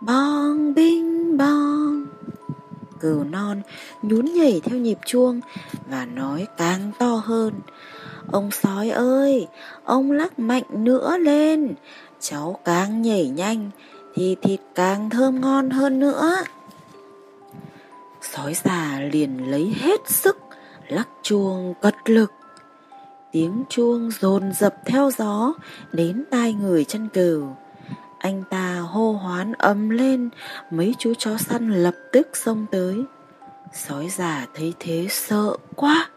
bong 0.00 0.74
binh 0.74 1.36
bong. 1.36 2.06
Cừu 3.00 3.24
non 3.24 3.62
nhún 4.02 4.24
nhảy 4.24 4.60
theo 4.64 4.78
nhịp 4.78 4.98
chuông 5.06 5.40
và 5.90 6.06
nói 6.06 6.46
càng 6.56 6.92
to 6.98 7.22
hơn. 7.24 7.54
Ông 8.32 8.50
sói 8.50 8.90
ơi, 8.90 9.46
ông 9.84 10.12
lắc 10.12 10.38
mạnh 10.38 10.64
nữa 10.70 11.18
lên, 11.18 11.74
cháu 12.20 12.58
càng 12.64 13.02
nhảy 13.02 13.28
nhanh 13.28 13.70
thì 14.14 14.36
thịt 14.42 14.60
càng 14.74 15.10
thơm 15.10 15.40
ngon 15.40 15.70
hơn 15.70 16.00
nữa. 16.00 16.36
Sói 18.32 18.54
già 18.64 19.00
liền 19.12 19.50
lấy 19.50 19.74
hết 19.80 20.00
sức 20.08 20.36
lắc 20.88 21.08
chuông 21.22 21.74
cật 21.82 21.94
lực. 22.04 22.32
Tiếng 23.32 23.64
chuông 23.68 24.10
dồn 24.20 24.52
dập 24.52 24.74
theo 24.86 25.10
gió 25.18 25.54
đến 25.92 26.24
tai 26.30 26.52
người 26.52 26.84
chân 26.84 27.08
cừu. 27.08 27.48
Anh 28.18 28.42
ta 28.50 28.78
hô 28.78 29.12
hoán 29.12 29.52
ầm 29.52 29.90
lên, 29.90 30.28
mấy 30.70 30.94
chú 30.98 31.14
chó 31.18 31.36
săn 31.36 31.70
lập 31.82 31.94
tức 32.12 32.28
xông 32.36 32.66
tới. 32.70 33.02
Sói 33.72 34.08
già 34.08 34.46
thấy 34.54 34.74
thế 34.78 35.06
sợ 35.10 35.56
quá, 35.76 36.08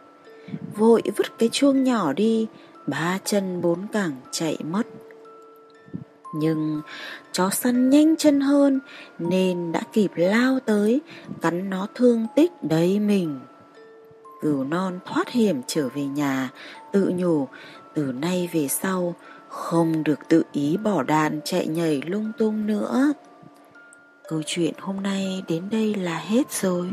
vội 0.76 1.02
vứt 1.16 1.40
cái 1.40 1.50
chuông 1.52 1.84
nhỏ 1.84 2.14
đi, 2.14 2.48
ba 2.88 3.20
chân 3.26 3.62
bốn 3.62 3.88
cẳng 3.88 4.16
chạy 4.32 4.58
mất. 4.64 4.88
Nhưng 6.34 6.82
chó 7.32 7.50
săn 7.50 7.90
nhanh 7.90 8.16
chân 8.18 8.42
hơn 8.42 8.80
nên 9.20 9.72
đã 9.72 9.82
kịp 9.94 10.12
lao 10.16 10.60
tới, 10.66 11.02
cắn 11.42 11.70
nó 11.70 11.88
thương 11.96 12.28
tích 12.36 12.52
đầy 12.64 13.00
mình. 13.00 13.40
Cừu 14.42 14.64
non 14.64 15.00
thoát 15.06 15.30
hiểm 15.30 15.62
trở 15.68 15.90
về 15.90 16.06
nhà, 16.06 16.50
tự 16.92 17.12
nhủ 17.16 17.48
từ 17.94 18.04
nay 18.04 18.50
về 18.54 18.68
sau 18.68 19.16
không 19.48 20.04
được 20.04 20.20
tự 20.28 20.44
ý 20.52 20.78
bỏ 20.78 21.04
đàn 21.04 21.40
chạy 21.46 21.68
nhảy 21.68 22.02
lung 22.06 22.32
tung 22.38 22.68
nữa. 22.68 23.14
Câu 24.28 24.42
chuyện 24.46 24.74
hôm 24.80 25.04
nay 25.04 25.44
đến 25.48 25.64
đây 25.72 25.96
là 25.96 26.18
hết 26.18 26.52
rồi. 26.52 26.90